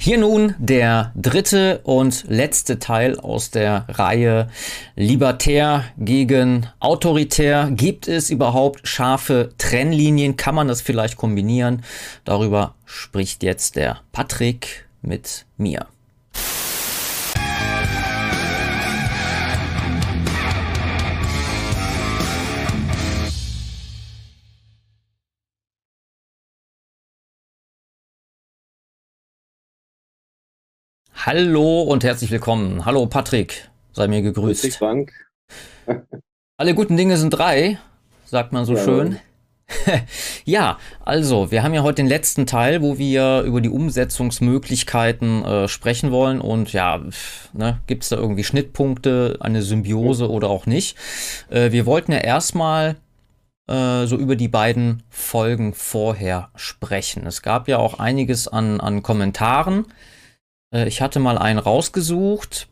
Hier 0.00 0.16
nun 0.16 0.54
der 0.58 1.12
dritte 1.16 1.80
und 1.82 2.24
letzte 2.28 2.78
Teil 2.78 3.18
aus 3.18 3.50
der 3.50 3.84
Reihe 3.88 4.46
Libertär 4.94 5.84
gegen 5.98 6.68
Autoritär. 6.78 7.68
Gibt 7.72 8.06
es 8.06 8.30
überhaupt 8.30 8.86
scharfe 8.86 9.50
Trennlinien? 9.58 10.36
Kann 10.36 10.54
man 10.54 10.68
das 10.68 10.82
vielleicht 10.82 11.16
kombinieren? 11.16 11.82
Darüber 12.24 12.76
spricht 12.84 13.42
jetzt 13.42 13.74
der 13.74 13.98
Patrick 14.12 14.86
mit 15.02 15.46
mir. 15.56 15.88
Hallo 31.30 31.82
und 31.82 32.04
herzlich 32.04 32.30
willkommen. 32.30 32.86
Hallo 32.86 33.04
Patrick, 33.04 33.68
sei 33.92 34.08
mir 34.08 34.22
gegrüßt. 34.22 34.62
Grüß 34.62 34.70
dich, 34.70 34.78
Frank. 34.78 35.12
Alle 36.56 36.74
guten 36.74 36.96
Dinge 36.96 37.18
sind 37.18 37.28
drei, 37.28 37.76
sagt 38.24 38.54
man 38.54 38.64
so 38.64 38.74
ja, 38.74 38.82
schön. 38.82 39.18
ja, 40.46 40.78
also, 41.04 41.50
wir 41.50 41.62
haben 41.62 41.74
ja 41.74 41.82
heute 41.82 41.96
den 41.96 42.06
letzten 42.06 42.46
Teil, 42.46 42.80
wo 42.80 42.96
wir 42.96 43.42
über 43.42 43.60
die 43.60 43.68
Umsetzungsmöglichkeiten 43.68 45.44
äh, 45.44 45.68
sprechen 45.68 46.12
wollen. 46.12 46.40
Und 46.40 46.72
ja, 46.72 46.98
ne, 47.52 47.82
gibt 47.86 48.04
es 48.04 48.08
da 48.08 48.16
irgendwie 48.16 48.44
Schnittpunkte, 48.44 49.36
eine 49.40 49.60
Symbiose 49.60 50.24
ja. 50.24 50.30
oder 50.30 50.48
auch 50.48 50.64
nicht? 50.64 50.96
Äh, 51.50 51.72
wir 51.72 51.84
wollten 51.84 52.12
ja 52.12 52.20
erstmal 52.20 52.96
äh, 53.66 54.06
so 54.06 54.16
über 54.16 54.34
die 54.34 54.48
beiden 54.48 55.02
Folgen 55.10 55.74
vorher 55.74 56.48
sprechen. 56.54 57.26
Es 57.26 57.42
gab 57.42 57.68
ja 57.68 57.76
auch 57.76 57.98
einiges 57.98 58.48
an, 58.48 58.80
an 58.80 59.02
Kommentaren. 59.02 59.84
Äh, 60.74 60.88
ich 60.88 61.00
hatte 61.00 61.20
mal 61.20 61.38
einen 61.38 61.58
rausgesucht. 61.58 62.68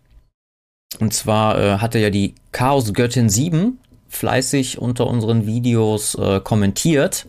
Und 1.00 1.12
zwar 1.12 1.58
äh, 1.58 1.78
hatte 1.78 1.98
ja 1.98 2.10
die 2.10 2.34
Chaos 2.52 2.92
Göttin 2.92 3.28
7 3.28 3.78
fleißig 4.08 4.78
unter 4.78 5.06
unseren 5.06 5.46
Videos 5.46 6.14
äh, 6.14 6.40
kommentiert. 6.40 7.26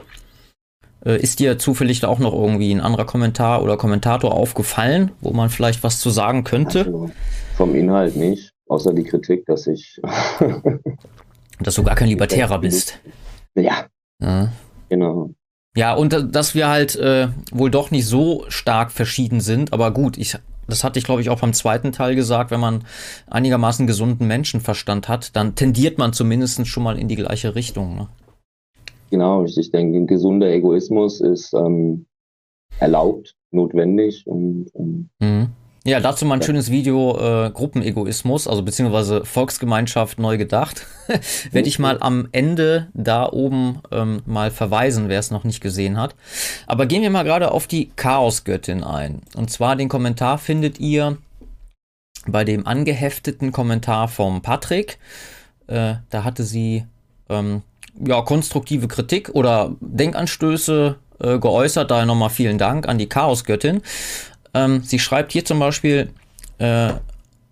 Äh, 1.05 1.21
ist 1.21 1.39
dir 1.39 1.57
zufällig 1.57 2.05
auch 2.05 2.19
noch 2.19 2.33
irgendwie 2.33 2.71
ein 2.71 2.81
anderer 2.81 3.05
Kommentar 3.05 3.63
oder 3.63 3.77
Kommentator 3.77 4.33
aufgefallen, 4.33 5.11
wo 5.21 5.31
man 5.31 5.49
vielleicht 5.49 5.83
was 5.83 5.99
zu 5.99 6.09
sagen 6.09 6.43
könnte? 6.43 6.79
Also 6.85 7.09
vom 7.55 7.75
Inhalt 7.75 8.15
nicht, 8.15 8.51
außer 8.67 8.93
die 8.93 9.03
Kritik, 9.03 9.45
dass 9.45 9.67
ich. 9.67 9.99
dass 11.59 11.75
du 11.75 11.83
gar 11.83 11.95
kein 11.95 12.09
Libertärer 12.09 12.59
bist. 12.59 12.99
Ja. 13.55 13.87
ja. 14.21 14.51
Genau. 14.89 15.31
Ja, 15.75 15.93
und 15.93 16.13
äh, 16.13 16.27
dass 16.27 16.55
wir 16.55 16.69
halt 16.69 16.95
äh, 16.95 17.29
wohl 17.51 17.71
doch 17.71 17.91
nicht 17.91 18.05
so 18.05 18.45
stark 18.47 18.91
verschieden 18.91 19.41
sind, 19.41 19.73
aber 19.73 19.91
gut, 19.91 20.17
ich 20.17 20.37
das 20.67 20.83
hatte 20.83 20.99
ich, 20.99 21.05
glaube 21.05 21.21
ich, 21.21 21.29
auch 21.29 21.39
beim 21.39 21.53
zweiten 21.53 21.91
Teil 21.91 22.15
gesagt, 22.15 22.51
wenn 22.51 22.59
man 22.59 22.83
einigermaßen 23.27 23.87
gesunden 23.87 24.27
Menschenverstand 24.27 25.07
hat, 25.07 25.35
dann 25.35 25.55
tendiert 25.55 25.97
man 25.97 26.13
zumindest 26.13 26.67
schon 26.67 26.83
mal 26.83 26.97
in 26.97 27.07
die 27.07 27.15
gleiche 27.15 27.55
Richtung. 27.55 27.95
Ne? 27.95 28.07
Genau, 29.09 29.45
ich 29.45 29.71
denke, 29.71 29.97
ein 29.97 30.07
gesunder 30.07 30.49
Egoismus 30.51 31.21
ist 31.21 31.53
ähm, 31.53 32.05
erlaubt, 32.79 33.35
notwendig 33.51 34.27
und, 34.27 34.69
und 34.73 35.09
mhm. 35.19 35.49
Ja, 35.87 36.01
dazu 36.01 36.25
mal 36.25 36.35
ein 36.35 36.41
schönes 36.41 36.69
Video, 36.69 37.17
äh, 37.17 37.49
Gruppenegoismus, 37.49 38.45
also 38.45 38.61
beziehungsweise 38.61 39.23
Volksgemeinschaft 39.23 40.19
neu 40.19 40.37
gedacht. 40.37 40.85
Werde 41.53 41.69
ich 41.69 41.79
mal 41.79 41.97
am 42.01 42.27
Ende 42.33 42.89
da 42.93 43.31
oben 43.31 43.79
ähm, 43.93 44.21
mal 44.25 44.51
verweisen, 44.51 45.07
wer 45.07 45.17
es 45.17 45.31
noch 45.31 45.45
nicht 45.45 45.61
gesehen 45.61 45.97
hat. 45.97 46.13
Aber 46.65 46.87
gehen 46.87 47.03
wir 47.03 47.09
mal 47.09 47.23
gerade 47.23 47.51
auf 47.51 47.67
die 47.67 47.89
Chaosgöttin 47.95 48.83
ein. 48.83 49.21
Und 49.33 49.49
zwar 49.49 49.77
den 49.77 49.87
Kommentar 49.87 50.39
findet 50.39 50.77
ihr 50.81 51.19
bei 52.25 52.43
dem 52.43 52.67
angehefteten 52.67 53.53
Kommentar 53.53 54.09
vom 54.09 54.41
Patrick. 54.41 54.99
Äh, 55.67 55.93
da 56.09 56.25
hatte 56.25 56.43
sie 56.43 56.83
ähm, 57.29 57.61
ja, 58.05 58.21
konstruktive 58.23 58.89
Kritik 58.89 59.29
oder 59.29 59.73
Denkanstöße 59.79 60.97
äh, 61.19 61.39
geäußert. 61.39 61.89
Daher 61.89 62.05
nochmal 62.05 62.29
vielen 62.29 62.57
Dank 62.57 62.87
an 62.87 62.97
die 62.97 63.07
Chaosgöttin. 63.07 63.81
Ähm, 64.53 64.81
sie 64.83 64.99
schreibt 64.99 65.31
hier 65.31 65.45
zum 65.45 65.59
Beispiel 65.59 66.09
äh, 66.59 66.93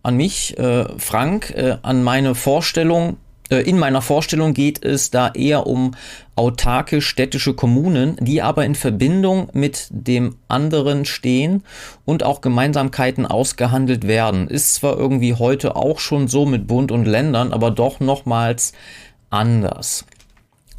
an 0.03 0.17
mich, 0.17 0.57
äh, 0.57 0.85
Frank, 0.97 1.51
äh, 1.51 1.78
an 1.81 2.03
meine 2.03 2.35
Vorstellung. 2.35 3.17
Äh, 3.50 3.61
in 3.61 3.79
meiner 3.79 4.01
Vorstellung 4.01 4.53
geht 4.53 4.83
es 4.83 5.09
da 5.09 5.29
eher 5.29 5.67
um 5.67 5.95
autarke 6.35 7.01
städtische 7.01 7.53
Kommunen, 7.53 8.17
die 8.19 8.41
aber 8.41 8.66
in 8.66 8.75
Verbindung 8.75 9.50
mit 9.53 9.88
dem 9.89 10.35
anderen 10.47 11.06
stehen 11.06 11.63
und 12.06 12.23
auch 12.23 12.41
Gemeinsamkeiten 12.41 13.25
ausgehandelt 13.25 14.07
werden. 14.07 14.47
Ist 14.47 14.75
zwar 14.75 14.97
irgendwie 14.97 15.33
heute 15.33 15.75
auch 15.75 16.00
schon 16.00 16.27
so 16.27 16.45
mit 16.45 16.67
Bund 16.67 16.91
und 16.91 17.06
Ländern, 17.06 17.53
aber 17.53 17.72
doch 17.72 18.00
nochmals 18.00 18.73
anders. 19.29 20.06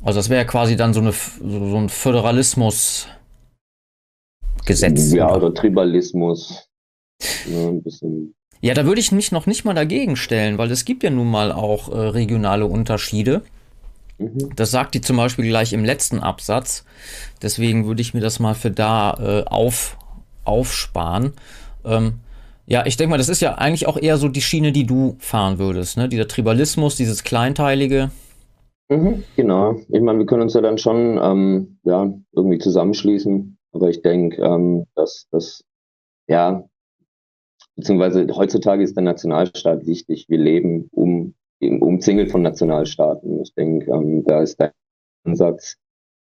Also 0.04 0.20
das 0.20 0.28
wäre 0.28 0.46
quasi 0.46 0.76
dann 0.76 0.94
so, 0.94 1.00
eine, 1.00 1.12
so 1.12 1.76
ein 1.76 1.88
Föderalismus 1.88 3.08
Gesetz. 4.66 5.12
Ja, 5.12 5.34
oder, 5.34 5.54
Tribalismus. 5.54 6.68
Ja, 7.48 7.68
ein 7.68 7.82
bisschen. 7.82 8.34
Ja, 8.60 8.74
da 8.74 8.84
würde 8.84 9.00
ich 9.00 9.12
mich 9.12 9.32
noch 9.32 9.46
nicht 9.46 9.64
mal 9.64 9.74
dagegen 9.74 10.16
stellen, 10.16 10.58
weil 10.58 10.70
es 10.70 10.84
gibt 10.84 11.02
ja 11.02 11.10
nun 11.10 11.30
mal 11.30 11.52
auch 11.52 11.90
äh, 11.90 11.98
regionale 11.98 12.66
Unterschiede. 12.66 13.42
Mhm. 14.18 14.50
Das 14.56 14.70
sagt 14.70 14.94
die 14.94 15.00
zum 15.00 15.16
Beispiel 15.16 15.46
gleich 15.46 15.72
im 15.72 15.84
letzten 15.84 16.20
Absatz. 16.20 16.84
Deswegen 17.42 17.86
würde 17.86 18.02
ich 18.02 18.14
mir 18.14 18.20
das 18.20 18.40
mal 18.40 18.54
für 18.54 18.70
da 18.70 19.14
äh, 19.20 19.44
auf, 19.48 19.96
aufsparen. 20.44 21.32
Ähm, 21.84 22.14
ja, 22.66 22.84
ich 22.86 22.96
denke 22.96 23.10
mal, 23.10 23.18
das 23.18 23.28
ist 23.28 23.40
ja 23.40 23.54
eigentlich 23.54 23.86
auch 23.86 23.96
eher 23.96 24.16
so 24.16 24.28
die 24.28 24.40
Schiene, 24.40 24.72
die 24.72 24.84
du 24.84 25.16
fahren 25.20 25.58
würdest, 25.58 25.96
ne? 25.96 26.08
Dieser 26.08 26.26
Tribalismus, 26.26 26.96
dieses 26.96 27.22
Kleinteilige. 27.22 28.10
Mhm, 28.88 29.22
genau. 29.36 29.76
Ich 29.88 30.00
meine, 30.00 30.18
wir 30.18 30.26
können 30.26 30.42
uns 30.42 30.54
ja 30.54 30.60
dann 30.60 30.78
schon 30.78 31.18
ähm, 31.22 31.78
ja, 31.84 32.12
irgendwie 32.34 32.58
zusammenschließen 32.58 33.55
aber 33.76 33.90
ich 33.90 34.02
denke, 34.02 34.42
ähm, 34.42 34.86
dass 34.94 35.28
das, 35.30 35.62
ja, 36.28 36.64
beziehungsweise 37.76 38.26
heutzutage 38.34 38.82
ist 38.82 38.96
der 38.96 39.04
Nationalstaat 39.04 39.86
wichtig. 39.86 40.26
Wir 40.28 40.38
leben 40.38 40.88
um, 40.92 41.34
umzingelt 41.60 42.30
von 42.30 42.42
Nationalstaaten. 42.42 43.42
Ich 43.42 43.54
denke, 43.54 43.90
ähm, 43.90 44.24
da 44.24 44.42
ist 44.42 44.58
der 44.58 44.72
Ansatz 45.24 45.76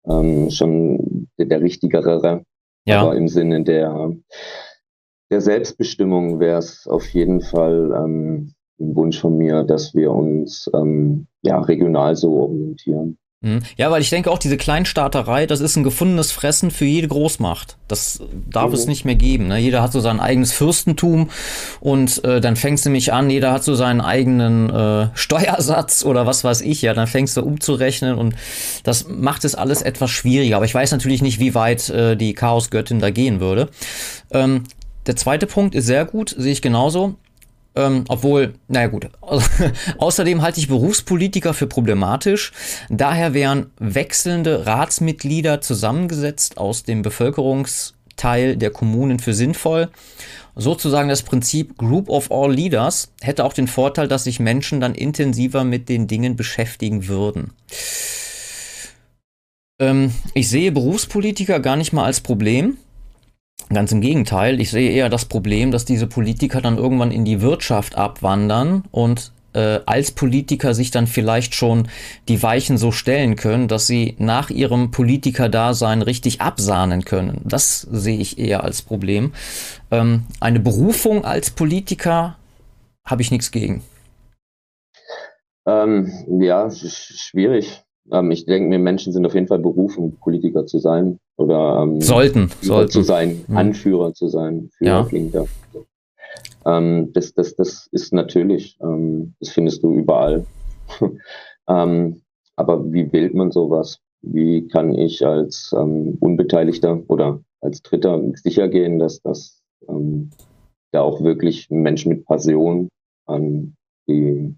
ähm, 0.07 0.49
schon 0.49 1.27
der, 1.37 1.45
der 1.45 1.61
richtigere. 1.61 2.43
Ja. 2.85 3.01
Aber 3.01 3.15
im 3.15 3.27
Sinne 3.27 3.63
der, 3.63 4.11
der 5.31 5.41
Selbstbestimmung 5.41 6.39
wäre 6.39 6.59
es 6.59 6.87
auf 6.87 7.07
jeden 7.09 7.41
Fall 7.41 7.91
ähm, 7.95 8.53
ein 8.79 8.95
Wunsch 8.95 9.19
von 9.19 9.37
mir, 9.37 9.63
dass 9.63 9.93
wir 9.93 10.11
uns 10.11 10.69
ähm, 10.73 11.27
ja, 11.41 11.59
regional 11.59 12.15
so 12.15 12.33
orientieren. 12.33 13.17
Mhm. 13.45 13.61
Ja, 13.77 13.91
weil 13.91 14.01
ich 14.01 14.09
denke 14.09 14.31
auch, 14.31 14.39
diese 14.39 14.57
Kleinstaaterei, 14.57 15.45
das 15.45 15.59
ist 15.59 15.75
ein 15.75 15.83
gefundenes 15.83 16.31
Fressen 16.31 16.71
für 16.71 16.85
jede 16.85 17.07
Großmacht. 17.07 17.77
Das 17.87 18.19
darf 18.49 18.69
mhm. 18.69 18.73
es 18.73 18.87
nicht 18.87 19.05
mehr 19.05 19.13
geben. 19.13 19.49
Ne? 19.49 19.59
Jeder 19.59 19.83
hat 19.83 19.91
so 19.91 19.99
sein 19.99 20.19
eigenes 20.19 20.51
Fürstentum 20.51 21.29
und 21.79 22.23
äh, 22.23 22.41
dann 22.41 22.55
fängst 22.55 22.87
du 22.87 22.89
mich 22.89 23.13
an, 23.13 23.29
jeder 23.29 23.51
hat 23.51 23.63
so 23.63 23.75
seinen 23.75 24.01
eigenen 24.01 24.71
äh, 24.71 25.09
Steuersatz 25.13 26.03
oder 26.03 26.25
was 26.25 26.43
weiß 26.43 26.61
ich, 26.61 26.81
ja, 26.81 26.95
dann 26.95 27.05
fängst 27.05 27.37
du 27.37 27.43
umzurechnen 27.43 28.15
und 28.15 28.33
das 28.83 29.07
macht 29.07 29.45
es 29.45 29.53
alles 29.53 29.83
etwas 29.83 30.09
schwieriger. 30.09 30.55
Aber 30.55 30.65
ich 30.65 30.73
weiß 30.73 30.91
natürlich 30.91 31.21
nicht, 31.21 31.39
wie 31.39 31.53
weit 31.53 31.87
äh, 31.91 32.17
die 32.17 32.33
Chaosgöttin 32.33 32.99
da 32.99 33.11
gehen 33.11 33.39
würde. 33.39 33.69
Ähm, 34.31 34.63
der 35.05 35.15
zweite 35.15 35.45
Punkt 35.45 35.75
ist 35.75 35.85
sehr 35.85 36.05
gut, 36.05 36.33
sehe 36.35 36.51
ich 36.51 36.63
genauso. 36.63 37.15
Ähm, 37.75 38.05
obwohl, 38.07 38.53
naja 38.67 38.87
gut. 38.87 39.09
Außerdem 39.97 40.41
halte 40.41 40.59
ich 40.59 40.67
Berufspolitiker 40.67 41.53
für 41.53 41.67
problematisch. 41.67 42.53
Daher 42.89 43.33
wären 43.33 43.67
wechselnde 43.79 44.65
Ratsmitglieder 44.65 45.59
zusammengesetzt 45.61 46.57
aus 46.57 46.83
dem 46.83 47.01
Bevölkerungsteil 47.01 48.55
der 48.55 48.71
Kommunen 48.71 49.19
für 49.19 49.33
sinnvoll. 49.33 49.89
Sozusagen 50.55 51.09
das 51.09 51.23
Prinzip 51.23 51.77
Group 51.77 52.09
of 52.09 52.31
All 52.31 52.53
Leaders 52.53 53.11
hätte 53.21 53.43
auch 53.43 53.51
den 53.51 53.67
Vorteil, 53.67 54.07
dass 54.07 54.23
sich 54.23 54.39
Menschen 54.39 54.79
dann 54.79 54.95
intensiver 54.95 55.65
mit 55.65 55.89
den 55.89 56.07
Dingen 56.07 56.37
beschäftigen 56.37 57.09
würden. 57.09 57.51
Ähm, 59.79 60.13
ich 60.33 60.47
sehe 60.47 60.71
Berufspolitiker 60.71 61.59
gar 61.59 61.75
nicht 61.75 61.91
mal 61.91 62.05
als 62.05 62.21
Problem. 62.21 62.77
Ganz 63.73 63.91
im 63.91 64.01
Gegenteil, 64.01 64.61
ich 64.61 64.69
sehe 64.69 64.91
eher 64.91 65.09
das 65.09 65.25
Problem, 65.25 65.71
dass 65.71 65.85
diese 65.85 66.07
Politiker 66.07 66.61
dann 66.61 66.77
irgendwann 66.77 67.11
in 67.11 67.25
die 67.25 67.41
Wirtschaft 67.41 67.97
abwandern 67.97 68.83
und 68.91 69.31
äh, 69.55 69.79
als 69.85 70.11
Politiker 70.11 70.73
sich 70.73 70.91
dann 70.91 71.07
vielleicht 71.07 71.55
schon 71.55 71.87
die 72.27 72.43
Weichen 72.43 72.77
so 72.77 72.91
stellen 72.91 73.35
können, 73.35 73.67
dass 73.67 73.87
sie 73.87 74.15
nach 74.19 74.49
ihrem 74.49 74.91
Politikerdasein 74.91 76.01
richtig 76.01 76.41
absahnen 76.41 77.05
können. 77.05 77.41
Das 77.43 77.81
sehe 77.81 78.19
ich 78.19 78.37
eher 78.37 78.63
als 78.63 78.81
Problem. 78.81 79.33
Ähm, 79.89 80.25
eine 80.39 80.59
Berufung 80.59 81.25
als 81.25 81.49
Politiker 81.49 82.37
habe 83.05 83.21
ich 83.21 83.31
nichts 83.31 83.51
gegen. 83.51 83.81
Ähm, 85.65 86.11
ja, 86.39 86.69
schwierig. 86.69 87.83
Ähm, 88.11 88.29
ich 88.31 88.45
denke 88.45 88.69
mir, 88.69 88.79
Menschen 88.79 89.13
sind 89.13 89.25
auf 89.25 89.33
jeden 89.33 89.47
Fall 89.47 89.59
berufen, 89.59 90.17
Politiker 90.19 90.65
zu 90.65 90.79
sein. 90.79 91.17
Oder 91.37 91.81
ähm, 91.83 92.01
sollten, 92.01 92.51
sollten 92.61 92.91
zu 92.91 93.01
sein, 93.01 93.43
mhm. 93.47 93.57
Anführer 93.57 94.13
zu 94.13 94.27
sein. 94.27 94.69
Führer 94.77 94.91
ja. 94.91 95.03
klingt 95.03 95.35
da. 95.35 95.45
Ähm, 96.65 97.11
das, 97.13 97.33
das, 97.33 97.55
das 97.55 97.87
ist 97.91 98.13
natürlich, 98.13 98.77
ähm, 98.81 99.35
das 99.39 99.49
findest 99.49 99.83
du 99.83 99.93
überall. 99.93 100.45
ähm, 101.67 102.21
aber 102.55 102.91
wie 102.91 103.11
wählt 103.11 103.33
man 103.33 103.51
sowas? 103.51 103.99
Wie 104.21 104.67
kann 104.67 104.95
ich 104.95 105.25
als 105.25 105.73
ähm, 105.77 106.17
Unbeteiligter 106.19 107.03
oder 107.07 107.39
als 107.61 107.81
Dritter 107.81 108.21
sicher 108.35 108.67
gehen, 108.67 108.99
dass 108.99 109.21
das 109.21 109.61
ähm, 109.87 110.31
da 110.91 111.01
auch 111.01 111.21
wirklich 111.21 111.69
Menschen 111.69 112.09
mit 112.09 112.25
Passion 112.25 112.89
an 113.25 113.75
die 114.07 114.55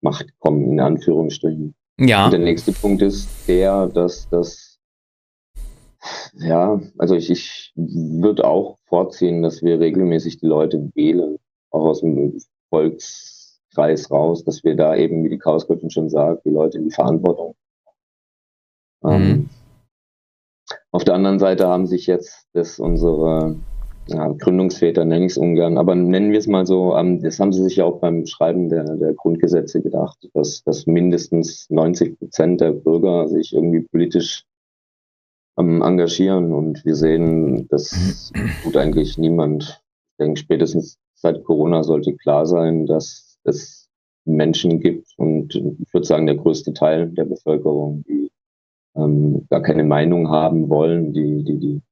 Macht 0.00 0.38
kommen, 0.38 0.70
in 0.70 0.80
Anführungsstrichen. 0.80 1.74
Ja. 1.98 2.26
Und 2.26 2.32
der 2.32 2.40
nächste 2.40 2.72
Punkt 2.72 3.02
ist 3.02 3.28
der, 3.48 3.86
dass 3.88 4.28
das, 4.28 4.65
ja, 6.34 6.80
also 6.98 7.14
ich, 7.14 7.30
ich 7.30 7.72
würde 7.74 8.46
auch 8.46 8.78
vorziehen, 8.86 9.42
dass 9.42 9.62
wir 9.62 9.80
regelmäßig 9.80 10.38
die 10.38 10.46
Leute 10.46 10.90
wählen, 10.94 11.38
auch 11.70 11.86
aus 11.86 12.00
dem 12.00 12.38
Volkskreis 12.70 14.10
raus, 14.10 14.44
dass 14.44 14.64
wir 14.64 14.76
da 14.76 14.96
eben, 14.96 15.24
wie 15.24 15.30
die 15.30 15.38
Chaosgöttin 15.38 15.90
schon 15.90 16.08
sagt, 16.08 16.44
die 16.44 16.50
Leute 16.50 16.78
in 16.78 16.84
die 16.84 16.94
Verantwortung. 16.94 17.54
Mhm. 19.02 19.10
Ähm, 19.10 19.50
auf 20.90 21.04
der 21.04 21.14
anderen 21.14 21.38
Seite 21.38 21.68
haben 21.68 21.86
sich 21.86 22.06
jetzt 22.06 22.48
das 22.52 22.78
unsere 22.78 23.56
ja, 24.08 24.28
Gründungsväter 24.28 25.04
nenne 25.04 25.26
ich 25.26 25.32
es 25.32 25.38
ungern, 25.38 25.78
aber 25.78 25.94
nennen 25.94 26.30
wir 26.30 26.38
es 26.38 26.46
mal 26.46 26.64
so, 26.64 26.96
ähm, 26.96 27.20
das 27.22 27.40
haben 27.40 27.52
sie 27.52 27.62
sich 27.62 27.76
ja 27.76 27.84
auch 27.84 28.00
beim 28.00 28.24
Schreiben 28.24 28.68
der, 28.68 28.84
der 28.96 29.14
Grundgesetze 29.14 29.82
gedacht, 29.82 30.28
dass, 30.32 30.62
dass 30.62 30.86
mindestens 30.86 31.68
90 31.70 32.18
Prozent 32.18 32.60
der 32.60 32.72
Bürger 32.72 33.28
sich 33.28 33.52
irgendwie 33.52 33.80
politisch 33.80 34.44
ähm, 35.58 35.82
engagieren 35.82 36.52
und 36.52 36.84
wir 36.84 36.94
sehen, 36.94 37.68
das 37.68 38.32
tut 38.62 38.76
eigentlich 38.76 39.18
niemand. 39.18 39.82
Ich 40.12 40.24
denke, 40.24 40.40
spätestens 40.40 40.98
seit 41.14 41.44
Corona 41.44 41.82
sollte 41.82 42.14
klar 42.14 42.46
sein, 42.46 42.86
dass 42.86 43.38
es 43.44 43.88
Menschen 44.24 44.80
gibt 44.80 45.08
und 45.16 45.54
ich 45.54 45.92
würde 45.92 46.06
sagen, 46.06 46.26
der 46.26 46.36
größte 46.36 46.72
Teil 46.74 47.10
der 47.10 47.24
Bevölkerung, 47.24 48.02
die 48.08 48.30
ähm, 48.96 49.46
gar 49.50 49.62
keine 49.62 49.84
Meinung 49.84 50.30
haben 50.30 50.68
wollen, 50.68 51.12
die, 51.12 51.44
die, 51.44 51.58
die 51.58 51.82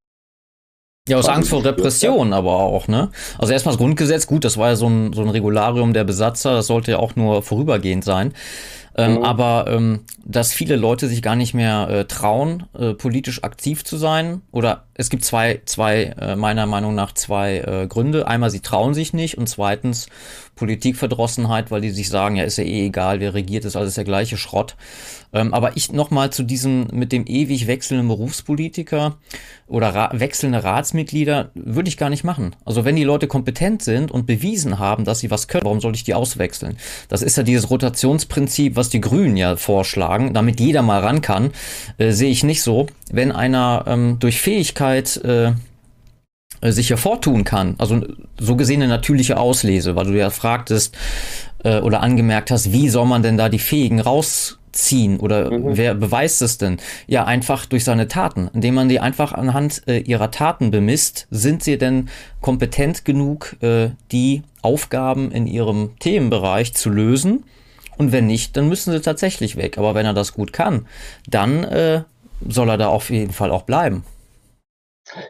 ja, 1.06 1.18
aus 1.18 1.28
Angst 1.28 1.50
vor 1.50 1.62
Repression 1.62 2.32
aber 2.32 2.54
auch, 2.54 2.88
ne? 2.88 3.10
Also 3.38 3.52
erstmal 3.52 3.74
das 3.74 3.78
Grundgesetz, 3.78 4.26
gut, 4.26 4.42
das 4.42 4.56
war 4.56 4.70
ja 4.70 4.76
so 4.76 4.88
ein, 4.88 5.12
so 5.12 5.20
ein 5.20 5.28
Regularium 5.28 5.92
der 5.92 6.04
Besatzer, 6.04 6.54
das 6.54 6.66
sollte 6.66 6.92
ja 6.92 6.98
auch 6.98 7.14
nur 7.14 7.42
vorübergehend 7.42 8.04
sein. 8.04 8.32
Ähm, 8.96 9.14
mhm. 9.14 9.22
Aber 9.24 9.66
ähm, 9.68 10.00
dass 10.24 10.52
viele 10.52 10.76
Leute 10.76 11.08
sich 11.08 11.22
gar 11.22 11.36
nicht 11.36 11.54
mehr 11.54 11.88
äh, 11.88 12.04
trauen, 12.04 12.64
äh, 12.78 12.94
politisch 12.94 13.42
aktiv 13.42 13.84
zu 13.84 13.96
sein. 13.96 14.42
Oder 14.52 14.84
es 14.94 15.10
gibt 15.10 15.24
zwei, 15.24 15.60
zwei 15.64 16.14
äh, 16.20 16.36
meiner 16.36 16.66
Meinung 16.66 16.94
nach 16.94 17.12
zwei 17.12 17.58
äh, 17.58 17.86
Gründe. 17.88 18.28
Einmal, 18.28 18.50
sie 18.50 18.60
trauen 18.60 18.94
sich 18.94 19.12
nicht 19.12 19.36
und 19.36 19.48
zweitens 19.48 20.06
Politikverdrossenheit, 20.54 21.70
weil 21.70 21.80
die 21.80 21.90
sich 21.90 22.08
sagen, 22.08 22.36
ja, 22.36 22.44
ist 22.44 22.58
ja 22.58 22.64
eh 22.64 22.86
egal, 22.86 23.18
wer 23.18 23.34
regiert, 23.34 23.64
ist 23.64 23.76
alles 23.76 23.94
der 23.94 24.04
gleiche 24.04 24.36
Schrott. 24.36 24.76
Ähm, 25.32 25.52
aber 25.52 25.76
ich 25.76 25.90
nochmal 25.90 26.30
zu 26.30 26.44
diesem 26.44 26.86
mit 26.92 27.10
dem 27.10 27.26
ewig 27.26 27.66
wechselnden 27.66 28.06
Berufspolitiker 28.06 29.16
oder 29.66 29.88
ra 29.88 30.10
wechselnde 30.12 30.62
Ratsmitglieder 30.62 31.50
würde 31.54 31.88
ich 31.88 31.96
gar 31.96 32.10
nicht 32.10 32.22
machen. 32.22 32.54
Also 32.64 32.84
wenn 32.84 32.94
die 32.94 33.02
Leute 33.02 33.26
kompetent 33.26 33.82
sind 33.82 34.12
und 34.12 34.26
bewiesen 34.26 34.78
haben, 34.78 35.04
dass 35.04 35.18
sie 35.18 35.30
was 35.32 35.48
können, 35.48 35.64
warum 35.64 35.80
soll 35.80 35.94
ich 35.96 36.04
die 36.04 36.14
auswechseln? 36.14 36.76
Das 37.08 37.22
ist 37.22 37.36
ja 37.36 37.42
dieses 37.42 37.70
Rotationsprinzip, 37.70 38.76
was 38.76 38.90
die 38.90 39.00
Grünen 39.00 39.36
ja 39.36 39.56
vorschlagen, 39.56 40.34
damit 40.34 40.60
jeder 40.60 40.82
mal 40.82 41.00
ran 41.00 41.20
kann, 41.20 41.50
äh, 41.98 42.12
sehe 42.12 42.30
ich 42.30 42.44
nicht 42.44 42.62
so. 42.62 42.86
Wenn 43.10 43.32
einer 43.32 43.84
ähm, 43.88 44.18
durch 44.20 44.40
Fähigkeit 44.40 44.83
äh, 44.92 45.52
äh, 46.64 46.72
sich 46.72 46.90
hervortun 46.90 47.44
kann. 47.44 47.74
Also 47.78 48.00
so 48.38 48.56
gesehen 48.56 48.82
eine 48.82 48.88
natürliche 48.88 49.36
Auslese, 49.36 49.96
weil 49.96 50.06
du 50.06 50.18
ja 50.18 50.30
fragtest 50.30 50.96
äh, 51.62 51.80
oder 51.80 52.00
angemerkt 52.02 52.50
hast, 52.50 52.72
wie 52.72 52.88
soll 52.88 53.06
man 53.06 53.22
denn 53.22 53.36
da 53.36 53.50
die 53.50 53.58
Fähigen 53.58 54.00
rausziehen 54.00 55.20
oder 55.20 55.50
mhm. 55.50 55.76
wer 55.76 55.94
beweist 55.94 56.40
es 56.40 56.56
denn? 56.56 56.78
Ja, 57.06 57.24
einfach 57.24 57.66
durch 57.66 57.84
seine 57.84 58.08
Taten. 58.08 58.48
Indem 58.54 58.74
man 58.74 58.88
die 58.88 58.98
einfach 58.98 59.32
anhand 59.32 59.82
äh, 59.86 59.98
ihrer 59.98 60.30
Taten 60.30 60.70
bemisst, 60.70 61.26
sind 61.30 61.62
sie 61.62 61.76
denn 61.76 62.08
kompetent 62.40 63.04
genug, 63.04 63.56
äh, 63.60 63.90
die 64.10 64.42
Aufgaben 64.62 65.32
in 65.32 65.46
ihrem 65.46 65.90
Themenbereich 65.98 66.72
zu 66.72 66.88
lösen? 66.88 67.44
Und 67.98 68.10
wenn 68.10 68.26
nicht, 68.26 68.56
dann 68.56 68.68
müssen 68.68 68.92
sie 68.92 69.00
tatsächlich 69.00 69.56
weg. 69.56 69.76
Aber 69.76 69.94
wenn 69.94 70.06
er 70.06 70.14
das 70.14 70.32
gut 70.32 70.52
kann, 70.52 70.86
dann 71.28 71.62
äh, 71.64 72.02
soll 72.48 72.70
er 72.70 72.78
da 72.78 72.88
auf 72.88 73.10
jeden 73.10 73.32
Fall 73.32 73.50
auch 73.50 73.62
bleiben. 73.62 74.04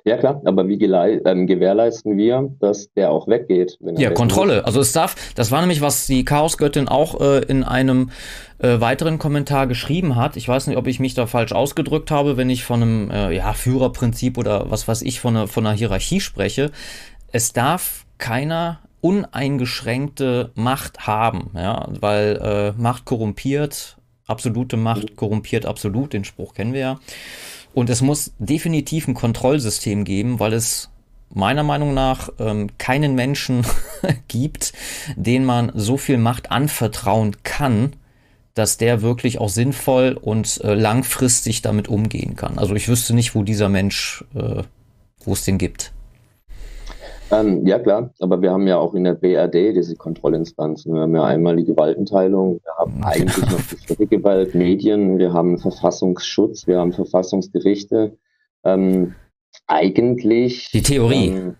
Ja 0.04 0.16
klar, 0.16 0.40
aber 0.44 0.69
wie 0.69 0.82
ähm, 0.82 1.46
gewährleisten 1.46 2.16
wir, 2.16 2.50
dass 2.60 2.92
der 2.94 3.10
auch 3.10 3.28
weggeht? 3.28 3.78
ja, 3.96 4.10
Kontrolle. 4.10 4.58
Ist? 4.58 4.64
Also 4.64 4.81
es 4.81 4.92
darf, 4.92 5.14
das 5.34 5.50
war 5.50 5.60
nämlich, 5.60 5.81
was 5.81 6.06
die 6.06 6.25
Chaosgöttin 6.25 6.88
auch 6.88 7.20
äh, 7.20 7.40
in 7.40 7.64
einem 7.64 8.10
äh, 8.58 8.81
weiteren 8.81 9.19
Kommentar 9.19 9.66
geschrieben 9.66 10.16
hat. 10.16 10.36
Ich 10.36 10.48
weiß 10.48 10.66
nicht, 10.66 10.76
ob 10.76 10.86
ich 10.86 11.00
mich 11.00 11.14
da 11.14 11.26
falsch 11.26 11.52
ausgedrückt 11.52 12.10
habe, 12.10 12.36
wenn 12.36 12.50
ich 12.50 12.64
von 12.64 12.82
einem 12.82 13.10
äh, 13.10 13.32
ja, 13.32 13.52
Führerprinzip 13.52 14.38
oder 14.38 14.70
was 14.70 14.88
weiß 14.88 15.02
ich 15.02 15.20
von 15.20 15.36
einer, 15.36 15.48
von 15.48 15.66
einer 15.66 15.76
Hierarchie 15.76 16.20
spreche. 16.20 16.70
Es 17.32 17.52
darf 17.52 18.04
keiner 18.19 18.81
uneingeschränkte 19.00 20.52
Macht 20.54 21.06
haben, 21.06 21.50
ja, 21.54 21.88
weil 22.00 22.40
äh, 22.76 22.81
Macht 22.81 23.04
korrumpiert, 23.04 23.98
absolute 24.26 24.78
Macht 24.78 25.16
korrumpiert 25.16 25.66
absolut, 25.66 26.14
den 26.14 26.25
Spruch 26.25 26.54
kennen 26.54 26.72
wir 26.72 26.81
ja. 26.81 26.98
Und 27.74 27.90
es 27.90 28.00
muss 28.00 28.32
definitiv 28.38 29.08
ein 29.08 29.14
Kontrollsystem 29.14 30.04
geben, 30.04 30.38
weil 30.38 30.52
es 30.52 30.90
meiner 31.34 31.64
Meinung 31.64 31.92
nach 31.92 32.30
ähm, 32.38 32.70
keinen 32.78 33.14
Menschen 33.14 33.66
gibt, 34.28 34.72
den 35.16 35.44
man 35.44 35.72
so 35.74 35.96
viel 35.96 36.16
Macht 36.16 36.52
anvertrauen 36.52 37.36
kann, 37.42 37.96
dass 38.54 38.76
der 38.76 39.02
wirklich 39.02 39.40
auch 39.40 39.48
sinnvoll 39.48 40.16
und 40.20 40.60
äh, 40.62 40.74
langfristig 40.74 41.62
damit 41.62 41.88
umgehen 41.88 42.36
kann. 42.36 42.58
Also 42.58 42.76
ich 42.76 42.88
wüsste 42.88 43.14
nicht, 43.14 43.34
wo 43.34 43.42
dieser 43.42 43.68
Mensch, 43.68 44.24
äh, 44.34 44.62
wo 45.24 45.32
es 45.32 45.44
den 45.44 45.58
gibt. 45.58 45.92
Ähm, 47.30 47.66
ja, 47.66 47.78
klar, 47.78 48.12
aber 48.20 48.42
wir 48.42 48.50
haben 48.50 48.66
ja 48.66 48.78
auch 48.78 48.94
in 48.94 49.04
der 49.04 49.14
BRD 49.14 49.74
diese 49.74 49.96
Kontrollinstanzen. 49.96 50.94
Wir 50.94 51.02
haben 51.02 51.14
ja 51.14 51.24
einmal 51.24 51.56
die 51.56 51.64
Gewaltenteilung, 51.64 52.60
wir 52.62 52.72
haben 52.78 53.02
eigentlich 53.02 53.50
noch 53.50 53.62
die 53.70 53.76
vierte 53.76 54.06
Gewalt, 54.06 54.54
Medien, 54.54 55.18
wir 55.18 55.32
haben 55.32 55.58
Verfassungsschutz, 55.58 56.66
wir 56.66 56.78
haben 56.78 56.92
Verfassungsgerichte. 56.92 58.16
Ähm, 58.64 59.14
eigentlich. 59.66 60.70
Die 60.70 60.82
Theorie. 60.82 61.28
Ähm, 61.28 61.56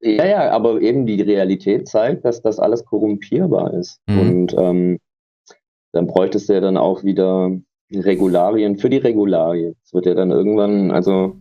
ja, 0.00 0.26
ja, 0.26 0.50
aber 0.50 0.80
eben 0.80 1.06
die 1.06 1.20
Realität 1.20 1.88
zeigt, 1.88 2.24
dass 2.24 2.42
das 2.42 2.58
alles 2.58 2.84
korrumpierbar 2.84 3.74
ist. 3.74 4.00
Mhm. 4.06 4.20
Und 4.20 4.54
ähm, 4.58 4.98
dann 5.92 6.06
bräuchtest 6.06 6.48
du 6.48 6.54
ja 6.54 6.60
dann 6.60 6.76
auch 6.76 7.04
wieder 7.04 7.50
Regularien 7.92 8.76
für 8.76 8.90
die 8.90 8.98
Regularien. 8.98 9.74
Es 9.84 9.92
wird 9.92 10.06
ja 10.06 10.14
dann 10.14 10.30
irgendwann, 10.30 10.90
also 10.90 11.36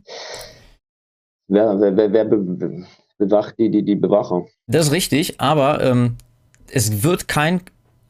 wer, 1.48 1.80
wer, 1.80 1.96
wer, 1.98 2.13
wer 2.13 2.30
bewacht 3.27 3.56
die, 3.58 3.70
die, 3.70 3.84
die 3.84 3.96
Bewacher. 3.96 4.46
Das 4.68 4.88
ist 4.88 4.92
richtig, 4.92 5.39
aber 5.39 5.84
ähm, 5.84 6.15
es 6.72 7.03
wird 7.03 7.27
kein 7.27 7.62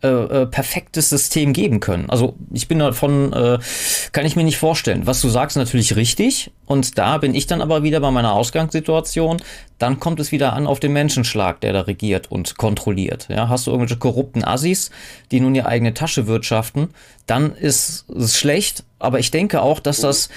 äh, 0.03 0.07
äh, 0.41 0.45
perfektes 0.47 1.09
System 1.09 1.53
geben 1.53 1.79
können. 1.79 2.09
Also 2.09 2.35
ich 2.51 2.67
bin 2.67 2.79
davon, 2.79 3.31
äh, 3.31 3.59
kann 4.11 4.25
ich 4.25 4.35
mir 4.35 4.43
nicht 4.43 4.57
vorstellen. 4.57 5.07
Was 5.07 5.21
du 5.21 5.29
sagst, 5.29 5.55
natürlich 5.55 5.95
richtig. 5.95 6.51
Und 6.65 6.97
da 6.97 7.19
bin 7.19 7.33
ich 7.33 7.47
dann 7.47 7.61
aber 7.61 7.83
wieder 7.83 8.01
bei 8.01 8.11
meiner 8.11 8.33
Ausgangssituation. 8.33 9.41
Dann 9.77 10.01
kommt 10.01 10.19
es 10.19 10.33
wieder 10.33 10.51
an 10.51 10.67
auf 10.67 10.81
den 10.81 10.91
Menschenschlag, 10.91 11.61
der 11.61 11.71
da 11.71 11.81
regiert 11.81 12.29
und 12.29 12.57
kontrolliert. 12.57 13.27
Ja, 13.29 13.47
hast 13.47 13.65
du 13.65 13.71
irgendwelche 13.71 13.97
korrupten 13.97 14.43
Assis, 14.43 14.91
die 15.31 15.39
nun 15.39 15.55
ihre 15.55 15.67
eigene 15.67 15.93
Tasche 15.93 16.27
wirtschaften, 16.27 16.89
dann 17.25 17.55
ist 17.55 18.09
es 18.09 18.37
schlecht. 18.37 18.83
Aber 18.99 19.19
ich 19.19 19.31
denke 19.31 19.61
auch, 19.61 19.79
dass 19.79 20.01
das 20.01 20.27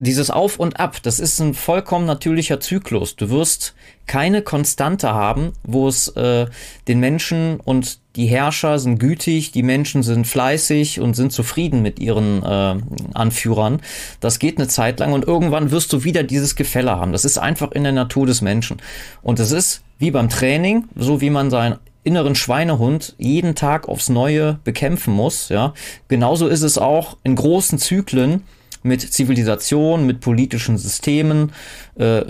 dieses 0.00 0.30
Auf 0.30 0.60
und 0.60 0.78
Ab, 0.78 0.98
das 1.02 1.18
ist 1.18 1.40
ein 1.40 1.54
vollkommen 1.54 2.06
natürlicher 2.06 2.60
Zyklus. 2.60 3.16
Du 3.16 3.30
wirst 3.30 3.74
keine 4.06 4.42
Konstante 4.42 5.12
haben, 5.12 5.52
wo 5.64 5.88
es 5.88 6.08
äh, 6.08 6.46
den 6.86 7.00
Menschen 7.00 7.58
und 7.58 7.98
die 8.14 8.26
Herrscher 8.26 8.78
sind 8.78 8.98
gütig, 8.98 9.50
die 9.50 9.64
Menschen 9.64 10.04
sind 10.04 10.26
fleißig 10.26 11.00
und 11.00 11.14
sind 11.14 11.32
zufrieden 11.32 11.82
mit 11.82 11.98
ihren 11.98 12.44
äh, 12.44 12.76
Anführern. 13.14 13.80
Das 14.20 14.38
geht 14.38 14.58
eine 14.58 14.68
Zeit 14.68 15.00
lang 15.00 15.12
und 15.12 15.26
irgendwann 15.26 15.72
wirst 15.72 15.92
du 15.92 16.04
wieder 16.04 16.22
dieses 16.22 16.54
Gefälle 16.54 16.92
haben. 16.92 17.12
Das 17.12 17.24
ist 17.24 17.38
einfach 17.38 17.72
in 17.72 17.82
der 17.82 17.92
Natur 17.92 18.24
des 18.24 18.40
Menschen. 18.40 18.80
Und 19.22 19.40
es 19.40 19.50
ist 19.50 19.82
wie 19.98 20.12
beim 20.12 20.28
Training, 20.28 20.84
so 20.94 21.20
wie 21.20 21.30
man 21.30 21.50
seinen 21.50 21.78
inneren 22.04 22.36
Schweinehund 22.36 23.16
jeden 23.18 23.56
Tag 23.56 23.88
aufs 23.88 24.08
Neue 24.08 24.60
bekämpfen 24.62 25.12
muss. 25.12 25.48
Ja, 25.48 25.74
genauso 26.06 26.46
ist 26.46 26.62
es 26.62 26.78
auch 26.78 27.16
in 27.24 27.34
großen 27.34 27.78
Zyklen 27.78 28.44
mit 28.82 29.00
Zivilisation, 29.00 30.06
mit 30.06 30.20
politischen 30.20 30.78
Systemen. 30.78 31.52
Äh, 31.96 32.24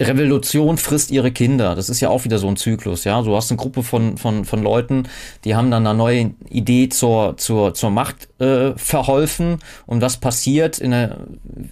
Revolution 0.00 0.76
frisst 0.76 1.12
ihre 1.12 1.30
Kinder. 1.30 1.76
Das 1.76 1.88
ist 1.88 2.00
ja 2.00 2.08
auch 2.08 2.24
wieder 2.24 2.38
so 2.38 2.48
ein 2.48 2.56
Zyklus, 2.56 3.04
ja. 3.04 3.22
Du 3.22 3.36
hast 3.36 3.52
eine 3.52 3.58
Gruppe 3.58 3.84
von, 3.84 4.16
von, 4.16 4.44
von 4.44 4.60
Leuten, 4.60 5.04
die 5.44 5.54
haben 5.54 5.70
dann 5.70 5.86
eine 5.86 5.96
neue 5.96 6.32
Idee 6.48 6.88
zur, 6.88 7.36
zur, 7.36 7.74
zur 7.74 7.90
Macht 7.90 8.28
äh, 8.40 8.72
verholfen 8.76 9.58
und 9.86 10.00
was 10.00 10.16
passiert? 10.16 10.78
In, 10.78 10.90
der, 10.90 11.18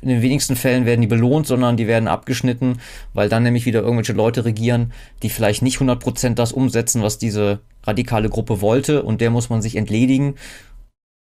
in 0.03 0.09
den 0.09 0.23
wenigsten 0.23 0.55
Fällen 0.55 0.87
werden 0.87 1.01
die 1.01 1.09
belohnt, 1.09 1.49
sondern 1.49 1.77
die 1.77 1.89
werden 1.89 2.07
abgeschnitten, 2.07 2.79
weil 3.13 3.29
dann 3.29 3.43
nämlich 3.43 3.67
wieder 3.67 3.81
irgendwelche 3.81 4.13
Leute 4.13 4.45
regieren, 4.45 4.93
die 5.25 5.29
vielleicht 5.29 5.63
nicht 5.63 5.79
100% 5.79 6.35
das 6.35 6.53
umsetzen, 6.53 7.03
was 7.03 7.19
diese 7.19 7.59
radikale 7.83 8.29
Gruppe 8.29 8.61
wollte 8.61 9.03
und 9.03 9.21
der 9.21 9.31
muss 9.31 9.51
man 9.51 9.63
sich 9.63 9.75
entledigen 9.75 10.37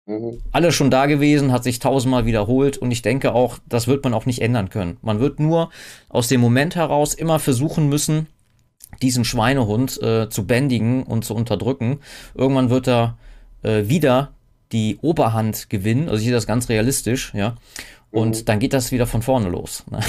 Mhm. 0.09 0.41
Alles 0.53 0.75
schon 0.75 0.91
da 0.91 1.05
gewesen, 1.05 1.53
hat 1.53 1.65
sich 1.65 1.81
tausendmal 1.81 2.25
wiederholt 2.25 2.79
und 2.79 2.91
ich 2.91 3.03
denke 3.03 3.35
auch, 3.35 3.59
das 3.69 3.87
wird 3.87 4.03
man 4.05 4.15
auch 4.15 4.25
nicht 4.25 4.41
ändern 4.41 4.71
können. 4.71 4.97
Man 5.03 5.21
wird 5.21 5.39
nur 5.39 5.69
aus 6.09 6.29
dem 6.29 6.41
Moment 6.41 6.77
heraus 6.77 7.13
immer 7.13 7.39
versuchen 7.39 7.91
müssen, 7.91 8.27
diesen 9.03 9.25
Schweinehund 9.25 10.01
äh, 10.03 10.31
zu 10.31 10.47
bändigen 10.47 11.03
und 11.03 11.27
zu 11.27 11.35
unterdrücken. 11.35 11.99
Irgendwann 12.35 12.71
wird 12.71 12.89
er 12.89 13.19
äh, 13.63 13.87
wieder 13.89 14.33
die 14.73 14.97
Oberhand 15.03 15.69
gewinnen, 15.69 16.09
also 16.09 16.17
ich 16.17 16.25
sehe 16.25 16.33
das 16.33 16.47
ganz 16.47 16.71
realistisch, 16.71 17.35
ja. 17.35 17.57
Und 18.11 18.41
mhm. 18.41 18.45
dann 18.47 18.59
geht 18.61 18.73
das 18.73 18.91
wieder 18.93 19.07
von 19.07 19.21
vorne 19.21 19.51
los. 19.51 19.85
Ne? 19.91 20.01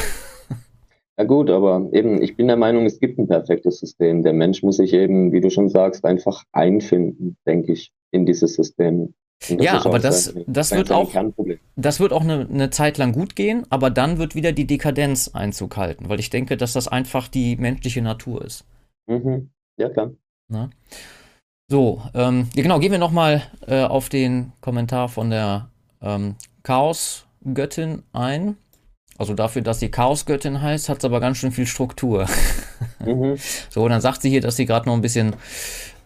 Ja 1.17 1.25
gut, 1.25 1.49
aber 1.49 1.89
eben, 1.91 2.21
ich 2.21 2.37
bin 2.37 2.47
der 2.47 2.55
Meinung, 2.55 2.85
es 2.85 3.01
gibt 3.01 3.19
ein 3.19 3.27
perfektes 3.27 3.79
System. 3.79 4.23
Der 4.23 4.31
Mensch 4.31 4.63
muss 4.63 4.77
sich 4.77 4.93
eben, 4.93 5.33
wie 5.33 5.41
du 5.41 5.49
schon 5.49 5.67
sagst, 5.67 6.05
einfach 6.05 6.45
einfinden, 6.53 7.35
denke 7.45 7.73
ich, 7.73 7.91
in 8.11 8.25
dieses 8.25 8.53
System. 8.53 9.13
Ja, 9.47 9.85
aber 9.85 9.99
das, 9.99 10.33
das 10.47 10.71
wird 10.71 10.91
auch, 10.91 11.11
das 11.75 11.99
wird 11.99 12.11
auch 12.11 12.21
eine, 12.21 12.47
eine 12.51 12.69
Zeit 12.71 12.97
lang 12.97 13.13
gut 13.13 13.35
gehen, 13.35 13.65
aber 13.69 13.89
dann 13.89 14.17
wird 14.17 14.35
wieder 14.35 14.51
die 14.51 14.67
Dekadenz 14.67 15.29
Einzug 15.29 15.77
halten, 15.77 16.09
weil 16.09 16.19
ich 16.19 16.29
denke, 16.29 16.57
dass 16.57 16.73
das 16.73 16.87
einfach 16.87 17.27
die 17.29 17.55
menschliche 17.55 18.01
Natur 18.01 18.43
ist. 18.43 18.65
Mhm. 19.07 19.49
Ja, 19.77 19.89
klar. 19.89 20.11
Na? 20.49 20.69
So, 21.69 22.01
ähm, 22.13 22.49
ja, 22.55 22.63
genau, 22.63 22.79
gehen 22.79 22.91
wir 22.91 22.99
nochmal 22.99 23.43
äh, 23.67 23.83
auf 23.83 24.09
den 24.09 24.51
Kommentar 24.59 25.07
von 25.07 25.29
der 25.29 25.69
ähm, 26.01 26.35
Chaos-Göttin 26.63 28.03
ein. 28.11 28.57
Also 29.19 29.33
dafür, 29.33 29.61
dass 29.61 29.79
sie 29.79 29.89
Chaosgöttin 29.89 30.61
heißt, 30.61 30.87
hat 30.87 30.99
es 30.99 31.05
aber 31.05 31.19
ganz 31.19 31.37
schön 31.37 31.51
viel 31.51 31.67
Struktur. 31.67 32.27
Mhm. 33.05 33.37
So, 33.69 33.87
dann 33.87 34.01
sagt 34.01 34.21
sie 34.21 34.29
hier, 34.29 34.41
dass 34.41 34.57
sie 34.57 34.65
gerade 34.65 34.87
noch 34.87 34.93
ein 34.93 35.01
bisschen 35.01 35.33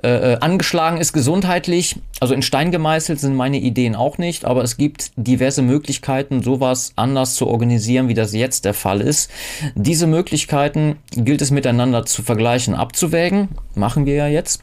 äh, 0.03 0.33
äh, 0.33 0.37
angeschlagen 0.41 0.97
ist 0.97 1.13
gesundheitlich. 1.13 1.95
Also 2.19 2.33
in 2.33 2.41
Stein 2.41 2.71
gemeißelt 2.71 3.21
sind 3.21 3.35
meine 3.35 3.57
Ideen 3.57 3.95
auch 3.95 4.17
nicht, 4.17 4.43
aber 4.43 4.61
es 4.61 4.75
gibt 4.75 5.11
diverse 5.15 5.61
Möglichkeiten, 5.61 6.43
sowas 6.43 6.91
anders 6.97 7.35
zu 7.35 7.47
organisieren, 7.47 8.09
wie 8.09 8.13
das 8.13 8.33
jetzt 8.33 8.65
der 8.65 8.73
Fall 8.73 8.99
ist. 8.99 9.31
Diese 9.75 10.05
Möglichkeiten 10.05 10.97
gilt 11.11 11.41
es 11.41 11.51
miteinander 11.51 12.05
zu 12.05 12.21
vergleichen, 12.21 12.75
abzuwägen. 12.75 13.47
Machen 13.75 14.05
wir 14.05 14.15
ja 14.15 14.27
jetzt 14.27 14.61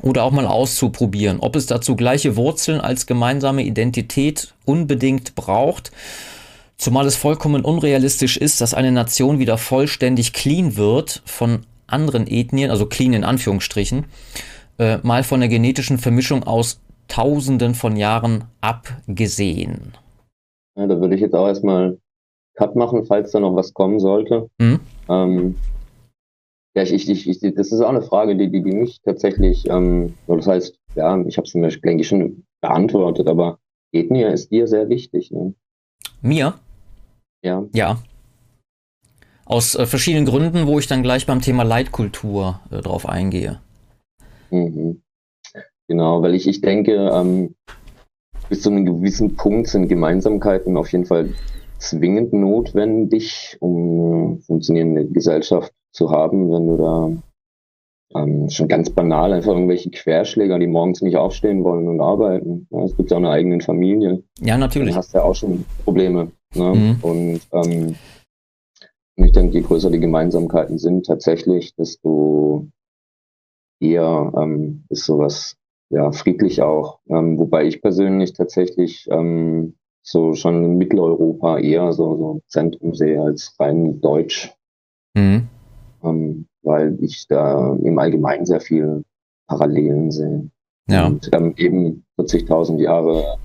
oder 0.00 0.24
auch 0.24 0.32
mal 0.32 0.46
auszuprobieren, 0.46 1.40
ob 1.40 1.56
es 1.56 1.66
dazu 1.66 1.94
gleiche 1.94 2.36
Wurzeln 2.36 2.80
als 2.80 3.06
gemeinsame 3.06 3.64
Identität 3.64 4.54
unbedingt 4.64 5.34
braucht. 5.34 5.92
Zumal 6.78 7.06
es 7.06 7.16
vollkommen 7.16 7.64
unrealistisch 7.64 8.38
ist, 8.38 8.62
dass 8.62 8.72
eine 8.72 8.92
Nation 8.92 9.38
wieder 9.38 9.58
vollständig 9.58 10.32
clean 10.32 10.76
wird 10.76 11.22
von 11.26 11.66
anderen 11.86 12.26
Ethnien, 12.26 12.70
also 12.70 12.86
clean 12.86 13.12
in 13.12 13.24
Anführungsstrichen, 13.24 14.06
äh, 14.78 14.98
mal 15.02 15.22
von 15.22 15.40
der 15.40 15.48
genetischen 15.48 15.98
Vermischung 15.98 16.44
aus 16.44 16.80
Tausenden 17.08 17.74
von 17.74 17.96
Jahren 17.96 18.44
abgesehen. 18.60 19.92
Ja, 20.76 20.86
da 20.86 21.00
würde 21.00 21.14
ich 21.14 21.20
jetzt 21.20 21.34
auch 21.34 21.46
erstmal 21.46 21.98
Cut 22.54 22.76
machen, 22.76 23.04
falls 23.04 23.32
da 23.32 23.40
noch 23.40 23.54
was 23.54 23.74
kommen 23.74 24.00
sollte. 24.00 24.48
Mhm. 24.58 24.80
Ähm, 25.08 25.56
ja, 26.76 26.82
ich, 26.82 27.08
ich, 27.08 27.28
ich, 27.28 27.54
das 27.54 27.72
ist 27.72 27.80
auch 27.80 27.88
eine 27.88 28.02
Frage, 28.02 28.36
die, 28.36 28.50
die, 28.50 28.62
die 28.62 28.72
mich 28.72 29.00
tatsächlich, 29.04 29.68
ähm, 29.68 30.14
das 30.26 30.46
heißt, 30.46 30.78
ja, 30.96 31.20
ich 31.26 31.36
habe 31.36 31.46
es 31.46 31.54
mir, 31.54 31.68
denke 31.68 32.02
ich, 32.02 32.08
schon 32.08 32.44
beantwortet, 32.60 33.28
aber 33.28 33.58
Ethnie 33.92 34.24
ist 34.24 34.50
dir 34.50 34.66
sehr 34.66 34.88
wichtig. 34.88 35.30
Ne? 35.30 35.54
Mir? 36.20 36.54
Ja. 37.44 37.64
Ja. 37.72 37.98
Aus 39.44 39.74
äh, 39.74 39.86
verschiedenen 39.86 40.26
Gründen, 40.26 40.66
wo 40.66 40.78
ich 40.78 40.86
dann 40.86 41.02
gleich 41.02 41.26
beim 41.26 41.40
Thema 41.40 41.62
Leitkultur 41.62 42.60
äh, 42.70 42.80
drauf 42.80 43.06
eingehe. 43.08 43.60
Mhm. 44.54 45.02
Genau, 45.88 46.22
weil 46.22 46.34
ich, 46.34 46.46
ich 46.48 46.60
denke, 46.60 47.10
ähm, 47.12 47.54
bis 48.48 48.62
zu 48.62 48.70
einem 48.70 48.86
gewissen 48.86 49.36
Punkt 49.36 49.68
sind 49.68 49.88
Gemeinsamkeiten 49.88 50.76
auf 50.76 50.90
jeden 50.92 51.06
Fall 51.06 51.30
zwingend 51.78 52.32
notwendig, 52.32 53.56
um 53.60 54.30
eine 54.30 54.38
funktionierende 54.38 55.06
Gesellschaft 55.06 55.72
zu 55.92 56.10
haben, 56.10 56.50
wenn 56.50 56.66
du 56.66 56.76
da 56.76 57.10
ähm, 58.14 58.48
schon 58.48 58.68
ganz 58.68 58.90
banal 58.90 59.32
einfach 59.32 59.52
irgendwelche 59.52 59.90
Querschläger, 59.90 60.58
die 60.58 60.66
morgens 60.66 61.02
nicht 61.02 61.16
aufstehen 61.16 61.64
wollen 61.64 61.88
und 61.88 62.00
arbeiten. 62.00 62.66
Ja, 62.70 62.84
es 62.84 62.96
gibt 62.96 63.10
ja 63.10 63.16
auch 63.16 63.20
eine 63.20 63.30
eigene 63.30 63.60
Familie. 63.60 64.22
Ja, 64.40 64.56
natürlich. 64.56 64.90
Dann 64.90 64.98
hast 64.98 65.14
du 65.14 65.18
ja 65.18 65.24
auch 65.24 65.34
schon 65.34 65.64
Probleme. 65.84 66.30
Ne? 66.54 66.74
Mhm. 66.74 66.96
Und 67.02 67.40
ähm, 67.52 67.96
ich 69.16 69.32
denke, 69.32 69.54
je 69.54 69.64
größer 69.64 69.90
die 69.90 70.00
Gemeinsamkeiten 70.00 70.78
sind 70.78 71.06
tatsächlich, 71.06 71.74
desto 71.74 72.68
eher 73.80 74.32
ähm, 74.36 74.84
ist 74.88 75.04
sowas 75.04 75.56
ja 75.90 76.10
friedlich 76.12 76.62
auch. 76.62 77.00
Ähm, 77.08 77.38
wobei 77.38 77.66
ich 77.66 77.82
persönlich 77.82 78.32
tatsächlich 78.32 79.06
ähm, 79.10 79.74
so 80.02 80.34
schon 80.34 80.64
in 80.64 80.78
Mitteleuropa 80.78 81.58
eher 81.58 81.92
so, 81.92 82.16
so 82.16 82.40
Zentrum 82.48 82.94
sehe 82.94 83.20
als 83.22 83.54
rein 83.58 84.00
deutsch. 84.00 84.52
Mhm. 85.14 85.48
Ähm, 86.02 86.46
weil 86.62 86.98
ich 87.02 87.26
da 87.28 87.74
im 87.76 87.98
Allgemeinen 87.98 88.46
sehr 88.46 88.60
viel 88.60 89.04
Parallelen 89.46 90.10
sehe. 90.10 90.50
Ja. 90.88 91.06
Und 91.06 91.30
ähm, 91.32 91.54
eben 91.56 92.04
40.000 92.18 92.80
Jahre, 92.80 93.38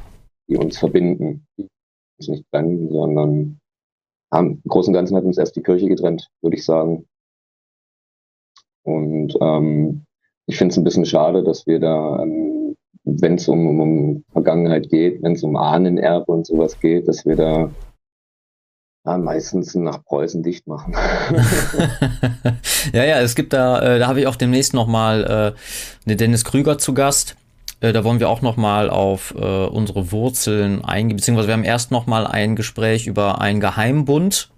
die 0.47 0.57
uns 0.57 0.77
verbinden, 0.77 1.45
die 1.57 1.67
uns 2.17 2.27
nicht 2.27 2.45
trennen, 2.51 2.89
sondern 2.89 3.59
haben, 4.31 4.61
im 4.63 4.69
Großen 4.69 4.91
und 4.91 4.95
Ganzen 4.95 5.15
hat 5.15 5.23
uns 5.23 5.37
erst 5.37 5.55
die 5.55 5.63
Kirche 5.63 5.87
getrennt, 5.87 6.29
würde 6.41 6.57
ich 6.57 6.65
sagen. 6.65 7.07
Und 8.83 9.35
ähm, 9.41 10.05
ich 10.49 10.57
finde 10.57 10.71
es 10.71 10.77
ein 10.77 10.83
bisschen 10.83 11.05
schade, 11.05 11.43
dass 11.43 11.67
wir 11.67 11.79
da, 11.79 12.19
ähm, 12.23 12.75
wenn 13.03 13.35
es 13.35 13.47
um, 13.47 13.79
um, 13.79 14.23
Vergangenheit 14.31 14.89
geht, 14.89 15.21
wenn 15.21 15.33
es 15.33 15.43
um 15.43 15.55
Ahnenerbe 15.55 16.31
und 16.31 16.47
sowas 16.47 16.79
geht, 16.79 17.07
dass 17.07 17.23
wir 17.25 17.35
da 17.35 17.69
ja, 19.05 19.17
meistens 19.19 19.75
nach 19.75 20.03
Preußen 20.03 20.41
dicht 20.41 20.65
machen. 20.65 20.93
ja, 22.93 23.03
ja, 23.03 23.21
es 23.21 23.35
gibt 23.35 23.53
da, 23.53 23.79
äh, 23.79 23.99
da 23.99 24.07
habe 24.07 24.21
ich 24.21 24.27
auch 24.27 24.35
demnächst 24.35 24.73
nochmal 24.73 25.53
äh, 26.07 26.15
Dennis 26.15 26.43
Krüger 26.43 26.79
zu 26.79 26.95
Gast. 26.95 27.35
Äh, 27.79 27.93
da 27.93 28.03
wollen 28.03 28.19
wir 28.19 28.29
auch 28.29 28.41
nochmal 28.41 28.89
auf 28.89 29.35
äh, 29.37 29.65
unsere 29.65 30.11
Wurzeln 30.11 30.83
eingehen, 30.83 31.17
beziehungsweise 31.17 31.47
wir 31.47 31.53
haben 31.53 31.63
erst 31.63 31.91
nochmal 31.91 32.25
ein 32.25 32.55
Gespräch 32.55 33.05
über 33.05 33.39
einen 33.39 33.59
Geheimbund. 33.59 34.49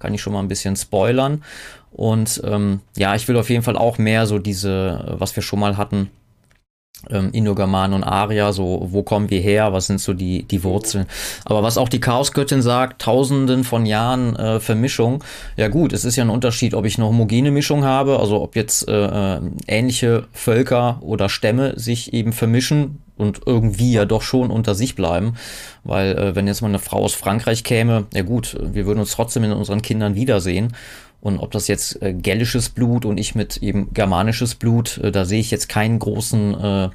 Kann 0.00 0.14
ich 0.14 0.20
schon 0.20 0.32
mal 0.32 0.40
ein 0.40 0.48
bisschen 0.48 0.74
spoilern. 0.74 1.44
Und 1.92 2.40
ähm, 2.44 2.80
ja, 2.96 3.14
ich 3.14 3.28
will 3.28 3.36
auf 3.36 3.50
jeden 3.50 3.62
Fall 3.62 3.76
auch 3.76 3.98
mehr 3.98 4.26
so 4.26 4.38
diese, 4.38 5.16
was 5.18 5.34
wir 5.36 5.42
schon 5.42 5.60
mal 5.60 5.76
hatten, 5.76 6.10
ähm, 7.10 7.30
Indogerman 7.32 7.92
und 7.92 8.04
Aria, 8.04 8.52
so 8.52 8.88
wo 8.90 9.02
kommen 9.02 9.30
wir 9.30 9.40
her, 9.40 9.72
was 9.72 9.86
sind 9.86 10.00
so 10.00 10.14
die, 10.14 10.42
die 10.42 10.64
Wurzeln. 10.64 11.06
Aber 11.44 11.62
was 11.62 11.78
auch 11.78 11.88
die 11.88 12.00
Chaosgöttin 12.00 12.62
sagt, 12.62 13.00
tausenden 13.02 13.64
von 13.64 13.86
Jahren 13.86 14.36
äh, 14.36 14.60
Vermischung, 14.60 15.22
ja 15.56 15.68
gut, 15.68 15.92
es 15.92 16.04
ist 16.04 16.16
ja 16.16 16.24
ein 16.24 16.30
Unterschied, 16.30 16.74
ob 16.74 16.84
ich 16.84 16.98
eine 16.98 17.06
homogene 17.06 17.50
Mischung 17.50 17.84
habe, 17.84 18.18
also 18.18 18.42
ob 18.42 18.56
jetzt 18.56 18.88
äh, 18.88 19.36
äh 19.36 19.40
ähnliche 19.66 20.24
Völker 20.32 20.98
oder 21.00 21.28
Stämme 21.28 21.78
sich 21.78 22.12
eben 22.12 22.32
vermischen 22.32 23.02
und 23.16 23.40
irgendwie 23.46 23.92
ja 23.92 24.04
doch 24.04 24.22
schon 24.22 24.50
unter 24.50 24.74
sich 24.74 24.94
bleiben, 24.94 25.34
weil 25.84 26.16
äh, 26.16 26.34
wenn 26.34 26.46
jetzt 26.46 26.62
mal 26.62 26.68
eine 26.68 26.78
Frau 26.78 27.04
aus 27.04 27.14
Frankreich 27.14 27.64
käme, 27.64 28.06
ja 28.14 28.22
gut, 28.22 28.56
wir 28.60 28.86
würden 28.86 29.00
uns 29.00 29.12
trotzdem 29.12 29.44
in 29.44 29.52
unseren 29.52 29.82
Kindern 29.82 30.14
wiedersehen 30.14 30.72
und 31.20 31.38
ob 31.38 31.50
das 31.50 31.68
jetzt 31.68 32.00
äh, 32.02 32.12
gälisches 32.12 32.68
Blut 32.68 33.04
und 33.04 33.18
ich 33.18 33.34
mit 33.34 33.58
eben 33.58 33.92
germanisches 33.92 34.54
Blut, 34.54 34.98
äh, 34.98 35.10
da 35.10 35.24
sehe 35.24 35.40
ich 35.40 35.50
jetzt 35.50 35.68
keinen 35.68 35.98
großen 35.98 36.54
äh, 36.54 36.88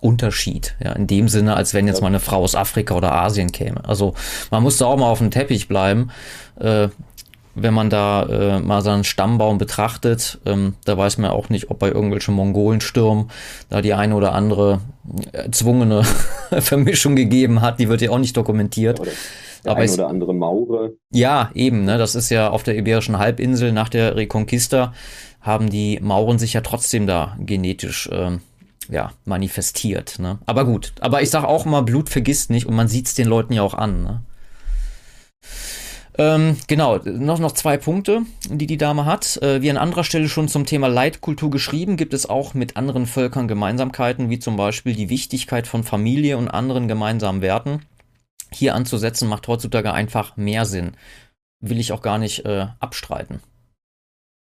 Unterschied. 0.00 0.74
Ja, 0.82 0.92
in 0.92 1.06
dem 1.06 1.28
Sinne, 1.28 1.54
als 1.54 1.74
wenn 1.74 1.86
jetzt 1.86 2.00
mal 2.00 2.08
eine 2.08 2.20
Frau 2.20 2.42
aus 2.42 2.54
Afrika 2.54 2.94
oder 2.94 3.12
Asien 3.12 3.52
käme. 3.52 3.84
Also 3.84 4.14
man 4.50 4.62
muss 4.62 4.76
da 4.76 4.86
auch 4.86 4.96
mal 4.96 5.06
auf 5.06 5.18
dem 5.18 5.30
Teppich 5.30 5.68
bleiben. 5.68 6.10
Äh, 6.58 6.88
wenn 7.54 7.74
man 7.74 7.90
da 7.90 8.22
äh, 8.24 8.60
mal 8.60 8.80
seinen 8.80 9.04
Stammbaum 9.04 9.58
betrachtet, 9.58 10.38
ähm, 10.46 10.74
da 10.84 10.96
weiß 10.96 11.18
man 11.18 11.30
auch 11.30 11.50
nicht, 11.50 11.70
ob 11.70 11.78
bei 11.78 11.88
irgendwelchen 11.88 12.34
Mongolenstürmen 12.34 13.30
da 13.68 13.82
die 13.82 13.92
eine 13.92 14.14
oder 14.14 14.32
andere 14.32 14.80
erzwungene 15.32 16.02
Vermischung 16.50 17.14
gegeben 17.14 17.60
hat. 17.60 17.78
Die 17.78 17.88
wird 17.88 18.00
ja 18.00 18.10
auch 18.10 18.18
nicht 18.18 18.36
dokumentiert. 18.36 19.00
Oder 19.00 19.10
der 19.64 19.72
aber 19.72 19.82
ein 19.82 19.90
oder 19.90 20.08
andere 20.08 20.34
Maure. 20.34 20.94
Ja, 21.12 21.50
eben, 21.54 21.84
ne? 21.84 21.98
Das 21.98 22.14
ist 22.14 22.30
ja 22.30 22.50
auf 22.50 22.62
der 22.62 22.76
Iberischen 22.76 23.18
Halbinsel 23.18 23.72
nach 23.72 23.88
der 23.88 24.16
Reconquista 24.16 24.92
haben 25.42 25.70
die 25.70 25.98
Mauren 26.00 26.38
sich 26.38 26.52
ja 26.52 26.60
trotzdem 26.60 27.06
da 27.06 27.36
genetisch 27.40 28.08
ähm, 28.12 28.40
ja, 28.88 29.12
manifestiert. 29.24 30.18
Ne? 30.18 30.38
Aber 30.46 30.64
gut, 30.64 30.92
aber 31.00 31.22
ich 31.22 31.30
sage 31.30 31.48
auch 31.48 31.66
immer, 31.66 31.82
Blut 31.82 32.08
vergisst 32.08 32.50
nicht 32.50 32.66
und 32.66 32.74
man 32.74 32.88
sieht 32.88 33.06
es 33.06 33.14
den 33.14 33.28
Leuten 33.28 33.52
ja 33.52 33.62
auch 33.62 33.74
an. 33.74 34.02
Ne? 34.02 34.22
Ähm, 36.18 36.56
genau, 36.66 36.98
noch, 36.98 37.38
noch 37.38 37.52
zwei 37.52 37.78
Punkte, 37.78 38.22
die 38.48 38.66
die 38.66 38.76
Dame 38.76 39.06
hat. 39.06 39.38
Äh, 39.42 39.62
wie 39.62 39.70
an 39.70 39.78
anderer 39.78 40.04
Stelle 40.04 40.28
schon 40.28 40.46
zum 40.46 40.66
Thema 40.66 40.86
Leitkultur 40.88 41.50
geschrieben, 41.50 41.96
gibt 41.96 42.12
es 42.12 42.28
auch 42.28 42.54
mit 42.54 42.76
anderen 42.76 43.06
Völkern 43.06 43.48
Gemeinsamkeiten, 43.48 44.28
wie 44.28 44.38
zum 44.38 44.56
Beispiel 44.56 44.94
die 44.94 45.08
Wichtigkeit 45.08 45.66
von 45.66 45.84
Familie 45.84 46.36
und 46.36 46.48
anderen 46.48 46.86
gemeinsamen 46.86 47.40
Werten. 47.40 47.80
Hier 48.52 48.74
anzusetzen 48.74 49.28
macht 49.28 49.48
heutzutage 49.48 49.92
einfach 49.92 50.36
mehr 50.36 50.64
Sinn. 50.64 50.92
Will 51.60 51.78
ich 51.78 51.92
auch 51.92 52.02
gar 52.02 52.18
nicht 52.18 52.44
äh, 52.44 52.66
abstreiten. 52.80 53.40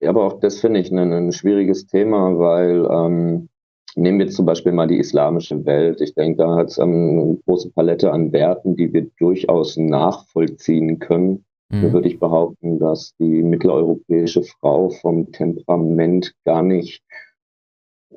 Ja, 0.02 0.10
aber 0.10 0.26
auch 0.26 0.40
das 0.40 0.60
finde 0.60 0.80
ich 0.80 0.92
ein, 0.92 1.14
ein, 1.14 1.32
schwieriges 1.32 1.88
Thema, 1.88 2.38
weil 2.38 2.86
ähm, 2.92 3.50
nehmen 3.96 4.20
wir 4.20 4.28
zum 4.28 4.46
Beispiel 4.46 4.72
mal 4.72 4.88
die 4.88 5.00
islamische 5.00 5.66
Welt. 5.66 6.02
Ich 6.02 6.14
denke, 6.14 6.38
da 6.38 6.56
hat 6.56 6.70
es 6.70 6.78
ähm, 6.78 7.20
eine 7.20 7.38
große 7.46 7.72
Palette 7.72 8.12
an 8.12 8.32
Werten, 8.34 8.76
die 8.76 8.92
wir 8.94 9.10
durchaus 9.18 9.78
nachvollziehen 9.78 11.00
können. 11.00 11.46
Mhm. 11.70 11.82
Da 11.82 11.94
würde 11.94 12.08
ich 12.08 12.20
behaupten, 12.20 12.80
dass 12.80 13.16
die 13.18 13.42
mitteleuropäische 13.44 14.44
Frau 14.44 14.90
vom 14.90 15.32
Temperament 15.32 16.34
gar 16.44 16.62
nicht 16.62 17.02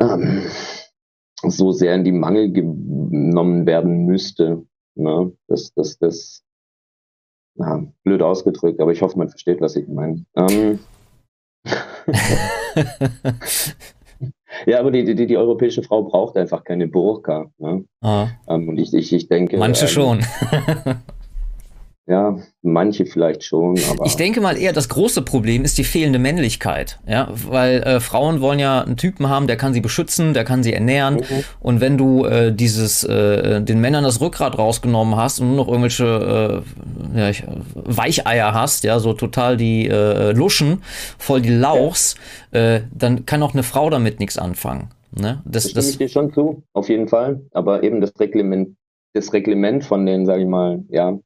ähm, 0.00 0.42
so 1.42 1.73
sehr 1.73 1.94
in 1.94 2.04
die 2.04 2.12
Mangel 2.12 2.52
genommen 2.52 3.66
werden 3.66 4.06
müsste. 4.06 4.64
Ne? 4.99 5.33
Das, 5.47 5.73
das, 5.75 5.99
das, 5.99 6.43
na, 7.55 7.87
blöd 8.05 8.23
ausgedrückt, 8.23 8.81
aber 8.81 8.93
ich 8.93 9.02
hoffe, 9.02 9.19
man 9.19 9.28
versteht, 9.28 9.61
was 9.61 9.76
ich 9.76 9.88
meine. 9.88 10.25
Ähm, 10.37 10.78
ja, 14.67 14.81
aber 14.81 14.90
die, 14.90 15.05
die, 15.05 15.26
die 15.26 15.37
europäische 15.37 15.83
Frau 15.83 16.02
braucht 16.02 16.37
einfach 16.37 16.64
keine 16.64 16.88
Burka. 16.88 17.50
Ne? 17.59 17.85
Ah. 18.00 18.28
Ähm, 18.49 18.69
und 18.69 18.78
ich, 18.78 18.95
ich, 18.95 19.12
ich 19.12 19.28
denke. 19.28 19.59
Manche 19.59 19.85
ähm, 19.85 19.90
schon. 19.90 20.21
Ja, 22.08 22.38
manche 22.62 23.04
vielleicht 23.04 23.44
schon. 23.44 23.78
Aber 23.90 24.06
ich 24.06 24.16
denke 24.16 24.40
mal 24.40 24.56
eher, 24.56 24.72
das 24.72 24.88
große 24.88 25.20
Problem 25.20 25.62
ist 25.62 25.76
die 25.76 25.84
fehlende 25.84 26.18
Männlichkeit. 26.18 26.98
Ja, 27.06 27.28
weil 27.30 27.82
äh, 27.82 28.00
Frauen 28.00 28.40
wollen 28.40 28.58
ja 28.58 28.80
einen 28.80 28.96
Typen 28.96 29.28
haben, 29.28 29.46
der 29.46 29.58
kann 29.58 29.74
sie 29.74 29.82
beschützen, 29.82 30.32
der 30.32 30.44
kann 30.44 30.62
sie 30.62 30.72
ernähren. 30.72 31.16
Mhm. 31.16 31.44
Und 31.60 31.80
wenn 31.82 31.98
du 31.98 32.24
äh, 32.24 32.50
dieses, 32.50 33.04
äh, 33.04 33.60
den 33.60 33.82
Männern 33.82 34.04
das 34.04 34.22
Rückgrat 34.22 34.56
rausgenommen 34.56 35.16
hast 35.16 35.40
und 35.40 35.48
nur 35.48 35.56
noch 35.56 35.68
irgendwelche 35.68 36.64
äh, 37.14 37.30
ja, 37.30 37.30
Weicheier 37.74 38.54
hast, 38.54 38.84
ja, 38.84 39.00
so 39.00 39.12
total 39.12 39.58
die 39.58 39.86
äh, 39.86 40.32
Luschen, 40.32 40.82
voll 41.18 41.42
die 41.42 41.54
Lauchs, 41.54 42.14
ja. 42.52 42.76
äh, 42.76 42.80
dann 42.90 43.26
kann 43.26 43.42
auch 43.42 43.52
eine 43.52 43.62
Frau 43.62 43.90
damit 43.90 44.18
nichts 44.18 44.38
anfangen. 44.38 44.88
Ne? 45.14 45.42
Das, 45.44 45.74
das 45.74 45.90
stimme 45.90 45.90
ich 45.90 45.98
dir 45.98 46.08
schon 46.08 46.32
zu, 46.32 46.62
auf 46.72 46.88
jeden 46.88 47.08
Fall. 47.08 47.42
Aber 47.52 47.82
eben 47.82 48.00
das 48.00 48.18
Reglement, 48.18 48.76
das 49.12 49.34
Reglement 49.34 49.84
von 49.84 50.06
den, 50.06 50.24
sage 50.24 50.42
ich 50.42 50.48
mal, 50.48 50.84
ja, 50.88 51.18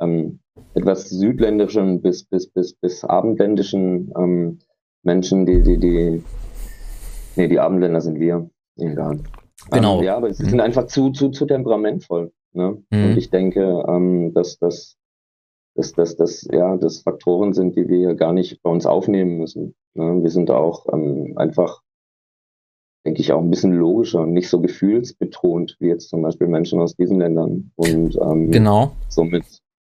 ähm, 0.00 0.40
etwas 0.74 1.08
südländischen 1.08 2.02
bis, 2.02 2.24
bis, 2.24 2.48
bis, 2.48 2.74
bis 2.74 3.04
abendländischen 3.04 4.12
ähm, 4.16 4.58
Menschen, 5.02 5.46
die, 5.46 5.62
die, 5.62 5.78
die, 5.78 6.22
nee, 7.36 7.48
die 7.48 7.60
Abendländer 7.60 8.00
sind 8.00 8.18
wir. 8.18 8.48
Egal. 8.76 9.20
Genau. 9.70 9.98
Ähm, 9.98 10.04
ja, 10.04 10.16
aber 10.16 10.32
sie 10.32 10.44
mhm. 10.44 10.50
sind 10.50 10.60
einfach 10.60 10.86
zu, 10.86 11.10
zu, 11.10 11.30
zu 11.30 11.46
temperamentvoll. 11.46 12.32
Ne? 12.52 12.82
Mhm. 12.90 13.04
Und 13.04 13.16
ich 13.16 13.30
denke, 13.30 13.84
ähm, 13.88 14.32
dass 14.34 14.58
das 14.58 14.96
dass, 15.76 15.92
dass, 15.92 16.16
dass, 16.16 16.48
ja, 16.50 16.76
das 16.76 17.00
Faktoren 17.00 17.52
sind, 17.52 17.76
die 17.76 17.88
wir 17.88 18.14
gar 18.14 18.32
nicht 18.32 18.62
bei 18.62 18.70
uns 18.70 18.86
aufnehmen 18.86 19.36
müssen. 19.36 19.74
Ne? 19.94 20.22
Wir 20.22 20.30
sind 20.30 20.50
auch 20.50 20.86
ähm, 20.92 21.34
einfach, 21.36 21.82
denke 23.06 23.20
ich, 23.20 23.32
auch 23.32 23.42
ein 23.42 23.50
bisschen 23.50 23.74
logischer 23.74 24.22
und 24.22 24.32
nicht 24.32 24.48
so 24.48 24.60
gefühlsbetont 24.60 25.76
wie 25.78 25.88
jetzt 25.88 26.08
zum 26.08 26.22
Beispiel 26.22 26.48
Menschen 26.48 26.80
aus 26.80 26.96
diesen 26.96 27.18
Ländern. 27.18 27.72
Und 27.76 28.16
ähm, 28.20 28.50
genau. 28.50 28.92
somit 29.08 29.44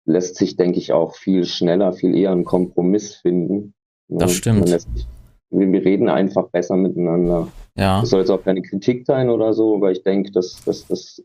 lässt 0.04 0.36
sich, 0.36 0.56
denke 0.56 0.78
ich, 0.78 0.92
auch 0.92 1.14
viel 1.14 1.44
schneller, 1.44 1.92
viel 1.92 2.16
eher 2.16 2.32
einen 2.32 2.44
Kompromiss 2.44 3.14
finden. 3.14 3.74
Das 4.08 4.32
stimmt. 4.32 4.68
Sich, 4.68 5.06
wir 5.50 5.84
reden 5.84 6.08
einfach 6.08 6.48
besser 6.48 6.76
miteinander. 6.76 7.48
Ja. 7.76 8.00
Das 8.00 8.10
soll 8.10 8.20
jetzt 8.20 8.30
auch 8.30 8.42
keine 8.42 8.62
Kritik 8.62 9.06
sein 9.06 9.30
oder 9.30 9.54
so, 9.54 9.80
weil 9.80 9.92
ich 9.92 10.02
denke, 10.02 10.30
das, 10.32 10.62
das, 10.64 10.86
das 10.86 11.22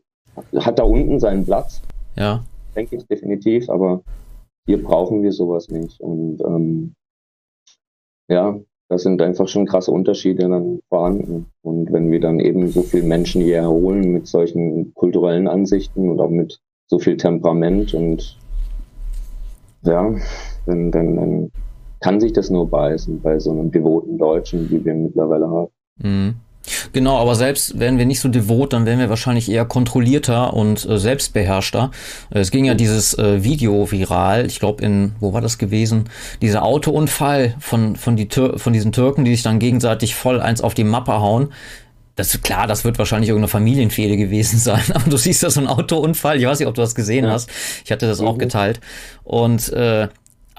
hat 0.56 0.78
da 0.78 0.84
unten 0.84 1.20
seinen 1.20 1.44
Platz. 1.44 1.82
Ja. 2.16 2.44
Denke 2.74 2.96
ich 2.96 3.06
definitiv, 3.06 3.68
aber 3.68 4.02
hier 4.66 4.82
brauchen 4.82 5.22
wir 5.22 5.32
sowas 5.32 5.68
nicht. 5.68 6.00
Und 6.00 6.40
ähm, 6.40 6.94
ja, 8.28 8.58
da 8.88 8.98
sind 8.98 9.20
einfach 9.22 9.48
schon 9.48 9.66
krasse 9.66 9.90
Unterschiede 9.90 10.48
dann 10.48 10.80
vorhanden. 10.88 11.46
Und 11.62 11.92
wenn 11.92 12.10
wir 12.10 12.20
dann 12.20 12.40
eben 12.40 12.68
so 12.68 12.82
viele 12.82 13.04
Menschen 13.04 13.42
hier 13.42 13.58
erholen 13.58 14.12
mit 14.12 14.26
solchen 14.26 14.94
kulturellen 14.94 15.48
Ansichten 15.48 16.08
und 16.08 16.20
auch 16.20 16.30
mit 16.30 16.60
so 16.86 16.98
viel 16.98 17.16
Temperament 17.16 17.94
und 17.94 18.38
ja, 19.82 20.14
dann, 20.66 20.90
dann, 20.90 21.16
dann 21.16 21.52
kann 22.00 22.20
sich 22.20 22.32
das 22.32 22.50
nur 22.50 22.68
beißen 22.68 23.20
bei 23.20 23.38
so 23.38 23.50
einem 23.50 23.70
devoten 23.70 24.18
Deutschen, 24.18 24.70
wie 24.70 24.84
wir 24.84 24.94
mittlerweile 24.94 25.48
haben. 25.48 25.68
Mhm. 25.98 26.34
Genau, 26.92 27.18
aber 27.18 27.34
selbst 27.34 27.78
wären 27.78 27.98
wir 27.98 28.06
nicht 28.06 28.20
so 28.20 28.28
devot, 28.28 28.72
dann 28.72 28.84
wären 28.84 28.98
wir 28.98 29.08
wahrscheinlich 29.08 29.50
eher 29.50 29.64
kontrollierter 29.64 30.52
und 30.52 30.86
äh, 30.88 30.98
selbstbeherrschter. 30.98 31.90
Es 32.30 32.50
ging 32.50 32.64
ja 32.64 32.74
dieses 32.74 33.18
äh, 33.18 33.42
Video 33.42 33.90
viral, 33.90 34.46
ich 34.46 34.60
glaube 34.60 34.84
in, 34.84 35.12
wo 35.20 35.32
war 35.32 35.40
das 35.40 35.58
gewesen? 35.58 36.04
Dieser 36.42 36.62
Autounfall 36.62 37.54
von, 37.60 37.96
von, 37.96 38.16
die 38.16 38.28
von 38.28 38.72
diesen 38.72 38.92
Türken, 38.92 39.24
die 39.24 39.32
sich 39.32 39.42
dann 39.42 39.58
gegenseitig 39.58 40.14
voll 40.14 40.40
eins 40.40 40.60
auf 40.60 40.74
die 40.74 40.84
Mappe 40.84 41.20
hauen. 41.20 41.48
Das 42.20 42.34
ist 42.34 42.42
klar, 42.42 42.66
das 42.66 42.84
wird 42.84 42.98
wahrscheinlich 42.98 43.30
irgendeine 43.30 43.48
Familienfehde 43.48 44.18
gewesen 44.18 44.58
sein, 44.58 44.82
aber 44.92 45.08
du 45.08 45.16
siehst 45.16 45.42
da 45.42 45.48
so 45.48 45.58
einen 45.58 45.68
Autounfall. 45.68 46.36
Ich 46.36 46.44
weiß 46.44 46.58
nicht, 46.58 46.68
ob 46.68 46.74
du 46.74 46.82
das 46.82 46.94
gesehen 46.94 47.24
ja. 47.24 47.30
hast. 47.30 47.48
Ich 47.82 47.90
hatte 47.90 48.06
das 48.06 48.20
mhm. 48.20 48.26
auch 48.26 48.36
geteilt. 48.36 48.78
Und 49.24 49.72
äh, 49.72 50.08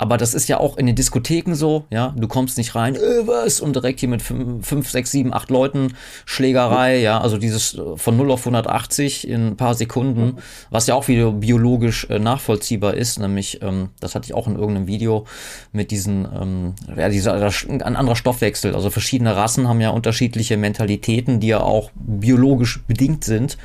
aber 0.02 0.18
das 0.18 0.34
ist 0.34 0.50
ja 0.50 0.60
auch 0.60 0.78
in 0.78 0.88
den 0.88 0.96
Diskotheken 0.96 1.54
so, 1.54 1.86
ja. 1.92 2.16
Du 2.18 2.28
kommst 2.28 2.58
nicht 2.58 2.74
rein, 2.74 2.96
äh, 2.96 3.28
was? 3.28 3.62
Und 3.62 3.76
direkt 3.76 4.00
hier 4.00 4.10
mit 4.10 4.24
fünf, 4.24 4.90
sechs, 4.90 5.12
sieben, 5.12 5.32
acht 5.32 5.52
Leuten 5.52 5.94
Schlägerei, 6.26 6.98
ja. 6.98 7.22
Also 7.22 7.38
dieses 7.38 7.76
äh, 7.76 7.98
von 7.98 8.18
0 8.18 8.32
auf 8.32 8.40
180 8.40 9.28
in 9.28 9.50
ein 9.50 9.58
paar 9.58 9.76
Sekunden, 9.76 10.38
was 10.72 10.88
ja 10.88 10.96
auch 10.96 11.08
wieder 11.08 11.32
biologisch 11.32 12.08
äh, 12.10 12.18
nachvollziehbar 12.18 12.96
ist. 12.96 13.20
Nämlich, 13.20 13.62
ähm, 13.62 13.90
das 14.00 14.16
hatte 14.16 14.26
ich 14.26 14.34
auch 14.34 14.48
in 14.48 14.56
irgendeinem 14.56 14.88
Video 14.88 15.28
mit 15.72 15.92
diesen, 15.92 16.28
ähm, 16.34 16.74
ja, 16.98 17.08
dieser, 17.08 17.36
ein 17.36 17.84
anderer 17.84 18.16
Stoffwechsel. 18.16 18.74
Also 18.74 18.90
verschiedene 18.90 19.36
Rassen 19.36 19.68
haben 19.68 19.82
ja 19.82 19.92
unterschiedliche 19.92 20.58
Mentalitäten, 20.58 21.40
die 21.40 21.50
ja 21.50 21.62
auch 21.62 21.92
biologisch 21.94 22.82
bedingt 22.88 23.24
sind. 23.24 23.56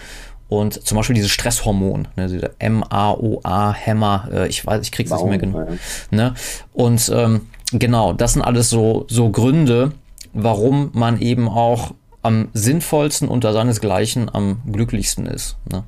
Und 0.49 0.87
zum 0.87 0.97
Beispiel 0.97 1.15
dieses 1.15 1.31
Stresshormon, 1.31 2.09
ne, 2.17 2.29
diese 2.29 2.53
M-A-O-A, 2.59 3.73
Hämmer, 3.73 4.29
äh, 4.33 4.49
ich 4.49 4.65
weiß, 4.65 4.83
ich 4.83 4.93
krieg's 4.93 5.11
nicht 5.11 5.25
mehr 5.25 5.39
genau. 5.39 5.67
Ne? 6.11 6.35
Und 6.73 7.11
ähm, 7.13 7.49
genau, 7.73 8.13
das 8.13 8.35
sind 8.35 8.43
alles 8.43 8.71
so, 8.71 9.07
so 9.09 9.31
Gründe, 9.31 9.93
warum 10.33 10.91
man 10.93 11.21
eben 11.21 11.49
auch 11.49 11.95
am 12.23 12.49
sinnvollsten 12.53 13.29
unter 13.29 13.53
seinesgleichen 13.53 14.33
am 14.33 14.63
glücklichsten 14.71 15.27
ist. 15.27 15.57
Ne? 15.71 15.85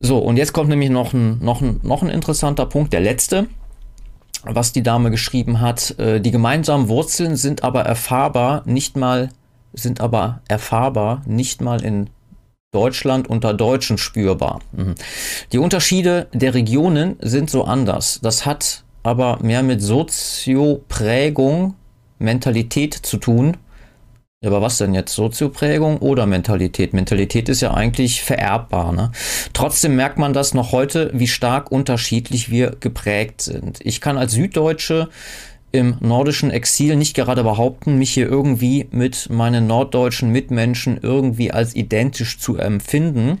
So, 0.00 0.18
und 0.18 0.36
jetzt 0.36 0.52
kommt 0.52 0.68
nämlich 0.68 0.90
noch 0.90 1.12
ein, 1.12 1.38
noch, 1.42 1.60
ein, 1.60 1.80
noch 1.82 2.02
ein 2.02 2.10
interessanter 2.10 2.66
Punkt, 2.66 2.92
der 2.92 3.00
letzte, 3.00 3.46
was 4.44 4.72
die 4.72 4.82
Dame 4.82 5.10
geschrieben 5.10 5.60
hat. 5.60 5.98
Äh, 5.98 6.20
die 6.20 6.30
gemeinsamen 6.30 6.88
Wurzeln 6.88 7.36
sind 7.36 7.64
aber 7.64 7.82
erfahrbar, 7.82 8.62
nicht 8.66 8.96
mal, 8.96 9.30
sind 9.72 10.00
aber 10.00 10.40
erfahrbar, 10.48 11.22
nicht 11.26 11.60
mal 11.62 11.82
in 11.82 12.10
Deutschland 12.70 13.28
unter 13.28 13.54
Deutschen 13.54 13.96
spürbar. 13.96 14.60
Mhm. 14.72 14.94
Die 15.52 15.58
Unterschiede 15.58 16.28
der 16.32 16.54
Regionen 16.54 17.16
sind 17.20 17.48
so 17.50 17.64
anders. 17.64 18.20
Das 18.22 18.44
hat 18.44 18.84
aber 19.02 19.38
mehr 19.42 19.62
mit 19.62 19.80
Sozioprägung, 19.80 21.74
Mentalität 22.18 22.94
zu 22.94 23.16
tun. 23.16 23.56
Aber 24.44 24.62
was 24.62 24.78
denn 24.78 24.94
jetzt? 24.94 25.14
Sozioprägung 25.14 25.98
oder 25.98 26.26
Mentalität? 26.26 26.92
Mentalität 26.92 27.48
ist 27.48 27.60
ja 27.60 27.74
eigentlich 27.74 28.22
vererbbar. 28.22 28.92
Ne? 28.92 29.10
Trotzdem 29.52 29.96
merkt 29.96 30.18
man 30.18 30.32
das 30.32 30.54
noch 30.54 30.70
heute, 30.70 31.10
wie 31.12 31.26
stark 31.26 31.72
unterschiedlich 31.72 32.50
wir 32.50 32.76
geprägt 32.78 33.40
sind. 33.40 33.80
Ich 33.82 34.00
kann 34.00 34.16
als 34.16 34.32
Süddeutsche 34.32 35.08
im 35.70 35.96
nordischen 36.00 36.50
Exil 36.50 36.96
nicht 36.96 37.14
gerade 37.14 37.42
behaupten, 37.42 37.98
mich 37.98 38.10
hier 38.10 38.26
irgendwie 38.26 38.86
mit 38.90 39.28
meinen 39.30 39.66
norddeutschen 39.66 40.30
Mitmenschen 40.30 40.98
irgendwie 41.02 41.52
als 41.52 41.76
identisch 41.76 42.38
zu 42.38 42.56
empfinden. 42.56 43.38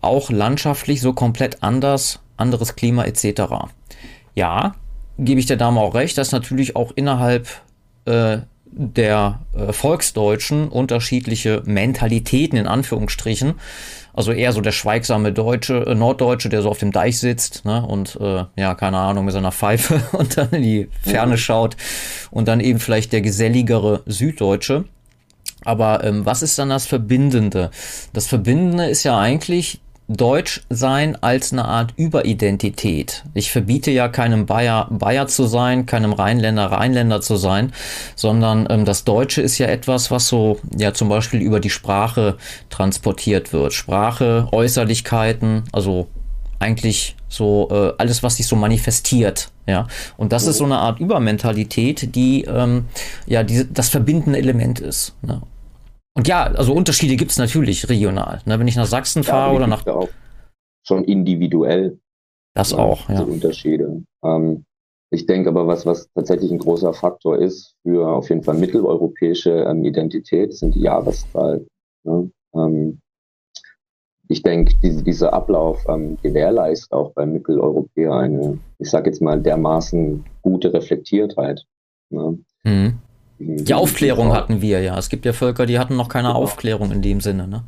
Auch 0.00 0.30
landschaftlich 0.30 1.00
so 1.00 1.12
komplett 1.12 1.62
anders, 1.62 2.20
anderes 2.36 2.74
Klima 2.74 3.04
etc. 3.04 3.42
Ja, 4.34 4.74
gebe 5.18 5.40
ich 5.40 5.46
der 5.46 5.56
Dame 5.56 5.80
auch 5.80 5.94
recht, 5.94 6.16
dass 6.16 6.32
natürlich 6.32 6.74
auch 6.76 6.92
innerhalb 6.94 7.48
äh, 8.06 8.38
der 8.70 9.40
äh, 9.54 9.72
Volksdeutschen 9.72 10.68
unterschiedliche 10.68 11.62
Mentalitäten 11.66 12.58
in 12.58 12.66
Anführungsstrichen 12.66 13.54
also 14.18 14.32
eher 14.32 14.52
so 14.52 14.60
der 14.60 14.72
schweigsame 14.72 15.32
Deutsche, 15.32 15.86
äh, 15.86 15.94
Norddeutsche, 15.94 16.48
der 16.48 16.60
so 16.60 16.70
auf 16.70 16.78
dem 16.78 16.90
Deich 16.90 17.20
sitzt 17.20 17.64
ne, 17.64 17.86
und 17.86 18.18
äh, 18.20 18.46
ja, 18.56 18.74
keine 18.74 18.98
Ahnung, 18.98 19.26
mit 19.26 19.32
seiner 19.32 19.52
Pfeife 19.52 20.02
und 20.12 20.36
dann 20.36 20.50
in 20.50 20.62
die 20.62 20.88
Ferne 21.02 21.34
mhm. 21.34 21.38
schaut. 21.38 21.76
Und 22.32 22.48
dann 22.48 22.58
eben 22.58 22.80
vielleicht 22.80 23.12
der 23.12 23.20
geselligere 23.20 24.02
Süddeutsche. 24.06 24.86
Aber 25.64 26.02
ähm, 26.02 26.26
was 26.26 26.42
ist 26.42 26.58
dann 26.58 26.68
das 26.68 26.86
Verbindende? 26.86 27.70
Das 28.12 28.26
Verbindende 28.26 28.86
ist 28.86 29.04
ja 29.04 29.16
eigentlich 29.16 29.80
Deutsch 30.08 30.62
sein 30.70 31.22
als 31.22 31.52
eine 31.52 31.66
Art 31.66 31.92
Überidentität. 31.96 33.24
Ich 33.34 33.52
verbiete 33.52 33.90
ja 33.90 34.08
keinem 34.08 34.46
Bayer 34.46 34.88
Bayer 34.90 35.26
zu 35.26 35.46
sein, 35.46 35.84
keinem 35.84 36.14
Rheinländer 36.14 36.66
Rheinländer 36.66 37.20
zu 37.20 37.36
sein, 37.36 37.72
sondern 38.16 38.66
ähm, 38.70 38.86
das 38.86 39.04
Deutsche 39.04 39.42
ist 39.42 39.58
ja 39.58 39.66
etwas, 39.66 40.10
was 40.10 40.26
so 40.26 40.58
ja 40.76 40.94
zum 40.94 41.10
Beispiel 41.10 41.42
über 41.42 41.60
die 41.60 41.68
Sprache 41.68 42.38
transportiert 42.70 43.52
wird. 43.52 43.74
Sprache, 43.74 44.48
Äußerlichkeiten, 44.50 45.64
also 45.72 46.08
eigentlich 46.58 47.14
so 47.28 47.68
äh, 47.70 47.92
alles, 47.98 48.22
was 48.22 48.36
sich 48.36 48.46
so 48.46 48.56
manifestiert. 48.56 49.50
Ja, 49.66 49.86
und 50.16 50.32
das 50.32 50.46
ist 50.46 50.56
so 50.56 50.64
eine 50.64 50.78
Art 50.78 50.98
Übermentalität, 50.98 52.14
die 52.14 52.44
ähm, 52.44 52.86
ja 53.26 53.42
diese, 53.42 53.66
das 53.66 53.90
verbindende 53.90 54.38
Element 54.38 54.80
ist. 54.80 55.14
Ne? 55.20 55.42
Und 56.18 56.26
ja, 56.26 56.46
also 56.46 56.74
Unterschiede 56.74 57.14
gibt 57.14 57.30
es 57.30 57.38
natürlich 57.38 57.88
regional. 57.88 58.40
Ne? 58.44 58.58
Wenn 58.58 58.66
ich 58.66 58.74
nach 58.74 58.86
Sachsen 58.86 59.22
ja, 59.22 59.30
fahre 59.30 59.54
oder 59.54 59.68
nach. 59.68 59.86
Auch 59.86 60.08
schon 60.82 61.04
individuell. 61.04 62.00
Das 62.54 62.72
ja, 62.72 62.78
auch, 62.78 63.08
ja. 63.08 63.20
Unterschiede. 63.20 64.02
Ähm, 64.24 64.64
ich 65.10 65.26
denke 65.26 65.48
aber, 65.50 65.68
was, 65.68 65.86
was 65.86 66.10
tatsächlich 66.14 66.50
ein 66.50 66.58
großer 66.58 66.92
Faktor 66.92 67.38
ist 67.38 67.76
für 67.82 68.08
auf 68.08 68.30
jeden 68.30 68.42
Fall 68.42 68.56
mitteleuropäische 68.56 69.62
ähm, 69.62 69.84
Identität, 69.84 70.52
sind 70.54 70.74
die 70.74 70.80
Jahreszeiten. 70.80 71.68
Ne? 72.02 72.32
Ähm, 72.52 73.00
ich 74.26 74.42
denke, 74.42 74.74
diese, 74.82 75.04
dieser 75.04 75.32
Ablauf 75.32 75.84
ähm, 75.88 76.18
gewährleistet 76.20 76.90
auch 76.90 77.12
bei 77.12 77.26
Mitteleuropäer 77.26 78.12
eine, 78.12 78.58
ich 78.80 78.90
sage 78.90 79.08
jetzt 79.08 79.22
mal, 79.22 79.40
dermaßen 79.40 80.24
gute 80.42 80.72
Reflektiertheit. 80.72 81.64
Ne? 82.10 82.40
Mhm. 82.64 82.98
Die 83.38 83.74
Aufklärung 83.74 84.32
hatten 84.32 84.60
wir 84.60 84.80
ja. 84.80 84.98
Es 84.98 85.08
gibt 85.08 85.24
ja 85.24 85.32
Völker, 85.32 85.66
die 85.66 85.78
hatten 85.78 85.96
noch 85.96 86.08
keine 86.08 86.28
genau. 86.28 86.40
Aufklärung 86.40 86.90
in 86.90 87.02
dem 87.02 87.20
Sinne. 87.20 87.46
Ne? 87.46 87.64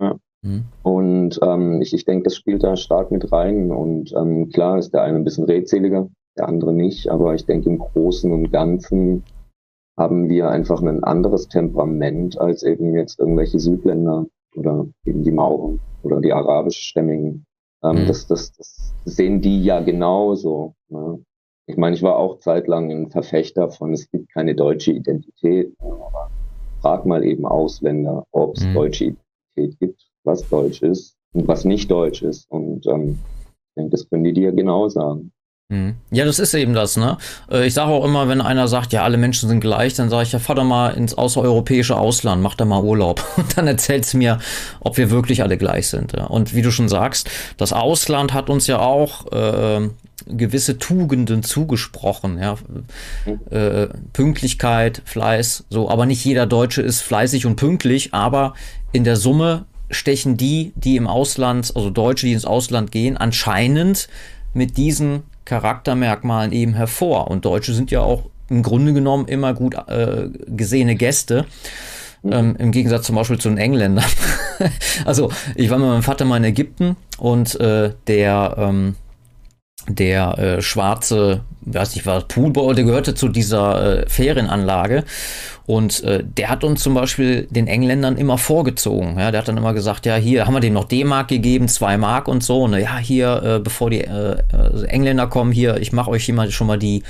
Ja. 0.00 0.16
Mhm. 0.42 0.64
Und 0.82 1.40
ähm, 1.42 1.80
ich, 1.80 1.94
ich 1.94 2.04
denke, 2.04 2.24
das 2.24 2.36
spielt 2.36 2.62
da 2.62 2.76
stark 2.76 3.10
mit 3.10 3.32
rein. 3.32 3.70
Und 3.70 4.12
ähm, 4.14 4.50
klar 4.50 4.78
ist 4.78 4.92
der 4.92 5.02
eine 5.02 5.16
ein 5.16 5.24
bisschen 5.24 5.44
redseliger, 5.44 6.08
der 6.36 6.48
andere 6.48 6.72
nicht. 6.72 7.08
Aber 7.10 7.34
ich 7.34 7.46
denke, 7.46 7.70
im 7.70 7.78
Großen 7.78 8.30
und 8.30 8.52
Ganzen 8.52 9.24
haben 9.98 10.28
wir 10.28 10.50
einfach 10.50 10.82
ein 10.82 11.04
anderes 11.04 11.48
Temperament 11.48 12.38
als 12.38 12.62
eben 12.62 12.94
jetzt 12.94 13.18
irgendwelche 13.18 13.58
Südländer 13.58 14.26
oder 14.54 14.86
eben 15.06 15.22
die 15.22 15.30
Mauren 15.30 15.80
oder 16.02 16.20
die 16.20 16.32
arabischstämmigen. 16.32 17.46
Ähm, 17.82 18.02
mhm. 18.02 18.06
das, 18.06 18.26
das, 18.26 18.52
das 18.52 18.92
sehen 19.04 19.40
die 19.40 19.64
ja 19.64 19.80
genauso. 19.80 20.74
Ne? 20.88 21.20
Ich 21.66 21.76
meine, 21.76 21.96
ich 21.96 22.02
war 22.02 22.16
auch 22.16 22.38
zeitlang 22.38 22.90
ein 22.90 23.10
Verfechter 23.10 23.70
von, 23.70 23.92
es 23.92 24.08
gibt 24.10 24.32
keine 24.32 24.54
deutsche 24.54 24.92
Identität. 24.92 25.74
Aber 25.80 26.30
frag 26.80 27.06
mal 27.06 27.24
eben 27.24 27.44
Ausländer, 27.44 28.24
ob 28.30 28.56
es 28.56 28.64
mhm. 28.64 28.74
deutsche 28.74 29.04
Identität 29.04 29.80
gibt, 29.80 30.06
was 30.24 30.48
deutsch 30.48 30.82
ist 30.82 31.16
und 31.32 31.48
was 31.48 31.64
nicht 31.64 31.90
deutsch 31.90 32.22
ist. 32.22 32.48
Und 32.50 32.86
ähm, 32.86 33.18
ich 33.68 33.74
denke, 33.76 33.90
das 33.90 34.08
können 34.08 34.24
die 34.24 34.32
dir 34.32 34.52
genau 34.52 34.88
sagen. 34.88 35.32
Mhm. 35.68 35.96
Ja, 36.12 36.24
das 36.24 36.38
ist 36.38 36.54
eben 36.54 36.74
das, 36.74 36.96
ne? 36.96 37.18
Äh, 37.50 37.66
ich 37.66 37.74
sage 37.74 37.90
auch 37.90 38.04
immer, 38.04 38.28
wenn 38.28 38.40
einer 38.40 38.68
sagt, 38.68 38.92
ja, 38.92 39.02
alle 39.02 39.16
Menschen 39.16 39.48
sind 39.48 39.60
gleich, 39.60 39.94
dann 39.94 40.08
sage 40.08 40.22
ich, 40.22 40.32
ja, 40.32 40.38
fahr 40.38 40.54
doch 40.54 40.64
mal 40.64 40.90
ins 40.90 41.14
außereuropäische 41.14 41.96
Ausland, 41.96 42.40
mach 42.40 42.54
da 42.54 42.64
mal 42.64 42.82
Urlaub. 42.82 43.24
Und 43.36 43.58
dann 43.58 43.66
erzählst 43.66 44.14
du 44.14 44.18
mir, 44.18 44.38
ob 44.78 44.96
wir 44.96 45.10
wirklich 45.10 45.42
alle 45.42 45.58
gleich 45.58 45.88
sind. 45.88 46.12
Ja? 46.12 46.26
Und 46.26 46.54
wie 46.54 46.62
du 46.62 46.70
schon 46.70 46.88
sagst, 46.88 47.28
das 47.56 47.72
Ausland 47.72 48.32
hat 48.32 48.48
uns 48.48 48.68
ja 48.68 48.78
auch 48.78 49.32
äh, 49.32 49.88
gewisse 50.28 50.78
Tugenden 50.78 51.42
zugesprochen, 51.42 52.38
ja. 52.38 52.56
Äh, 53.50 53.88
Pünktlichkeit, 54.12 55.02
Fleiß, 55.04 55.64
so, 55.68 55.90
aber 55.90 56.06
nicht 56.06 56.24
jeder 56.24 56.46
Deutsche 56.46 56.82
ist 56.82 57.00
fleißig 57.00 57.44
und 57.44 57.56
pünktlich, 57.56 58.14
aber 58.14 58.54
in 58.92 59.02
der 59.02 59.16
Summe 59.16 59.66
stechen 59.90 60.36
die, 60.36 60.72
die 60.76 60.96
im 60.96 61.06
Ausland, 61.08 61.72
also 61.74 61.90
Deutsche, 61.90 62.26
die 62.26 62.32
ins 62.32 62.44
Ausland 62.44 62.92
gehen, 62.92 63.16
anscheinend 63.16 64.08
mit 64.52 64.76
diesen 64.76 65.24
Charaktermerkmalen 65.46 66.52
eben 66.52 66.74
hervor. 66.74 67.30
Und 67.30 67.46
Deutsche 67.46 67.72
sind 67.72 67.90
ja 67.90 68.00
auch 68.00 68.24
im 68.50 68.62
Grunde 68.62 68.92
genommen 68.92 69.26
immer 69.26 69.54
gut 69.54 69.74
äh, 69.88 70.28
gesehene 70.46 70.94
Gäste. 70.94 71.46
Mhm. 72.22 72.32
Ähm, 72.32 72.56
Im 72.58 72.72
Gegensatz 72.72 73.06
zum 73.06 73.16
Beispiel 73.16 73.38
zu 73.38 73.48
den 73.48 73.58
Engländern. 73.58 74.04
also 75.06 75.30
ich 75.54 75.70
war 75.70 75.78
mit 75.78 75.88
meinem 75.88 76.02
Vater 76.02 76.26
mal 76.26 76.36
in 76.36 76.44
Ägypten 76.44 76.96
und 77.18 77.58
äh, 77.60 77.92
der, 78.06 78.56
ähm, 78.58 78.96
der 79.88 80.38
äh, 80.38 80.62
schwarze, 80.62 81.42
weiß 81.62 81.94
nicht 81.94 82.06
was, 82.06 82.24
Poolboy, 82.24 82.74
der 82.74 82.84
gehörte 82.84 83.14
zu 83.14 83.28
dieser 83.28 84.02
äh, 84.02 84.08
Ferienanlage 84.08 85.04
und 85.66 86.04
äh, 86.04 86.22
der 86.24 86.48
hat 86.48 86.62
uns 86.62 86.82
zum 86.82 86.94
Beispiel 86.94 87.48
den 87.50 87.66
Engländern 87.66 88.16
immer 88.16 88.38
vorgezogen. 88.38 89.18
Ja, 89.18 89.32
der 89.32 89.40
hat 89.40 89.48
dann 89.48 89.56
immer 89.56 89.74
gesagt, 89.74 90.06
ja, 90.06 90.14
hier 90.14 90.46
haben 90.46 90.54
wir 90.54 90.60
dem 90.60 90.74
noch 90.74 90.84
D-Mark 90.84 91.26
gegeben, 91.26 91.66
zwei 91.66 91.96
Mark 91.96 92.28
und 92.28 92.44
so. 92.44 92.68
Ne, 92.68 92.82
ja, 92.82 92.98
hier, 92.98 93.42
äh, 93.42 93.58
bevor 93.58 93.90
die 93.90 94.02
äh 94.02 94.36
Engländer 94.86 95.26
kommen, 95.26 95.50
hier, 95.50 95.78
ich 95.78 95.92
mache 95.92 96.10
euch 96.10 96.24
hier 96.24 96.34
mal 96.34 96.50
schon 96.52 96.68
mal 96.68 96.78
die, 96.78 97.02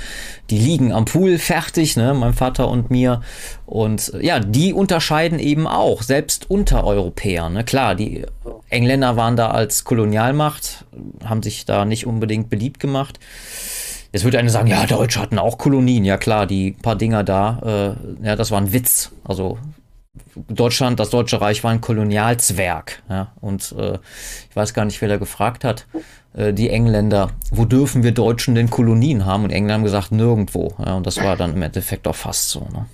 die 0.49 0.57
Liegen 0.57 0.91
am 0.91 1.05
Pool 1.05 1.37
fertig, 1.37 1.97
ne, 1.97 2.15
mein 2.15 2.33
Vater 2.33 2.67
und 2.67 2.89
mir. 2.89 3.21
Und 3.67 4.11
äh, 4.15 4.25
ja, 4.25 4.39
die 4.39 4.73
unterscheiden 4.73 5.37
eben 5.37 5.67
auch, 5.67 6.01
selbst 6.01 6.49
unter 6.49 6.83
Europäern. 6.83 7.53
Ne? 7.53 7.63
Klar, 7.63 7.93
die 7.93 8.25
Engländer 8.69 9.15
waren 9.15 9.35
da 9.35 9.51
als 9.51 9.83
Kolonialmacht, 9.83 10.85
haben 11.23 11.43
sich 11.43 11.65
da 11.65 11.85
nicht 11.85 12.07
unbedingt 12.07 12.49
beliebt 12.49 12.66
gemacht. 12.75 13.19
Jetzt 14.11 14.23
würde 14.23 14.39
einer 14.39 14.49
sagen, 14.49 14.67
ja, 14.67 14.85
Deutsche 14.85 15.19
hatten 15.21 15.37
auch 15.37 15.57
Kolonien. 15.57 16.05
Ja 16.05 16.17
klar, 16.17 16.47
die 16.47 16.71
paar 16.71 16.95
Dinger 16.95 17.23
da, 17.23 17.95
äh, 18.21 18.25
ja, 18.25 18.35
das 18.35 18.51
war 18.51 18.59
ein 18.59 18.73
Witz. 18.73 19.11
Also 19.23 19.57
Deutschland, 20.47 20.99
das 20.99 21.09
Deutsche 21.09 21.41
Reich 21.41 21.63
war 21.63 21.71
ein 21.71 21.81
Kolonialzwerg. 21.81 23.03
Ja, 23.09 23.33
und 23.41 23.75
äh, 23.77 23.97
ich 24.49 24.55
weiß 24.55 24.73
gar 24.73 24.85
nicht, 24.85 25.01
wer 25.01 25.09
da 25.09 25.17
gefragt 25.17 25.63
hat, 25.63 25.85
äh, 26.33 26.53
die 26.53 26.69
Engländer, 26.69 27.31
wo 27.51 27.65
dürfen 27.65 28.03
wir 28.03 28.11
Deutschen 28.11 28.55
denn 28.55 28.69
Kolonien 28.69 29.25
haben? 29.25 29.43
Und 29.43 29.51
Engländer 29.51 29.75
haben 29.75 29.83
gesagt, 29.83 30.11
nirgendwo. 30.11 30.73
Ja, 30.83 30.95
und 30.95 31.05
das 31.05 31.17
war 31.17 31.35
dann 31.35 31.53
im 31.53 31.61
Endeffekt 31.61 32.07
auch 32.07 32.15
fast 32.15 32.49
so. 32.49 32.61
Ne? 32.61 32.85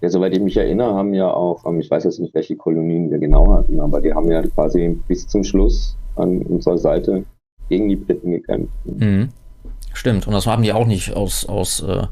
Ja, 0.00 0.08
soweit 0.08 0.32
ich 0.32 0.40
mich 0.40 0.56
erinnere, 0.56 0.94
haben 0.94 1.12
ja 1.12 1.30
auch, 1.30 1.66
ähm, 1.66 1.80
ich 1.80 1.90
weiß 1.90 2.04
jetzt 2.04 2.20
nicht, 2.20 2.34
welche 2.34 2.56
Kolonien 2.56 3.10
wir 3.10 3.18
genau 3.18 3.52
hatten, 3.52 3.80
aber 3.80 4.00
die 4.00 4.12
haben 4.12 4.30
ja 4.30 4.42
quasi 4.42 4.98
bis 5.06 5.28
zum 5.28 5.44
Schluss 5.44 5.96
an 6.16 6.42
unserer 6.42 6.78
Seite 6.78 7.24
gegen 7.70 7.88
die 7.88 7.96
Briten 7.96 8.32
gekämpft. 8.32 8.74
Mhm. 8.84 9.30
Stimmt, 9.94 10.26
und 10.26 10.34
das 10.34 10.46
haben 10.46 10.62
die 10.62 10.72
auch 10.72 10.86
nicht 10.86 11.14
aus, 11.14 11.46
aus 11.46 11.82
äh, 11.82 12.06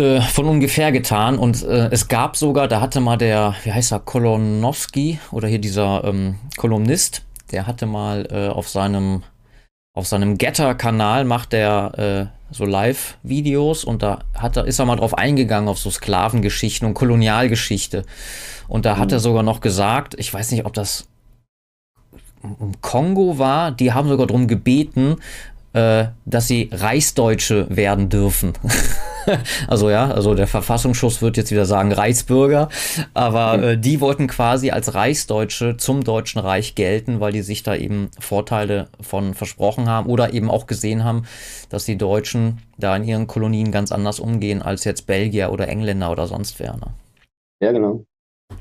äh, 0.00 0.20
von 0.20 0.46
ungefähr 0.46 0.92
getan. 0.92 1.38
Und 1.38 1.62
äh, 1.62 1.88
es 1.90 2.08
gab 2.08 2.36
sogar, 2.36 2.68
da 2.68 2.80
hatte 2.80 3.00
mal 3.00 3.18
der, 3.18 3.54
wie 3.64 3.72
heißt 3.72 3.92
er, 3.92 4.00
Kolonowski 4.00 5.18
oder 5.30 5.48
hier 5.48 5.58
dieser 5.58 6.04
ähm, 6.04 6.36
Kolumnist, 6.56 7.22
der 7.52 7.66
hatte 7.66 7.86
mal 7.86 8.26
äh, 8.30 8.48
auf 8.48 8.68
seinem 8.68 9.22
auf 9.94 10.06
seinem 10.06 10.36
Getter-Kanal 10.36 11.24
macht 11.24 11.54
er 11.54 12.30
äh, 12.50 12.54
so 12.54 12.66
Live-Videos 12.66 13.82
und 13.82 14.02
da 14.02 14.18
hat 14.34 14.58
er, 14.58 14.66
ist 14.66 14.78
er 14.78 14.84
mal 14.84 14.96
drauf 14.96 15.16
eingegangen 15.16 15.70
auf 15.70 15.78
so 15.78 15.90
Sklavengeschichten 15.90 16.86
und 16.86 16.92
Kolonialgeschichte. 16.92 18.04
Und 18.68 18.84
da 18.84 18.96
mhm. 18.96 18.98
hat 18.98 19.12
er 19.12 19.20
sogar 19.20 19.42
noch 19.42 19.62
gesagt, 19.62 20.14
ich 20.18 20.34
weiß 20.34 20.50
nicht, 20.50 20.66
ob 20.66 20.74
das 20.74 21.08
im 22.60 22.80
Kongo 22.80 23.38
war, 23.38 23.72
die 23.72 23.92
haben 23.92 24.08
sogar 24.08 24.26
darum 24.26 24.46
gebeten, 24.46 25.16
äh, 25.76 26.06
dass 26.24 26.48
sie 26.48 26.70
Reichsdeutsche 26.72 27.66
werden 27.68 28.08
dürfen. 28.08 28.54
also 29.68 29.90
ja, 29.90 30.10
also 30.10 30.34
der 30.34 30.46
Verfassungsschutz 30.46 31.20
wird 31.20 31.36
jetzt 31.36 31.50
wieder 31.50 31.66
sagen 31.66 31.92
Reichsbürger, 31.92 32.70
aber 33.12 33.62
äh, 33.62 33.78
die 33.78 34.00
wollten 34.00 34.26
quasi 34.26 34.70
als 34.70 34.94
Reichsdeutsche 34.94 35.76
zum 35.76 36.02
Deutschen 36.02 36.38
Reich 36.38 36.74
gelten, 36.76 37.20
weil 37.20 37.32
die 37.32 37.42
sich 37.42 37.62
da 37.62 37.74
eben 37.74 38.10
Vorteile 38.18 38.88
von 39.00 39.34
versprochen 39.34 39.86
haben 39.88 40.08
oder 40.08 40.32
eben 40.32 40.50
auch 40.50 40.66
gesehen 40.66 41.04
haben, 41.04 41.24
dass 41.68 41.84
die 41.84 41.98
Deutschen 41.98 42.62
da 42.78 42.96
in 42.96 43.04
ihren 43.04 43.26
Kolonien 43.26 43.70
ganz 43.70 43.92
anders 43.92 44.18
umgehen 44.18 44.62
als 44.62 44.84
jetzt 44.84 45.06
Belgier 45.06 45.52
oder 45.52 45.68
Engländer 45.68 46.10
oder 46.10 46.26
sonst 46.26 46.58
wer. 46.58 46.72
Ne? 46.72 46.86
Ja, 47.60 47.72
genau. 47.72 48.04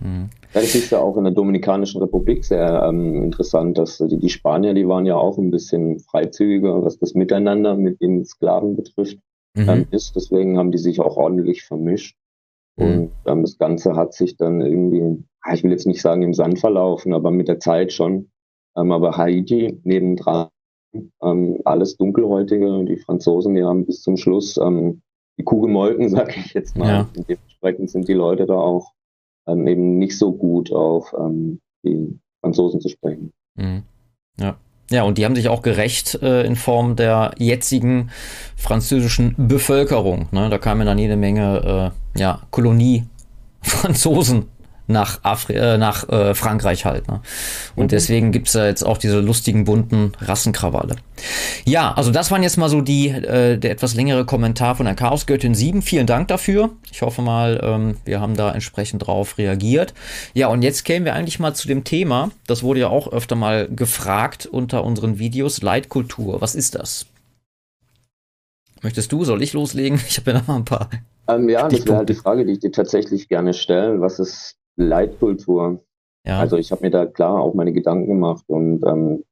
Mhm. 0.02 0.30
Ja, 0.56 0.62
das 0.62 0.74
ist 0.74 0.90
ja 0.90 1.02
auch 1.02 1.18
in 1.18 1.26
der 1.26 1.34
Dominikanischen 1.34 2.02
Republik 2.02 2.46
sehr 2.46 2.84
ähm, 2.88 3.24
interessant, 3.24 3.78
dass 3.78 3.98
die, 3.98 4.18
die, 4.18 4.30
Spanier, 4.30 4.74
die 4.74 4.88
waren 4.88 5.06
ja 5.06 5.18
auch 5.18 5.38
ein 5.38 5.52
bisschen 5.52 6.00
freizügiger, 6.00 6.82
was 6.82 6.98
das 6.98 7.14
Miteinander 7.14 7.76
mit 7.76 8.00
den 8.00 8.24
Sklaven 8.24 8.78
betrifft, 8.78 9.18
mhm. 9.54 9.70
ähm, 9.70 9.88
ist. 9.92 10.16
Deswegen 10.16 10.58
haben 10.58 10.72
die 10.72 10.78
sich 10.78 11.02
auch 11.02 11.18
ordentlich 11.18 11.64
vermischt. 11.64 12.16
Mhm. 12.78 12.86
Und 12.86 13.12
ähm, 13.26 13.42
das 13.42 13.58
Ganze 13.58 13.98
hat 13.98 14.14
sich 14.14 14.38
dann 14.38 14.62
irgendwie, 14.62 15.26
ich 15.52 15.64
will 15.66 15.72
jetzt 15.72 15.88
nicht 15.88 16.02
sagen 16.02 16.22
im 16.22 16.34
Sand 16.34 16.58
verlaufen, 16.58 17.14
aber 17.14 17.32
mit 17.32 17.50
der 17.50 17.60
Zeit 17.60 17.92
schon. 17.92 18.30
Ähm, 18.78 18.94
aber 18.94 19.18
Haiti 19.18 19.82
nebendran, 19.84 20.48
ähm, 21.22 21.60
alles 21.66 21.98
Dunkelhäutige, 21.98 22.86
die 22.86 22.96
Franzosen, 22.96 23.56
die 23.56 23.64
haben 23.66 23.86
bis 23.86 24.02
zum 24.02 24.16
Schluss 24.16 24.56
ähm, 24.56 25.02
die 25.38 25.44
Kuh 25.44 25.60
gemolken, 25.60 26.08
sag 26.10 26.38
ich 26.38 26.54
jetzt 26.54 26.78
mal. 26.78 26.88
Ja. 26.88 27.10
Und 27.14 27.28
dementsprechend 27.28 27.90
sind 27.90 28.08
die 28.08 28.14
Leute 28.14 28.46
da 28.46 28.56
auch 28.56 28.95
ähm, 29.48 29.68
eben 29.68 29.98
nicht 29.98 30.18
so 30.18 30.32
gut 30.34 30.72
auf 30.72 31.14
ähm, 31.18 31.60
die 31.84 32.20
Franzosen 32.42 32.82
zu 32.82 32.90
sprechen. 32.90 33.32
Mhm. 33.56 33.84
Ja. 34.40 34.58
Ja, 34.92 35.02
und 35.02 35.18
die 35.18 35.26
haben 35.26 35.36
sich 35.36 35.50
auch 35.50 35.64
gerecht 35.64 36.22
äh, 36.22 36.44
in 36.46 36.56
Form 36.56 36.96
der 36.96 37.32
jetzigen 37.40 38.12
französischen 38.56 39.34
Bevölkerung. 39.36 40.28
Ne? 40.32 40.48
Da 40.50 40.60
kamen 40.60 40.86
dann 40.86 41.00
jede 41.00 41.16
Menge 41.16 41.92
äh, 42.16 42.20
ja, 42.20 42.42
Kolonie-Franzosen 42.52 44.46
nach, 44.88 45.20
Afri 45.24 45.54
äh, 45.54 45.78
nach 45.78 46.08
äh, 46.10 46.36
Frankreich 46.36 46.86
halt. 46.86 47.08
Ne? 47.08 47.22
Und 47.76 47.86
mhm. 47.86 47.90
deswegen 47.90 48.32
gibt's 48.32 48.54
ja 48.54 48.66
jetzt 48.66 48.84
auch 48.84 48.98
diese 48.98 49.20
lustigen, 49.20 49.66
bunten 49.66 50.14
Rassenkrawalle. 50.20 50.96
Ja, 51.66 51.94
also 51.94 52.12
das 52.12 52.32
waren 52.32 52.44
jetzt 52.44 52.58
mal 52.58 52.70
so 52.70 52.82
die, 52.82 53.10
äh, 53.10 53.58
der 53.58 53.72
etwas 53.72 53.96
längere 53.96 54.26
Kommentar 54.26 54.76
von 54.76 54.86
der 54.86 54.96
Chaosgöttin 54.96 55.56
7. 55.56 55.82
Vielen 55.82 56.08
Dank 56.08 56.28
dafür. 56.28 56.72
Ich 56.92 57.02
hoffe 57.02 57.22
mal, 57.22 57.60
ähm, 57.64 57.98
wir 58.06 58.20
haben 58.22 58.36
da 58.36 58.52
entsprechend 58.52 59.08
drauf 59.08 59.38
reagiert. 59.38 59.94
Ja, 60.34 60.48
und 60.48 60.62
jetzt 60.62 60.86
kämen 60.86 61.06
wir 61.06 61.14
eigentlich 61.14 61.40
mal 61.40 61.54
zu 61.54 61.68
dem 61.68 61.84
Thema, 61.84 62.32
das 62.48 62.64
wurde 62.64 62.82
ja 62.82 62.90
auch 62.90 63.12
öfter 63.12 63.36
mal 63.36 63.68
gefragt 63.68 64.46
unter 64.46 64.84
unseren 64.84 65.20
Videos, 65.20 65.62
Leitkultur. 65.62 66.42
Was 66.42 66.56
ist 66.56 66.76
das? 66.76 67.06
Möchtest 68.82 69.12
du, 69.12 69.26
soll 69.26 69.42
ich 69.42 69.54
loslegen? 69.54 70.00
Ich 70.08 70.18
habe 70.18 70.32
ja 70.32 70.38
noch 70.38 70.48
mal 70.48 70.58
ein 70.58 70.66
paar. 70.66 70.90
Ähm, 71.28 71.50
ja, 71.50 71.68
das 71.70 71.86
wäre 71.86 71.98
halt 71.98 72.10
die 72.10 72.14
Frage, 72.14 72.46
die 72.46 72.54
ich 72.54 72.60
dir 72.60 72.72
tatsächlich 72.72 73.28
gerne 73.28 73.54
stelle. 73.54 74.00
Was 74.00 74.20
ist 74.20 74.58
Leitkultur? 74.76 75.84
Ja. 76.26 76.40
Also 76.40 76.58
ich 76.58 76.72
habe 76.72 76.82
mir 76.82 76.92
da 76.92 77.06
klar 77.06 77.40
auch 77.40 77.54
meine 77.54 77.74
Gedanken 77.74 78.08
gemacht 78.08 78.46
und 78.48 78.84
ähm, 78.86 79.24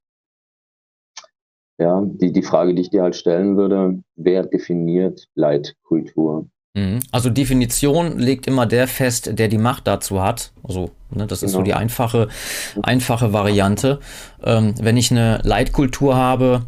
ja, 1.80 2.04
die, 2.06 2.32
die 2.32 2.44
Frage, 2.44 2.76
die 2.76 2.82
ich 2.82 2.92
dir 2.92 3.02
halt 3.02 3.16
stellen 3.16 3.58
würde, 3.58 4.04
wer 4.16 4.44
definiert 4.44 5.28
Leitkultur? 5.36 6.48
Mhm. 6.76 7.00
Also 7.12 7.30
Definition 7.30 8.18
legt 8.20 8.48
immer 8.48 8.66
der 8.66 8.88
fest, 8.88 9.38
der 9.38 9.48
die 9.48 9.58
Macht 9.58 9.88
dazu 9.88 10.22
hat. 10.22 10.52
Also 10.64 10.92
ne, 11.12 11.28
das 11.28 11.44
ist 11.44 11.52
genau. 11.52 11.62
so 11.62 11.64
die 11.64 11.74
einfache, 11.74 12.30
einfache 12.82 13.34
Variante. 13.34 14.00
Ähm, 14.44 14.74
wenn 14.82 14.98
ich 14.98 15.12
eine 15.12 15.40
Leitkultur 15.44 16.16
habe, 16.16 16.64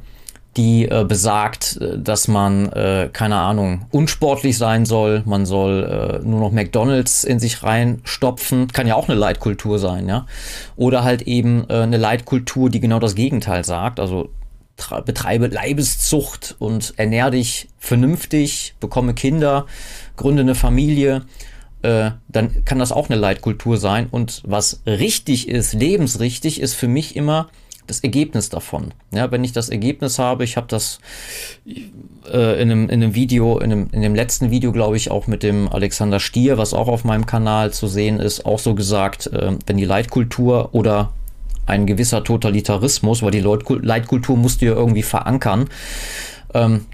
die 0.57 0.85
äh, 0.85 1.05
besagt, 1.07 1.77
äh, 1.77 1.99
dass 1.99 2.27
man, 2.27 2.69
äh, 2.71 3.09
keine 3.11 3.37
Ahnung, 3.37 3.85
unsportlich 3.91 4.57
sein 4.57 4.85
soll, 4.85 5.23
man 5.25 5.45
soll 5.45 6.21
äh, 6.23 6.25
nur 6.25 6.39
noch 6.39 6.51
McDonalds 6.51 7.23
in 7.23 7.39
sich 7.39 7.63
reinstopfen, 7.63 8.67
kann 8.69 8.87
ja 8.87 8.95
auch 8.95 9.09
eine 9.09 9.17
Leitkultur 9.17 9.79
sein, 9.79 10.07
ja. 10.07 10.25
Oder 10.75 11.03
halt 11.03 11.23
eben 11.23 11.65
äh, 11.69 11.81
eine 11.81 11.97
Leitkultur, 11.97 12.69
die 12.69 12.79
genau 12.79 12.99
das 12.99 13.15
Gegenteil 13.15 13.63
sagt, 13.65 13.99
also 13.99 14.29
betreibe 15.05 15.47
Leibeszucht 15.47 16.55
und 16.59 16.93
ernähr 16.97 17.31
dich 17.31 17.69
vernünftig, 17.79 18.75
bekomme 18.79 19.13
Kinder, 19.13 19.67
gründe 20.17 20.41
eine 20.41 20.55
Familie, 20.55 21.23
äh, 21.81 22.11
dann 22.27 22.65
kann 22.65 22.79
das 22.79 22.91
auch 22.91 23.09
eine 23.09 23.19
Leitkultur 23.19 23.77
sein. 23.77 24.07
Und 24.09 24.41
was 24.45 24.81
richtig 24.85 25.47
ist, 25.47 25.73
lebensrichtig, 25.73 26.59
ist 26.59 26.73
für 26.73 26.87
mich 26.87 27.15
immer 27.15 27.47
das 27.87 27.99
Ergebnis 28.01 28.49
davon. 28.49 28.93
Ja, 29.11 29.31
wenn 29.31 29.43
ich 29.43 29.51
das 29.51 29.69
Ergebnis 29.69 30.19
habe, 30.19 30.43
ich 30.43 30.57
habe 30.57 30.67
das 30.67 30.99
äh, 32.31 32.61
in, 32.61 32.71
einem, 32.71 32.83
in 32.89 33.03
einem 33.03 33.15
Video, 33.15 33.59
in 33.59 33.69
dem, 33.69 33.87
in 33.91 34.01
dem 34.01 34.15
letzten 34.15 34.51
Video, 34.51 34.71
glaube 34.71 34.97
ich, 34.97 35.11
auch 35.11 35.27
mit 35.27 35.43
dem 35.43 35.67
Alexander 35.67 36.19
Stier, 36.19 36.57
was 36.57 36.73
auch 36.73 36.87
auf 36.87 37.03
meinem 37.03 37.25
Kanal 37.25 37.71
zu 37.71 37.87
sehen 37.87 38.19
ist, 38.19 38.45
auch 38.45 38.59
so 38.59 38.75
gesagt, 38.75 39.27
äh, 39.27 39.53
wenn 39.65 39.77
die 39.77 39.85
Leitkultur 39.85 40.69
oder 40.73 41.11
ein 41.65 41.85
gewisser 41.85 42.23
Totalitarismus, 42.23 43.23
weil 43.23 43.31
die 43.31 43.39
Leitkultur 43.39 44.37
musst 44.37 44.61
du 44.61 44.67
ja 44.67 44.73
irgendwie 44.73 45.03
verankern, 45.03 45.67
ähm, 46.53 46.85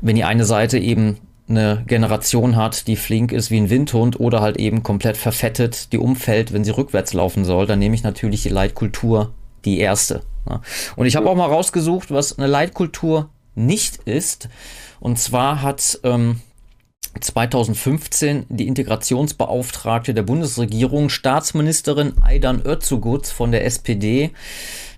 wenn 0.00 0.16
die 0.16 0.24
eine 0.24 0.44
Seite 0.44 0.78
eben 0.78 1.18
eine 1.48 1.84
Generation 1.86 2.56
hat, 2.56 2.88
die 2.88 2.96
flink 2.96 3.32
ist 3.32 3.50
wie 3.50 3.58
ein 3.58 3.70
Windhund 3.70 4.18
oder 4.18 4.40
halt 4.40 4.56
eben 4.56 4.82
komplett 4.82 5.16
verfettet, 5.16 5.92
die 5.92 5.98
umfällt, 5.98 6.52
wenn 6.52 6.64
sie 6.64 6.76
rückwärts 6.76 7.12
laufen 7.12 7.44
soll, 7.44 7.66
dann 7.66 7.78
nehme 7.78 7.94
ich 7.94 8.02
natürlich 8.02 8.42
die 8.42 8.48
Leitkultur 8.48 9.32
die 9.66 9.78
erste. 9.78 10.22
Und 10.94 11.06
ich 11.06 11.16
habe 11.16 11.28
auch 11.28 11.34
mal 11.34 11.46
rausgesucht, 11.46 12.10
was 12.10 12.38
eine 12.38 12.46
Leitkultur 12.46 13.28
nicht 13.54 13.96
ist. 14.04 14.48
Und 15.00 15.18
zwar 15.18 15.60
hat 15.62 15.98
ähm, 16.04 16.40
2015 17.20 18.46
die 18.48 18.66
Integrationsbeauftragte 18.66 20.14
der 20.14 20.22
Bundesregierung, 20.22 21.08
Staatsministerin 21.08 22.14
Aidan 22.22 22.62
Özzugut 22.64 23.26
von 23.26 23.52
der 23.52 23.64
SPD, 23.64 24.30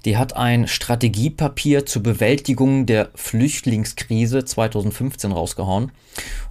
die 0.05 0.17
hat 0.17 0.37
ein 0.37 0.69
Strategiepapier 0.69 1.87
zur 1.87 2.03
Bewältigung 2.03 2.87
der 2.87 3.11
Flüchtlingskrise 3.15 4.45
2015 4.45 5.33
rausgehauen. 5.33 5.93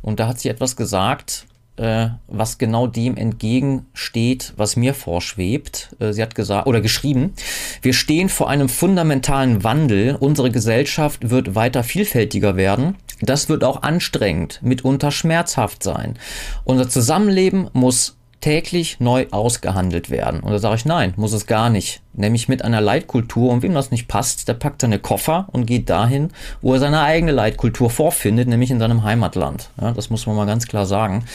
Und 0.01 0.19
da 0.19 0.27
hat 0.27 0.39
sie 0.39 0.49
etwas 0.49 0.75
gesagt, 0.75 1.45
äh, 1.77 2.09
was 2.27 2.57
genau 2.57 2.87
dem 2.87 3.17
entgegensteht, 3.17 4.53
was 4.57 4.75
mir 4.75 4.93
vorschwebt. 4.93 5.95
Äh, 5.99 6.13
sie 6.13 6.21
hat 6.21 6.35
gesagt 6.35 6.67
oder 6.67 6.81
geschrieben, 6.81 7.33
wir 7.81 7.93
stehen 7.93 8.29
vor 8.29 8.49
einem 8.49 8.69
fundamentalen 8.69 9.63
Wandel. 9.63 10.15
Unsere 10.19 10.51
Gesellschaft 10.51 11.29
wird 11.29 11.55
weiter 11.55 11.83
vielfältiger 11.83 12.55
werden. 12.55 12.95
Das 13.21 13.49
wird 13.49 13.63
auch 13.63 13.81
anstrengend, 13.81 14.59
mitunter 14.61 15.11
schmerzhaft 15.11 15.81
sein. 15.81 16.19
Unser 16.63 16.87
Zusammenleben 16.89 17.69
muss 17.73 18.16
täglich 18.39 18.99
neu 18.99 19.25
ausgehandelt 19.31 20.09
werden. 20.09 20.41
Und 20.41 20.51
da 20.51 20.59
sage 20.59 20.75
ich, 20.75 20.85
nein, 20.85 21.13
muss 21.17 21.33
es 21.33 21.47
gar 21.47 21.69
nicht. 21.69 22.01
Nämlich 22.13 22.47
mit 22.47 22.63
einer 22.63 22.81
Leitkultur. 22.81 23.51
Und 23.51 23.63
wem 23.63 23.73
das 23.73 23.89
nicht 23.89 24.07
passt, 24.07 24.47
der 24.47 24.53
packt 24.53 24.81
seine 24.81 24.99
Koffer 24.99 25.47
und 25.51 25.65
geht 25.65 25.89
dahin, 25.89 26.29
wo 26.61 26.73
er 26.73 26.79
seine 26.79 27.01
eigene 27.01 27.31
Leitkultur 27.31 27.89
vorfindet, 27.89 28.47
nämlich 28.47 28.69
in 28.69 28.79
seinem 28.79 29.03
Heimatland. 29.03 29.69
Ja, 29.81 29.91
das 29.91 30.09
muss 30.09 30.27
man 30.27 30.35
mal 30.35 30.45
ganz 30.45 30.67
klar 30.67 30.85
sagen. 30.85 31.25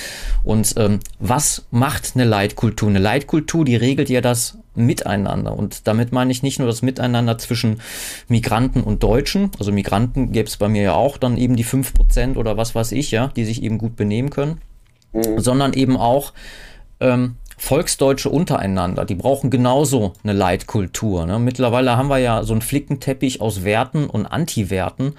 Und 0.44 0.74
ähm, 0.76 1.00
was 1.18 1.64
macht 1.70 2.12
eine 2.14 2.24
Leitkultur? 2.24 2.88
Eine 2.88 3.00
Leitkultur, 3.00 3.64
die 3.64 3.76
regelt 3.76 4.08
ja 4.08 4.20
das 4.20 4.58
Miteinander. 4.74 5.56
Und 5.56 5.86
damit 5.88 6.12
meine 6.12 6.30
ich 6.30 6.42
nicht 6.42 6.58
nur 6.60 6.68
das 6.68 6.82
Miteinander 6.82 7.36
zwischen 7.36 7.80
Migranten 8.28 8.82
und 8.82 9.02
Deutschen. 9.02 9.50
Also 9.58 9.72
Migranten 9.72 10.32
gäbe 10.32 10.48
es 10.48 10.56
bei 10.56 10.68
mir 10.68 10.82
ja 10.82 10.94
auch 10.94 11.18
dann 11.18 11.36
eben 11.36 11.56
die 11.56 11.64
fünf 11.64 11.94
Prozent 11.94 12.36
oder 12.36 12.56
was 12.56 12.74
weiß 12.74 12.92
ich, 12.92 13.10
ja, 13.10 13.28
die 13.28 13.44
sich 13.44 13.62
eben 13.62 13.78
gut 13.78 13.96
benehmen 13.96 14.30
können. 14.30 14.60
Mhm. 15.12 15.40
Sondern 15.40 15.72
eben 15.74 15.96
auch 15.96 16.32
ähm, 17.02 17.36
Volksdeutsche 17.58 18.28
untereinander, 18.28 19.04
die 19.04 19.14
brauchen 19.14 19.48
genauso 19.50 20.14
eine 20.24 20.32
Leitkultur. 20.32 21.26
Ne? 21.26 21.38
Mittlerweile 21.38 21.96
haben 21.96 22.08
wir 22.08 22.18
ja 22.18 22.42
so 22.42 22.54
einen 22.54 22.62
Flickenteppich 22.62 23.40
aus 23.40 23.62
Werten 23.62 24.06
und 24.06 24.26
Anti-Werten. 24.26 25.14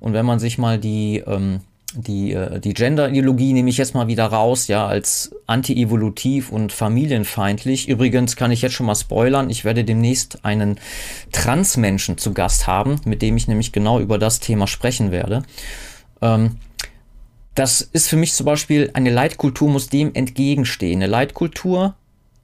Und 0.00 0.12
wenn 0.12 0.26
man 0.26 0.40
sich 0.40 0.58
mal 0.58 0.78
die, 0.78 1.22
ähm, 1.24 1.60
die, 1.94 2.32
äh, 2.32 2.58
die 2.58 2.74
Gender-Ideologie 2.74 3.52
nehme 3.52 3.70
ich 3.70 3.76
jetzt 3.76 3.94
mal 3.94 4.08
wieder 4.08 4.26
raus, 4.26 4.66
ja, 4.66 4.86
als 4.86 5.36
anti-evolutiv 5.46 6.50
und 6.50 6.72
familienfeindlich. 6.72 7.88
Übrigens 7.88 8.34
kann 8.34 8.50
ich 8.50 8.62
jetzt 8.62 8.72
schon 8.72 8.86
mal 8.86 8.96
spoilern, 8.96 9.48
ich 9.48 9.64
werde 9.64 9.84
demnächst 9.84 10.44
einen 10.44 10.80
Transmenschen 11.30 12.18
zu 12.18 12.34
Gast 12.34 12.66
haben, 12.66 13.00
mit 13.04 13.22
dem 13.22 13.36
ich 13.36 13.46
nämlich 13.46 13.70
genau 13.70 14.00
über 14.00 14.18
das 14.18 14.40
Thema 14.40 14.66
sprechen 14.66 15.12
werde. 15.12 15.44
Ähm, 16.20 16.56
das 17.54 17.80
ist 17.80 18.08
für 18.08 18.16
mich 18.16 18.32
zum 18.32 18.46
Beispiel, 18.46 18.90
eine 18.94 19.10
Leitkultur 19.10 19.68
muss 19.68 19.88
dem 19.88 20.14
entgegenstehen. 20.14 20.98
Eine 20.98 21.06
Leitkultur, 21.06 21.94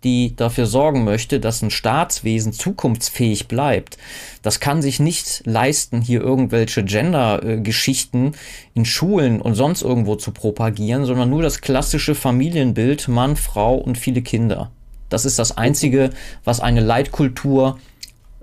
die 0.05 0.35
dafür 0.37 0.67
sorgen 0.67 1.05
möchte, 1.05 1.41
dass 1.41 1.63
ein 1.63 1.71
Staatswesen 1.71 2.53
zukunftsfähig 2.53 3.49
bleibt, 3.49 3.99
das 4.43 4.61
kann 4.61 4.83
sich 4.83 5.01
nicht 5.01 5.43
leisten, 5.45 6.01
hier 6.01 6.21
irgendwelche 6.21 6.85
Gender-Geschichten 6.85 8.33
in 8.75 8.85
Schulen 8.85 9.43
und 9.43 9.55
sonst 9.55 9.83
irgendwo 9.83 10.17
zu 10.17 10.31
propagieren, 10.31 11.05
sondern 11.05 11.29
nur 11.29 11.43
das 11.43 11.61
klassische 11.61 12.15
Familienbild 12.15 13.09
Mann, 13.09 13.37
Frau 13.37 13.77
und 13.77 13.99
viele 13.99 14.23
Kinder. 14.23 14.71
Das 15.09 15.25
ist 15.25 15.39
das 15.39 15.59
Einzige, 15.59 16.11
was 16.45 16.61
eine 16.61 16.81
Leitkultur 16.81 17.79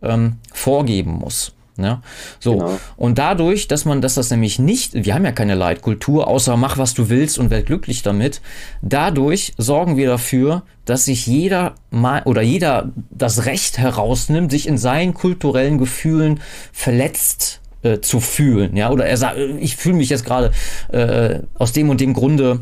ähm, 0.03 0.37
vorgeben 0.53 1.13
muss. 1.13 1.53
Ja, 1.77 2.01
so. 2.39 2.57
Genau. 2.57 2.79
Und 2.95 3.19
dadurch, 3.19 3.67
dass 3.67 3.85
man, 3.85 4.01
dass 4.01 4.15
das 4.15 4.31
nämlich 4.31 4.57
nicht, 4.57 4.93
wir 4.93 5.13
haben 5.13 5.25
ja 5.25 5.31
keine 5.31 5.53
Leitkultur, 5.53 6.27
außer 6.27 6.57
mach, 6.57 6.77
was 6.77 6.95
du 6.95 7.09
willst 7.09 7.37
und 7.37 7.51
werd 7.51 7.67
glücklich 7.67 8.01
damit. 8.01 8.41
Dadurch 8.81 9.53
sorgen 9.57 9.95
wir 9.95 10.07
dafür, 10.07 10.63
dass 10.85 11.05
sich 11.05 11.27
jeder 11.27 11.75
mal 11.91 12.23
oder 12.23 12.41
jeder 12.41 12.91
das 13.11 13.45
Recht 13.45 13.77
herausnimmt, 13.77 14.49
sich 14.49 14.67
in 14.67 14.77
seinen 14.77 15.13
kulturellen 15.13 15.77
Gefühlen 15.77 16.39
verletzt 16.71 17.61
äh, 17.83 17.99
zu 17.99 18.19
fühlen. 18.19 18.75
Ja, 18.75 18.89
oder 18.89 19.05
er 19.05 19.17
sagt, 19.17 19.37
ich 19.37 19.75
fühle 19.75 19.97
mich 19.97 20.09
jetzt 20.09 20.25
gerade 20.25 20.51
äh, 20.91 21.41
aus 21.59 21.73
dem 21.73 21.89
und 21.89 22.01
dem 22.01 22.13
Grunde 22.13 22.61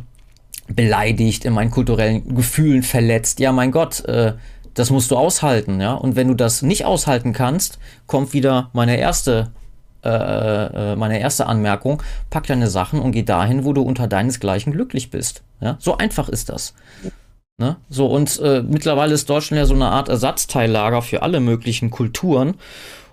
beleidigt, 0.67 1.45
in 1.45 1.54
meinen 1.54 1.71
kulturellen 1.71 2.36
Gefühlen 2.36 2.84
verletzt. 2.84 3.39
Ja, 3.39 3.51
mein 3.51 3.71
Gott, 3.71 4.04
äh, 4.06 4.34
das 4.76 4.92
musst 4.92 5.10
du 5.10 5.18
aushalten, 5.18 5.82
ja. 5.82 5.94
Und 5.94 6.16
wenn 6.16 6.28
du 6.28 6.36
das 6.36 6.62
nicht 6.62 6.86
aushalten 6.86 7.34
kannst, 7.34 7.80
kommt 8.06 8.34
wieder 8.34 8.70
meine 8.74 8.98
erste, 8.98 9.52
äh, 10.04 10.10
äh, 10.10 10.96
meine 10.96 11.20
erste 11.20 11.48
Anmerkung: 11.48 12.04
Pack 12.30 12.46
deine 12.48 12.70
Sachen 12.70 13.00
und 13.00 13.12
geh 13.14 13.24
dahin, 13.24 13.66
wo 13.66 13.74
du 13.74 13.82
unter 13.82 14.08
deinesgleichen 14.08 14.74
glücklich 14.74 15.10
bist. 15.10 15.42
Ja, 15.62 15.78
so 15.80 15.98
einfach 15.98 16.30
ist 16.30 16.50
das. 16.50 16.74
Ne? 17.58 17.78
So, 17.90 18.08
und 18.08 18.38
äh, 18.42 18.62
mittlerweile 18.62 19.14
ist 19.14 19.30
Deutschland 19.30 19.60
ja 19.60 19.66
so 19.66 19.74
eine 19.74 19.88
Art 19.88 20.10
Ersatzteillager 20.10 21.02
für 21.02 21.22
alle 21.22 21.40
möglichen 21.40 21.90
Kulturen. 21.90 22.56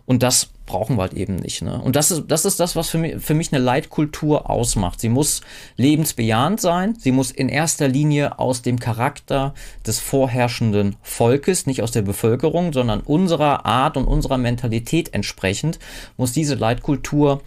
Und 0.06 0.22
das 0.22 0.50
brauchen 0.66 0.96
wir 0.96 1.02
halt 1.02 1.14
eben 1.14 1.36
nicht. 1.36 1.62
Ne? 1.62 1.80
Und 1.80 1.96
das 1.96 2.10
ist, 2.10 2.24
das 2.28 2.44
ist 2.44 2.58
das, 2.58 2.76
was 2.76 2.88
für 2.88 2.98
mich, 2.98 3.22
für 3.22 3.34
mich 3.34 3.52
eine 3.52 3.62
Leitkultur 3.62 4.48
ausmacht. 4.48 5.00
Sie 5.00 5.08
muss 5.08 5.42
lebensbejahend 5.76 6.60
sein. 6.60 6.96
Sie 6.98 7.12
muss 7.12 7.30
in 7.30 7.48
erster 7.48 7.88
Linie 7.88 8.38
aus 8.38 8.62
dem 8.62 8.78
Charakter 8.78 9.54
des 9.86 10.00
vorherrschenden 10.00 10.96
Volkes, 11.02 11.66
nicht 11.66 11.82
aus 11.82 11.90
der 11.90 12.02
Bevölkerung, 12.02 12.72
sondern 12.72 13.00
unserer 13.00 13.66
Art 13.66 13.96
und 13.96 14.06
unserer 14.06 14.38
Mentalität 14.38 15.12
entsprechend, 15.14 15.78
muss 16.16 16.32
diese 16.32 16.54
Leitkultur 16.54 17.42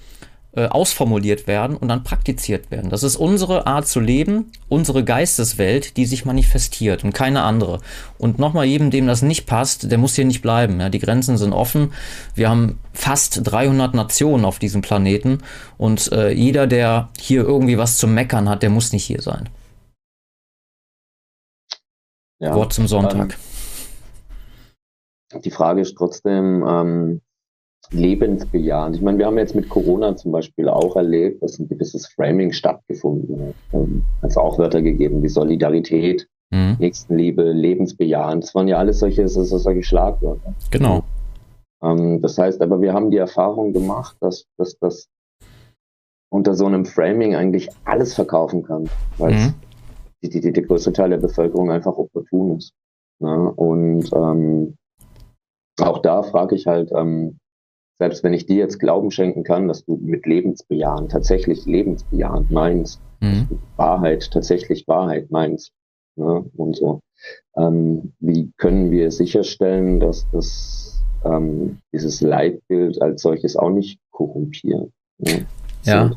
äh, 0.55 0.67
ausformuliert 0.67 1.47
werden 1.47 1.75
und 1.75 1.89
dann 1.89 2.03
praktiziert 2.03 2.71
werden. 2.71 2.89
Das 2.89 3.03
ist 3.03 3.17
unsere 3.17 3.67
Art 3.67 3.87
zu 3.87 3.99
leben, 3.99 4.51
unsere 4.69 5.03
Geisteswelt, 5.03 5.97
die 5.97 6.05
sich 6.05 6.25
manifestiert 6.25 7.03
und 7.03 7.13
keine 7.13 7.43
andere. 7.43 7.79
Und 8.17 8.39
nochmal 8.39 8.65
jedem, 8.65 8.91
dem 8.91 9.07
das 9.07 9.21
nicht 9.21 9.45
passt, 9.45 9.91
der 9.91 9.97
muss 9.97 10.15
hier 10.15 10.25
nicht 10.25 10.41
bleiben. 10.41 10.79
Ja, 10.79 10.89
die 10.89 10.99
Grenzen 10.99 11.37
sind 11.37 11.53
offen. 11.53 11.91
Wir 12.35 12.49
haben 12.49 12.79
fast 12.93 13.41
300 13.43 13.93
Nationen 13.93 14.45
auf 14.45 14.59
diesem 14.59 14.81
Planeten 14.81 15.39
und 15.77 16.11
äh, 16.11 16.31
jeder, 16.31 16.67
der 16.67 17.09
hier 17.19 17.43
irgendwie 17.43 17.77
was 17.77 17.97
zu 17.97 18.07
meckern 18.07 18.47
hat, 18.47 18.63
der 18.63 18.69
muss 18.69 18.93
nicht 18.93 19.05
hier 19.05 19.21
sein. 19.21 19.49
Ja, 22.39 22.53
Wort 22.53 22.73
zum 22.73 22.87
Sonntag. 22.87 23.37
Ähm, 25.33 25.41
die 25.41 25.51
Frage 25.51 25.81
ist 25.81 25.95
trotzdem, 25.97 26.63
ähm, 26.67 27.21
lebensbejahend. 27.95 28.95
Ich 28.95 29.01
meine, 29.01 29.17
wir 29.17 29.25
haben 29.25 29.37
jetzt 29.37 29.55
mit 29.55 29.69
Corona 29.69 30.15
zum 30.15 30.31
Beispiel 30.31 30.69
auch 30.69 30.95
erlebt, 30.95 31.41
dass 31.41 31.59
ein 31.59 31.67
gewisses 31.67 32.07
Framing 32.07 32.51
stattgefunden 32.51 33.53
hat. 33.71 33.79
Also 34.21 34.41
auch 34.41 34.57
Wörter 34.57 34.81
gegeben 34.81 35.23
wie 35.23 35.29
Solidarität, 35.29 36.27
mhm. 36.51 36.77
Nächstenliebe, 36.79 37.51
lebensbejahend. 37.51 38.43
Das 38.43 38.55
waren 38.55 38.67
ja 38.67 38.77
alles 38.77 38.99
solche, 38.99 39.27
so, 39.27 39.43
solche 39.43 39.83
Schlagwörter. 39.83 40.53
Genau. 40.71 41.03
Ähm, 41.83 42.21
das 42.21 42.37
heißt, 42.37 42.61
aber 42.61 42.81
wir 42.81 42.93
haben 42.93 43.11
die 43.11 43.17
Erfahrung 43.17 43.73
gemacht, 43.73 44.17
dass, 44.19 44.45
dass 44.57 44.77
das 44.79 45.07
unter 46.29 46.53
so 46.53 46.65
einem 46.65 46.85
Framing 46.85 47.35
eigentlich 47.35 47.69
alles 47.85 48.13
verkaufen 48.13 48.63
kann, 48.63 48.89
weil 49.17 49.33
mhm. 49.33 49.53
die, 50.21 50.29
die, 50.29 50.41
die, 50.41 50.51
der 50.51 50.63
größte 50.63 50.91
Teil 50.91 51.11
der 51.11 51.17
Bevölkerung 51.17 51.71
einfach 51.71 51.97
opportun 51.97 52.57
ist. 52.57 52.73
Ne? 53.21 53.53
und 53.55 54.11
ähm, 54.11 54.75
auch 55.79 55.99
da 55.99 56.21
frage 56.23 56.55
ich 56.55 56.67
halt, 56.67 56.91
ähm, 56.93 57.37
selbst 57.97 58.23
wenn 58.23 58.33
ich 58.33 58.45
dir 58.45 58.57
jetzt 58.57 58.79
Glauben 58.79 59.11
schenken 59.11 59.43
kann, 59.43 59.67
dass 59.67 59.85
du 59.85 59.97
mit 59.97 60.25
lebensbejahend 60.25 61.11
tatsächlich 61.11 61.65
lebensbejahend 61.65 62.51
meinst, 62.51 63.01
mhm. 63.21 63.47
Wahrheit 63.77 64.29
tatsächlich 64.31 64.87
Wahrheit 64.87 65.31
meinst 65.31 65.71
ne, 66.15 66.45
und 66.55 66.75
so, 66.75 67.01
ähm, 67.55 68.13
wie 68.19 68.51
können 68.57 68.91
wir 68.91 69.11
sicherstellen, 69.11 69.99
dass 69.99 70.27
das 70.31 71.03
ähm, 71.23 71.79
dieses 71.93 72.21
Leitbild 72.21 73.01
als 73.01 73.21
solches 73.21 73.55
auch 73.55 73.69
nicht 73.69 73.99
korrumpiert? 74.11 74.91
Ne? 75.17 75.45
Ja. 75.83 76.09
So, 76.09 76.15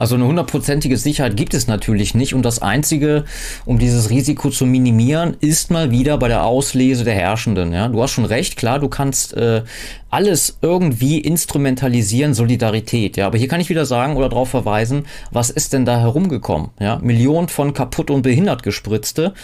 also 0.00 0.14
eine 0.14 0.24
hundertprozentige 0.24 0.96
Sicherheit 0.96 1.36
gibt 1.36 1.52
es 1.52 1.66
natürlich 1.66 2.14
nicht 2.14 2.34
und 2.34 2.42
das 2.42 2.62
Einzige, 2.62 3.24
um 3.66 3.78
dieses 3.78 4.08
Risiko 4.08 4.48
zu 4.48 4.64
minimieren, 4.64 5.36
ist 5.40 5.70
mal 5.70 5.90
wieder 5.90 6.16
bei 6.16 6.28
der 6.28 6.46
Auslese 6.46 7.04
der 7.04 7.12
Herrschenden. 7.14 7.74
Ja, 7.74 7.86
du 7.88 8.02
hast 8.02 8.12
schon 8.12 8.24
recht, 8.24 8.56
klar, 8.56 8.78
du 8.78 8.88
kannst 8.88 9.36
äh, 9.36 9.62
alles 10.08 10.56
irgendwie 10.62 11.18
instrumentalisieren, 11.18 12.32
Solidarität. 12.32 13.18
Ja, 13.18 13.26
aber 13.26 13.36
hier 13.36 13.48
kann 13.48 13.60
ich 13.60 13.68
wieder 13.68 13.84
sagen 13.84 14.16
oder 14.16 14.30
darauf 14.30 14.48
verweisen, 14.48 15.04
was 15.32 15.50
ist 15.50 15.74
denn 15.74 15.84
da 15.84 16.00
herumgekommen? 16.00 16.70
Ja, 16.80 16.98
Millionen 17.02 17.48
von 17.48 17.74
kaputt 17.74 18.10
und 18.10 18.22
behindert 18.22 18.62
gespritzte. 18.62 19.34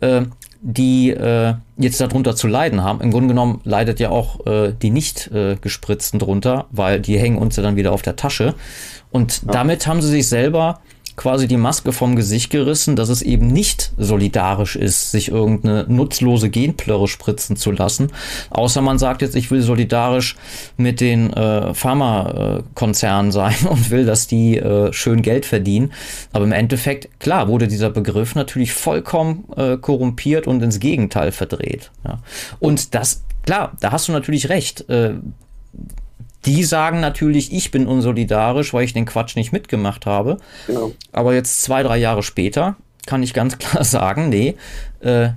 Äh, 0.00 0.22
die 0.60 1.10
äh, 1.10 1.54
jetzt 1.76 2.00
darunter 2.00 2.34
zu 2.34 2.48
leiden 2.48 2.82
haben. 2.82 3.00
Im 3.00 3.12
Grunde 3.12 3.28
genommen 3.28 3.60
leidet 3.64 4.00
ja 4.00 4.10
auch 4.10 4.44
äh, 4.46 4.72
die 4.72 4.90
nicht 4.90 5.30
äh, 5.30 5.56
gespritzten 5.60 6.18
drunter, 6.18 6.66
weil 6.70 7.00
die 7.00 7.18
hängen 7.18 7.38
uns 7.38 7.56
ja 7.56 7.62
dann 7.62 7.76
wieder 7.76 7.92
auf 7.92 8.02
der 8.02 8.16
Tasche. 8.16 8.54
Und 9.10 9.42
ja. 9.46 9.52
damit 9.52 9.86
haben 9.86 10.02
sie 10.02 10.08
sich 10.08 10.28
selber 10.28 10.80
quasi 11.18 11.48
die 11.48 11.56
Maske 11.58 11.92
vom 11.92 12.16
Gesicht 12.16 12.48
gerissen, 12.50 12.96
dass 12.96 13.10
es 13.10 13.20
eben 13.20 13.48
nicht 13.48 13.92
solidarisch 13.98 14.76
ist, 14.76 15.10
sich 15.10 15.28
irgendeine 15.28 15.84
nutzlose 15.88 16.48
Genplörre 16.48 17.08
spritzen 17.08 17.56
zu 17.56 17.72
lassen. 17.72 18.12
Außer 18.50 18.80
man 18.80 18.98
sagt 18.98 19.20
jetzt, 19.20 19.34
ich 19.34 19.50
will 19.50 19.60
solidarisch 19.60 20.36
mit 20.76 21.00
den 21.00 21.32
äh, 21.32 21.74
Pharmakonzernen 21.74 23.32
sein 23.32 23.56
und 23.68 23.90
will, 23.90 24.06
dass 24.06 24.28
die 24.28 24.56
äh, 24.56 24.92
schön 24.92 25.20
Geld 25.20 25.44
verdienen. 25.44 25.92
Aber 26.32 26.44
im 26.44 26.52
Endeffekt, 26.52 27.20
klar, 27.20 27.48
wurde 27.48 27.68
dieser 27.68 27.90
Begriff 27.90 28.34
natürlich 28.36 28.72
vollkommen 28.72 29.44
äh, 29.56 29.76
korrumpiert 29.76 30.46
und 30.46 30.62
ins 30.62 30.78
Gegenteil 30.78 31.32
verdreht. 31.32 31.90
Ja. 32.04 32.20
Und 32.60 32.94
das, 32.94 33.24
klar, 33.44 33.72
da 33.80 33.90
hast 33.90 34.06
du 34.06 34.12
natürlich 34.12 34.48
recht. 34.48 34.84
Die 36.46 36.64
sagen 36.64 37.00
natürlich, 37.00 37.52
ich 37.52 37.70
bin 37.70 37.86
unsolidarisch, 37.86 38.72
weil 38.72 38.84
ich 38.84 38.92
den 38.92 39.06
Quatsch 39.06 39.36
nicht 39.36 39.52
mitgemacht 39.52 40.06
habe. 40.06 40.38
Genau. 40.66 40.92
Aber 41.12 41.34
jetzt 41.34 41.62
zwei, 41.62 41.82
drei 41.82 41.98
Jahre 41.98 42.22
später 42.22 42.76
kann 43.06 43.22
ich 43.22 43.34
ganz 43.34 43.58
klar 43.58 43.84
sagen, 43.84 44.28
nee, 44.28 44.56
äh, 45.00 45.30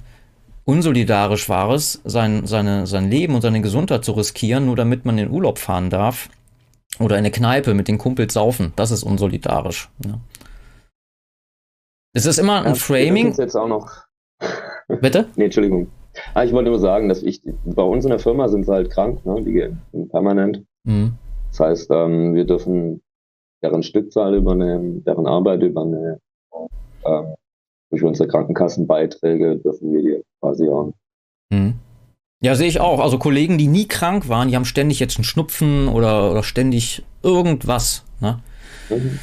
unsolidarisch 0.66 1.50
war 1.50 1.72
es, 1.72 2.02
sein, 2.06 2.46
seine, 2.46 2.86
sein 2.88 3.10
Leben 3.10 3.36
und 3.36 3.42
seine 3.42 3.62
Gesundheit 3.62 4.06
zu 4.06 4.12
riskieren, 4.14 4.66
nur 4.66 4.76
damit 4.76 5.06
man 5.06 5.18
in 5.18 5.26
den 5.26 5.34
Urlaub 5.34 5.58
fahren 5.58 5.90
darf. 5.90 6.30
Oder 7.00 7.16
in 7.16 7.20
eine 7.20 7.32
Kneipe 7.32 7.74
mit 7.74 7.88
den 7.88 7.98
Kumpels 7.98 8.34
saufen. 8.34 8.74
Das 8.76 8.92
ist 8.92 9.04
unsolidarisch. 9.04 9.90
Ja. 10.06 10.20
Es 12.14 12.26
ist 12.26 12.38
immer 12.38 12.60
ein 12.62 12.74
ja, 12.74 12.76
Framing. 12.76 13.34
Jetzt 13.34 13.56
auch 13.56 13.68
noch. 13.68 13.90
Bitte? 15.02 15.30
nee, 15.36 15.46
Entschuldigung. 15.46 15.90
Ah, 16.34 16.44
ich 16.44 16.52
wollte 16.52 16.70
nur 16.70 16.80
sagen, 16.80 17.08
dass 17.08 17.24
ich, 17.24 17.42
bei 17.64 17.84
uns 17.84 18.04
in 18.04 18.10
der 18.10 18.20
Firma 18.20 18.50
sind 18.50 18.66
sie 18.66 18.72
halt 18.72 18.92
krank, 18.92 19.26
ne? 19.26 19.42
die 19.42 19.54
gehen 19.54 19.82
permanent. 20.10 20.66
Mhm. 20.84 21.14
Das 21.52 21.60
heißt, 21.60 21.92
ähm, 21.92 22.34
wir 22.34 22.46
dürfen 22.46 23.02
deren 23.62 23.84
Stückzahl 23.84 24.36
übernehmen, 24.36 25.04
deren 25.04 25.28
Arbeit 25.28 25.62
übernehmen. 25.62 26.18
Und, 26.50 26.70
ähm, 27.06 27.36
durch 27.90 28.04
unsere 28.04 28.28
Krankenkassenbeiträge 28.28 29.58
dürfen 29.58 29.92
wir 29.92 30.02
die 30.02 30.24
quasi 30.40 30.68
auch. 30.70 30.94
Mhm. 31.52 31.76
Ja, 32.44 32.56
sehe 32.56 32.68
ich 32.68 32.80
auch. 32.80 33.00
Also 33.00 33.20
Kollegen, 33.20 33.58
die 33.58 33.68
nie 33.68 33.88
krank 33.88 34.28
waren, 34.28 34.48
die 34.48 34.56
haben 34.56 34.66
ständig 34.66 35.00
jetzt 35.00 35.18
einen 35.18 35.26
Schnupfen 35.26 35.88
oder, 35.88 36.32
oder 36.32 36.42
ständig 36.42 37.04
irgendwas. 37.22 38.04
Ne? 38.20 38.40
Mhm. 38.90 39.20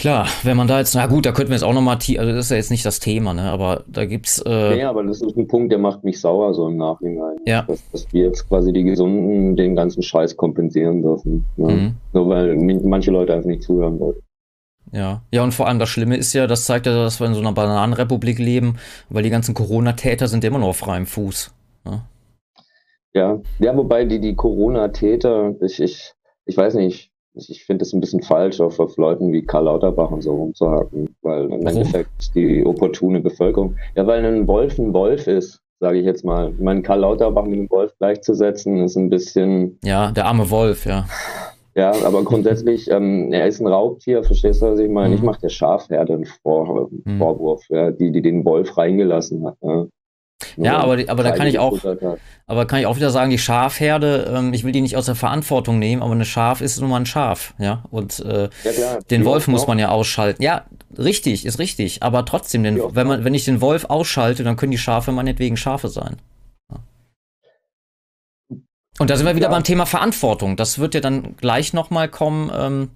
Klar, 0.00 0.28
wenn 0.44 0.56
man 0.56 0.66
da 0.66 0.78
jetzt, 0.78 0.94
na 0.94 1.06
gut, 1.06 1.26
da 1.26 1.32
könnten 1.32 1.50
wir 1.50 1.56
jetzt 1.56 1.62
auch 1.62 1.74
nochmal, 1.74 1.98
also 1.98 2.32
das 2.32 2.46
ist 2.46 2.50
ja 2.50 2.56
jetzt 2.56 2.70
nicht 2.70 2.86
das 2.86 3.00
Thema, 3.00 3.34
ne, 3.34 3.42
aber 3.42 3.84
da 3.86 4.06
gibt's. 4.06 4.42
Äh, 4.46 4.78
ja, 4.78 4.88
aber 4.88 5.02
das 5.02 5.20
ist 5.20 5.36
ein 5.36 5.46
Punkt, 5.46 5.70
der 5.70 5.78
macht 5.78 6.04
mich 6.04 6.22
sauer 6.22 6.54
so 6.54 6.68
im 6.68 6.78
Nachhinein. 6.78 7.36
Ja. 7.44 7.64
Dass, 7.68 7.82
dass 7.90 8.10
wir 8.10 8.24
jetzt 8.24 8.48
quasi 8.48 8.72
die 8.72 8.84
Gesunden 8.84 9.56
den 9.56 9.76
ganzen 9.76 10.02
Scheiß 10.02 10.38
kompensieren 10.38 11.02
dürfen. 11.02 11.44
Ne? 11.58 11.70
Mhm. 11.70 11.94
Nur 12.14 12.28
weil 12.30 12.56
manche 12.56 13.10
Leute 13.10 13.34
einfach 13.34 13.48
nicht 13.48 13.62
zuhören 13.62 14.00
wollten. 14.00 14.22
Ja, 14.90 15.20
ja, 15.30 15.42
und 15.42 15.52
vor 15.52 15.68
allem 15.68 15.78
das 15.78 15.90
Schlimme 15.90 16.16
ist 16.16 16.32
ja, 16.32 16.46
das 16.46 16.64
zeigt 16.64 16.86
ja, 16.86 16.94
dass 16.94 17.20
wir 17.20 17.26
in 17.26 17.34
so 17.34 17.40
einer 17.40 17.52
Bananenrepublik 17.52 18.38
leben, 18.38 18.76
weil 19.10 19.22
die 19.22 19.28
ganzen 19.28 19.52
Corona-Täter 19.52 20.28
sind 20.28 20.44
immer 20.44 20.60
noch 20.60 20.68
auf 20.68 20.78
freiem 20.78 21.04
Fuß. 21.04 21.52
Ne? 21.84 22.00
Ja, 23.12 23.38
ja, 23.58 23.76
wobei 23.76 24.06
die, 24.06 24.18
die 24.18 24.34
Corona-Täter, 24.34 25.56
ich, 25.60 25.78
ich, 25.78 26.14
ich 26.46 26.56
weiß 26.56 26.72
nicht, 26.76 27.09
ich 27.34 27.64
finde 27.64 27.84
es 27.84 27.92
ein 27.92 28.00
bisschen 28.00 28.22
falsch, 28.22 28.60
auf, 28.60 28.80
auf 28.80 28.96
Leuten 28.96 29.32
wie 29.32 29.42
Karl 29.42 29.64
Lauterbach 29.64 30.10
und 30.10 30.22
so 30.22 30.34
rumzuhaken, 30.34 31.14
weil 31.22 31.44
im? 31.44 31.66
Endeffekt 31.66 32.34
die 32.34 32.64
opportune 32.64 33.20
Bevölkerung, 33.20 33.76
ja, 33.96 34.06
weil 34.06 34.24
ein 34.24 34.46
Wolf 34.46 34.78
ein 34.78 34.92
Wolf 34.92 35.26
ist, 35.26 35.60
sage 35.78 35.98
ich 35.98 36.04
jetzt 36.04 36.24
mal. 36.24 36.52
Ich 36.52 36.60
meine, 36.60 36.82
Karl 36.82 37.00
Lauterbach 37.00 37.44
mit 37.44 37.58
dem 37.58 37.70
Wolf 37.70 37.92
gleichzusetzen, 37.98 38.78
ist 38.78 38.96
ein 38.96 39.10
bisschen. 39.10 39.78
Ja, 39.84 40.10
der 40.10 40.26
arme 40.26 40.50
Wolf, 40.50 40.86
ja. 40.86 41.06
Ja, 41.76 41.92
aber 42.04 42.24
grundsätzlich, 42.24 42.90
ähm, 42.90 43.32
er 43.32 43.46
ist 43.46 43.60
ein 43.60 43.68
Raubtier, 43.68 44.24
verstehst 44.24 44.60
du, 44.60 44.66
was 44.66 44.80
ich 44.80 44.90
meine? 44.90 45.10
Mhm. 45.10 45.14
Ich 45.14 45.22
mache 45.22 45.40
der 45.40 45.50
Schafherde 45.50 46.14
einen 46.14 46.26
Vor 46.26 46.90
mhm. 47.04 47.18
Vorwurf, 47.18 47.62
ja, 47.68 47.92
die, 47.92 48.10
die 48.10 48.22
den 48.22 48.44
Wolf 48.44 48.76
reingelassen 48.76 49.46
hat. 49.46 49.56
Ja. 49.62 49.86
Ja, 50.56 50.78
aber, 50.78 50.98
aber 51.08 51.22
da 51.22 51.32
kann 51.32 51.46
ich 51.46 51.58
auch, 51.58 51.78
aber 52.46 52.66
kann 52.66 52.80
ich 52.80 52.86
auch 52.86 52.96
wieder 52.96 53.10
sagen, 53.10 53.30
die 53.30 53.38
Schafherde, 53.38 54.32
ähm, 54.34 54.52
ich 54.52 54.64
will 54.64 54.72
die 54.72 54.80
nicht 54.80 54.96
aus 54.96 55.06
der 55.06 55.14
Verantwortung 55.14 55.78
nehmen, 55.78 56.02
aber 56.02 56.12
eine 56.12 56.24
Schaf 56.24 56.60
ist 56.60 56.80
nun 56.80 56.90
mal 56.90 56.96
ein 56.96 57.06
Schaf, 57.06 57.54
ja. 57.58 57.84
Und 57.90 58.20
äh, 58.20 58.48
ja, 58.64 58.72
klar, 58.72 58.98
den 59.10 59.24
Wolf 59.24 59.48
muss 59.48 59.66
man 59.66 59.78
ja 59.78 59.90
ausschalten. 59.90 60.42
Ja, 60.42 60.64
richtig, 60.98 61.46
ist 61.46 61.58
richtig. 61.58 62.02
Aber 62.02 62.24
trotzdem, 62.24 62.62
den, 62.62 62.80
wenn 62.94 63.06
man, 63.06 63.24
wenn 63.24 63.34
ich 63.34 63.44
den 63.44 63.60
Wolf 63.60 63.86
ausschalte, 63.86 64.44
dann 64.44 64.56
können 64.56 64.72
die 64.72 64.78
Schafe 64.78 65.12
meinetwegen 65.12 65.56
Schafe 65.56 65.88
sein. 65.88 66.16
Ja. 66.70 66.78
Und 68.98 69.10
da 69.10 69.16
sind 69.16 69.26
wir 69.26 69.36
wieder 69.36 69.46
ja. 69.46 69.52
beim 69.52 69.64
Thema 69.64 69.86
Verantwortung. 69.86 70.56
Das 70.56 70.78
wird 70.78 70.94
ja 70.94 71.00
dann 71.00 71.36
gleich 71.36 71.72
nochmal 71.72 72.08
kommen. 72.08 72.50
Ähm, 72.54 72.90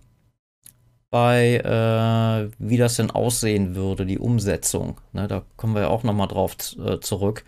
bei, 1.14 1.58
äh, 1.58 2.50
wie 2.58 2.76
das 2.76 2.96
denn 2.96 3.12
aussehen 3.12 3.76
würde, 3.76 4.04
die 4.04 4.18
Umsetzung. 4.18 5.00
Ne, 5.12 5.28
da 5.28 5.44
kommen 5.56 5.74
wir 5.74 5.82
ja 5.82 5.88
auch 5.88 6.02
nochmal 6.02 6.26
drauf 6.26 6.56
äh, 6.84 6.98
zurück. 6.98 7.44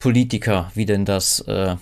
Politiker, 0.00 0.72
wie 0.74 0.84
denn 0.84 1.04
das, 1.04 1.38
äh, 1.46 1.76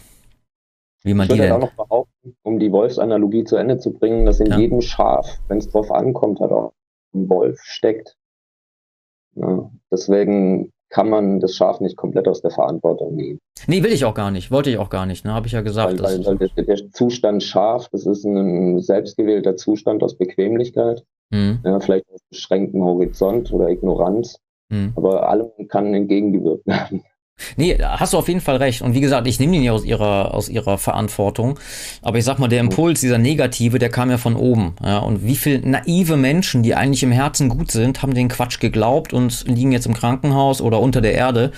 wie 1.02 1.14
man 1.14 1.28
ich 1.28 1.32
die 1.32 1.38
denn... 1.40 1.52
auch 1.52 1.60
noch 1.60 1.72
behaupten, 1.72 2.36
um 2.42 2.58
die 2.58 2.70
Wolfsanalogie 2.70 3.44
zu 3.44 3.56
Ende 3.56 3.78
zu 3.78 3.90
bringen, 3.90 4.26
dass 4.26 4.38
in 4.38 4.50
ja. 4.50 4.58
jedem 4.58 4.82
Schaf, 4.82 5.26
wenn 5.48 5.56
es 5.56 5.70
drauf 5.70 5.90
ankommt, 5.90 6.40
hat 6.40 6.50
auch 6.50 6.74
ein 7.14 7.26
Wolf 7.30 7.58
steckt. 7.62 8.14
Ja, 9.34 9.70
deswegen 9.90 10.74
kann 10.88 11.08
man 11.10 11.40
das 11.40 11.54
Schaf 11.54 11.80
nicht 11.80 11.96
komplett 11.96 12.28
aus 12.28 12.42
der 12.42 12.50
Verantwortung 12.50 13.14
nehmen. 13.14 13.40
Nee, 13.66 13.82
will 13.82 13.92
ich 13.92 14.04
auch 14.04 14.14
gar 14.14 14.30
nicht. 14.30 14.50
Wollte 14.50 14.70
ich 14.70 14.78
auch 14.78 14.90
gar 14.90 15.06
nicht, 15.06 15.24
ne? 15.24 15.34
Habe 15.34 15.46
ich 15.46 15.52
ja 15.52 15.60
gesagt. 15.60 16.00
Weil, 16.00 16.24
weil, 16.24 16.38
weil 16.38 16.64
der, 16.64 16.90
Zustand 16.92 17.42
Schaf, 17.42 17.88
das 17.90 18.06
ist 18.06 18.24
ein 18.24 18.80
selbstgewählter 18.80 19.56
Zustand 19.56 20.02
aus 20.02 20.16
Bequemlichkeit. 20.16 21.04
Mhm. 21.30 21.60
Ja, 21.64 21.80
vielleicht 21.80 22.08
aus 22.12 22.20
beschränktem 22.30 22.82
Horizont 22.84 23.52
oder 23.52 23.68
Ignoranz. 23.68 24.38
Mhm. 24.68 24.92
Aber 24.96 25.28
allem 25.28 25.50
kann 25.68 25.92
entgegengewirkt 25.94 26.66
werden. 26.66 27.02
Nee, 27.56 27.76
hast 27.80 28.12
du 28.12 28.18
auf 28.18 28.28
jeden 28.28 28.40
Fall 28.40 28.56
recht. 28.56 28.82
Und 28.82 28.94
wie 28.94 29.00
gesagt, 29.00 29.26
ich 29.26 29.38
nehme 29.38 29.52
den 29.52 29.62
ja 29.62 29.72
aus 29.72 29.84
ihrer, 29.84 30.34
aus 30.34 30.48
ihrer 30.48 30.78
Verantwortung. 30.78 31.58
Aber 32.02 32.18
ich 32.18 32.24
sag 32.24 32.38
mal, 32.38 32.48
der 32.48 32.60
Impuls, 32.60 33.00
dieser 33.00 33.18
Negative, 33.18 33.78
der 33.78 33.88
kam 33.88 34.10
ja 34.10 34.18
von 34.18 34.36
oben. 34.36 34.74
Ja, 34.82 34.98
und 34.98 35.24
wie 35.24 35.36
viele 35.36 35.66
naive 35.68 36.16
Menschen, 36.16 36.62
die 36.62 36.74
eigentlich 36.74 37.02
im 37.02 37.12
Herzen 37.12 37.48
gut 37.48 37.70
sind, 37.70 38.02
haben 38.02 38.14
den 38.14 38.28
Quatsch 38.28 38.60
geglaubt 38.60 39.12
und 39.12 39.44
liegen 39.46 39.72
jetzt 39.72 39.86
im 39.86 39.94
Krankenhaus 39.94 40.60
oder 40.60 40.80
unter 40.80 41.00
der 41.00 41.14
Erde. 41.14 41.52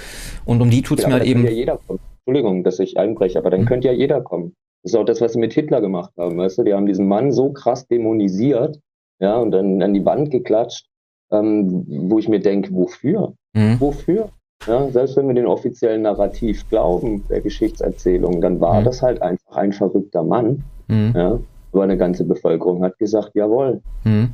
Und 0.44 0.60
um 0.60 0.70
die 0.70 0.82
tut's 0.82 1.02
ja, 1.02 1.08
mir 1.08 1.14
halt 1.14 1.24
eben. 1.24 1.44
Ja 1.44 1.50
jeder 1.50 1.78
kommen. 1.78 2.00
Entschuldigung, 2.26 2.64
dass 2.64 2.78
ich 2.78 2.98
einbreche, 2.98 3.38
aber 3.38 3.50
dann 3.50 3.60
hm. 3.60 3.66
könnte 3.66 3.88
ja 3.88 3.94
jeder 3.94 4.20
kommen. 4.20 4.54
Das 4.82 4.92
ist 4.92 4.98
auch 4.98 5.04
das, 5.04 5.20
was 5.20 5.32
sie 5.32 5.38
mit 5.38 5.54
Hitler 5.54 5.80
gemacht 5.80 6.12
haben, 6.18 6.36
weißt 6.36 6.58
du? 6.58 6.64
Die 6.64 6.74
haben 6.74 6.86
diesen 6.86 7.08
Mann 7.08 7.32
so 7.32 7.52
krass 7.52 7.86
dämonisiert, 7.88 8.78
ja, 9.18 9.36
und 9.38 9.50
dann 9.50 9.82
an 9.82 9.94
die 9.94 10.04
Wand 10.04 10.30
geklatscht, 10.30 10.86
ähm, 11.32 11.84
wo 11.88 12.18
ich 12.18 12.28
mir 12.28 12.40
denke, 12.40 12.72
wofür? 12.72 13.34
Mhm. 13.54 13.80
Wofür? 13.80 14.30
Ja, 14.66 14.90
selbst 14.90 15.16
wenn 15.16 15.28
wir 15.28 15.34
den 15.34 15.46
offiziellen 15.46 16.02
Narrativ 16.02 16.68
glauben, 16.68 17.24
der 17.28 17.40
Geschichtserzählung, 17.40 18.40
dann 18.40 18.60
war 18.60 18.80
mhm. 18.80 18.84
das 18.84 19.02
halt 19.02 19.22
einfach 19.22 19.56
ein 19.56 19.72
verrückter 19.72 20.22
Mann. 20.22 20.64
Mhm. 20.88 21.12
Ja, 21.14 21.38
aber 21.72 21.82
eine 21.82 21.96
ganze 21.96 22.24
Bevölkerung 22.24 22.82
hat 22.82 22.98
gesagt, 22.98 23.30
jawohl. 23.34 23.80
Mhm. 24.04 24.30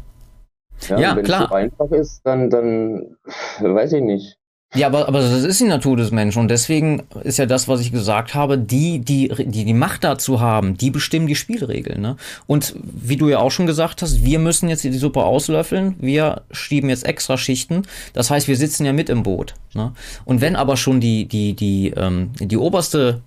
Ja, 0.88 0.98
ja 0.98 1.16
wenn 1.16 1.24
klar. 1.24 1.42
es 1.42 1.48
so 1.48 1.54
einfach 1.54 1.90
ist, 1.90 2.26
dann, 2.26 2.50
dann 2.50 3.16
weiß 3.60 3.92
ich 3.92 4.02
nicht. 4.02 4.38
Ja, 4.74 4.88
aber, 4.88 5.06
aber 5.06 5.20
das 5.20 5.44
ist 5.44 5.60
die 5.60 5.64
Natur 5.64 5.96
des 5.96 6.10
Menschen 6.10 6.40
und 6.40 6.48
deswegen 6.48 7.04
ist 7.22 7.38
ja 7.38 7.46
das, 7.46 7.68
was 7.68 7.80
ich 7.80 7.92
gesagt 7.92 8.34
habe, 8.34 8.58
die, 8.58 8.98
die, 8.98 9.32
die 9.46 9.64
die 9.64 9.74
Macht 9.74 10.02
dazu 10.02 10.40
haben, 10.40 10.76
die 10.76 10.90
bestimmen 10.90 11.28
die 11.28 11.36
Spielregeln. 11.36 12.00
Ne? 12.00 12.16
Und 12.46 12.74
wie 12.82 13.16
du 13.16 13.28
ja 13.28 13.38
auch 13.38 13.52
schon 13.52 13.66
gesagt 13.66 14.02
hast, 14.02 14.24
wir 14.24 14.40
müssen 14.40 14.68
jetzt 14.68 14.82
die 14.82 14.92
Suppe 14.92 15.22
auslöffeln, 15.22 15.94
wir 16.00 16.42
schieben 16.50 16.88
jetzt 16.88 17.06
extra 17.06 17.38
Schichten, 17.38 17.82
das 18.14 18.30
heißt, 18.30 18.48
wir 18.48 18.56
sitzen 18.56 18.84
ja 18.84 18.92
mit 18.92 19.08
im 19.08 19.22
Boot. 19.22 19.54
Ne? 19.74 19.92
Und 20.24 20.40
wenn 20.40 20.56
aber 20.56 20.76
schon 20.76 21.00
die, 21.00 21.26
die, 21.26 21.54
die, 21.54 21.90
ähm, 21.96 22.30
die 22.40 22.56
oberste 22.56 23.20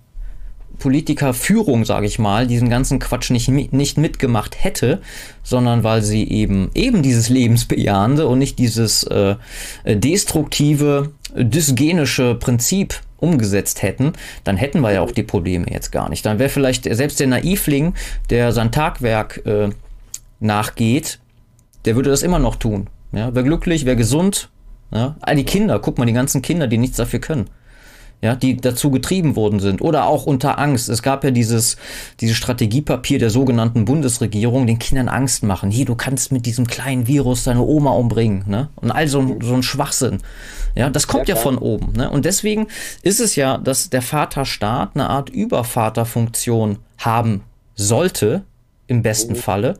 Politikerführung, 0.78 1.84
sage 1.84 2.06
ich 2.06 2.18
mal, 2.18 2.46
diesen 2.46 2.68
ganzen 2.68 2.98
Quatsch 2.98 3.30
nicht, 3.30 3.48
nicht 3.48 3.98
mitgemacht 3.98 4.62
hätte, 4.62 5.00
sondern 5.42 5.82
weil 5.82 6.02
sie 6.02 6.28
eben 6.28 6.70
eben 6.74 7.02
dieses 7.02 7.28
lebensbejahende 7.28 8.26
und 8.26 8.38
nicht 8.38 8.58
dieses 8.58 9.02
äh, 9.04 9.36
destruktive, 9.84 11.12
dysgenische 11.34 12.34
Prinzip 12.34 13.00
umgesetzt 13.18 13.82
hätten, 13.82 14.12
dann 14.44 14.56
hätten 14.56 14.80
wir 14.80 14.92
ja 14.92 15.00
auch 15.00 15.10
die 15.10 15.22
Probleme 15.22 15.66
jetzt 15.70 15.90
gar 15.90 16.08
nicht. 16.08 16.24
Dann 16.24 16.38
wäre 16.38 16.48
vielleicht 16.48 16.84
selbst 16.84 17.20
der 17.20 17.26
Naivling, 17.26 17.94
der 18.30 18.52
sein 18.52 18.72
Tagwerk 18.72 19.44
äh, 19.44 19.70
nachgeht, 20.40 21.18
der 21.84 21.96
würde 21.96 22.10
das 22.10 22.22
immer 22.22 22.38
noch 22.38 22.56
tun. 22.56 22.88
Ja, 23.12 23.34
wäre 23.34 23.44
glücklich, 23.44 23.84
wäre 23.84 23.96
gesund. 23.96 24.50
Ja, 24.92 25.16
all 25.20 25.36
die 25.36 25.44
Kinder, 25.44 25.78
guck 25.80 25.98
mal, 25.98 26.06
die 26.06 26.12
ganzen 26.12 26.42
Kinder, 26.42 26.66
die 26.66 26.78
nichts 26.78 26.96
dafür 26.96 27.18
können 27.18 27.50
ja, 28.20 28.34
die 28.34 28.56
dazu 28.56 28.90
getrieben 28.90 29.36
worden 29.36 29.60
sind. 29.60 29.80
Oder 29.80 30.06
auch 30.06 30.26
unter 30.26 30.58
Angst. 30.58 30.88
Es 30.88 31.02
gab 31.02 31.22
ja 31.22 31.30
dieses, 31.30 31.76
dieses 32.20 32.36
Strategiepapier 32.36 33.18
der 33.18 33.30
sogenannten 33.30 33.84
Bundesregierung, 33.84 34.66
den 34.66 34.78
Kindern 34.78 35.08
Angst 35.08 35.44
machen. 35.44 35.70
Hier, 35.70 35.84
du 35.84 35.94
kannst 35.94 36.32
mit 36.32 36.44
diesem 36.44 36.66
kleinen 36.66 37.06
Virus 37.06 37.44
deine 37.44 37.62
Oma 37.62 37.90
umbringen, 37.90 38.44
ne? 38.46 38.70
Und 38.76 38.90
all 38.90 39.06
so, 39.06 39.38
so 39.40 39.54
ein 39.54 39.62
Schwachsinn. 39.62 40.18
Ja, 40.78 40.90
das 40.90 41.08
kommt 41.08 41.26
ja, 41.26 41.34
ja 41.34 41.40
von 41.40 41.58
oben, 41.58 41.92
ne? 41.94 42.08
Und 42.08 42.24
deswegen 42.24 42.68
ist 43.02 43.18
es 43.18 43.34
ja, 43.34 43.58
dass 43.58 43.90
der 43.90 44.00
Vaterstaat 44.00 44.90
eine 44.94 45.10
Art 45.10 45.28
Übervaterfunktion 45.28 46.78
haben 46.98 47.42
sollte, 47.74 48.44
im 48.86 49.02
besten 49.02 49.32
mhm. 49.32 49.38
Falle. 49.38 49.78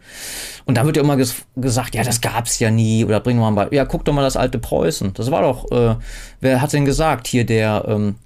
Und 0.65 0.77
da 0.77 0.85
wird 0.85 0.97
ja 0.97 1.03
immer 1.05 1.17
ges 1.17 1.37
gesagt, 1.55 1.95
ja, 1.95 2.03
das 2.03 2.21
gab's 2.21 2.59
ja 2.59 2.73
nie. 2.73 3.05
Oder 3.05 3.21
bringen 3.21 3.39
wir 3.39 3.51
mal, 3.53 3.69
ja, 3.71 3.85
guck 3.85 4.05
doch 4.05 4.13
mal 4.13 4.23
das 4.23 4.37
alte 4.37 4.59
Preußen. 4.59 5.15
Das 5.15 5.31
war 5.31 5.43
doch, 5.43 5.71
äh, 5.71 5.95
wer 6.41 6.61
hat 6.61 6.73
denn 6.73 6.85
gesagt, 6.85 7.29
hier 7.29 7.47
der, 7.47 7.85
ähm, 7.87 8.17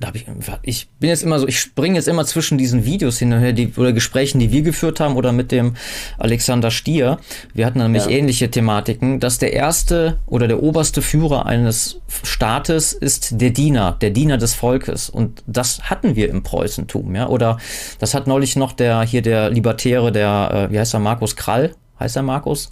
da 0.00 0.12
ich, 0.14 0.26
ich 0.62 0.90
bin 1.00 1.10
jetzt 1.10 1.24
immer 1.24 1.40
so, 1.40 1.48
ich 1.48 1.58
springe 1.58 1.96
jetzt 1.96 2.06
immer 2.06 2.24
zwischen 2.24 2.56
diesen 2.56 2.84
Videos 2.84 3.18
hin 3.18 3.32
und 3.32 3.40
her, 3.40 3.52
die, 3.52 3.72
oder 3.76 3.92
Gesprächen, 3.92 4.38
die 4.38 4.52
wir 4.52 4.62
geführt 4.62 5.00
haben, 5.00 5.16
oder 5.16 5.32
mit 5.32 5.50
dem 5.50 5.74
Alexander 6.18 6.70
Stier. 6.70 7.18
Wir 7.52 7.66
hatten 7.66 7.80
nämlich 7.80 8.04
ja. 8.04 8.10
ähnliche 8.10 8.48
Thematiken, 8.48 9.18
dass 9.18 9.38
der 9.38 9.52
erste 9.52 10.20
oder 10.26 10.46
der 10.46 10.62
oberste 10.62 11.02
Führer 11.02 11.46
eines 11.46 12.00
Staates 12.22 12.92
ist 12.92 13.40
der 13.40 13.50
Diener, 13.50 13.96
der 14.00 14.10
Diener 14.10 14.38
des 14.38 14.54
Volkes. 14.54 15.10
Und 15.10 15.42
das 15.48 15.90
hatten 15.90 16.14
wir 16.14 16.28
im 16.28 16.44
Preußentum, 16.44 17.16
ja. 17.16 17.26
Oder 17.26 17.58
das 17.98 18.14
hat 18.14 18.28
neulich 18.28 18.54
noch 18.54 18.72
der, 18.72 19.02
hier 19.02 19.22
der 19.22 19.50
Libertäre, 19.50 20.12
der, 20.12 20.68
äh, 20.70 20.72
wie 20.72 20.78
heißt 20.78 20.94
er, 20.94 21.00
Markus 21.00 21.34
Krall? 21.34 21.74
Heißt 21.98 22.14
er 22.14 22.22
Markus? 22.22 22.70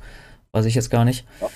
Weiß 0.52 0.64
ich 0.64 0.76
jetzt 0.76 0.90
gar 0.90 1.04
nicht. 1.04 1.26
Ja 1.40 1.48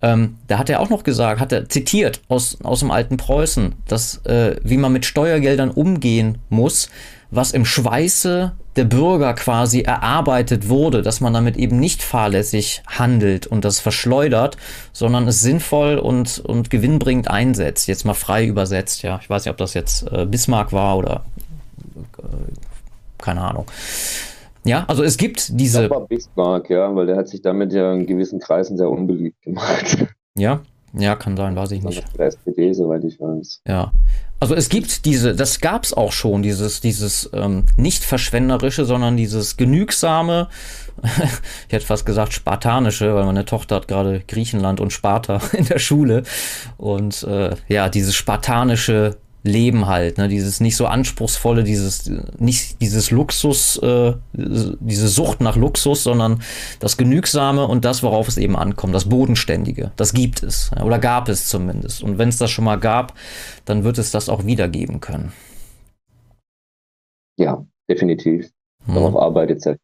ähm, 0.00 0.38
da 0.46 0.58
hat 0.58 0.70
er 0.70 0.80
auch 0.80 0.90
noch 0.90 1.02
gesagt, 1.02 1.40
hat 1.40 1.52
er 1.52 1.68
zitiert 1.68 2.20
aus, 2.28 2.58
aus 2.62 2.80
dem 2.80 2.90
alten 2.90 3.16
Preußen, 3.16 3.74
dass 3.88 4.24
äh, 4.26 4.56
wie 4.62 4.76
man 4.76 4.92
mit 4.92 5.04
Steuergeldern 5.04 5.70
umgehen 5.70 6.38
muss, 6.48 6.88
was 7.30 7.52
im 7.52 7.64
Schweiße 7.64 8.52
der 8.76 8.84
Bürger 8.84 9.34
quasi 9.34 9.80
erarbeitet 9.80 10.68
wurde, 10.68 11.02
dass 11.02 11.20
man 11.20 11.34
damit 11.34 11.56
eben 11.56 11.80
nicht 11.80 12.02
fahrlässig 12.02 12.82
handelt 12.86 13.46
und 13.46 13.64
das 13.64 13.80
verschleudert, 13.80 14.56
sondern 14.92 15.26
es 15.26 15.40
sinnvoll 15.40 15.98
und, 15.98 16.38
und 16.38 16.70
gewinnbringend 16.70 17.28
einsetzt. 17.28 17.88
Jetzt 17.88 18.04
mal 18.04 18.14
frei 18.14 18.46
übersetzt, 18.46 19.02
ja. 19.02 19.18
Ich 19.20 19.28
weiß 19.28 19.44
nicht, 19.44 19.50
ob 19.50 19.58
das 19.58 19.74
jetzt 19.74 20.06
äh, 20.12 20.26
Bismarck 20.26 20.72
war 20.72 20.96
oder 20.96 21.24
äh, 22.18 22.22
keine 23.18 23.40
Ahnung. 23.40 23.66
Ja, 24.68 24.84
also 24.86 25.02
es 25.02 25.16
gibt 25.16 25.58
diese. 25.58 25.88
War 25.90 26.06
Bismarck, 26.06 26.70
ja, 26.70 26.94
weil 26.94 27.06
der 27.06 27.16
hat 27.16 27.28
sich 27.28 27.42
damit 27.42 27.72
ja 27.72 27.92
in 27.92 28.06
gewissen 28.06 28.38
Kreisen 28.38 28.76
sehr 28.76 28.90
unbeliebt 28.90 29.42
gemacht. 29.42 30.06
Ja, 30.36 30.60
ja, 30.92 31.16
kann 31.16 31.36
sein, 31.36 31.56
weiß 31.56 31.72
ich 31.72 31.82
nicht. 31.82 32.04
Der 32.16 32.26
SPD, 32.26 32.72
soweit 32.72 33.02
ich 33.04 33.20
weiß. 33.20 33.62
Ja. 33.66 33.92
Also 34.40 34.54
es 34.54 34.68
gibt 34.68 35.04
diese, 35.04 35.34
das 35.34 35.60
gab 35.60 35.84
es 35.84 35.92
auch 35.92 36.12
schon, 36.12 36.42
dieses, 36.42 36.80
dieses 36.80 37.28
ähm, 37.32 37.64
nicht 37.76 38.04
verschwenderische, 38.04 38.84
sondern 38.84 39.16
dieses 39.16 39.56
genügsame, 39.56 40.48
ich 41.66 41.72
hätte 41.72 41.86
fast 41.86 42.06
gesagt 42.06 42.32
spartanische, 42.32 43.14
weil 43.14 43.24
meine 43.24 43.44
Tochter 43.44 43.76
hat 43.76 43.88
gerade 43.88 44.22
Griechenland 44.26 44.80
und 44.80 44.92
Sparta 44.92 45.40
in 45.52 45.66
der 45.66 45.78
Schule. 45.78 46.22
Und 46.76 47.24
äh, 47.24 47.56
ja, 47.68 47.88
dieses 47.88 48.14
spartanische 48.14 49.16
Leben 49.48 49.86
halt, 49.86 50.18
ne? 50.18 50.28
Dieses 50.28 50.60
nicht 50.60 50.76
so 50.76 50.86
anspruchsvolle, 50.86 51.64
dieses 51.64 52.10
nicht 52.38 52.80
dieses 52.80 53.10
Luxus, 53.10 53.78
äh, 53.78 54.14
diese 54.32 55.08
Sucht 55.08 55.40
nach 55.40 55.56
Luxus, 55.56 56.02
sondern 56.02 56.42
das 56.80 56.96
Genügsame 56.96 57.66
und 57.66 57.84
das, 57.84 58.02
worauf 58.02 58.28
es 58.28 58.36
eben 58.36 58.56
ankommt, 58.56 58.94
das 58.94 59.08
Bodenständige. 59.08 59.92
Das 59.96 60.12
gibt 60.12 60.42
es 60.42 60.70
oder 60.82 60.98
gab 60.98 61.28
es 61.28 61.48
zumindest. 61.48 62.02
Und 62.02 62.18
wenn 62.18 62.28
es 62.28 62.38
das 62.38 62.50
schon 62.50 62.64
mal 62.64 62.78
gab, 62.78 63.14
dann 63.64 63.84
wird 63.84 63.98
es 63.98 64.10
das 64.10 64.28
auch 64.28 64.44
wiedergeben 64.44 65.00
können. 65.00 65.32
Ja, 67.38 67.64
definitiv. 67.88 68.50
Hm. 68.84 68.94
Darauf 68.94 69.16
arbeitet 69.16 69.66
es 69.66 69.76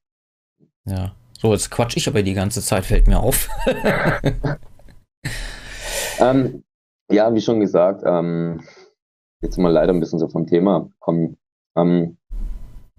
Ja. 0.86 1.14
So, 1.38 1.52
jetzt 1.52 1.70
quatsch 1.70 1.96
ich 1.96 2.08
aber 2.08 2.22
die 2.22 2.32
ganze 2.32 2.62
Zeit, 2.62 2.86
fällt 2.86 3.06
mir 3.06 3.20
auf. 3.20 3.50
ähm, 6.18 6.64
ja, 7.10 7.34
wie 7.34 7.40
schon 7.40 7.60
gesagt, 7.60 8.02
ähm, 8.06 8.62
jetzt 9.44 9.58
mal 9.58 9.72
leider 9.72 9.92
ein 9.92 10.00
bisschen 10.00 10.18
so 10.18 10.28
vom 10.28 10.46
Thema 10.46 10.88
kommen. 10.98 11.36
Ähm, 11.76 12.16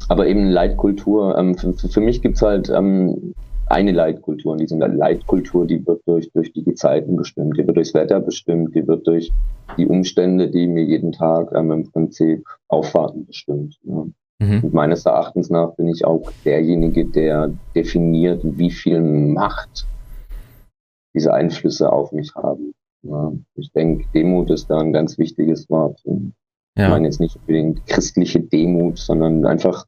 aber 0.08 0.28
eben 0.28 0.50
Leitkultur. 0.50 1.38
Ähm, 1.38 1.56
für, 1.56 1.74
für, 1.74 2.02
mich 2.02 2.22
gibt's 2.22 2.42
halt 2.42 2.70
ähm, 2.70 3.34
eine 3.68 3.92
Leitkultur 3.92 4.54
und 4.54 4.62
diese 4.62 4.78
Leitkultur, 4.78 5.66
die 5.66 5.86
wird 5.86 6.02
durch, 6.06 6.32
durch 6.32 6.54
die 6.54 6.64
Gezeiten 6.64 7.16
bestimmt, 7.16 7.58
die 7.58 7.66
wird 7.66 7.76
durchs 7.76 7.94
Wetter 7.94 8.20
bestimmt, 8.20 8.76
die 8.76 8.88
wird 8.88 9.08
durch 9.08 9.32
die 9.78 9.88
Umstände, 9.88 10.50
die 10.50 10.68
mir 10.68 10.84
jeden 10.84 11.12
Tag 11.12 11.52
ähm, 11.56 11.72
im 11.72 11.92
Prinzip 11.92 12.46
aufwarten, 12.68 13.26
bestimmt. 13.26 13.78
Ja. 13.84 14.06
Mhm. 14.40 14.64
Und 14.66 14.74
meines 14.74 15.06
Erachtens 15.06 15.50
nach 15.50 15.74
bin 15.76 15.88
ich 15.88 16.06
auch 16.06 16.30
derjenige, 16.44 17.06
der 17.06 17.54
definiert, 17.74 18.42
wie 18.44 18.72
viel 18.72 19.02
Macht 19.02 19.88
diese 21.14 21.34
Einflüsse 21.34 21.92
auf 21.92 22.12
mich 22.12 22.36
haben. 22.36 22.75
Ja, 23.08 23.32
ich 23.56 23.72
denke, 23.72 24.06
Demut 24.14 24.50
ist 24.50 24.68
da 24.68 24.80
ein 24.80 24.94
ganz 24.94 25.18
wichtiges 25.18 25.70
Wort. 25.70 26.02
Ja. 26.06 26.14
Ich 26.86 26.90
meine 26.90 27.06
jetzt 27.06 27.20
nicht 27.20 27.36
unbedingt 27.36 27.86
christliche 27.86 28.42
Demut, 28.42 28.98
sondern 28.98 29.46
einfach 29.46 29.86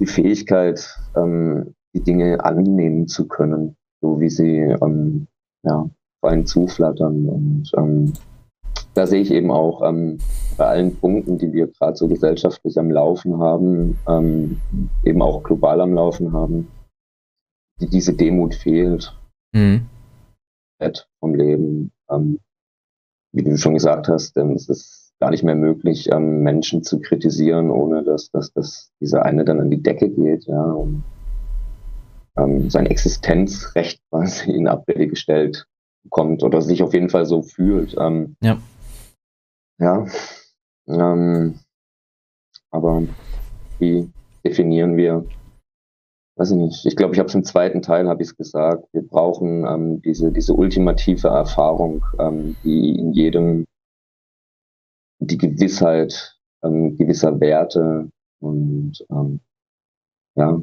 die 0.00 0.06
Fähigkeit, 0.06 0.96
ähm, 1.16 1.74
die 1.94 2.02
Dinge 2.02 2.44
annehmen 2.44 3.06
zu 3.06 3.28
können, 3.28 3.76
so 4.00 4.20
wie 4.20 4.30
sie 4.30 4.58
ähm, 4.58 5.28
ja, 5.62 5.88
vor 6.20 6.30
allem 6.30 6.46
zuflattern. 6.46 7.28
Und 7.28 7.70
ähm, 7.76 8.12
da 8.94 9.06
sehe 9.06 9.20
ich 9.20 9.30
eben 9.30 9.50
auch 9.50 9.82
ähm, 9.88 10.18
bei 10.56 10.66
allen 10.66 10.96
Punkten, 10.96 11.38
die 11.38 11.52
wir 11.52 11.68
gerade 11.68 11.96
so 11.96 12.08
gesellschaftlich 12.08 12.76
am 12.78 12.90
Laufen 12.90 13.38
haben, 13.38 13.98
ähm, 14.08 14.60
eben 15.04 15.22
auch 15.22 15.42
global 15.42 15.80
am 15.80 15.94
Laufen 15.94 16.32
haben, 16.32 16.68
die, 17.80 17.88
diese 17.88 18.14
Demut 18.14 18.54
fehlt. 18.54 19.16
Mhm. 19.52 19.86
Vom 21.20 21.34
Leben 21.34 21.92
ähm, 22.10 22.38
wie 23.32 23.42
du 23.42 23.56
schon 23.56 23.74
gesagt 23.74 24.08
hast, 24.08 24.36
ähm, 24.36 24.52
es 24.52 24.68
ist 24.68 25.12
gar 25.20 25.30
nicht 25.30 25.44
mehr 25.44 25.54
möglich, 25.54 26.08
ähm, 26.12 26.40
Menschen 26.40 26.82
zu 26.82 27.00
kritisieren, 27.00 27.70
ohne 27.70 28.02
dass, 28.02 28.30
dass, 28.30 28.52
dass 28.52 28.90
dieser 29.00 29.24
eine 29.24 29.44
dann 29.44 29.60
an 29.60 29.70
die 29.70 29.82
Decke 29.82 30.08
geht, 30.08 30.46
ja, 30.46 30.62
und 30.62 31.04
ähm, 32.36 32.70
sein 32.70 32.86
Existenzrecht 32.86 34.00
quasi 34.10 34.50
in 34.50 34.68
Abrede 34.68 35.06
gestellt 35.06 35.66
kommt 36.08 36.42
oder 36.42 36.62
sich 36.62 36.82
auf 36.82 36.94
jeden 36.94 37.10
Fall 37.10 37.26
so 37.26 37.42
fühlt. 37.42 37.94
Ähm, 37.98 38.36
ja. 38.42 38.58
Ja. 39.78 40.06
Ähm, 40.88 41.58
aber 42.70 43.02
wie 43.78 44.10
definieren 44.44 44.96
wir 44.96 45.24
weiß 46.40 46.52
ich 46.52 46.56
nicht, 46.56 46.86
ich 46.86 46.96
glaube, 46.96 47.12
ich 47.12 47.18
habe 47.18 47.28
es 47.28 47.34
im 47.34 47.44
zweiten 47.44 47.82
Teil, 47.82 48.08
habe 48.08 48.22
ich 48.22 48.30
es 48.30 48.36
gesagt, 48.36 48.88
wir 48.92 49.02
brauchen 49.02 49.66
ähm, 49.66 50.00
diese, 50.00 50.32
diese 50.32 50.54
ultimative 50.54 51.28
Erfahrung, 51.28 52.02
ähm, 52.18 52.56
die 52.64 52.98
in 52.98 53.12
jedem 53.12 53.66
die 55.18 55.36
Gewissheit 55.36 56.38
ähm, 56.64 56.96
gewisser 56.96 57.38
Werte 57.40 58.08
und 58.40 59.04
ähm, 59.10 59.40
ja, 60.34 60.58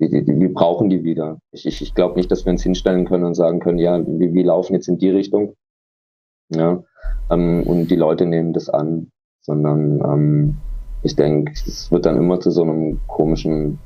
die, 0.00 0.08
die, 0.08 0.24
die, 0.24 0.40
wir 0.40 0.52
brauchen 0.52 0.90
die 0.90 1.04
wieder. 1.04 1.38
Ich, 1.52 1.64
ich, 1.64 1.80
ich 1.80 1.94
glaube 1.94 2.16
nicht, 2.16 2.32
dass 2.32 2.44
wir 2.44 2.50
uns 2.50 2.64
hinstellen 2.64 3.06
können 3.06 3.22
und 3.22 3.34
sagen 3.34 3.60
können, 3.60 3.78
ja, 3.78 4.04
wir, 4.04 4.34
wir 4.34 4.44
laufen 4.44 4.74
jetzt 4.74 4.88
in 4.88 4.98
die 4.98 5.10
Richtung, 5.10 5.54
ja, 6.48 6.82
ähm, 7.30 7.62
und 7.64 7.86
die 7.86 7.96
Leute 7.96 8.26
nehmen 8.26 8.52
das 8.52 8.68
an, 8.68 9.12
sondern 9.42 10.00
ähm, 10.00 10.56
ich 11.04 11.14
denke, 11.14 11.52
es 11.52 11.92
wird 11.92 12.04
dann 12.04 12.16
immer 12.16 12.40
zu 12.40 12.50
so 12.50 12.62
einem 12.62 12.98
komischen 13.06 13.78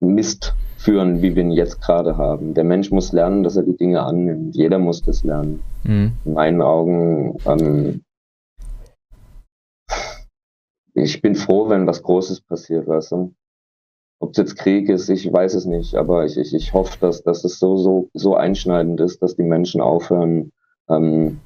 Mist 0.00 0.54
führen, 0.76 1.22
wie 1.22 1.34
wir 1.34 1.42
ihn 1.42 1.50
jetzt 1.50 1.80
gerade 1.80 2.16
haben. 2.16 2.54
Der 2.54 2.64
Mensch 2.64 2.90
muss 2.90 3.12
lernen, 3.12 3.42
dass 3.42 3.56
er 3.56 3.62
die 3.62 3.76
Dinge 3.76 4.02
annimmt. 4.02 4.54
Jeder 4.54 4.78
muss 4.78 5.02
das 5.02 5.24
lernen. 5.24 5.62
Mhm. 5.84 6.12
In 6.24 6.32
meinen 6.32 6.62
Augen, 6.62 7.38
ähm, 7.46 8.02
ich 10.94 11.20
bin 11.20 11.34
froh, 11.34 11.68
wenn 11.68 11.86
was 11.86 12.02
Großes 12.02 12.40
passiert, 12.42 12.86
weißt 12.86 13.12
du. 13.12 13.34
Ob 14.18 14.30
es 14.30 14.38
jetzt 14.38 14.56
Krieg 14.56 14.88
ist, 14.88 15.10
ich 15.10 15.30
weiß 15.30 15.54
es 15.54 15.66
nicht, 15.66 15.94
aber 15.94 16.24
ich, 16.24 16.38
ich, 16.38 16.54
ich 16.54 16.72
hoffe, 16.72 16.96
dass, 17.00 17.22
dass 17.22 17.44
es 17.44 17.58
so, 17.58 17.76
so, 17.76 18.08
so 18.14 18.34
einschneidend 18.34 18.98
ist, 19.00 19.22
dass 19.22 19.36
die 19.36 19.42
Menschen 19.42 19.82
aufhören, 19.82 20.52
ähm, 20.88 21.40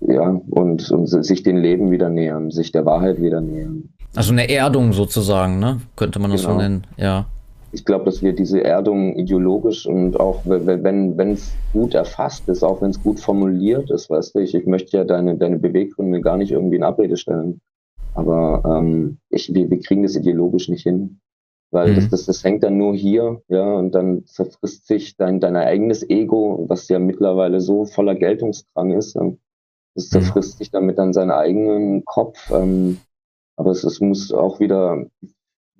ja, 0.00 0.40
und, 0.50 0.88
und 0.90 1.06
sich 1.06 1.42
dem 1.42 1.56
Leben 1.56 1.90
wieder 1.90 2.08
nähern, 2.08 2.50
sich 2.50 2.70
der 2.70 2.84
Wahrheit 2.84 3.20
wieder 3.20 3.40
nähern. 3.40 3.92
Also 4.14 4.32
eine 4.32 4.48
Erdung 4.48 4.92
sozusagen, 4.92 5.58
ne? 5.58 5.80
Könnte 5.96 6.18
man 6.18 6.30
das 6.30 6.42
genau. 6.42 6.54
so 6.54 6.60
nennen, 6.60 6.86
ja. 6.96 7.26
Ich 7.70 7.84
glaube, 7.84 8.06
dass 8.06 8.22
wir 8.22 8.32
diese 8.32 8.64
Erdung 8.64 9.14
ideologisch 9.16 9.86
und 9.86 10.18
auch 10.18 10.40
wenn 10.44 11.18
wenn 11.18 11.32
es 11.32 11.52
gut 11.74 11.94
erfasst 11.94 12.48
ist, 12.48 12.62
auch 12.62 12.80
wenn 12.80 12.90
es 12.90 13.02
gut 13.02 13.20
formuliert 13.20 13.90
ist, 13.90 14.08
weißt 14.08 14.34
du, 14.34 14.38
ich, 14.38 14.54
ich 14.54 14.64
möchte 14.66 14.96
ja 14.96 15.04
deine, 15.04 15.36
deine 15.36 15.58
Beweggründe 15.58 16.22
gar 16.22 16.38
nicht 16.38 16.50
irgendwie 16.50 16.76
in 16.76 16.82
Abrede 16.82 17.18
stellen. 17.18 17.60
Aber 18.14 18.62
ähm, 18.64 19.18
ich, 19.28 19.52
wir, 19.52 19.70
wir 19.70 19.80
kriegen 19.80 20.02
das 20.02 20.16
ideologisch 20.16 20.68
nicht 20.68 20.82
hin. 20.82 21.20
Weil 21.70 21.90
mhm. 21.90 21.96
das, 21.96 22.08
das, 22.08 22.24
das 22.24 22.44
hängt 22.44 22.62
dann 22.62 22.78
nur 22.78 22.94
hier, 22.94 23.42
ja, 23.48 23.74
und 23.74 23.94
dann 23.94 24.24
zerfrisst 24.24 24.86
sich 24.86 25.16
dein, 25.16 25.38
dein 25.38 25.54
eigenes 25.54 26.08
Ego, 26.08 26.64
was 26.68 26.88
ja 26.88 26.98
mittlerweile 26.98 27.60
so 27.60 27.84
voller 27.84 28.14
Geltungsdrang 28.14 28.92
ist. 28.92 29.14
Das 29.14 29.24
mhm. 29.24 30.10
zerfrisst 30.10 30.54
mhm. 30.54 30.58
sich 30.58 30.70
damit 30.70 30.98
dann 30.98 31.12
seinen 31.12 31.30
eigenen 31.30 32.04
Kopf. 32.06 32.50
Ähm, 32.50 32.98
aber 33.58 33.70
es, 33.72 33.84
es 33.84 34.00
muss 34.00 34.32
auch 34.32 34.60
wieder, 34.60 35.04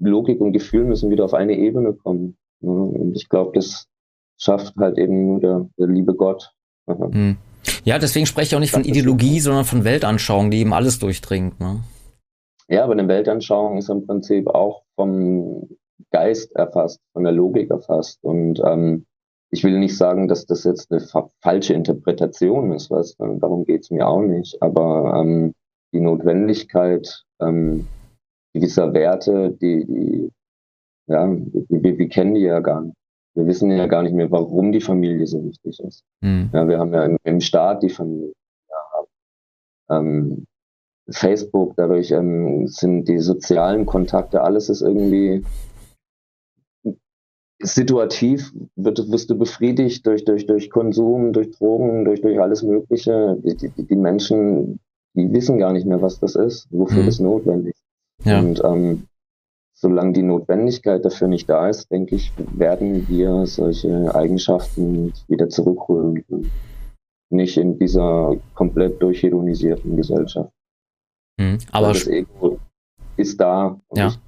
Logik 0.01 0.41
und 0.41 0.53
Gefühl 0.53 0.85
müssen 0.85 1.11
wieder 1.11 1.24
auf 1.24 1.35
eine 1.35 1.55
Ebene 1.55 1.93
kommen. 1.93 2.37
Ja, 2.61 2.70
und 2.70 3.16
ich 3.16 3.29
glaube, 3.29 3.53
das 3.55 3.87
schafft 4.37 4.76
halt 4.76 4.99
eben 4.99 5.26
nur 5.26 5.41
der, 5.41 5.68
der 5.79 5.87
liebe 5.89 6.14
Gott. 6.14 6.53
Mhm. 6.87 7.37
Ja, 7.85 7.99
deswegen 7.99 8.26
spreche 8.26 8.49
ich 8.49 8.57
auch 8.57 8.61
nicht 8.61 8.70
von 8.70 8.85
Ideologie, 8.85 9.41
sondern 9.41 9.64
von 9.64 9.85
Weltanschauung, 9.85 10.51
die 10.51 10.61
eben 10.61 10.72
alles 10.72 10.99
durchdringt. 10.99 11.61
Ne? 11.61 11.81
Ja, 12.68 12.85
aber 12.85 12.93
eine 12.93 13.09
Weltanschauung 13.09 13.79
ist 13.79 13.91
im 13.91 14.07
Prinzip 14.07 14.49
auch 14.49 14.83
vom 14.95 15.68
Geist 16.11 16.55
erfasst, 16.55 17.01
von 17.12 17.24
der 17.24 17.33
Logik 17.33 17.70
erfasst. 17.70 18.18
Und 18.22 18.61
ähm, 18.64 19.07
ich 19.51 19.64
will 19.64 19.79
nicht 19.79 19.97
sagen, 19.97 20.29
dass 20.29 20.47
das 20.47 20.64
jetzt 20.64 20.91
eine 20.91 21.01
fa 21.01 21.31
falsche 21.41 21.74
Interpretation 21.74 22.72
ist, 22.72 22.91
was, 22.91 23.16
darum 23.16 23.64
geht's 23.64 23.91
mir 23.91 24.07
auch 24.07 24.22
nicht. 24.22 24.62
Aber 24.62 25.20
ähm, 25.20 25.55
die 25.93 26.01
Notwendigkeit 26.01 27.24
ähm, 27.41 27.86
gewisser 28.55 28.93
Werte, 28.93 29.57
die, 29.61 29.84
die 29.86 30.32
ja, 31.07 31.26
wir, 31.30 31.99
wir 31.99 32.09
kennen 32.09 32.34
die 32.34 32.43
ja 32.43 32.61
gar 32.61 32.82
nicht. 32.82 32.97
Wir 33.34 33.47
wissen 33.47 33.70
ja 33.70 33.86
gar 33.86 34.03
nicht 34.03 34.14
mehr, 34.14 34.30
warum 34.30 34.72
die 34.72 34.80
Familie 34.80 35.26
so 35.26 35.43
wichtig 35.45 35.78
ist. 35.80 36.05
Mhm. 36.20 36.51
Ja, 36.53 36.66
wir 36.66 36.78
haben 36.78 36.93
ja 36.93 37.05
im, 37.05 37.18
im 37.22 37.41
Staat 37.41 37.82
die 37.82 37.89
Familie. 37.89 38.32
Ja, 38.68 39.97
ähm, 39.97 40.47
Facebook, 41.11 41.74
dadurch 41.76 42.11
ähm, 42.11 42.66
sind 42.66 43.09
die 43.09 43.18
sozialen 43.18 43.86
Kontakte, 43.86 44.43
alles 44.43 44.68
ist 44.68 44.82
irgendwie 44.82 45.45
situativ, 47.61 48.53
wird, 48.76 49.11
wirst 49.11 49.30
du 49.30 49.39
befriedigt 49.39 50.07
durch, 50.07 50.24
durch, 50.24 50.47
durch 50.47 50.70
Konsum, 50.70 51.32
durch 51.32 51.51
Drogen, 51.53 52.05
durch, 52.05 52.20
durch 52.20 52.41
alles 52.41 52.62
Mögliche. 52.62 53.36
Die, 53.43 53.57
die, 53.57 53.86
die 53.86 53.97
Menschen 53.97 54.80
die 55.14 55.32
wissen 55.32 55.59
gar 55.59 55.72
nicht 55.72 55.86
mehr, 55.86 56.02
was 56.02 56.20
das 56.20 56.34
ist, 56.34 56.68
wofür 56.70 57.02
mhm. 57.02 57.06
das 57.06 57.20
notwendig 57.20 57.74
ist. 57.74 58.26
Ja. 58.26 58.40
Und 58.40 58.62
ähm, 58.64 59.06
solange 59.74 60.12
die 60.12 60.22
Notwendigkeit 60.22 61.04
dafür 61.04 61.28
nicht 61.28 61.48
da 61.48 61.68
ist, 61.68 61.90
denke 61.90 62.16
ich, 62.16 62.32
werden 62.56 63.09
wir 63.09 63.46
solche 63.46 64.14
Eigenschaften 64.14 65.12
wieder 65.28 65.48
zurückholen. 65.48 66.24
Nicht 67.30 67.56
in 67.56 67.78
dieser 67.78 68.36
komplett 68.54 69.00
durchironisierten 69.02 69.96
Gesellschaft. 69.96 70.50
Mhm. 71.38 71.59
Aber 71.72 71.88
das 71.88 72.06
Ego 72.06 72.59
ist 73.16 73.40
da. 73.40 73.78
Und 73.88 73.98
ja. 73.98 74.09
ich 74.09 74.18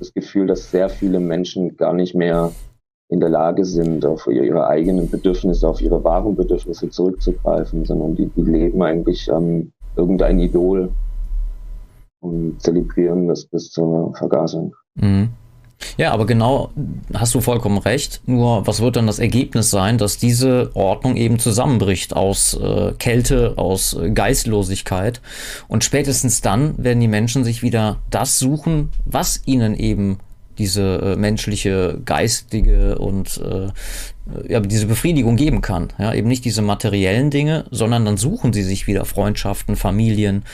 das 0.00 0.12
Gefühl, 0.12 0.46
dass 0.46 0.70
sehr 0.70 0.88
viele 0.88 1.20
Menschen 1.20 1.76
gar 1.76 1.92
nicht 1.92 2.14
mehr 2.14 2.52
in 3.08 3.20
der 3.20 3.28
Lage 3.28 3.64
sind, 3.64 4.04
auf 4.06 4.26
ihre 4.26 4.66
eigenen 4.66 5.10
Bedürfnisse, 5.10 5.68
auf 5.68 5.80
ihre 5.80 6.02
wahren 6.02 6.36
Bedürfnisse 6.36 6.88
zurückzugreifen, 6.90 7.84
sondern 7.84 8.16
die, 8.16 8.26
die 8.26 8.42
leben 8.42 8.82
eigentlich 8.82 9.28
ähm, 9.28 9.72
irgendein 9.96 10.38
Idol 10.38 10.90
und 12.20 12.60
zelebrieren 12.60 13.28
das 13.28 13.46
bis 13.46 13.70
zur 13.70 14.14
Vergasung. 14.16 14.74
Mhm. 14.94 15.30
Ja, 15.96 16.12
aber 16.12 16.26
genau, 16.26 16.70
hast 17.14 17.34
du 17.34 17.40
vollkommen 17.40 17.78
recht. 17.78 18.20
Nur 18.26 18.66
was 18.66 18.80
wird 18.80 18.96
dann 18.96 19.06
das 19.06 19.18
Ergebnis 19.18 19.70
sein, 19.70 19.98
dass 19.98 20.18
diese 20.18 20.70
Ordnung 20.74 21.16
eben 21.16 21.38
zusammenbricht 21.38 22.14
aus 22.14 22.54
äh, 22.54 22.92
Kälte, 22.98 23.54
aus 23.56 23.94
äh, 23.94 24.10
Geistlosigkeit. 24.10 25.20
Und 25.68 25.84
spätestens 25.84 26.42
dann 26.42 26.74
werden 26.82 27.00
die 27.00 27.08
Menschen 27.08 27.44
sich 27.44 27.62
wieder 27.62 27.96
das 28.10 28.38
suchen, 28.38 28.90
was 29.04 29.42
ihnen 29.46 29.74
eben 29.74 30.18
diese 30.60 31.00
äh, 31.02 31.16
menschliche, 31.16 31.98
geistige 32.04 32.98
und 32.98 33.38
äh, 33.38 34.52
ja, 34.52 34.60
diese 34.60 34.86
Befriedigung 34.86 35.36
geben 35.36 35.62
kann. 35.62 35.88
Ja, 35.98 36.14
eben 36.14 36.28
nicht 36.28 36.44
diese 36.44 36.62
materiellen 36.62 37.30
Dinge, 37.30 37.64
sondern 37.70 38.04
dann 38.04 38.16
suchen 38.16 38.52
sie 38.52 38.62
sich 38.62 38.86
wieder 38.86 39.04
Freundschaften, 39.04 39.74
Familien. 39.74 40.44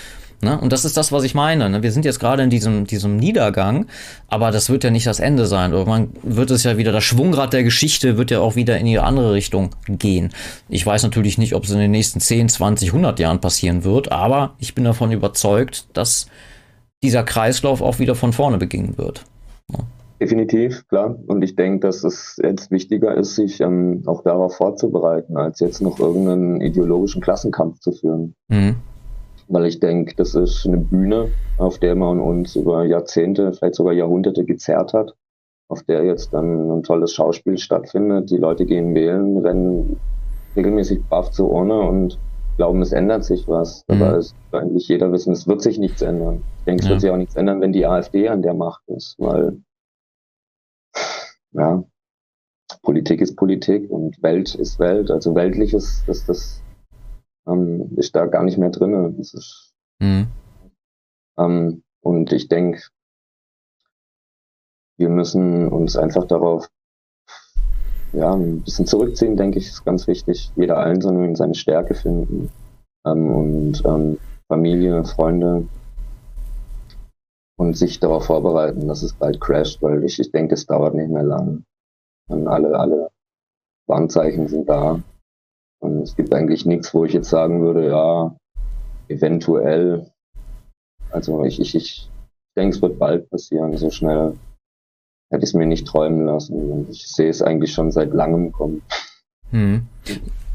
Ne? 0.42 0.58
Und 0.60 0.72
das 0.72 0.84
ist 0.84 0.96
das, 0.96 1.12
was 1.12 1.24
ich 1.24 1.34
meine. 1.34 1.68
Ne? 1.68 1.82
Wir 1.82 1.90
sind 1.90 2.04
jetzt 2.04 2.20
gerade 2.20 2.42
in 2.42 2.50
diesem, 2.50 2.86
diesem 2.86 3.16
Niedergang, 3.16 3.86
aber 4.28 4.50
das 4.52 4.70
wird 4.70 4.84
ja 4.84 4.90
nicht 4.90 5.06
das 5.06 5.18
Ende 5.18 5.46
sein. 5.46 5.72
Irgendwann 5.72 6.10
wird 6.22 6.50
es 6.50 6.62
ja 6.62 6.76
wieder, 6.76 6.92
das 6.92 7.04
Schwungrad 7.04 7.52
der 7.52 7.64
Geschichte 7.64 8.16
wird 8.16 8.30
ja 8.30 8.40
auch 8.40 8.54
wieder 8.54 8.78
in 8.78 8.86
die 8.86 8.98
andere 8.98 9.32
Richtung 9.32 9.70
gehen. 9.88 10.30
Ich 10.68 10.86
weiß 10.86 11.02
natürlich 11.02 11.36
nicht, 11.36 11.54
ob 11.54 11.64
es 11.64 11.70
in 11.70 11.78
den 11.78 11.90
nächsten 11.90 12.20
10, 12.20 12.48
20, 12.48 12.90
100 12.90 13.18
Jahren 13.18 13.40
passieren 13.40 13.82
wird, 13.82 14.12
aber 14.12 14.54
ich 14.58 14.74
bin 14.74 14.84
davon 14.84 15.10
überzeugt, 15.10 15.86
dass 15.94 16.28
dieser 17.02 17.24
Kreislauf 17.24 17.80
auch 17.80 17.98
wieder 17.98 18.14
von 18.14 18.32
vorne 18.32 18.58
beginnen 18.58 18.98
wird. 18.98 19.24
Ja. 19.72 19.80
Definitiv, 20.20 20.88
klar. 20.88 21.18
Und 21.26 21.42
ich 21.42 21.56
denke, 21.56 21.80
dass 21.80 22.02
es 22.02 22.38
jetzt 22.42 22.70
wichtiger 22.70 23.14
ist, 23.14 23.34
sich 23.34 23.60
ähm, 23.60 24.02
auch 24.06 24.22
darauf 24.22 24.56
vorzubereiten, 24.56 25.36
als 25.36 25.60
jetzt 25.60 25.82
noch 25.82 25.98
irgendeinen 26.00 26.60
ideologischen 26.60 27.20
Klassenkampf 27.20 27.80
zu 27.80 27.92
führen. 27.92 28.34
Mhm. 28.48 28.76
Weil 29.48 29.66
ich 29.66 29.78
denke, 29.78 30.14
das 30.16 30.34
ist 30.34 30.66
eine 30.66 30.78
Bühne, 30.78 31.28
auf 31.58 31.78
der 31.78 31.94
man 31.94 32.20
uns 32.20 32.56
über 32.56 32.84
Jahrzehnte, 32.84 33.52
vielleicht 33.52 33.74
sogar 33.74 33.92
Jahrhunderte 33.92 34.44
gezerrt 34.44 34.92
hat, 34.94 35.14
auf 35.68 35.82
der 35.82 36.04
jetzt 36.04 36.32
dann 36.32 36.78
ein 36.78 36.82
tolles 36.82 37.12
Schauspiel 37.12 37.58
stattfindet. 37.58 38.30
Die 38.30 38.38
Leute 38.38 38.64
gehen 38.64 38.94
wählen, 38.94 39.36
rennen 39.38 39.96
regelmäßig 40.56 41.04
brav 41.04 41.30
zur 41.30 41.50
Urne 41.50 41.78
und 41.80 42.18
glauben, 42.56 42.80
es 42.80 42.92
ändert 42.92 43.24
sich 43.24 43.46
was. 43.46 43.84
Mhm. 43.88 44.02
Aber 44.02 44.16
es 44.16 44.34
eigentlich 44.52 44.88
jeder 44.88 45.12
wissen, 45.12 45.32
es 45.32 45.46
wird 45.46 45.60
sich 45.60 45.78
nichts 45.78 46.00
ändern. 46.00 46.42
Ich 46.60 46.64
denke, 46.64 46.80
es 46.80 46.86
ja. 46.86 46.90
wird 46.92 47.00
sich 47.02 47.10
auch 47.10 47.16
nichts 47.18 47.36
ändern, 47.36 47.60
wenn 47.60 47.72
die 47.72 47.86
AfD 47.86 48.28
an 48.28 48.40
der 48.40 48.54
Macht 48.54 48.82
ist, 48.88 49.16
weil 49.18 49.58
ja, 51.56 51.84
Politik 52.82 53.20
ist 53.20 53.36
Politik 53.36 53.90
und 53.90 54.22
Welt 54.22 54.54
ist 54.54 54.78
Welt. 54.78 55.10
Also 55.10 55.34
weltliches, 55.34 56.04
das, 56.06 56.26
das 56.26 56.62
ähm, 57.46 57.92
ist 57.96 58.14
da 58.14 58.26
gar 58.26 58.42
nicht 58.42 58.58
mehr 58.58 58.70
drin. 58.70 59.14
Das 59.16 59.34
ist, 59.34 59.74
mhm. 60.00 60.26
ähm, 61.38 61.82
und 62.00 62.32
ich 62.32 62.48
denke, 62.48 62.82
wir 64.98 65.08
müssen 65.08 65.68
uns 65.68 65.96
einfach 65.96 66.24
darauf 66.24 66.68
ja, 68.12 68.32
ein 68.32 68.62
bisschen 68.62 68.86
zurückziehen, 68.86 69.36
denke 69.36 69.58
ich, 69.58 69.68
ist 69.68 69.84
ganz 69.84 70.06
wichtig. 70.06 70.50
Jeder 70.56 70.78
Einzelne 70.78 71.26
in 71.26 71.36
seine 71.36 71.54
Stärke 71.54 71.94
finden 71.94 72.50
ähm, 73.04 73.30
und 73.30 73.84
ähm, 73.84 74.18
Familie, 74.48 75.04
Freunde, 75.04 75.66
und 77.58 77.76
sich 77.76 78.00
darauf 78.00 78.26
vorbereiten, 78.26 78.86
dass 78.86 79.02
es 79.02 79.14
bald 79.14 79.40
crasht, 79.40 79.82
weil 79.82 80.04
ich, 80.04 80.18
ich 80.18 80.30
denke, 80.30 80.54
es 80.54 80.66
dauert 80.66 80.94
nicht 80.94 81.10
mehr 81.10 81.22
lang. 81.22 81.64
Und 82.28 82.48
alle, 82.48 82.78
alle 82.78 83.10
Warnzeichen 83.86 84.48
sind 84.48 84.68
da. 84.68 85.02
Und 85.80 86.02
es 86.02 86.16
gibt 86.16 86.34
eigentlich 86.34 86.66
nichts, 86.66 86.92
wo 86.92 87.04
ich 87.04 87.12
jetzt 87.12 87.30
sagen 87.30 87.62
würde, 87.62 87.88
ja, 87.88 88.36
eventuell. 89.08 90.10
Also 91.10 91.44
ich, 91.44 91.60
ich, 91.60 91.74
ich 91.74 92.10
denke, 92.56 92.76
es 92.76 92.82
wird 92.82 92.98
bald 92.98 93.30
passieren. 93.30 93.76
So 93.76 93.90
schnell 93.90 94.36
hätte 95.30 95.44
ich 95.44 95.50
es 95.50 95.54
mir 95.54 95.66
nicht 95.66 95.86
träumen 95.86 96.26
lassen. 96.26 96.88
Ich 96.90 97.08
sehe 97.08 97.30
es 97.30 97.42
eigentlich 97.42 97.72
schon 97.72 97.90
seit 97.90 98.12
langem 98.12 98.52
kommen. 98.52 98.82
Hm. 99.50 99.86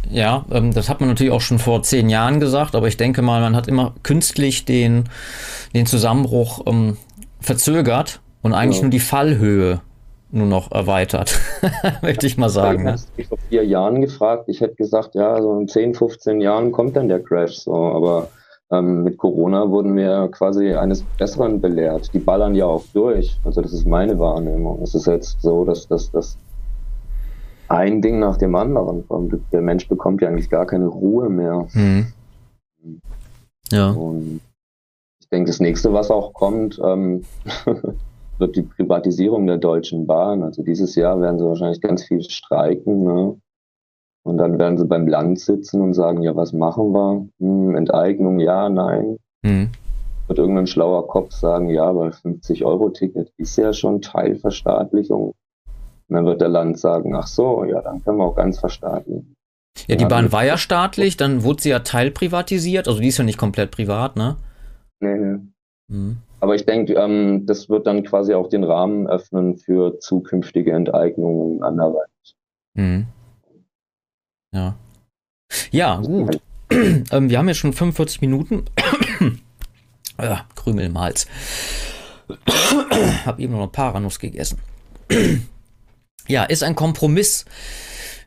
Ja, 0.09 0.45
ähm, 0.51 0.73
das 0.73 0.89
hat 0.89 0.99
man 0.99 1.09
natürlich 1.09 1.31
auch 1.31 1.41
schon 1.41 1.59
vor 1.59 1.83
zehn 1.83 2.09
Jahren 2.09 2.39
gesagt, 2.39 2.75
aber 2.75 2.87
ich 2.87 2.97
denke 2.97 3.21
mal, 3.21 3.41
man 3.41 3.55
hat 3.55 3.67
immer 3.67 3.93
künstlich 4.03 4.65
den, 4.65 5.05
den 5.73 5.85
Zusammenbruch 5.85 6.61
ähm, 6.65 6.97
verzögert 7.39 8.21
und 8.41 8.53
eigentlich 8.53 8.77
ja. 8.77 8.83
nur 8.83 8.91
die 8.91 8.99
Fallhöhe 8.99 9.81
nur 10.31 10.47
noch 10.47 10.71
erweitert, 10.71 11.39
möchte 12.01 12.25
ich 12.25 12.37
mal 12.37 12.49
sagen. 12.49 12.87
Ich 13.17 13.25
ne? 13.25 13.27
vor 13.27 13.37
vier 13.49 13.65
Jahren 13.65 14.01
gefragt, 14.01 14.45
ich 14.47 14.61
hätte 14.61 14.75
gesagt, 14.75 15.13
ja, 15.13 15.41
so 15.41 15.59
in 15.59 15.67
10, 15.67 15.93
15 15.93 16.41
Jahren 16.41 16.71
kommt 16.71 16.95
dann 16.95 17.09
der 17.09 17.21
Crash, 17.21 17.57
so, 17.57 17.73
aber 17.73 18.29
ähm, 18.71 19.03
mit 19.03 19.17
Corona 19.17 19.69
wurden 19.69 19.95
wir 19.95 20.29
quasi 20.31 20.73
eines 20.73 21.03
Besseren 21.17 21.59
belehrt. 21.59 22.09
Die 22.13 22.19
ballern 22.19 22.55
ja 22.55 22.65
auch 22.65 22.85
durch. 22.93 23.37
Also 23.43 23.61
das 23.61 23.73
ist 23.73 23.85
meine 23.85 24.17
Wahrnehmung. 24.17 24.81
Es 24.81 24.95
ist 24.95 25.07
jetzt 25.07 25.41
so, 25.41 25.65
dass 25.65 25.87
das 25.87 26.37
ein 27.71 28.01
Ding 28.01 28.19
nach 28.19 28.37
dem 28.37 28.55
anderen 28.55 29.07
kommt. 29.07 29.33
Der 29.51 29.61
Mensch 29.61 29.87
bekommt 29.87 30.21
ja 30.21 30.27
eigentlich 30.27 30.49
gar 30.49 30.65
keine 30.65 30.87
Ruhe 30.87 31.29
mehr. 31.29 31.67
Mhm. 31.73 32.07
Ja. 33.71 33.91
Und 33.91 34.41
ich 35.21 35.29
denke, 35.29 35.49
das 35.49 35.59
nächste, 35.59 35.93
was 35.93 36.11
auch 36.11 36.33
kommt, 36.33 36.79
ähm, 36.83 37.23
wird 38.37 38.55
die 38.55 38.63
Privatisierung 38.63 39.47
der 39.47 39.57
Deutschen 39.57 40.05
Bahn. 40.05 40.43
Also 40.43 40.63
dieses 40.63 40.95
Jahr 40.95 41.21
werden 41.21 41.39
sie 41.39 41.45
wahrscheinlich 41.45 41.79
ganz 41.79 42.03
viel 42.03 42.21
streiken. 42.21 43.03
Ne? 43.03 43.37
Und 44.23 44.37
dann 44.37 44.59
werden 44.59 44.77
sie 44.77 44.85
beim 44.85 45.07
Land 45.07 45.39
sitzen 45.39 45.81
und 45.81 45.93
sagen, 45.93 46.21
ja, 46.21 46.35
was 46.35 46.51
machen 46.51 46.91
wir? 46.91 47.25
Hm, 47.39 47.75
Enteignung, 47.75 48.39
ja, 48.39 48.67
nein. 48.67 49.17
Mhm. 49.43 49.69
Wird 50.27 50.39
irgendein 50.39 50.67
schlauer 50.67 51.07
Kopf 51.07 51.31
sagen, 51.31 51.69
ja, 51.69 51.95
weil 51.95 52.09
50-Euro-Ticket 52.09 53.31
ist 53.37 53.55
ja 53.57 53.71
schon 53.71 54.01
Teilverstaatlichung. 54.01 55.33
Und 56.11 56.17
dann 56.17 56.25
wird 56.25 56.41
der 56.41 56.49
Land 56.49 56.77
sagen, 56.77 57.15
ach 57.15 57.25
so, 57.25 57.63
ja, 57.63 57.81
dann 57.81 58.03
können 58.03 58.17
wir 58.17 58.25
auch 58.25 58.35
ganz 58.35 58.59
verstaatlichen. 58.59 59.33
Ja, 59.87 59.95
die 59.95 60.03
Bahn 60.03 60.33
war 60.33 60.43
ja 60.43 60.57
staatlich, 60.57 61.15
dann 61.15 61.45
wurde 61.45 61.61
sie 61.61 61.69
ja 61.69 61.79
teilprivatisiert, 61.79 62.89
also 62.89 62.99
die 62.99 63.07
ist 63.07 63.17
ja 63.17 63.23
nicht 63.23 63.37
komplett 63.37 63.71
privat, 63.71 64.17
ne? 64.17 64.35
Nee, 64.99 65.15
nee. 65.15 65.37
Mhm. 65.87 66.17
Aber 66.41 66.55
ich 66.55 66.65
denke, 66.65 66.95
ähm, 66.95 67.45
das 67.45 67.69
wird 67.69 67.87
dann 67.87 68.03
quasi 68.03 68.33
auch 68.33 68.49
den 68.49 68.65
Rahmen 68.65 69.07
öffnen 69.07 69.55
für 69.55 69.99
zukünftige 69.99 70.73
Enteignungen 70.73 71.63
anderweitig. 71.63 72.35
Mhm. 72.73 73.05
Ja. 74.53 74.75
Ja, 75.71 75.95
gut. 75.95 76.41
ähm, 76.71 77.29
wir 77.29 77.37
haben 77.37 77.47
ja 77.47 77.53
schon 77.53 77.71
45 77.71 78.19
Minuten. 78.19 78.65
äh, 80.17 80.35
Krümel 80.55 80.87
im 80.87 80.99
Hals. 80.99 81.25
Hab 83.25 83.39
eben 83.39 83.53
noch 83.53 83.61
eine 83.61 83.69
Paranuss 83.69 84.19
gegessen. 84.19 84.59
ja, 86.31 86.43
ist 86.43 86.63
ein 86.63 86.75
Kompromiss 86.75 87.45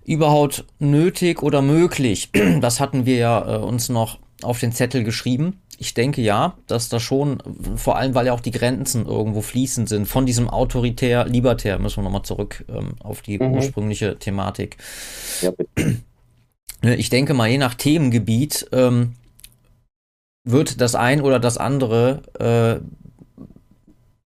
überhaupt 0.05 0.65
nötig 0.79 1.43
oder 1.43 1.63
möglich? 1.63 2.31
das 2.61 2.81
hatten 2.81 3.07
wir 3.07 3.17
ja 3.17 3.57
äh, 3.57 3.59
uns 3.59 3.89
noch 3.89 4.19
auf 4.43 4.61
den 4.61 4.73
Zettel 4.73 5.05
geschrieben. 5.05 5.61
Ich 5.79 5.95
denke 5.95 6.23
ja, 6.23 6.57
dass 6.69 6.89
da 6.89 7.01
schon, 7.01 7.43
vor 7.75 7.97
allem 7.97 8.15
weil 8.15 8.27
ja 8.27 8.33
auch 8.33 8.41
die 8.41 8.53
Grenzen 8.53 9.07
irgendwo 9.07 9.41
fließend 9.41 9.89
sind, 9.89 10.07
von 10.07 10.25
diesem 10.25 10.49
autoritär, 10.49 11.25
libertär, 11.25 11.79
müssen 11.81 11.97
wir 11.99 12.05
nochmal 12.05 12.23
zurück 12.23 12.65
ähm, 12.69 12.95
auf 13.01 13.23
die 13.23 13.39
mhm. 13.39 13.55
ursprüngliche 13.55 14.17
Thematik. 14.19 14.77
Ja. 15.41 15.53
Ne, 16.83 16.97
ich 16.97 17.09
denke 17.09 17.33
mal, 17.33 17.49
je 17.49 17.57
nach 17.57 17.73
Themengebiet 17.73 18.67
ähm, 18.71 19.15
wird 20.47 20.83
das 20.83 20.95
ein 20.95 21.23
oder 21.23 21.41
das 21.41 21.57
andere 21.57 22.21
äh, 22.39 22.85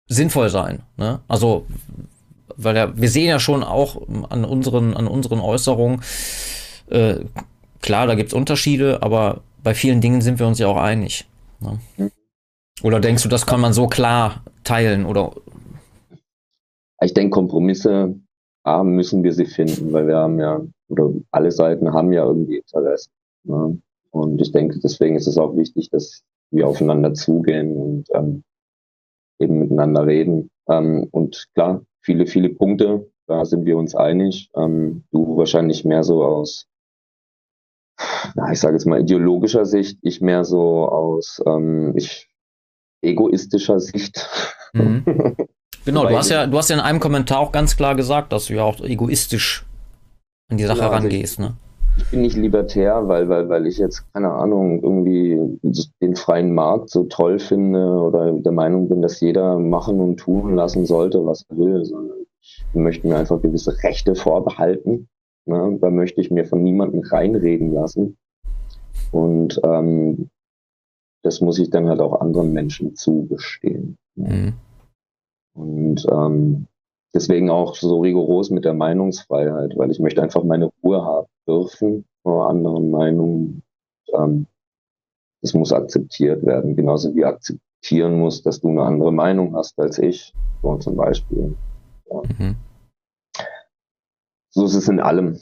sinnvoll 0.08 0.48
sein. 0.48 0.82
Ne? 0.96 1.20
Also, 1.28 1.66
weil 2.56 2.76
ja, 2.76 2.96
wir 2.96 3.08
sehen 3.08 3.28
ja 3.28 3.38
schon 3.38 3.62
auch 3.62 4.02
an 4.30 4.44
unseren, 4.44 4.94
an 4.94 5.06
unseren 5.06 5.40
Äußerungen, 5.40 6.02
äh, 6.88 7.16
klar, 7.80 8.06
da 8.06 8.14
gibt 8.14 8.28
es 8.28 8.34
Unterschiede, 8.34 9.02
aber 9.02 9.42
bei 9.62 9.74
vielen 9.74 10.00
Dingen 10.00 10.20
sind 10.20 10.38
wir 10.38 10.46
uns 10.46 10.58
ja 10.58 10.68
auch 10.68 10.76
einig. 10.76 11.26
Ne? 11.60 12.10
Oder 12.82 13.00
denkst 13.00 13.22
du, 13.22 13.28
das 13.28 13.46
kann 13.46 13.60
man 13.60 13.72
so 13.72 13.86
klar 13.86 14.42
teilen? 14.64 15.06
Oder? 15.06 15.32
Ich 17.00 17.14
denke, 17.14 17.30
Kompromisse 17.30 18.14
A, 18.64 18.82
müssen 18.82 19.22
wir 19.22 19.32
sie 19.32 19.46
finden, 19.46 19.92
weil 19.92 20.06
wir 20.06 20.16
haben 20.16 20.38
ja, 20.38 20.60
oder 20.88 21.12
alle 21.30 21.52
Seiten 21.52 21.92
haben 21.92 22.12
ja 22.12 22.24
irgendwie 22.24 22.58
Interesse. 22.58 23.08
Ne? 23.44 23.80
Und 24.10 24.40
ich 24.40 24.52
denke, 24.52 24.78
deswegen 24.80 25.16
ist 25.16 25.26
es 25.26 25.38
auch 25.38 25.56
wichtig, 25.56 25.90
dass 25.90 26.22
wir 26.50 26.66
aufeinander 26.66 27.14
zugehen 27.14 27.76
und 27.76 28.08
ähm, 28.14 28.42
eben 29.38 29.58
miteinander 29.60 30.06
reden. 30.06 30.50
Ähm, 30.68 31.06
und 31.10 31.46
klar, 31.54 31.82
viele, 32.06 32.26
viele 32.26 32.48
Punkte, 32.48 33.10
da 33.26 33.44
sind 33.44 33.66
wir 33.66 33.76
uns 33.76 33.94
einig. 33.94 34.48
Ähm, 34.56 35.04
du 35.10 35.36
wahrscheinlich 35.36 35.84
mehr 35.84 36.04
so 36.04 36.24
aus, 36.24 36.68
na, 38.34 38.52
ich 38.52 38.60
sage 38.60 38.74
jetzt 38.74 38.86
mal 38.86 39.00
ideologischer 39.00 39.66
Sicht, 39.66 39.98
ich 40.02 40.20
mehr 40.20 40.44
so 40.44 40.88
aus 40.88 41.42
ähm, 41.44 41.94
ich, 41.96 42.30
egoistischer 43.02 43.80
Sicht. 43.80 44.26
Mhm. 44.72 45.36
Genau, 45.84 46.04
du 46.04 46.16
hast 46.16 46.30
ja, 46.30 46.48
du 46.48 46.58
hast 46.58 46.68
ja 46.68 46.74
in 46.74 46.82
einem 46.82 46.98
Kommentar 46.98 47.38
auch 47.38 47.52
ganz 47.52 47.76
klar 47.76 47.94
gesagt, 47.94 48.32
dass 48.32 48.46
du 48.46 48.54
ja 48.54 48.64
auch 48.64 48.80
egoistisch 48.80 49.64
an 50.50 50.56
die 50.56 50.64
Sache 50.64 50.80
genau, 50.80 50.90
rangehst, 50.90 51.38
ne? 51.38 51.54
Ich 51.96 52.10
bin 52.10 52.22
nicht 52.22 52.36
libertär, 52.36 53.08
weil, 53.08 53.28
weil, 53.28 53.48
weil 53.48 53.66
ich 53.66 53.78
jetzt, 53.78 54.04
keine 54.12 54.32
Ahnung, 54.32 54.82
irgendwie 54.82 55.58
den 56.00 56.14
freien 56.14 56.54
Markt 56.54 56.90
so 56.90 57.04
toll 57.04 57.38
finde 57.38 57.86
oder 57.88 58.32
der 58.32 58.52
Meinung 58.52 58.88
bin, 58.88 59.02
dass 59.02 59.20
jeder 59.20 59.58
machen 59.58 60.00
und 60.00 60.18
tun 60.18 60.54
lassen 60.54 60.84
sollte, 60.84 61.24
was 61.24 61.44
er 61.48 61.56
will, 61.56 61.84
sondern 61.84 62.18
ich 62.40 62.74
möchte 62.74 63.06
mir 63.06 63.16
einfach 63.16 63.40
gewisse 63.40 63.82
Rechte 63.82 64.14
vorbehalten. 64.14 65.08
Ne? 65.46 65.78
Da 65.80 65.90
möchte 65.90 66.20
ich 66.20 66.30
mir 66.30 66.44
von 66.44 66.62
niemandem 66.62 67.00
reinreden 67.00 67.72
lassen. 67.72 68.16
Und 69.10 69.60
ähm, 69.64 70.28
das 71.22 71.40
muss 71.40 71.58
ich 71.58 71.70
dann 71.70 71.88
halt 71.88 72.00
auch 72.00 72.20
anderen 72.20 72.52
Menschen 72.52 72.94
zugestehen. 72.94 73.96
Mhm. 74.14 74.54
Und 75.54 76.06
ähm, 76.10 76.66
deswegen 77.14 77.50
auch 77.50 77.74
so 77.74 78.00
rigoros 78.00 78.50
mit 78.50 78.64
der 78.64 78.74
Meinungsfreiheit, 78.74 79.76
weil 79.76 79.90
ich 79.90 80.00
möchte 80.00 80.22
einfach 80.22 80.44
meine 80.44 80.70
Ruhe 80.82 81.04
haben 81.04 81.26
dürfen 81.46 82.04
vor 82.22 82.48
anderen 82.48 82.90
Meinungen. 82.90 83.62
Ähm, 84.12 84.46
das 85.42 85.54
muss 85.54 85.72
akzeptiert 85.72 86.44
werden, 86.44 86.76
genauso 86.76 87.14
wie 87.14 87.24
akzeptieren 87.24 88.18
muss, 88.18 88.42
dass 88.42 88.60
du 88.60 88.68
eine 88.68 88.82
andere 88.82 89.12
Meinung 89.12 89.54
hast 89.54 89.78
als 89.78 89.98
ich, 89.98 90.34
so 90.62 90.76
zum 90.76 90.96
Beispiel. 90.96 91.54
Ja. 92.10 92.22
Mhm. 92.38 92.56
So 94.50 94.64
ist 94.64 94.74
es 94.74 94.88
in 94.88 95.00
allem. 95.00 95.38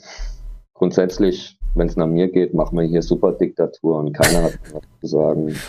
Grundsätzlich, 0.73 1.57
wenn 1.73 1.87
es 1.87 1.95
nach 1.95 2.07
mir 2.07 2.29
geht, 2.29 2.53
machen 2.53 2.77
wir 2.77 2.85
hier 2.85 3.01
super 3.01 3.31
Diktatur 3.31 3.97
und 3.97 4.11
keiner 4.11 4.43
hat 4.43 4.59
was 4.73 4.83
zu 5.01 5.07
sagen. 5.07 5.55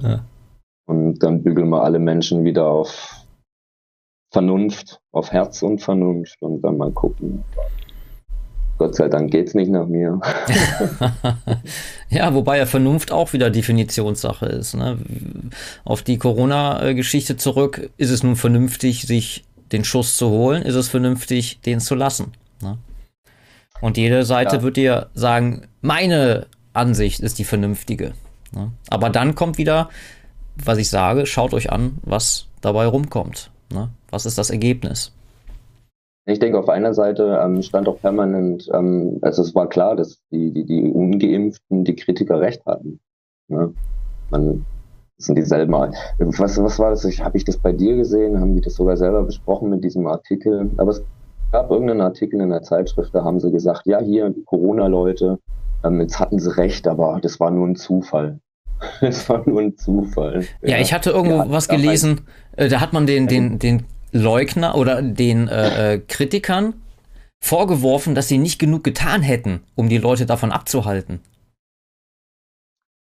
Ja. 0.00 0.08
ja. 0.08 0.24
Und 0.86 1.22
dann 1.24 1.42
bügeln 1.42 1.68
wir 1.70 1.82
alle 1.82 1.98
Menschen 1.98 2.44
wieder 2.44 2.66
auf 2.66 3.13
Vernunft, 4.34 5.00
auf 5.12 5.32
Herz 5.32 5.62
und 5.62 5.80
Vernunft 5.80 6.36
und 6.42 6.60
dann 6.60 6.76
mal 6.76 6.90
gucken. 6.90 7.42
Gott 8.76 8.96
sei 8.96 9.08
Dank 9.08 9.30
geht 9.30 9.46
es 9.48 9.54
nicht 9.54 9.70
nach 9.70 9.86
mir. 9.86 10.20
ja, 12.10 12.34
wobei 12.34 12.58
ja 12.58 12.66
Vernunft 12.66 13.12
auch 13.12 13.32
wieder 13.32 13.50
Definitionssache 13.50 14.46
ist. 14.46 14.74
Ne? 14.74 14.98
Auf 15.84 16.02
die 16.02 16.18
Corona-Geschichte 16.18 17.36
zurück, 17.36 17.90
ist 17.96 18.10
es 18.10 18.24
nun 18.24 18.34
vernünftig, 18.34 19.06
sich 19.06 19.44
den 19.70 19.84
Schuss 19.84 20.16
zu 20.16 20.28
holen? 20.28 20.62
Ist 20.62 20.74
es 20.74 20.88
vernünftig, 20.88 21.60
den 21.60 21.78
zu 21.78 21.94
lassen? 21.94 22.32
Ne? 22.60 22.76
Und 23.80 23.96
jede 23.96 24.24
Seite 24.24 24.56
ja. 24.56 24.62
wird 24.62 24.76
dir 24.76 25.10
sagen, 25.14 25.68
meine 25.80 26.46
Ansicht 26.72 27.20
ist 27.20 27.38
die 27.38 27.44
vernünftige. 27.44 28.14
Ne? 28.52 28.72
Aber 28.90 29.10
dann 29.10 29.36
kommt 29.36 29.58
wieder 29.58 29.88
was 30.56 30.78
ich 30.78 30.88
sage, 30.88 31.26
schaut 31.26 31.54
euch 31.54 31.70
an, 31.72 31.98
was 32.02 32.46
dabei 32.60 32.86
rumkommt. 32.86 33.50
Ne? 33.72 33.90
Was 34.14 34.26
ist 34.26 34.38
das 34.38 34.50
Ergebnis? 34.50 35.12
Ich 36.26 36.38
denke, 36.38 36.58
auf 36.58 36.68
einer 36.68 36.94
Seite 36.94 37.38
ähm, 37.42 37.62
stand 37.62 37.88
auch 37.88 38.00
permanent, 38.00 38.70
ähm, 38.72 39.18
also 39.20 39.42
es 39.42 39.54
war 39.54 39.68
klar, 39.68 39.96
dass 39.96 40.20
die, 40.30 40.52
die, 40.52 40.64
die 40.64 40.82
Ungeimpften, 40.82 41.84
die 41.84 41.96
Kritiker 41.96 42.40
recht 42.40 42.64
hatten. 42.64 43.00
Ne? 43.48 43.74
Man, 44.30 44.64
das 45.18 45.26
sind 45.26 45.36
dieselben. 45.36 45.72
Was, 45.72 46.62
was 46.62 46.78
war 46.78 46.90
das? 46.90 47.04
Habe 47.04 47.36
ich 47.36 47.44
das 47.44 47.58
bei 47.58 47.72
dir 47.72 47.96
gesehen? 47.96 48.40
Haben 48.40 48.54
die 48.54 48.60
das 48.60 48.74
sogar 48.74 48.96
selber 48.96 49.22
besprochen 49.24 49.68
mit 49.68 49.84
diesem 49.84 50.06
Artikel? 50.06 50.70
Aber 50.76 50.92
es 50.92 51.02
gab 51.52 51.70
irgendeinen 51.70 52.00
Artikel 52.00 52.40
in 52.40 52.50
der 52.50 52.62
Zeitschrift, 52.62 53.14
da 53.14 53.22
haben 53.22 53.38
sie 53.38 53.50
gesagt, 53.50 53.82
ja, 53.84 54.00
hier, 54.00 54.30
die 54.30 54.44
Corona-Leute, 54.44 55.38
ähm, 55.84 56.00
jetzt 56.00 56.18
hatten 56.18 56.38
sie 56.38 56.56
recht, 56.56 56.88
aber 56.88 57.18
das 57.20 57.38
war 57.38 57.50
nur 57.50 57.66
ein 57.66 57.76
Zufall. 57.76 58.40
Es 59.00 59.28
war 59.28 59.48
nur 59.48 59.60
ein 59.60 59.76
Zufall. 59.76 60.44
Ja, 60.62 60.70
ja 60.70 60.78
ich 60.78 60.92
hatte 60.92 61.10
irgendwo 61.10 61.36
ja, 61.36 61.50
was 61.50 61.68
gelesen, 61.68 62.22
äh, 62.56 62.68
da 62.68 62.80
hat 62.80 62.92
man 62.92 63.06
den, 63.06 63.28
den, 63.28 63.58
den 63.58 63.84
Leugner 64.14 64.76
oder 64.76 65.02
den 65.02 65.48
äh, 65.48 65.94
äh, 65.94 65.98
Kritikern 65.98 66.74
vorgeworfen, 67.42 68.14
dass 68.14 68.28
sie 68.28 68.38
nicht 68.38 68.58
genug 68.58 68.84
getan 68.84 69.22
hätten, 69.22 69.60
um 69.74 69.88
die 69.88 69.98
Leute 69.98 70.24
davon 70.24 70.52
abzuhalten. 70.52 71.20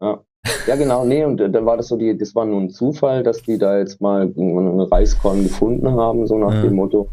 Ja. 0.01 0.21
Ja, 0.67 0.77
genau, 0.77 1.05
nee, 1.05 1.25
und 1.25 1.41
äh, 1.41 1.51
dann 1.51 1.67
war 1.67 1.77
das 1.77 1.89
so, 1.89 1.97
die, 1.97 2.17
das 2.17 2.35
war 2.35 2.47
nur 2.47 2.61
ein 2.61 2.71
Zufall, 2.71 3.23
dass 3.23 3.43
die 3.43 3.59
da 3.59 3.79
jetzt 3.79 4.01
mal 4.01 4.23
einen 4.23 4.81
Reiskorn 4.81 5.43
gefunden 5.43 5.91
haben, 5.91 6.27
so 6.27 6.39
nach 6.39 6.55
ja. 6.55 6.63
dem 6.63 6.75
Motto. 6.75 7.09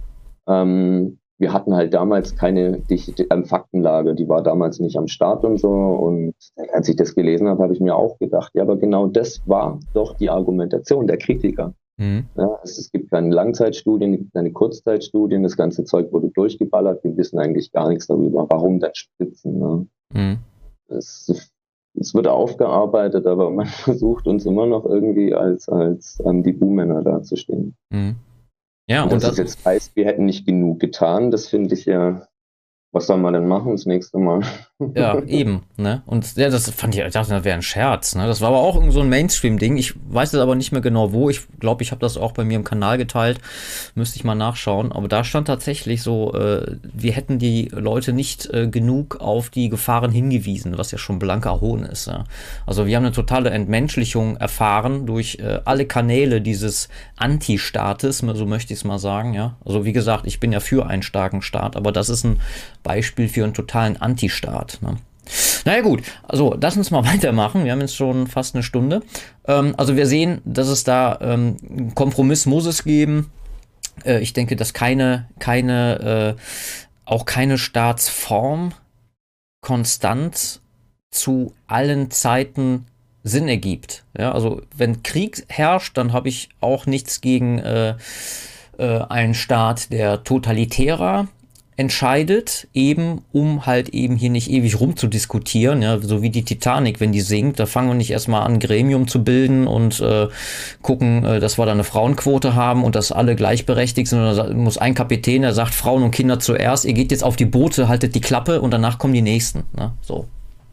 Ähm, 0.47 1.17
wir 1.38 1.53
hatten 1.53 1.75
halt 1.75 1.93
damals 1.93 2.35
keine 2.35 2.79
dichte 2.79 3.25
ähm, 3.29 3.45
Faktenlage, 3.45 4.15
die 4.15 4.27
war 4.27 4.43
damals 4.43 4.79
nicht 4.79 4.97
am 4.97 5.07
Start 5.07 5.43
und 5.43 5.59
so. 5.59 5.69
Und 5.69 6.35
als 6.73 6.89
ich 6.89 6.95
das 6.95 7.15
gelesen 7.15 7.47
habe, 7.47 7.63
habe 7.63 7.73
ich 7.73 7.79
mir 7.79 7.95
auch 7.95 8.17
gedacht, 8.17 8.51
ja, 8.53 8.63
aber 8.63 8.77
genau 8.77 9.07
das 9.07 9.41
war 9.45 9.79
doch 9.93 10.15
die 10.17 10.29
Argumentation 10.29 11.07
der 11.07 11.17
Kritiker. 11.17 11.73
Mhm. 11.98 12.26
Ja, 12.36 12.60
es, 12.64 12.78
es, 12.78 12.91
gibt 12.91 13.10
keine 13.10 13.34
Langzeitstudien, 13.34 14.14
es 14.14 14.20
gibt 14.20 14.34
keine 14.34 14.52
Kurzzeitstudien, 14.52 15.43
das 15.43 15.58
ganze 15.58 15.84
Zeug 15.84 16.12
wurde 16.12 16.30
durchgeballert, 16.30 17.04
wir 17.04 17.18
wissen 17.18 17.39
eigentlich 17.39 17.72
gar 17.72 17.89
nichts 17.89 18.08
darüber, 18.08 18.45
warum 18.50 18.80
das 18.80 18.98
Spritzen. 18.98 19.58
Ne? 19.58 19.88
Mhm. 20.14 20.38
Es, 20.89 21.52
es, 22.00 22.14
wird 22.14 22.28
aufgearbeitet, 22.28 23.26
aber 23.26 23.50
man 23.50 23.66
versucht 23.66 24.28
uns 24.28 24.45
immer 24.45 24.68
noch 24.68 24.86
irgendwie 24.86 25.34
als, 25.34 25.68
als 25.70 26.22
ähm, 26.26 26.43
die 26.43 26.54
Buhmänner 26.54 27.02
dazustehen. 27.02 27.76
Mhm. 27.89 28.16
Ja, 28.89 29.04
und, 29.04 29.14
und 29.14 29.24
das, 29.24 29.32
das 29.32 29.38
jetzt 29.38 29.66
heißt, 29.66 29.95
wir 29.95 30.06
hätten 30.06 30.26
nicht 30.26 30.45
genug 30.45 30.80
getan, 30.80 31.32
das 31.32 31.48
finde 31.48 31.74
ich 31.74 31.86
ja 31.86 32.28
was 32.93 33.08
soll 33.08 33.18
man 33.18 33.34
denn 33.34 33.48
machen 33.48 33.74
das 33.74 33.86
nächste 33.86 34.18
Mal? 34.18 34.41
Ja, 34.93 35.19
eben, 35.28 35.63
ne? 35.75 36.03
Und 36.05 36.36
ja, 36.38 36.49
das 36.49 36.69
fand 36.69 36.93
ich, 36.93 37.01
ich 37.01 37.13
dachte, 37.13 37.32
das 37.32 37.43
wäre 37.43 37.55
ein 37.55 37.63
Scherz, 37.63 38.13
ne? 38.13 38.28
Das 38.28 38.41
war 38.41 38.49
aber 38.49 38.59
auch 38.59 38.75
irgend 38.75 38.93
so 38.93 39.01
ein 39.01 39.09
Mainstream-Ding. 39.09 39.75
Ich 39.78 39.95
weiß 40.07 40.34
jetzt 40.34 40.41
aber 40.41 40.55
nicht 40.55 40.71
mehr 40.71 40.82
genau 40.82 41.13
wo. 41.13 41.32
Ich 41.32 41.41
glaube, 41.59 41.82
ich 41.82 41.89
habe 41.91 41.99
das 41.99 42.15
auch 42.15 42.32
bei 42.32 42.43
mir 42.43 42.57
im 42.57 42.63
Kanal 42.63 42.99
geteilt. 42.99 43.39
Müsste 43.95 44.17
ich 44.17 44.23
mal 44.23 44.36
nachschauen. 44.36 44.91
Aber 44.91 45.07
da 45.07 45.23
stand 45.23 45.47
tatsächlich 45.47 46.03
so, 46.03 46.34
äh, 46.36 46.78
wir 46.84 47.11
hätten 47.11 47.39
die 47.39 47.69
Leute 47.71 48.13
nicht 48.13 48.53
äh, 48.53 48.67
genug 48.67 49.19
auf 49.19 49.49
die 49.49 49.69
Gefahren 49.69 50.11
hingewiesen, 50.11 50.78
was 50.78 50.91
ja 50.91 50.99
schon 50.99 51.17
blanker 51.17 51.59
Hohn 51.59 51.84
ist. 51.84 52.05
Ja? 52.05 52.25
Also 52.67 52.86
wir 52.86 52.95
haben 52.97 53.05
eine 53.05 53.15
totale 53.15 53.49
Entmenschlichung 53.49 54.38
erfahren 54.38 55.07
durch 55.07 55.39
äh, 55.39 55.59
alle 55.65 55.88
Kanäle 55.88 56.39
dieses 56.39 56.88
Anti-Staates, 57.15 58.19
so 58.19 58.45
möchte 58.45 58.73
ich 58.73 58.80
es 58.80 58.86
mal 58.86 58.99
sagen, 58.99 59.34
ja. 59.34 59.55
Also 59.65 59.86
wie 59.86 59.93
gesagt, 59.93 60.28
ich 60.28 60.39
bin 60.39 60.51
ja 60.51 60.59
für 60.59 60.86
einen 60.86 61.01
starken 61.01 61.41
Staat, 61.41 61.75
aber 61.75 61.91
das 61.91 62.09
ist 62.09 62.23
ein 62.23 62.39
Beispiel 62.84 63.28
für 63.28 63.43
einen 63.43 63.55
totalen 63.55 63.97
Antistaat. 63.97 64.66
Ne? 64.82 64.97
Naja 65.65 65.82
gut, 65.82 66.03
also 66.24 66.55
lass 66.59 66.78
uns 66.78 66.91
mal 66.91 67.05
weitermachen. 67.13 67.65
Wir 67.65 67.72
haben 67.72 67.82
jetzt 67.82 67.95
schon 67.95 68.28
fast 68.28 68.55
eine 68.55 68.63
Stunde. 68.63 69.01
Ähm, 69.45 69.74
also 69.78 69.95
wir 69.95 70.07
sehen, 70.07 70.41
dass 70.45 70.68
es 70.68 70.84
da 70.84 71.18
ähm, 71.22 71.93
Kompromiss 71.95 72.45
muss 72.45 72.65
es 72.65 72.84
geben. 72.84 73.32
Äh, 74.05 74.20
ich 74.20 74.34
denke, 74.34 74.55
dass 74.55 74.74
keine, 74.74 75.28
keine, 75.39 76.36
äh, 76.38 76.41
auch 77.05 77.26
keine 77.26 77.57
Staatsform 77.57 78.74
konstant 79.61 80.61
zu 81.11 81.53
allen 81.68 82.11
Zeiten 82.11 82.86
Sinn 83.24 83.47
ergibt. 83.47 84.05
Ja, 84.18 84.32
also 84.32 84.61
wenn 84.76 85.03
Krieg 85.03 85.43
herrscht, 85.49 85.97
dann 85.97 86.13
habe 86.13 86.30
ich 86.30 86.49
auch 86.61 86.86
nichts 86.86 87.22
gegen 87.22 87.59
äh, 87.59 87.95
äh, 88.78 88.99
einen 89.09 89.34
Staat, 89.34 89.91
der 89.91 90.24
totalitärer 90.24 91.28
entscheidet, 91.78 92.67
eben 92.73 93.21
um 93.32 93.67
halt 93.67 93.89
eben 93.89 94.15
hier 94.15 94.32
nicht 94.32 94.49
ewig 94.49 94.80
rumzudiskutieren, 94.80 95.84
ja, 95.84 95.99
so 95.99 96.23
wie 96.23 96.32
die 96.32 96.43
Titanic, 96.43 96.99
wenn 96.99 97.11
die 97.11 97.21
sinkt, 97.21 97.59
da 97.59 97.67
fangen 97.67 97.89
wir 97.89 97.93
nicht 97.93 98.09
erstmal 98.09 98.41
an, 98.41 98.59
Gremium 98.59 99.07
zu 99.07 99.23
bilden 99.23 99.67
und 99.67 100.01
äh, 100.01 100.28
gucken, 100.82 101.23
äh, 101.23 101.39
dass 101.39 101.59
wir 101.59 101.67
da 101.67 101.71
eine 101.73 101.84
Frauenquote 101.84 102.55
haben 102.55 102.84
und 102.84 102.95
dass 102.95 103.11
alle 103.11 103.36
gleichberechtigt 103.36 104.07
sind, 104.09 104.17
sondern 104.17 104.36
da 104.36 104.53
muss 104.55 104.80
ein 104.80 104.95
Kapitän, 104.95 105.43
der 105.43 105.53
sagt, 105.53 105.75
Frauen 105.75 106.01
und 106.01 106.11
Kinder 106.11 106.39
zuerst, 106.39 106.84
ihr 106.84 106.93
geht 106.93 107.11
jetzt 107.11 107.23
auf 107.23 107.36
die 107.36 107.45
Boote, 107.45 107.88
haltet 107.88 108.15
die 108.15 108.21
Klappe 108.21 108.59
und 108.59 108.73
danach 108.73 108.97
kommen 108.97 109.13
die 109.13 109.21
nächsten. 109.21 109.63
Ne? 109.78 109.91
So. 110.01 110.25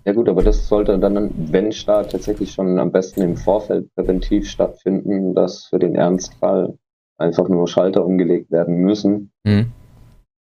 Ja 0.07 0.14
gut, 0.14 0.28
aber 0.28 0.42
das 0.42 0.68
sollte 0.68 0.98
dann, 0.98 1.30
wenn 1.52 1.70
Staat 1.72 2.12
tatsächlich 2.12 2.52
schon 2.52 2.78
am 2.78 2.90
besten 2.90 3.20
im 3.20 3.36
Vorfeld 3.36 3.94
präventiv 3.94 4.48
stattfinden, 4.48 5.34
dass 5.34 5.66
für 5.66 5.78
den 5.78 5.94
Ernstfall 5.94 6.78
einfach 7.18 7.48
nur 7.48 7.68
Schalter 7.68 8.05
umgelegt 8.05 8.50
werden 8.50 8.76
müssen. 8.76 9.30
Mhm 9.44 9.66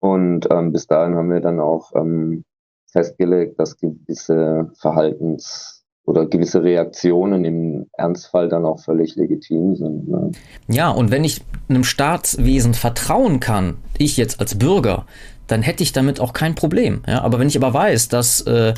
und 0.02 0.48
ähm, 0.50 0.72
bis 0.72 0.88
dahin 0.88 1.14
haben 1.14 1.30
wir 1.30 1.38
dann 1.38 1.60
auch 1.60 1.92
ähm, 1.94 2.44
festgelegt, 2.90 3.60
dass 3.60 3.76
gewisse 3.76 4.68
Verhaltens- 4.74 5.84
oder 6.04 6.26
gewisse 6.26 6.64
Reaktionen 6.64 7.44
im 7.44 7.86
Ernstfall 7.92 8.48
dann 8.48 8.64
auch 8.64 8.80
völlig 8.80 9.14
legitim 9.14 9.76
sind. 9.76 10.08
Ne? 10.08 10.32
Ja, 10.66 10.90
und 10.90 11.12
wenn 11.12 11.22
ich 11.22 11.42
einem 11.68 11.84
Staatswesen 11.84 12.74
vertrauen 12.74 13.38
kann, 13.38 13.76
ich 13.96 14.16
jetzt 14.16 14.40
als 14.40 14.58
Bürger, 14.58 15.06
dann 15.46 15.62
hätte 15.62 15.84
ich 15.84 15.92
damit 15.92 16.18
auch 16.18 16.32
kein 16.32 16.56
Problem. 16.56 17.02
Ja? 17.06 17.22
Aber 17.22 17.38
wenn 17.38 17.46
ich 17.46 17.56
aber 17.56 17.72
weiß, 17.72 18.08
dass 18.08 18.40
äh, 18.40 18.74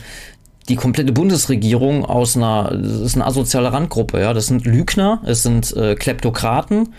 die 0.69 0.77
komplette 0.77 1.13
Bundesregierung 1.13 2.05
aus 2.05 2.37
einer, 2.37 2.71
das 2.71 3.01
ist 3.01 3.15
eine 3.15 3.25
asoziale 3.25 3.73
Randgruppe, 3.73 4.21
ja, 4.21 4.35
das 4.35 4.49
sind 4.49 4.67
Lügner, 4.67 5.23
es 5.25 5.43
sind 5.43 5.75
äh, 5.75 5.95
Kleptokraten 5.95 6.91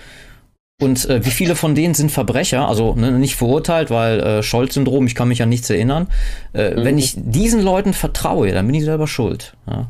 und 0.82 1.09
äh, 1.09 1.26
wie 1.26 1.30
viele 1.30 1.55
von 1.55 1.73
denen 1.73 1.93
sind 1.93 2.11
Verbrecher? 2.11 2.67
Also 2.67 2.95
ne, 2.95 3.11
nicht 3.11 3.36
verurteilt, 3.36 3.89
weil 3.89 4.19
äh, 4.19 4.43
Scholz-Syndrom, 4.43 5.05
ich 5.07 5.15
kann 5.15 5.30
mich 5.30 5.41
an 5.41 5.49
nichts 5.49 5.69
erinnern. 5.69 6.07
Äh, 6.53 6.71
mhm. 6.71 6.84
Wenn 6.84 6.97
ich 6.97 7.15
diesen 7.15 7.61
Leuten 7.61 7.93
vertraue, 7.93 8.51
dann 8.51 8.65
bin 8.65 8.76
ich 8.76 8.84
selber 8.84 9.07
schuld. 9.07 9.55
Ja. 9.67 9.88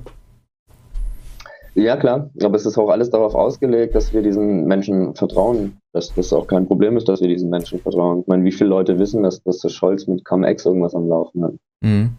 ja. 1.74 1.98
klar, 1.98 2.30
aber 2.44 2.56
es 2.56 2.68
ist 2.68 2.78
auch 2.78 2.90
alles 2.90 3.10
darauf 3.10 3.34
ausgelegt, 3.34 3.96
dass 3.96 4.14
wir 4.14 4.22
diesen 4.22 4.66
Menschen 4.66 5.16
vertrauen. 5.16 5.78
Dass 5.92 6.14
das 6.14 6.32
auch 6.34 6.46
kein 6.46 6.68
Problem 6.68 6.98
ist, 6.98 7.10
dass 7.10 7.20
wir 7.20 7.30
diesen 7.30 7.50
Menschen 7.50 7.80
vertrauen. 7.80 8.20
Ich 8.20 8.28
meine, 8.28 8.44
wie 8.44 8.52
viele 8.52 8.70
Leute 8.70 9.00
wissen, 9.00 9.24
dass, 9.24 9.42
dass 9.42 9.60
der 9.60 9.70
Scholz 9.70 10.06
mit 10.06 10.24
Cum-Ex 10.24 10.66
irgendwas 10.66 10.94
am 10.94 11.08
Laufen 11.08 11.46
hat? 11.46 11.54
Mhm. 11.82 12.12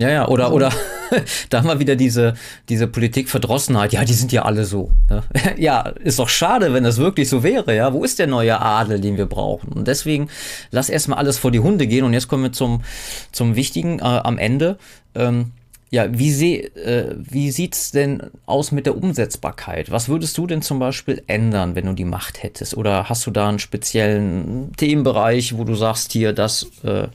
Ja, 0.00 0.10
ja, 0.10 0.28
oder, 0.28 0.52
oder 0.52 0.72
da 1.50 1.58
haben 1.58 1.66
wir 1.66 1.80
wieder 1.80 1.96
diese, 1.96 2.34
diese 2.68 2.86
Politikverdrossenheit. 2.86 3.92
Ja, 3.92 4.04
die 4.04 4.12
sind 4.12 4.30
ja 4.30 4.42
alle 4.42 4.64
so. 4.64 4.92
Ne? 5.10 5.24
Ja, 5.58 5.80
ist 5.80 6.20
doch 6.20 6.28
schade, 6.28 6.72
wenn 6.72 6.84
das 6.84 6.98
wirklich 6.98 7.28
so 7.28 7.42
wäre. 7.42 7.74
Ja, 7.74 7.92
wo 7.92 8.04
ist 8.04 8.20
der 8.20 8.28
neue 8.28 8.60
Adel, 8.60 9.00
den 9.00 9.16
wir 9.16 9.26
brauchen? 9.26 9.72
Und 9.72 9.88
deswegen 9.88 10.28
lass 10.70 10.88
erstmal 10.88 11.18
alles 11.18 11.38
vor 11.38 11.50
die 11.50 11.58
Hunde 11.58 11.88
gehen. 11.88 12.04
Und 12.04 12.12
jetzt 12.12 12.28
kommen 12.28 12.44
wir 12.44 12.52
zum, 12.52 12.84
zum 13.32 13.56
Wichtigen 13.56 13.98
äh, 13.98 14.02
am 14.02 14.38
Ende. 14.38 14.78
Ähm, 15.16 15.50
ja, 15.90 16.16
wie, 16.16 16.30
seh, 16.30 16.58
äh, 16.58 17.16
wie 17.18 17.50
sieht's 17.50 17.90
denn 17.90 18.22
aus 18.46 18.70
mit 18.70 18.86
der 18.86 18.96
Umsetzbarkeit? 18.96 19.90
Was 19.90 20.08
würdest 20.08 20.38
du 20.38 20.46
denn 20.46 20.62
zum 20.62 20.78
Beispiel 20.78 21.24
ändern, 21.26 21.74
wenn 21.74 21.86
du 21.86 21.94
die 21.94 22.04
Macht 22.04 22.44
hättest? 22.44 22.76
Oder 22.76 23.08
hast 23.08 23.26
du 23.26 23.32
da 23.32 23.48
einen 23.48 23.58
speziellen 23.58 24.70
Themenbereich, 24.76 25.58
wo 25.58 25.64
du 25.64 25.74
sagst, 25.74 26.12
hier, 26.12 26.32
das, 26.32 26.68
äh, 26.84 27.08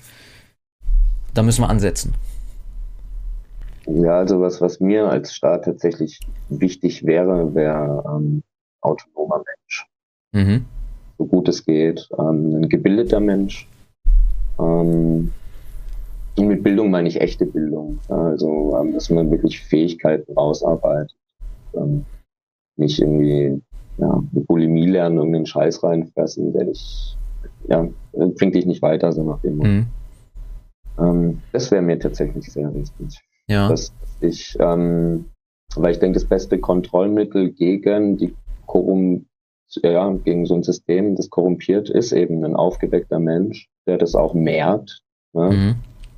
da 1.33 1.43
müssen 1.43 1.61
wir 1.61 1.69
ansetzen? 1.69 2.13
Ja, 3.85 4.19
also 4.19 4.39
was, 4.39 4.61
was 4.61 4.79
mir 4.79 5.09
als 5.09 5.33
Staat 5.33 5.65
tatsächlich 5.65 6.19
wichtig 6.49 7.05
wäre, 7.05 7.53
wäre 7.53 8.03
ähm, 8.07 8.43
autonomer 8.81 9.43
Mensch. 9.43 9.87
Mhm. 10.31 10.65
So 11.17 11.25
gut 11.25 11.49
es 11.49 11.65
geht. 11.65 12.07
Ähm, 12.17 12.55
ein 12.55 12.69
gebildeter 12.69 13.19
Mensch. 13.19 13.67
Ähm, 14.59 15.31
und 16.35 16.47
mit 16.47 16.63
Bildung 16.63 16.89
meine 16.91 17.07
ich 17.07 17.21
echte 17.21 17.45
Bildung. 17.45 17.99
Also, 18.07 18.77
ähm, 18.79 18.93
dass 18.93 19.09
man 19.09 19.29
wirklich 19.31 19.59
Fähigkeiten 19.59 20.33
rausarbeitet. 20.33 21.15
Ähm, 21.75 22.05
nicht 22.75 22.99
irgendwie 22.99 23.61
ja, 23.97 24.09
eine 24.09 24.41
Bulimie 24.41 24.87
lernen, 24.87 25.17
irgendeinen 25.17 25.45
Scheiß 25.45 25.83
reinfressen, 25.83 26.53
der 26.53 26.65
dich, 26.65 27.15
ja, 27.67 27.87
bringt 28.11 28.55
dich 28.55 28.65
nicht 28.65 28.81
weiter, 28.81 29.11
so 29.11 29.23
nach 29.23 29.39
dem 29.41 29.57
Motto. 29.57 29.69
Mhm. 29.69 29.85
Ähm, 30.97 31.41
das 31.51 31.69
wäre 31.71 31.81
mir 31.81 31.99
tatsächlich 31.99 32.51
sehr 32.51 32.73
wichtig. 32.73 33.21
Ja. 33.47 33.69
Dass 33.69 33.93
ich, 34.21 34.55
ähm, 34.59 35.25
weil 35.75 35.93
ich 35.93 35.99
denke, 35.99 36.19
das 36.19 36.27
beste 36.27 36.59
Kontrollmittel 36.59 37.51
gegen 37.51 38.17
die 38.17 38.33
Korrum 38.65 39.25
ja, 39.81 40.11
gegen 40.23 40.45
so 40.45 40.53
ein 40.53 40.63
System, 40.63 41.15
das 41.15 41.29
korrumpiert 41.29 41.89
ist, 41.89 42.11
eben 42.11 42.43
ein 42.43 42.55
aufgeweckter 42.55 43.19
Mensch, 43.19 43.69
der 43.87 43.97
das 43.97 44.15
auch 44.15 44.33
mehrt 44.33 45.01
ne? 45.33 45.49
mhm. 45.49 45.75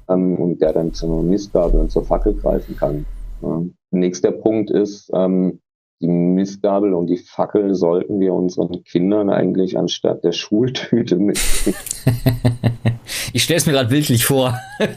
ähm, 0.10 0.36
und 0.36 0.62
der 0.62 0.74
dann 0.74 0.94
zur 0.94 1.24
Missgabe 1.24 1.78
und 1.78 1.92
zur 1.92 2.04
Fackel 2.04 2.34
greifen 2.34 2.76
kann. 2.76 3.06
Ja. 3.42 3.62
Nächster 3.92 4.32
Punkt 4.32 4.72
ist, 4.72 5.10
ähm, 5.14 5.60
die 6.02 6.08
Missgabel 6.08 6.94
und 6.94 7.08
die 7.08 7.18
Fackel 7.18 7.74
sollten 7.74 8.20
wir 8.20 8.34
unseren 8.34 8.84
Kindern 8.84 9.30
eigentlich 9.30 9.78
anstatt 9.78 10.24
der 10.24 10.34
Schultüte 10.34 11.16
mitgeben. 11.18 11.80
ich 13.34 13.44
stelle 13.44 13.58
es 13.58 13.66
mir 13.66 13.74
gerade 13.74 13.90
bildlich 13.90 14.26
vor. 14.26 14.60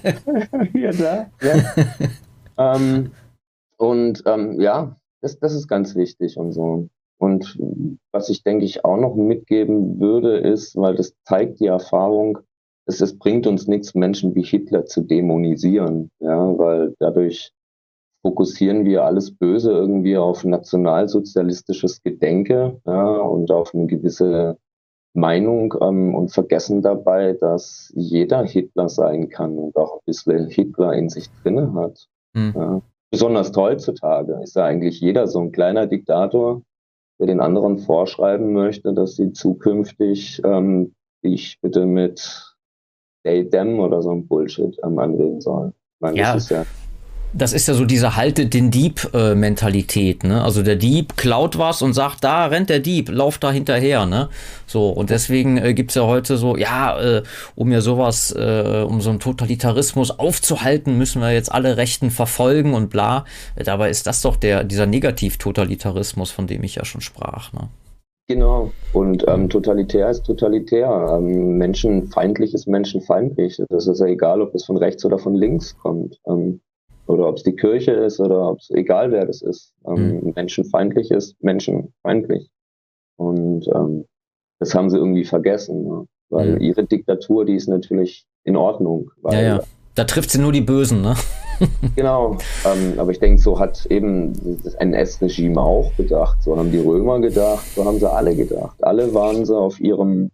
ja, 0.75 0.91
da. 0.93 1.31
Ja. 1.41 2.75
ähm, 2.75 3.13
und 3.77 4.23
ähm, 4.27 4.61
ja, 4.61 4.97
das, 5.21 5.39
das 5.39 5.55
ist 5.55 5.69
ganz 5.69 5.95
wichtig 5.95 6.37
und 6.37 6.53
so. 6.53 6.89
Und 7.21 7.59
was 8.13 8.29
ich 8.29 8.45
denke 8.45 8.65
ich 8.65 8.85
auch 8.85 8.97
noch 8.97 9.17
mitgeben 9.17 10.01
würde, 10.01 10.39
ist, 10.39 10.77
weil 10.77 10.95
das 10.95 11.15
zeigt 11.25 11.61
die 11.61 11.67
Erfahrung, 11.67 12.39
es, 12.87 13.01
es 13.01 13.19
bringt 13.19 13.47
uns 13.47 13.67
nichts, 13.67 13.95
Menschen 13.95 14.35
wie 14.35 14.43
Hitler 14.43 14.87
zu 14.87 15.03
dämonisieren, 15.03 16.11
ja, 16.21 16.59
weil 16.59 16.95
dadurch 16.99 17.53
fokussieren 18.29 18.85
wir 18.85 19.05
alles 19.05 19.31
Böse 19.31 19.73
irgendwie 19.73 20.19
auf 20.19 20.45
nationalsozialistisches 20.45 22.03
Gedenke 22.03 22.79
ja, 22.85 23.07
und 23.07 23.51
auf 23.51 23.75
eine 23.75 23.87
gewisse 23.87 24.59
Meinung 25.15 25.75
ähm, 25.81 26.15
und 26.15 26.31
vergessen 26.31 26.83
dabei, 26.83 27.33
dass 27.33 27.91
jeder 27.97 28.45
Hitler 28.45 28.91
sein 28.91 29.31
kann 29.31 29.57
und 29.57 29.77
auch 29.77 29.95
ein 29.95 30.05
bisschen 30.05 30.49
Hitler 30.49 30.93
in 30.93 31.09
sich 31.09 31.31
drinne 31.43 31.73
hat. 31.73 32.07
Mhm. 32.35 32.53
Ja. 32.55 32.83
Besonders 33.11 33.57
heutzutage 33.57 34.39
ist 34.43 34.57
ja 34.57 34.67
eigentlich 34.67 35.01
jeder 35.01 35.27
so 35.27 35.41
ein 35.41 35.51
kleiner 35.51 35.87
Diktator, 35.87 36.61
der 37.19 37.29
den 37.29 37.41
anderen 37.41 37.79
vorschreiben 37.79 38.53
möchte, 38.53 38.93
dass 38.93 39.17
sie 39.17 39.33
zukünftig 39.33 40.43
ähm, 40.45 40.95
ich 41.23 41.59
bitte 41.63 41.87
mit 41.87 42.55
Day 43.25 43.49
Dem 43.49 43.81
oder 43.81 44.03
so 44.03 44.11
ein 44.11 44.29
Bullshit 44.29 44.79
ähm, 44.85 44.99
anreden 44.99 45.41
sollen. 45.41 45.71
Ich 45.71 46.01
meine, 46.01 46.19
ja. 46.19 46.35
das 46.35 46.45
ist 46.45 46.51
ja 46.51 46.67
das 47.33 47.53
ist 47.53 47.69
ja 47.69 47.75
so 47.75 47.85
diese 47.85 48.17
Halte 48.17 48.47
den 48.47 48.71
Dieb-Mentalität, 48.71 50.25
ne? 50.25 50.43
Also 50.43 50.63
der 50.63 50.77
Dieb 50.77 51.17
klaut 51.17 51.59
was 51.59 51.83
und 51.83 51.93
sagt, 51.93 52.25
da 52.25 52.47
rennt 52.47 52.71
der 52.71 52.81
Dieb, 52.81 53.11
lauf 53.11 53.39
da 53.39 53.53
hinterher, 53.53 54.07
ne? 54.07 54.29
So, 54.67 54.89
und 54.89 55.11
deswegen 55.11 55.59
äh, 55.59 55.75
gibt 55.75 55.95
ja 55.95 56.07
heute 56.07 56.37
so, 56.37 56.57
ja, 56.57 56.99
äh, 57.01 57.23
um 57.55 57.71
ja 57.71 57.81
sowas, 57.81 58.33
äh, 58.33 58.85
um 58.87 59.01
so 59.01 59.11
einen 59.11 59.21
Totalitarismus 59.21 60.19
aufzuhalten, 60.19 60.97
müssen 60.97 61.21
wir 61.21 61.33
jetzt 61.33 61.53
alle 61.53 61.77
Rechten 61.77 62.11
verfolgen 62.11 62.75
und 62.75 62.91
bla. 62.91 63.25
Dabei 63.57 63.91
ist 63.91 64.07
das 64.07 64.23
doch 64.23 64.37
der, 64.37 64.65
dieser 64.65 64.87
Negativ-Totalitarismus, 64.87 66.31
von 66.31 66.47
dem 66.47 66.63
ich 66.65 66.77
ja 66.77 66.85
schon 66.85 67.01
sprach, 67.01 67.53
ne? 67.53 67.69
Genau. 68.31 68.73
Und 68.93 69.25
ähm, 69.27 69.49
totalitär 69.49 70.11
ist 70.11 70.25
totalitär. 70.25 71.17
Ähm, 71.17 71.57
menschenfeindlich 71.57 72.53
ist 72.53 72.69
menschenfeindlich. 72.69 73.63
Das 73.71 73.87
ist 73.87 74.01
ja 74.01 74.07
egal, 74.07 74.43
ob 74.43 74.55
es 74.55 74.67
von 74.67 74.77
rechts 74.77 75.03
oder 75.07 75.19
von 75.19 75.35
links 75.35 75.79
kommt. 75.79 76.21
Ähm, 76.27 76.61
oder 77.09 77.27
ob 77.29 77.37
es 77.37 77.43
die 77.43 77.57
Kirche 77.57 77.93
ist 77.93 78.21
oder 78.21 78.51
ob 78.51 78.59
es 78.59 78.71
egal 78.71 79.11
wer 79.11 79.27
das 79.27 79.43
ist. 79.43 79.75
Ähm, 79.87 80.21
mhm. 80.21 80.33
Menschenfeindlich 80.37 81.11
ist 81.11 81.43
menschenfeindlich. 81.43 82.51
Und 83.17 83.67
ähm, 83.75 84.05
das 84.61 84.75
haben 84.75 84.91
sie 84.91 84.99
irgendwie 84.99 85.25
vergessen, 85.25 85.85
ne? 85.85 86.07
weil 86.29 86.57
mhm. 86.57 86.61
ihre 86.61 86.85
Diktatur, 86.85 87.45
die 87.45 87.55
ist 87.55 87.69
natürlich 87.69 88.27
in 88.45 88.57
Ordnung. 88.57 89.11
ja, 89.25 89.41
ja. 89.41 89.61
Da 89.95 90.05
trifft 90.05 90.31
sie 90.31 90.39
nur 90.39 90.53
die 90.53 90.61
Bösen, 90.61 91.03
ne? 91.03 91.17
genau. 91.97 92.39
Ähm, 92.65 93.01
aber 93.01 93.11
ich 93.11 93.19
denke, 93.19 93.43
so 93.43 93.59
hat 93.59 93.85
eben 93.87 94.33
das 94.63 94.75
NS-Regime 94.75 95.61
auch 95.61 95.91
gedacht. 95.97 96.41
So 96.41 96.57
haben 96.57 96.71
die 96.71 96.79
Römer 96.79 97.19
gedacht, 97.21 97.67
so 97.75 97.85
haben 97.85 97.99
sie 97.99 98.09
alle 98.09 98.37
gedacht. 98.37 98.77
Alle 98.85 99.13
waren 99.13 99.45
sie 99.45 99.57
auf 99.57 99.81
ihrem, 99.81 100.31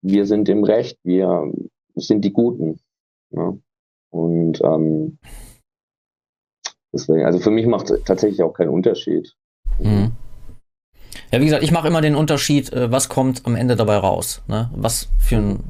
wir 0.00 0.26
sind 0.26 0.48
im 0.48 0.62
Recht, 0.62 0.96
wir 1.02 1.50
sind 1.96 2.24
die 2.24 2.32
Guten. 2.32 2.78
Ne? 3.30 3.58
Und 4.10 4.60
ähm, 4.62 5.18
Deswegen, 6.92 7.24
also 7.24 7.38
für 7.38 7.50
mich 7.50 7.66
macht 7.66 7.90
es 7.90 8.02
tatsächlich 8.04 8.42
auch 8.42 8.52
keinen 8.52 8.70
Unterschied. 8.70 9.34
Mhm. 9.78 10.12
Ja, 11.32 11.40
wie 11.40 11.44
gesagt, 11.44 11.62
ich 11.62 11.70
mache 11.70 11.88
immer 11.88 12.00
den 12.00 12.16
Unterschied, 12.16 12.72
äh, 12.72 12.90
was 12.90 13.08
kommt 13.08 13.46
am 13.46 13.54
Ende 13.54 13.76
dabei 13.76 13.96
raus. 13.96 14.42
Ne? 14.48 14.70
Was 14.74 15.08
für 15.18 15.36
ein 15.36 15.60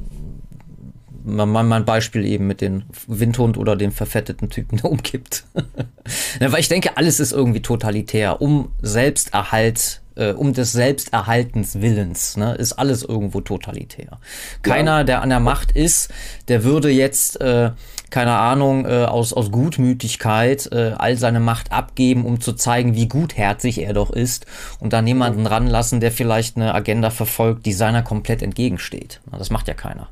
mein, 1.22 1.84
Beispiel 1.84 2.24
eben 2.24 2.46
mit 2.46 2.60
dem 2.60 2.84
Windhund 3.06 3.58
oder 3.58 3.76
dem 3.76 3.92
verfetteten 3.92 4.48
Typen, 4.48 4.80
ja, 6.40 6.52
weil 6.52 6.60
ich 6.60 6.68
denke, 6.68 6.96
alles 6.96 7.20
ist 7.20 7.32
irgendwie 7.32 7.60
totalitär. 7.60 8.40
Um 8.40 8.72
Selbsterhalt, 8.80 9.99
äh, 10.16 10.32
um 10.32 10.52
des 10.52 10.72
Selbsterhaltens 10.72 11.80
Willens, 11.80 12.36
ne, 12.36 12.54
ist 12.54 12.74
alles 12.74 13.02
irgendwo 13.02 13.40
totalitär. 13.40 14.18
Keiner, 14.62 14.98
ja. 14.98 15.04
der 15.04 15.22
an 15.22 15.30
der 15.30 15.40
Macht 15.40 15.72
ist, 15.72 16.12
der 16.48 16.64
würde 16.64 16.90
jetzt, 16.90 17.40
äh, 17.40 17.70
keine 18.10 18.32
Ahnung, 18.32 18.86
äh, 18.86 19.04
aus, 19.04 19.32
aus 19.32 19.50
Gutmütigkeit 19.50 20.68
äh, 20.72 20.94
all 20.98 21.16
seine 21.16 21.40
Macht 21.40 21.72
abgeben, 21.72 22.24
um 22.26 22.40
zu 22.40 22.52
zeigen, 22.52 22.94
wie 22.94 23.08
gutherzig 23.08 23.80
er 23.80 23.92
doch 23.92 24.10
ist 24.10 24.46
und 24.80 24.92
dann 24.92 25.06
jemanden 25.06 25.46
ranlassen, 25.46 26.00
der 26.00 26.12
vielleicht 26.12 26.56
eine 26.56 26.74
Agenda 26.74 27.10
verfolgt, 27.10 27.66
die 27.66 27.72
seiner 27.72 28.02
komplett 28.02 28.42
entgegensteht. 28.42 29.20
Das 29.30 29.50
macht 29.50 29.68
ja 29.68 29.74
keiner. 29.74 30.08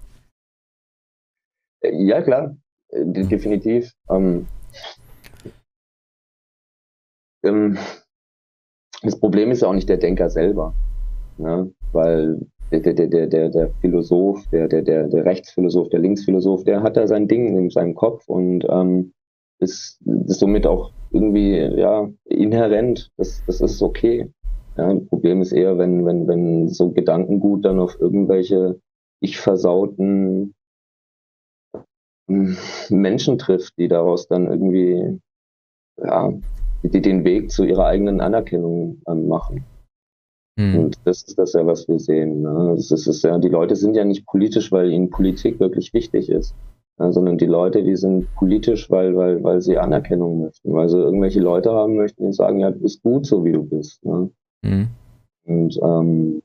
Ja, 1.82 2.22
klar, 2.22 2.56
äh, 2.90 3.04
definitiv. 3.04 3.92
Ähm, 4.10 4.46
ähm, 7.44 7.78
das 9.02 9.18
Problem 9.18 9.50
ist 9.50 9.62
ja 9.62 9.68
auch 9.68 9.74
nicht 9.74 9.88
der 9.88 9.96
Denker 9.96 10.28
selber, 10.30 10.74
ne? 11.38 11.70
weil 11.92 12.40
der, 12.70 12.80
der, 12.80 12.94
der, 12.94 13.26
der, 13.26 13.48
der 13.48 13.70
Philosoph, 13.80 14.46
der, 14.48 14.68
der, 14.68 14.82
der, 14.82 15.08
der 15.08 15.24
Rechtsphilosoph, 15.24 15.88
der 15.88 16.00
Linksphilosoph, 16.00 16.64
der 16.64 16.82
hat 16.82 16.96
da 16.96 17.06
sein 17.06 17.28
Ding 17.28 17.56
in 17.56 17.70
seinem 17.70 17.94
Kopf 17.94 18.28
und 18.28 18.64
ähm, 18.68 19.12
ist, 19.60 20.00
ist 20.26 20.40
somit 20.40 20.66
auch 20.66 20.92
irgendwie 21.10 21.56
ja 21.56 22.08
inhärent. 22.24 23.10
Das, 23.16 23.42
das 23.46 23.60
ist 23.60 23.82
okay. 23.82 24.30
Ja, 24.76 24.92
das 24.92 25.06
Problem 25.06 25.40
ist 25.40 25.52
eher, 25.52 25.78
wenn, 25.78 26.04
wenn, 26.06 26.28
wenn 26.28 26.68
so 26.68 26.90
Gedankengut 26.90 27.64
dann 27.64 27.80
auf 27.80 27.98
irgendwelche 27.98 28.80
ich 29.20 29.38
versauten 29.38 30.54
Menschen 32.28 33.38
trifft, 33.38 33.78
die 33.78 33.88
daraus 33.88 34.28
dann 34.28 34.46
irgendwie 34.46 35.18
ja, 35.96 36.32
die 36.82 37.02
den 37.02 37.24
Weg 37.24 37.50
zu 37.50 37.64
ihrer 37.64 37.86
eigenen 37.86 38.20
Anerkennung 38.20 39.00
ähm, 39.08 39.28
machen. 39.28 39.64
Mhm. 40.58 40.78
Und 40.78 40.96
das 41.04 41.22
ist 41.22 41.38
das 41.38 41.52
ja, 41.52 41.66
was 41.66 41.88
wir 41.88 41.98
sehen. 41.98 42.42
Ne? 42.42 42.74
Das 42.76 42.90
ist, 42.90 43.22
ja, 43.22 43.38
die 43.38 43.48
Leute 43.48 43.76
sind 43.76 43.94
ja 43.94 44.04
nicht 44.04 44.26
politisch, 44.26 44.72
weil 44.72 44.90
ihnen 44.90 45.10
Politik 45.10 45.60
wirklich 45.60 45.92
wichtig 45.94 46.28
ist, 46.28 46.54
ja, 46.98 47.12
sondern 47.12 47.38
die 47.38 47.46
Leute, 47.46 47.82
die 47.82 47.96
sind 47.96 48.26
politisch, 48.34 48.90
weil, 48.90 49.16
weil, 49.16 49.42
weil 49.42 49.60
sie 49.60 49.78
Anerkennung 49.78 50.42
möchten, 50.42 50.72
weil 50.72 50.88
sie 50.88 50.98
irgendwelche 50.98 51.40
Leute 51.40 51.72
haben 51.72 51.96
möchten, 51.96 52.26
die 52.26 52.32
sagen, 52.32 52.58
ja, 52.58 52.70
du 52.70 52.80
bist 52.80 53.02
gut, 53.02 53.26
so 53.26 53.44
wie 53.44 53.52
du 53.52 53.62
bist. 53.62 54.04
Ne? 54.04 54.30
Mhm. 54.62 54.88
Und 55.44 55.78
ähm, 55.82 56.42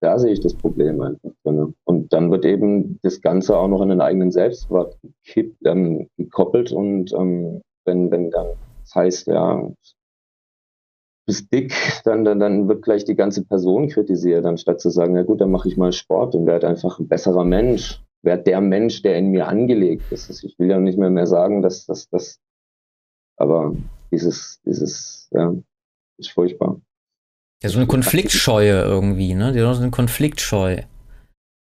da 0.00 0.18
sehe 0.18 0.32
ich 0.32 0.40
das 0.40 0.54
Problem 0.54 1.00
einfach 1.00 1.30
drin. 1.44 1.74
Und 1.84 2.12
dann 2.12 2.30
wird 2.30 2.44
eben 2.44 2.98
das 3.02 3.20
Ganze 3.20 3.56
auch 3.56 3.68
noch 3.68 3.82
in 3.82 3.90
den 3.90 4.00
eigenen 4.00 4.30
Selbstwert 4.30 4.98
ähm, 5.64 6.08
gekoppelt 6.16 6.72
und 6.72 7.12
ähm, 7.12 7.60
wenn, 7.84 8.10
wenn 8.10 8.30
dann 8.30 8.46
heißt, 8.94 9.26
ja, 9.28 9.68
bist 11.26 11.52
dick, 11.52 11.74
dann, 12.04 12.24
dann, 12.24 12.38
dann 12.38 12.68
wird 12.68 12.82
gleich 12.82 13.04
die 13.04 13.14
ganze 13.14 13.44
Person 13.44 13.88
kritisiert, 13.88 14.44
anstatt 14.44 14.80
zu 14.80 14.90
sagen, 14.90 15.16
ja 15.16 15.22
gut, 15.22 15.40
dann 15.40 15.50
mache 15.50 15.68
ich 15.68 15.76
mal 15.76 15.92
Sport 15.92 16.34
und 16.34 16.46
werde 16.46 16.68
einfach 16.68 16.98
ein 16.98 17.08
besserer 17.08 17.44
Mensch, 17.44 18.02
werde 18.22 18.42
der 18.42 18.60
Mensch, 18.60 19.02
der 19.02 19.18
in 19.18 19.30
mir 19.30 19.48
angelegt 19.48 20.10
ist. 20.10 20.44
Ich 20.44 20.58
will 20.58 20.70
ja 20.70 20.78
nicht 20.78 20.98
mehr 20.98 21.10
mehr 21.10 21.26
sagen, 21.26 21.62
dass 21.62 21.86
das, 21.86 22.08
das, 22.10 22.40
aber 23.36 23.74
dieses, 24.10 24.60
dieses, 24.66 25.28
ja, 25.32 25.54
ist 26.18 26.30
furchtbar. 26.30 26.80
Ja, 27.62 27.70
so 27.70 27.78
eine 27.78 27.86
Konfliktscheue 27.86 28.82
irgendwie, 28.82 29.34
ne? 29.34 29.52
Die 29.52 29.60
haben 29.60 29.74
so 29.74 29.82
eine 29.82 29.90
Konfliktscheu. 29.90 30.82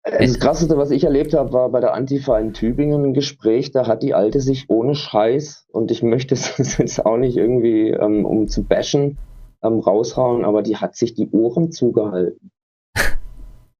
Das 0.03 0.39
Krasseste, 0.39 0.77
was 0.77 0.89
ich 0.89 1.03
erlebt 1.03 1.33
habe, 1.33 1.53
war 1.53 1.69
bei 1.69 1.79
der 1.79 1.93
Antifa 1.93 2.39
in 2.39 2.53
Tübingen 2.53 3.03
ein 3.05 3.13
Gespräch, 3.13 3.71
da 3.71 3.85
hat 3.85 4.01
die 4.01 4.15
Alte 4.15 4.39
sich 4.39 4.69
ohne 4.69 4.95
Scheiß, 4.95 5.67
und 5.71 5.91
ich 5.91 6.01
möchte 6.01 6.33
es 6.57 6.77
jetzt 6.77 7.05
auch 7.05 7.17
nicht 7.17 7.37
irgendwie, 7.37 7.89
ähm, 7.89 8.25
um 8.25 8.47
zu 8.47 8.63
bashen, 8.63 9.17
ähm, 9.63 9.79
raushauen, 9.79 10.43
aber 10.43 10.63
die 10.63 10.77
hat 10.77 10.95
sich 10.95 11.13
die 11.13 11.29
Ohren 11.29 11.71
zugehalten. 11.71 12.51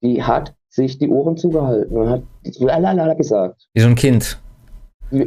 Die 0.03 0.23
hat 0.23 0.55
sich 0.67 0.97
die 0.97 1.09
Ohren 1.09 1.37
zugehalten 1.37 1.95
und 1.95 2.09
hat 2.09 2.23
lalala 2.57 3.13
gesagt. 3.13 3.67
Wie 3.75 3.81
so 3.81 3.87
ein 3.87 3.93
Kind. 3.93 4.41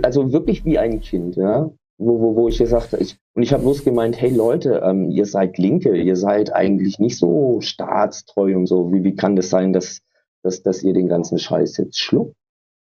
Also 0.03 0.33
wirklich 0.33 0.65
wie 0.65 0.81
ein 0.81 1.01
Kind, 1.01 1.37
ja 1.37 1.71
wo, 1.99 2.21
wo, 2.21 2.37
wo 2.37 2.49
ich 2.49 2.59
gesagt 2.59 2.93
habe, 2.93 3.03
ich, 3.03 3.17
und 3.35 3.43
ich 3.43 3.53
habe 3.53 3.63
bloß 3.63 3.85
gemeint, 3.85 4.21
hey 4.21 4.31
Leute, 4.31 4.83
ähm, 4.85 5.11
ihr 5.11 5.27
seid 5.27 5.59
Linke, 5.59 5.97
ihr 5.97 6.17
seid 6.17 6.53
eigentlich 6.53 6.99
nicht 6.99 7.19
so 7.19 7.61
staatstreu 7.61 8.57
und 8.57 8.67
so. 8.67 8.93
Wie, 8.93 9.05
wie 9.05 9.15
kann 9.15 9.37
das 9.37 9.51
sein, 9.51 9.73
dass, 9.73 10.01
dass, 10.45 10.63
dass 10.63 10.83
ihr 10.83 10.93
den 10.93 11.09
ganzen 11.09 11.39
Scheiß 11.39 11.77
jetzt 11.79 11.99
schluckt? 11.99 12.37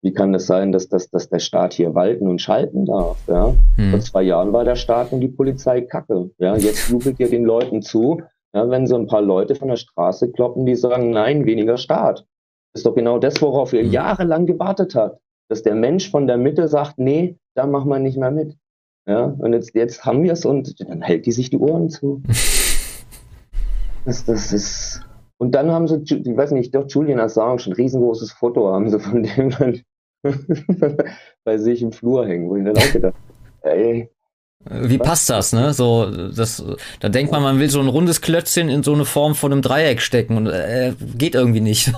Wie 0.02 0.12
kann 0.12 0.32
das 0.32 0.46
sein, 0.46 0.72
dass, 0.72 0.88
dass, 0.88 1.10
dass 1.10 1.28
der 1.28 1.40
Staat 1.40 1.74
hier 1.74 1.94
walten 1.94 2.26
und 2.26 2.40
schalten 2.40 2.86
darf? 2.86 3.18
Ja? 3.28 3.54
Hm. 3.76 3.90
Vor 3.90 4.00
zwei 4.00 4.22
Jahren 4.22 4.52
war 4.52 4.64
der 4.64 4.76
Staat 4.76 5.12
und 5.12 5.20
die 5.20 5.28
Polizei 5.28 5.82
kacke. 5.82 6.30
Ja? 6.38 6.56
Jetzt 6.56 6.88
jubelt 6.88 7.20
ihr 7.20 7.28
den 7.28 7.44
Leuten 7.44 7.82
zu, 7.82 8.22
ja, 8.54 8.68
wenn 8.70 8.86
so 8.86 8.96
ein 8.96 9.06
paar 9.06 9.20
Leute 9.20 9.54
von 9.54 9.68
der 9.68 9.76
Straße 9.76 10.32
kloppen, 10.32 10.64
die 10.64 10.74
sagen, 10.74 11.10
nein, 11.10 11.44
weniger 11.44 11.76
Staat. 11.76 12.26
Das 12.72 12.80
ist 12.80 12.86
doch 12.86 12.94
genau 12.94 13.18
das, 13.18 13.40
worauf 13.42 13.72
ihr 13.74 13.82
hm. 13.82 13.90
jahrelang 13.90 14.46
gewartet 14.46 14.94
habt. 14.94 15.20
Dass 15.48 15.62
der 15.62 15.74
Mensch 15.74 16.10
von 16.10 16.26
der 16.26 16.38
Mitte 16.38 16.66
sagt, 16.68 16.98
nee, 16.98 17.36
da 17.54 17.66
machen 17.66 17.90
wir 17.90 17.98
nicht 17.98 18.16
mehr 18.16 18.30
mit. 18.30 18.56
Ja, 19.06 19.24
und 19.24 19.52
jetzt, 19.52 19.74
jetzt 19.74 20.04
haben 20.04 20.22
wir 20.22 20.32
es 20.32 20.44
und 20.44 20.78
dann 20.88 21.02
hält 21.02 21.26
die 21.26 21.32
sich 21.32 21.50
die 21.50 21.58
Ohren 21.58 21.90
zu. 21.90 22.22
Das, 24.06 24.24
das 24.24 24.50
ist. 24.50 25.02
Und 25.40 25.52
dann 25.52 25.70
haben 25.70 25.88
sie, 25.88 26.02
ich 26.04 26.36
weiß 26.36 26.50
nicht, 26.50 26.74
doch 26.74 26.84
Julian 26.86 27.18
Assange, 27.18 27.62
ein 27.66 27.72
riesengroßes 27.72 28.32
Foto 28.32 28.70
haben 28.70 28.90
sie 28.90 29.00
von 29.00 29.22
dem 29.22 29.48
dann 29.48 29.80
bei 31.44 31.56
sich 31.56 31.80
im 31.80 31.92
Flur 31.92 32.26
hängen, 32.26 32.50
wo 32.50 32.56
ich 32.56 32.64
dann 32.64 32.76
auch 32.76 32.92
gedacht, 32.92 33.14
ey, 33.62 34.10
wie 34.68 34.98
passt 34.98 35.30
das, 35.30 35.54
ne? 35.54 35.72
So, 35.72 36.10
das, 36.10 36.62
da 37.00 37.08
denkt 37.08 37.32
man, 37.32 37.42
man 37.42 37.58
will 37.58 37.70
so 37.70 37.80
ein 37.80 37.88
rundes 37.88 38.20
Klötzchen 38.20 38.68
in 38.68 38.82
so 38.82 38.92
eine 38.92 39.06
Form 39.06 39.34
von 39.34 39.52
einem 39.52 39.62
Dreieck 39.62 40.02
stecken 40.02 40.36
und 40.36 40.48
äh, 40.48 40.92
geht 41.16 41.34
irgendwie 41.34 41.62
nicht. 41.62 41.94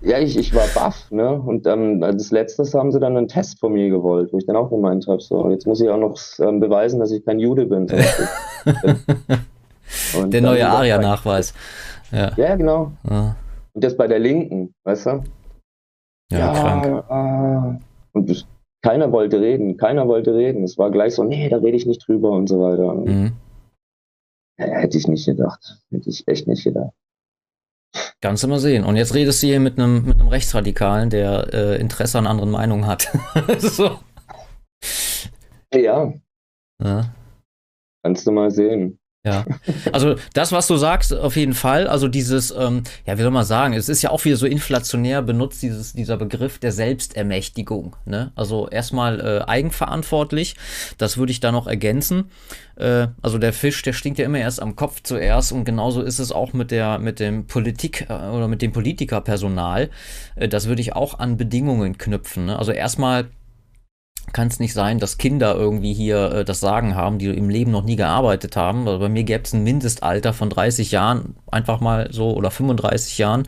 ja, 0.00 0.20
ich, 0.20 0.38
ich 0.38 0.54
war 0.54 0.68
baff, 0.68 1.10
ne? 1.10 1.32
Und 1.32 1.66
ähm, 1.66 2.00
als 2.04 2.30
letztes 2.30 2.72
haben 2.74 2.92
sie 2.92 3.00
dann 3.00 3.16
einen 3.16 3.26
Test 3.26 3.58
von 3.58 3.72
mir 3.72 3.88
gewollt, 3.88 4.32
wo 4.32 4.38
ich 4.38 4.46
dann 4.46 4.54
auch 4.54 4.70
gemeint 4.70 5.08
habe, 5.08 5.20
so, 5.20 5.50
jetzt 5.50 5.66
muss 5.66 5.80
ich 5.80 5.88
auch 5.88 5.98
noch 5.98 6.16
ähm, 6.38 6.60
beweisen, 6.60 7.00
dass 7.00 7.10
ich 7.10 7.24
kein 7.24 7.40
Jude 7.40 7.66
bin. 7.66 7.88
Der 10.28 10.40
neue 10.40 10.68
ARIA-Nachweis. 10.68 11.52
Ja. 12.12 12.32
ja, 12.36 12.56
genau. 12.56 12.92
Ja. 13.08 13.36
Und 13.72 13.84
das 13.84 13.96
bei 13.96 14.06
der 14.06 14.18
Linken, 14.18 14.74
weißt 14.84 15.06
du? 15.06 15.24
Ja, 16.30 16.38
ja 16.38 16.52
krank. 16.52 17.10
Ah. 17.10 17.80
Und 18.12 18.30
das, 18.30 18.46
keiner 18.82 19.12
wollte 19.12 19.40
reden, 19.40 19.76
keiner 19.76 20.06
wollte 20.08 20.34
reden. 20.34 20.64
Es 20.64 20.76
war 20.76 20.90
gleich 20.90 21.14
so, 21.14 21.24
nee, 21.24 21.48
da 21.48 21.58
rede 21.58 21.76
ich 21.76 21.86
nicht 21.86 22.06
drüber 22.06 22.30
und 22.30 22.48
so 22.48 22.60
weiter. 22.60 22.94
Mhm. 22.94 23.32
Ja, 24.58 24.66
hätte 24.66 24.98
ich 24.98 25.08
nicht 25.08 25.24
gedacht. 25.24 25.82
Hätte 25.90 26.10
ich 26.10 26.26
echt 26.28 26.46
nicht 26.46 26.64
gedacht. 26.64 26.92
Kannst 28.20 28.42
du 28.42 28.48
mal 28.48 28.58
sehen. 28.58 28.84
Und 28.84 28.96
jetzt 28.96 29.14
redest 29.14 29.42
du 29.42 29.48
hier 29.48 29.60
mit 29.60 29.78
einem, 29.78 30.04
mit 30.04 30.20
einem 30.20 30.28
Rechtsradikalen, 30.28 31.10
der 31.10 31.52
äh, 31.52 31.80
Interesse 31.80 32.18
an 32.18 32.26
anderen 32.26 32.50
Meinungen 32.50 32.86
hat. 32.86 33.10
so. 33.58 33.98
Ja. 35.74 36.12
ja. 36.82 37.14
Kannst 38.04 38.26
du 38.26 38.32
mal 38.32 38.50
sehen. 38.50 38.98
Ja, 39.24 39.44
also 39.92 40.16
das, 40.34 40.50
was 40.50 40.66
du 40.66 40.76
sagst, 40.76 41.14
auf 41.14 41.36
jeden 41.36 41.54
Fall. 41.54 41.86
Also 41.86 42.08
dieses, 42.08 42.50
ähm, 42.50 42.82
ja, 43.06 43.16
wie 43.18 43.22
soll 43.22 43.30
man 43.30 43.44
sagen, 43.44 43.72
es 43.74 43.88
ist 43.88 44.02
ja 44.02 44.10
auch 44.10 44.24
wieder 44.24 44.36
so 44.36 44.46
inflationär 44.46 45.22
benutzt, 45.22 45.62
dieses, 45.62 45.92
dieser 45.92 46.16
Begriff 46.16 46.58
der 46.58 46.72
Selbstermächtigung. 46.72 47.94
Ne? 48.04 48.32
Also 48.34 48.68
erstmal 48.68 49.20
äh, 49.20 49.48
eigenverantwortlich, 49.48 50.56
das 50.98 51.18
würde 51.18 51.30
ich 51.30 51.38
da 51.38 51.52
noch 51.52 51.68
ergänzen. 51.68 52.32
Äh, 52.74 53.08
also 53.22 53.38
der 53.38 53.52
Fisch, 53.52 53.80
der 53.82 53.92
stinkt 53.92 54.18
ja 54.18 54.24
immer 54.24 54.38
erst 54.38 54.60
am 54.60 54.74
Kopf 54.74 55.02
zuerst 55.04 55.52
und 55.52 55.62
genauso 55.64 56.02
ist 56.02 56.18
es 56.18 56.32
auch 56.32 56.52
mit 56.52 56.72
der, 56.72 56.98
mit 56.98 57.20
dem 57.20 57.46
Politik 57.46 58.06
äh, 58.08 58.14
oder 58.14 58.48
mit 58.48 58.60
dem 58.60 58.72
Politikerpersonal. 58.72 59.90
Äh, 60.34 60.48
das 60.48 60.66
würde 60.66 60.80
ich 60.80 60.96
auch 60.96 61.20
an 61.20 61.36
Bedingungen 61.36 61.96
knüpfen. 61.96 62.46
Ne? 62.46 62.58
Also 62.58 62.72
erstmal 62.72 63.28
kann 64.32 64.48
es 64.48 64.60
nicht 64.60 64.72
sein, 64.72 64.98
dass 64.98 65.18
Kinder 65.18 65.54
irgendwie 65.54 65.92
hier 65.92 66.32
äh, 66.32 66.44
das 66.44 66.60
Sagen 66.60 66.94
haben, 66.94 67.18
die 67.18 67.26
im 67.26 67.50
Leben 67.50 67.70
noch 67.70 67.84
nie 67.84 67.96
gearbeitet 67.96 68.56
haben. 68.56 68.86
Also 68.86 68.98
bei 68.98 69.08
mir 69.08 69.24
gäbe 69.24 69.42
es 69.44 69.52
ein 69.52 69.64
Mindestalter 69.64 70.32
von 70.32 70.48
30 70.48 70.90
Jahren, 70.90 71.36
einfach 71.50 71.80
mal 71.80 72.08
so, 72.10 72.34
oder 72.34 72.50
35 72.50 73.18
Jahren. 73.18 73.46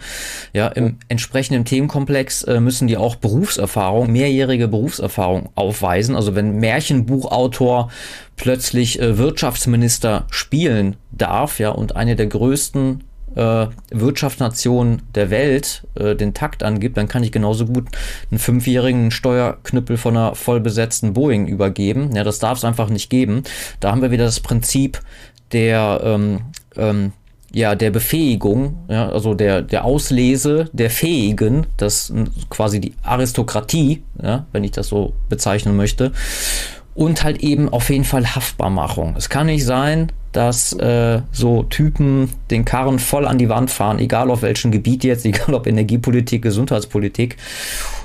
Ja, 0.53 0.68
im 0.68 0.99
entsprechenden 1.09 1.64
Themenkomplex 1.64 2.43
äh, 2.45 2.61
müssen 2.61 2.89
die 2.89 2.97
auch 2.97 3.16
Berufserfahrung, 3.16 4.11
mehrjährige 4.12 4.68
Berufserfahrung 4.68 5.51
aufweisen. 5.55 6.16
Also 6.16 6.35
wenn 6.35 6.57
Märchenbuchautor 6.57 7.91
plötzlich 8.37 9.01
äh, 9.01 9.16
Wirtschaftsminister 9.16 10.27
spielen 10.31 10.97
darf, 11.12 11.61
ja, 11.61 11.70
und 11.70 11.97
eine 11.97 12.16
der 12.16 12.27
größten 12.27 13.05
äh, 13.35 13.66
Wirtschaftsnation 13.91 15.03
der 15.14 15.30
Welt 15.30 15.87
äh, 15.95 16.14
den 16.14 16.35
Takt 16.35 16.62
angibt, 16.62 16.97
dann 16.97 17.09
kann 17.09 17.22
ich 17.22 17.32
genauso 17.32 17.66
gut 17.66 17.89
einen 18.30 18.39
fünfjährigen 18.39 19.11
Steuerknüppel 19.11 19.97
von 19.97 20.16
einer 20.16 20.35
vollbesetzten 20.35 21.12
Boeing 21.14 21.47
übergeben. 21.47 22.14
Ja, 22.14 22.24
das 22.24 22.39
darf 22.39 22.59
es 22.59 22.64
einfach 22.64 22.89
nicht 22.89 23.11
geben. 23.11 23.43
Da 23.80 23.91
haben 23.91 24.03
wir 24.03 24.11
wieder 24.11 24.24
das 24.24 24.41
Prinzip 24.41 25.01
der 25.53 26.01
ähm, 26.05 26.41
ähm, 26.76 27.12
ja, 27.55 27.76
der 27.76 27.93
Befähigung, 27.93 28.85
ja, 28.89 29.09
also 29.09 29.35
der, 29.35 29.62
der 29.62 29.85
Auslese 29.85 30.68
der 30.72 30.91
Fähigen, 30.91 31.66
das 31.76 32.12
quasi 32.51 32.80
die 32.80 32.95
Aristokratie, 33.05 34.03
ja, 34.20 34.47
wenn 34.51 34.64
ich 34.64 34.72
das 34.72 34.89
so 34.89 35.14
bezeichnen 35.28 35.76
möchte 35.76 36.12
und 36.95 37.22
halt 37.22 37.43
eben 37.43 37.68
auf 37.68 37.91
jeden 37.91 38.05
Fall 38.05 38.35
Haftbarmachung. 38.35 39.14
Es 39.16 39.28
kann 39.28 39.47
nicht 39.47 39.64
sein, 39.64 40.11
dass 40.35 40.72
äh, 40.74 41.22
so 41.32 41.62
Typen 41.62 42.28
den 42.51 42.64
Karren 42.64 42.99
voll 42.99 43.26
an 43.26 43.39
die 43.39 43.49
Wand 43.49 43.70
fahren, 43.70 44.01
egal 44.01 44.30
auf 44.30 44.43
welchem 44.43 44.72
Gebiet 44.72 45.05
jetzt, 45.05 45.24
egal 45.24 45.55
ob 45.55 45.66
Energiepolitik, 45.66 46.43
Gesundheitspolitik, 46.43 47.37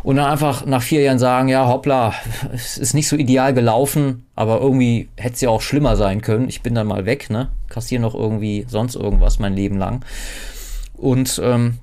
und 0.03 0.15
dann 0.15 0.31
einfach 0.31 0.65
nach 0.65 0.81
vier 0.81 1.01
Jahren 1.01 1.19
sagen, 1.19 1.49
ja, 1.49 1.67
hoppla, 1.67 2.13
es 2.53 2.77
ist 2.77 2.93
nicht 2.93 3.09
so 3.09 3.17
ideal 3.17 3.53
gelaufen, 3.53 4.25
aber 4.35 4.61
irgendwie 4.61 5.09
hätte 5.17 5.33
es 5.35 5.41
ja 5.41 5.49
auch 5.49 5.61
schlimmer 5.61 5.97
sein 5.97 6.21
können. 6.21 6.47
Ich 6.47 6.61
bin 6.61 6.73
dann 6.75 6.87
mal 6.87 7.05
weg, 7.05 7.29
ne? 7.29 7.49
Kassiere 7.67 8.01
noch 8.01 8.15
irgendwie 8.15 8.65
sonst 8.69 8.95
irgendwas 8.95 9.39
mein 9.39 9.55
Leben 9.55 9.77
lang. 9.77 10.05
Und 10.95 11.41
ähm, 11.43 11.79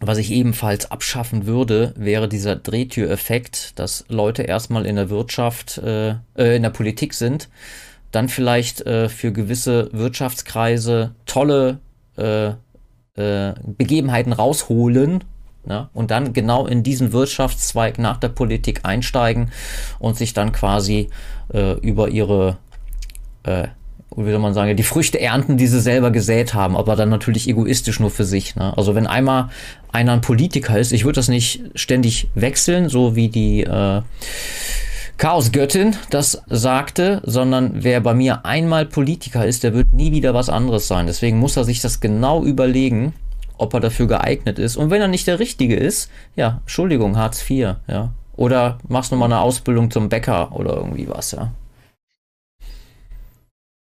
was 0.00 0.18
ich 0.18 0.32
ebenfalls 0.32 0.90
abschaffen 0.90 1.46
würde, 1.46 1.94
wäre 1.96 2.28
dieser 2.28 2.56
Drehtüreffekt, 2.56 3.78
dass 3.78 4.04
Leute 4.08 4.42
erstmal 4.42 4.86
in 4.86 4.96
der 4.96 5.10
Wirtschaft, 5.10 5.78
äh, 5.78 6.16
äh, 6.36 6.56
in 6.56 6.62
der 6.62 6.70
Politik 6.70 7.14
sind, 7.14 7.48
dann 8.14 8.28
vielleicht 8.28 8.82
äh, 8.82 9.08
für 9.08 9.32
gewisse 9.32 9.88
Wirtschaftskreise 9.92 11.14
tolle 11.26 11.78
äh, 12.16 12.48
äh, 13.16 13.54
Begebenheiten 13.64 14.32
rausholen 14.32 15.24
ja, 15.68 15.88
und 15.94 16.10
dann 16.10 16.32
genau 16.32 16.66
in 16.66 16.82
diesen 16.82 17.12
Wirtschaftszweig 17.12 17.98
nach 17.98 18.18
der 18.18 18.28
Politik 18.28 18.80
einsteigen 18.82 19.50
und 19.98 20.16
sich 20.16 20.34
dann 20.34 20.52
quasi 20.52 21.08
äh, 21.52 21.72
über 21.80 22.08
ihre 22.08 22.58
äh, 23.44 23.68
wie 24.16 24.30
soll 24.30 24.38
man 24.38 24.54
sagen, 24.54 24.76
die 24.76 24.82
Früchte 24.84 25.20
ernten, 25.20 25.56
die 25.56 25.66
sie 25.66 25.80
selber 25.80 26.10
gesät 26.10 26.54
haben, 26.54 26.76
aber 26.76 26.94
dann 26.94 27.08
natürlich 27.08 27.48
egoistisch 27.48 27.98
nur 27.98 28.10
für 28.10 28.24
sich. 28.24 28.54
Ne? 28.54 28.76
Also 28.76 28.94
wenn 28.94 29.06
einmal 29.08 29.48
einer 29.90 30.12
ein 30.12 30.20
Politiker 30.20 30.78
ist, 30.78 30.92
ich 30.92 31.04
würde 31.04 31.16
das 31.16 31.28
nicht 31.28 31.62
ständig 31.74 32.28
wechseln, 32.34 32.88
so 32.88 33.16
wie 33.16 33.28
die 33.28 33.64
äh, 33.64 34.02
Chaosgöttin 35.16 35.96
das 36.10 36.42
sagte, 36.48 37.22
sondern 37.24 37.84
wer 37.84 38.00
bei 38.00 38.14
mir 38.14 38.44
einmal 38.44 38.84
Politiker 38.84 39.46
ist, 39.46 39.62
der 39.62 39.74
wird 39.74 39.92
nie 39.92 40.12
wieder 40.12 40.34
was 40.34 40.48
anderes 40.48 40.88
sein. 40.88 41.06
Deswegen 41.06 41.38
muss 41.38 41.56
er 41.56 41.64
sich 41.64 41.80
das 41.80 42.00
genau 42.00 42.42
überlegen, 42.42 43.14
ob 43.56 43.74
er 43.74 43.80
dafür 43.80 44.08
geeignet 44.08 44.58
ist. 44.58 44.76
Und 44.76 44.90
wenn 44.90 45.00
er 45.00 45.08
nicht 45.08 45.26
der 45.26 45.38
Richtige 45.38 45.76
ist, 45.76 46.10
ja, 46.34 46.58
Entschuldigung, 46.62 47.16
Hartz 47.16 47.48
IV, 47.48 47.76
ja. 47.86 48.12
Oder 48.36 48.78
machst 48.88 49.12
du 49.12 49.16
mal 49.16 49.26
eine 49.26 49.40
Ausbildung 49.40 49.92
zum 49.92 50.08
Bäcker 50.08 50.54
oder 50.54 50.76
irgendwie 50.76 51.08
was, 51.08 51.30
ja. 51.32 51.52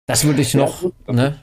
Das 0.07 0.25
würde 0.25 0.41
ich 0.41 0.55
noch. 0.55 0.85
Ja, 1.09 1.13
ne? 1.13 1.39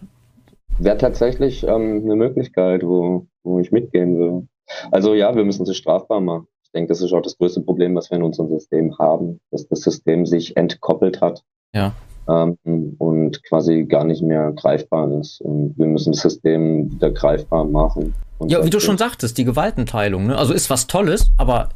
Wäre 0.78 0.98
tatsächlich 0.98 1.64
ähm, 1.64 2.02
eine 2.06 2.16
Möglichkeit, 2.16 2.84
wo, 2.84 3.28
wo 3.44 3.60
ich 3.60 3.72
mitgehen 3.72 4.18
will. 4.18 4.48
Also 4.92 5.14
ja, 5.14 5.36
wir 5.36 5.44
müssen 5.44 5.64
es 5.64 5.76
strafbar 5.76 6.22
machen. 6.22 6.48
Ich 6.74 6.80
denke, 6.80 6.90
das 6.90 7.02
ist 7.04 7.14
auch 7.14 7.22
das 7.22 7.38
größte 7.38 7.62
Problem, 7.62 7.94
was 7.94 8.10
wir 8.10 8.18
in 8.18 8.24
unserem 8.24 8.50
System 8.50 8.98
haben, 8.98 9.40
dass 9.52 9.68
das 9.68 9.82
System 9.82 10.26
sich 10.26 10.58
entkoppelt 10.58 11.22
hat. 11.22 11.44
Ja. 11.72 11.94
Ähm, 12.28 12.58
und 12.98 13.44
quasi 13.44 13.84
gar 13.84 14.04
nicht 14.06 14.24
mehr 14.24 14.52
greifbar 14.54 15.12
ist. 15.20 15.40
Und 15.42 15.78
wir 15.78 15.86
müssen 15.86 16.14
das 16.14 16.24
System 16.24 16.92
wieder 16.92 17.12
greifbar 17.12 17.64
machen. 17.66 18.16
ja, 18.48 18.66
wie 18.66 18.72
du 18.72 18.80
schon 18.80 18.98
sagtest, 18.98 19.38
die 19.38 19.44
Gewaltenteilung. 19.44 20.26
Ne? 20.26 20.36
Also 20.36 20.52
ist 20.52 20.72
was 20.72 20.88
Tolles, 20.88 21.30
aber 21.38 21.70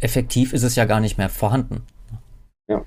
effektiv 0.00 0.54
ist 0.54 0.62
es 0.62 0.76
ja 0.76 0.86
gar 0.86 1.00
nicht 1.00 1.18
mehr 1.18 1.28
vorhanden. 1.28 1.82
Ja. 2.68 2.82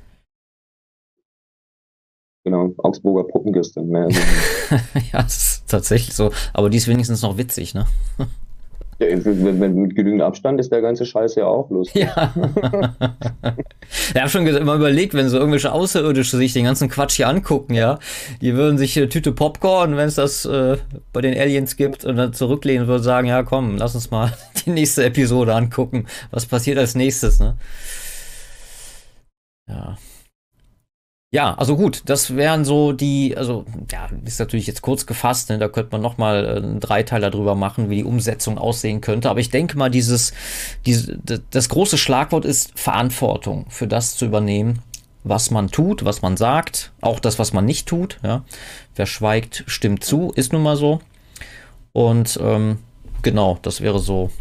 Genau, 2.43 2.73
Augsburger 2.79 3.29
Puppenkiste. 3.31 3.81
ja, 5.13 5.21
das 5.21 5.37
ist 5.37 5.69
tatsächlich 5.69 6.15
so. 6.15 6.31
Aber 6.53 6.71
die 6.71 6.77
ist 6.77 6.87
wenigstens 6.87 7.21
noch 7.21 7.37
witzig, 7.37 7.75
ne? 7.75 7.85
Ja, 9.01 9.17
mit 9.17 9.95
genügend 9.95 10.21
Abstand 10.21 10.59
ist 10.59 10.71
der 10.71 10.81
ganze 10.81 11.07
Scheiß 11.07 11.33
ja 11.33 11.45
auch 11.45 11.71
lustig. 11.71 12.03
Ja. 12.03 12.31
ich 14.13 14.21
habe 14.21 14.29
schon 14.29 14.45
immer 14.45 14.75
überlegt, 14.75 15.15
wenn 15.15 15.27
so 15.27 15.37
irgendwelche 15.37 15.71
Außerirdische 15.71 16.37
sich 16.37 16.53
den 16.53 16.65
ganzen 16.65 16.87
Quatsch 16.87 17.15
hier 17.15 17.27
angucken, 17.27 17.73
ja, 17.73 17.97
die 18.41 18.53
würden 18.53 18.77
sich 18.77 18.95
eine 18.97 19.09
Tüte 19.09 19.31
Popcorn, 19.31 19.97
wenn 19.97 20.07
es 20.07 20.15
das 20.15 20.45
äh, 20.45 20.77
bei 21.13 21.21
den 21.21 21.35
Aliens 21.35 21.77
gibt, 21.77 22.05
und 22.05 22.15
dann 22.15 22.33
zurücklehnen 22.33 22.83
und 22.83 22.89
würden 22.89 23.01
sagen, 23.01 23.27
ja 23.27 23.41
komm, 23.41 23.77
lass 23.77 23.95
uns 23.95 24.11
mal 24.11 24.33
die 24.65 24.69
nächste 24.69 25.03
Episode 25.03 25.55
angucken. 25.55 26.05
Was 26.29 26.45
passiert 26.45 26.77
als 26.77 26.93
nächstes, 26.93 27.39
ne? 27.39 27.57
Ja. 29.67 29.97
Ja, 31.33 31.53
also 31.53 31.77
gut, 31.77 32.03
das 32.07 32.35
wären 32.35 32.65
so 32.65 32.91
die, 32.91 33.37
also 33.37 33.63
ja, 33.89 34.09
ist 34.25 34.39
natürlich 34.41 34.67
jetzt 34.67 34.81
kurz 34.81 35.05
gefasst, 35.05 35.49
ne, 35.49 35.57
da 35.57 35.69
könnte 35.69 35.93
man 35.93 36.01
nochmal 36.01 36.45
äh, 36.45 36.57
einen 36.57 36.81
Dreiteiler 36.81 37.31
drüber 37.31 37.55
machen, 37.55 37.89
wie 37.89 37.97
die 37.97 38.03
Umsetzung 38.03 38.57
aussehen 38.57 38.99
könnte. 38.99 39.29
Aber 39.29 39.39
ich 39.39 39.49
denke 39.49 39.77
mal, 39.77 39.89
dieses, 39.89 40.33
diese, 40.85 41.17
das 41.49 41.69
große 41.69 41.97
Schlagwort 41.97 42.43
ist 42.43 42.77
Verantwortung 42.77 43.65
für 43.69 43.87
das 43.87 44.17
zu 44.17 44.25
übernehmen, 44.25 44.79
was 45.23 45.51
man 45.51 45.71
tut, 45.71 46.03
was 46.03 46.21
man 46.21 46.35
sagt, 46.35 46.91
auch 46.99 47.21
das, 47.21 47.39
was 47.39 47.53
man 47.53 47.63
nicht 47.63 47.87
tut. 47.87 48.19
Ja. 48.23 48.43
Wer 48.95 49.05
schweigt, 49.05 49.63
stimmt 49.67 50.03
zu, 50.03 50.33
ist 50.35 50.51
nun 50.51 50.63
mal 50.63 50.75
so. 50.75 50.99
Und 51.93 52.37
ähm, 52.43 52.79
genau, 53.21 53.57
das 53.61 53.79
wäre 53.79 53.99
so 53.99 54.31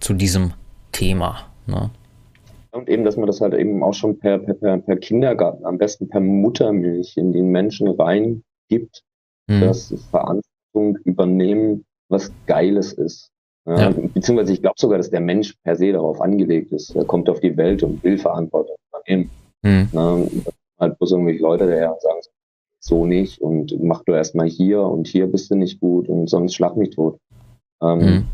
zu 0.00 0.12
diesem 0.12 0.52
Thema. 0.92 1.46
Ne? 1.66 1.90
Und 2.72 2.88
eben, 2.88 3.04
dass 3.04 3.16
man 3.16 3.26
das 3.26 3.40
halt 3.40 3.54
eben 3.54 3.82
auch 3.82 3.92
schon 3.92 4.18
per, 4.18 4.38
per, 4.38 4.78
per 4.78 4.96
Kindergarten, 4.96 5.66
am 5.66 5.78
besten 5.78 6.08
per 6.08 6.20
Muttermilch 6.20 7.16
in 7.16 7.32
den 7.32 7.50
Menschen 7.50 7.88
reingibt, 7.88 9.02
mhm. 9.46 9.60
dass 9.60 9.94
Verantwortung 10.10 10.96
übernehmen 11.04 11.84
was 12.08 12.32
Geiles 12.46 12.92
ist. 12.94 13.30
Ja, 13.66 13.90
ja. 13.90 13.90
Beziehungsweise 13.90 14.52
ich 14.52 14.60
glaube 14.60 14.76
sogar, 14.78 14.98
dass 14.98 15.10
der 15.10 15.20
Mensch 15.20 15.54
per 15.62 15.76
se 15.76 15.92
darauf 15.92 16.20
angelegt 16.20 16.72
ist. 16.72 16.96
Er 16.96 17.04
kommt 17.04 17.28
auf 17.28 17.40
die 17.40 17.56
Welt 17.56 17.82
und 17.82 18.02
will 18.02 18.18
Verantwortung 18.18 18.76
übernehmen. 18.88 19.30
Mhm. 19.62 19.88
Na, 19.92 20.26
halt 20.80 20.98
bloß 20.98 21.12
irgendwelche 21.12 21.42
Leute 21.42 21.66
daher 21.66 21.96
sagen, 22.00 22.20
so 22.80 23.06
nicht 23.06 23.40
und 23.40 23.80
mach 23.82 24.02
du 24.04 24.12
erstmal 24.12 24.48
hier 24.48 24.82
und 24.82 25.06
hier 25.06 25.28
bist 25.28 25.50
du 25.50 25.54
nicht 25.54 25.78
gut 25.78 26.08
und 26.08 26.28
sonst 26.28 26.54
schlag 26.54 26.76
mich 26.76 26.90
tot. 26.90 27.18
Ähm, 27.80 27.98
mhm. 27.98 28.26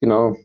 Genau, 0.00 0.36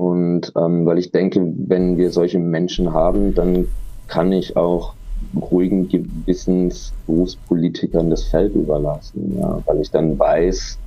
und 0.00 0.52
ähm, 0.56 0.86
weil 0.86 0.98
ich 0.98 1.12
denke, 1.12 1.46
wenn 1.66 1.98
wir 1.98 2.10
solche 2.10 2.38
Menschen 2.38 2.94
haben, 2.94 3.34
dann 3.34 3.68
kann 4.08 4.32
ich 4.32 4.56
auch 4.56 4.94
ruhigen 5.38 5.90
Gewissens 5.90 6.94
Berufspolitikern 7.06 8.08
das 8.08 8.22
Feld 8.24 8.54
überlassen, 8.54 9.36
ja, 9.38 9.60
weil 9.66 9.82
ich 9.82 9.90
dann 9.90 10.18
weiß, 10.18 10.78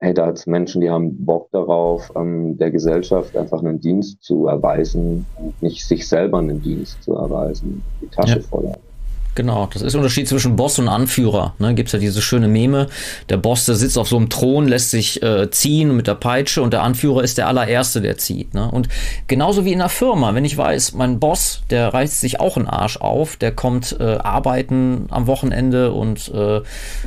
hey, 0.00 0.14
da 0.14 0.26
hat 0.26 0.38
es 0.38 0.48
Menschen, 0.48 0.80
die 0.80 0.90
haben 0.90 1.24
Bock 1.24 1.48
darauf, 1.52 2.10
ähm, 2.16 2.58
der 2.58 2.72
Gesellschaft 2.72 3.36
einfach 3.36 3.60
einen 3.60 3.80
Dienst 3.80 4.20
zu 4.20 4.48
erweisen 4.48 5.26
und 5.36 5.62
nicht 5.62 5.86
sich 5.86 6.08
selber 6.08 6.38
einen 6.38 6.60
Dienst 6.60 7.04
zu 7.04 7.14
erweisen, 7.14 7.84
die 8.02 8.08
Tasche 8.08 8.40
ja. 8.40 8.44
voll 8.44 8.66
haben. 8.66 8.89
Genau, 9.34 9.68
das 9.72 9.82
ist 9.82 9.92
der 9.92 10.00
Unterschied 10.00 10.28
zwischen 10.28 10.56
Boss 10.56 10.78
und 10.78 10.88
Anführer. 10.88 11.54
Ne, 11.58 11.74
Gibt 11.74 11.88
es 11.88 11.92
ja 11.92 11.98
diese 11.98 12.20
schöne 12.20 12.48
Meme. 12.48 12.88
Der 13.28 13.36
Boss, 13.36 13.64
der 13.64 13.76
sitzt 13.76 13.96
auf 13.96 14.08
so 14.08 14.16
einem 14.16 14.28
Thron, 14.28 14.66
lässt 14.66 14.90
sich 14.90 15.22
äh, 15.22 15.50
ziehen 15.50 15.96
mit 15.96 16.08
der 16.08 16.16
Peitsche 16.16 16.62
und 16.62 16.72
der 16.72 16.82
Anführer 16.82 17.22
ist 17.22 17.38
der 17.38 17.46
allererste, 17.46 18.00
der 18.00 18.18
zieht. 18.18 18.54
Ne? 18.54 18.68
Und 18.68 18.88
genauso 19.28 19.64
wie 19.64 19.72
in 19.72 19.78
der 19.78 19.88
Firma, 19.88 20.34
wenn 20.34 20.44
ich 20.44 20.56
weiß, 20.56 20.94
mein 20.94 21.20
Boss, 21.20 21.62
der 21.70 21.94
reißt 21.94 22.20
sich 22.20 22.40
auch 22.40 22.56
einen 22.56 22.66
Arsch 22.66 22.96
auf, 22.96 23.36
der 23.36 23.52
kommt 23.52 23.96
äh, 24.00 24.16
arbeiten 24.16 25.06
am 25.10 25.28
Wochenende 25.28 25.92
und 25.92 26.28
äh, 26.34 26.60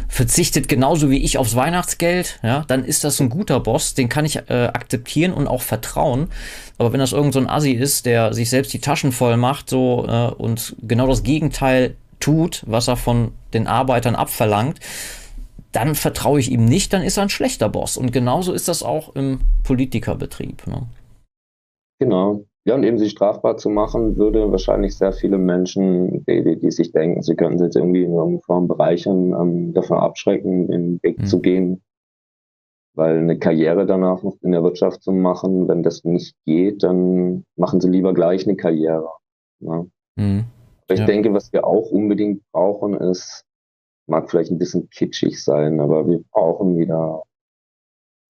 verzichtet 0.07 0.69
genauso 0.69 1.09
wie 1.09 1.23
ich 1.23 1.37
aufs 1.37 1.55
Weihnachtsgeld, 1.55 2.39
ja, 2.41 2.63
dann 2.67 2.85
ist 2.85 3.03
das 3.03 3.19
ein 3.19 3.29
guter 3.29 3.59
Boss, 3.59 3.95
den 3.95 4.07
kann 4.07 4.23
ich 4.23 4.37
äh, 4.49 4.69
akzeptieren 4.73 5.33
und 5.33 5.47
auch 5.47 5.61
vertrauen. 5.61 6.29
Aber 6.77 6.91
wenn 6.91 6.99
das 6.99 7.13
irgend 7.13 7.33
so 7.33 7.39
ein 7.39 7.49
Assi 7.49 7.71
ist, 7.71 8.05
der 8.05 8.33
sich 8.33 8.49
selbst 8.49 8.73
die 8.73 8.79
Taschen 8.79 9.11
voll 9.11 9.37
macht, 9.37 9.69
so 9.69 10.05
äh, 10.07 10.31
und 10.33 10.75
genau 10.81 11.07
das 11.07 11.23
Gegenteil 11.23 11.95
tut, 12.19 12.63
was 12.65 12.87
er 12.87 12.95
von 12.95 13.31
den 13.53 13.67
Arbeitern 13.67 14.15
abverlangt, 14.15 14.79
dann 15.71 15.95
vertraue 15.95 16.39
ich 16.39 16.51
ihm 16.51 16.65
nicht, 16.65 16.93
dann 16.93 17.01
ist 17.03 17.17
er 17.17 17.23
ein 17.23 17.29
schlechter 17.29 17.67
Boss. 17.67 17.97
Und 17.97 18.11
genauso 18.11 18.53
ist 18.53 18.67
das 18.67 18.83
auch 18.83 19.15
im 19.15 19.39
Politikerbetrieb. 19.63 20.67
Ne? 20.67 20.83
Genau. 21.99 22.45
Ja, 22.65 22.75
und 22.75 22.83
eben 22.83 22.97
sich 22.97 23.11
strafbar 23.11 23.57
zu 23.57 23.69
machen, 23.69 24.15
würde 24.15 24.49
wahrscheinlich 24.49 24.97
sehr 24.97 25.11
viele 25.11 25.37
Menschen, 25.37 26.23
die, 26.25 26.59
die 26.59 26.71
sich 26.71 26.93
denken, 26.93 27.21
sie 27.21 27.35
könnten 27.35 27.57
sich 27.57 27.65
jetzt 27.65 27.75
irgendwie 27.75 28.03
in 28.03 28.13
irgendeiner 28.13 28.41
Form 28.41 28.67
bereichern, 28.69 29.33
ähm, 29.33 29.73
davon 29.73 29.97
abschrecken, 29.97 30.67
den 30.69 30.99
Weg 31.03 31.19
mhm. 31.19 31.25
zu 31.25 31.41
gehen. 31.41 31.81
Weil 32.95 33.17
eine 33.17 33.39
Karriere 33.39 33.85
danach 33.85 34.21
noch 34.21 34.35
in 34.41 34.51
der 34.51 34.63
Wirtschaft 34.63 35.01
zu 35.01 35.11
machen, 35.11 35.67
wenn 35.67 35.81
das 35.81 36.03
nicht 36.03 36.35
geht, 36.45 36.83
dann 36.83 37.43
machen 37.55 37.81
sie 37.81 37.89
lieber 37.89 38.13
gleich 38.13 38.45
eine 38.45 38.55
Karriere. 38.55 39.09
Ne? 39.59 39.89
Mhm. 40.15 40.45
Aber 40.85 40.93
ich 40.93 40.99
ja. 40.99 41.05
denke, 41.05 41.33
was 41.33 41.51
wir 41.53 41.65
auch 41.65 41.89
unbedingt 41.89 42.43
brauchen, 42.51 42.93
ist, 42.93 43.45
mag 44.07 44.29
vielleicht 44.29 44.51
ein 44.51 44.59
bisschen 44.59 44.89
kitschig 44.89 45.43
sein, 45.43 45.79
aber 45.79 46.07
wir 46.07 46.23
brauchen 46.31 46.77
wieder 46.77 47.23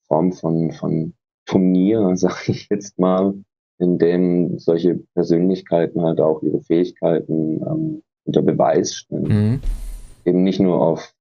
Form 0.07 0.31
von, 0.31 0.71
von 0.71 1.13
Turnier, 1.45 2.11
sage 2.15 2.51
ich 2.51 2.69
jetzt 2.69 2.97
mal, 2.99 3.33
in 3.79 3.97
dem 3.97 4.59
solche 4.59 4.95
Persönlichkeiten 5.13 6.01
halt 6.01 6.21
auch 6.21 6.41
ihre 6.41 6.61
Fähigkeiten 6.61 7.61
ähm, 7.65 8.03
unter 8.25 8.41
Beweis 8.41 8.95
stellen. 8.95 9.23
Mhm. 9.23 9.61
Eben 10.25 10.43
nicht 10.43 10.59
nur 10.59 10.79
auf 10.79 11.13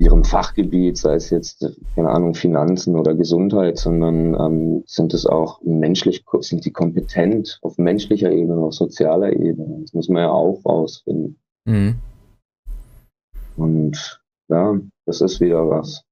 ihrem 0.00 0.24
Fachgebiet, 0.24 0.96
sei 0.96 1.14
es 1.14 1.28
jetzt, 1.28 1.64
keine 1.94 2.08
Ahnung, 2.08 2.34
Finanzen 2.34 2.96
oder 2.96 3.14
Gesundheit, 3.14 3.78
sondern 3.78 4.34
ähm, 4.34 4.82
sind 4.86 5.12
es 5.12 5.26
auch 5.26 5.60
menschlich, 5.62 6.24
sind 6.40 6.64
die 6.64 6.72
kompetent 6.72 7.58
auf 7.60 7.76
menschlicher 7.76 8.32
Ebene, 8.32 8.62
auf 8.62 8.72
sozialer 8.72 9.30
Ebene. 9.32 9.82
Das 9.82 9.92
muss 9.92 10.08
man 10.08 10.22
ja 10.22 10.30
auch 10.30 10.64
rausfinden. 10.64 11.38
Mhm. 11.66 11.96
Und 13.56 14.22
ja, 14.48 14.80
das 15.04 15.20
ist 15.20 15.38
wieder 15.40 15.68
was. 15.68 16.02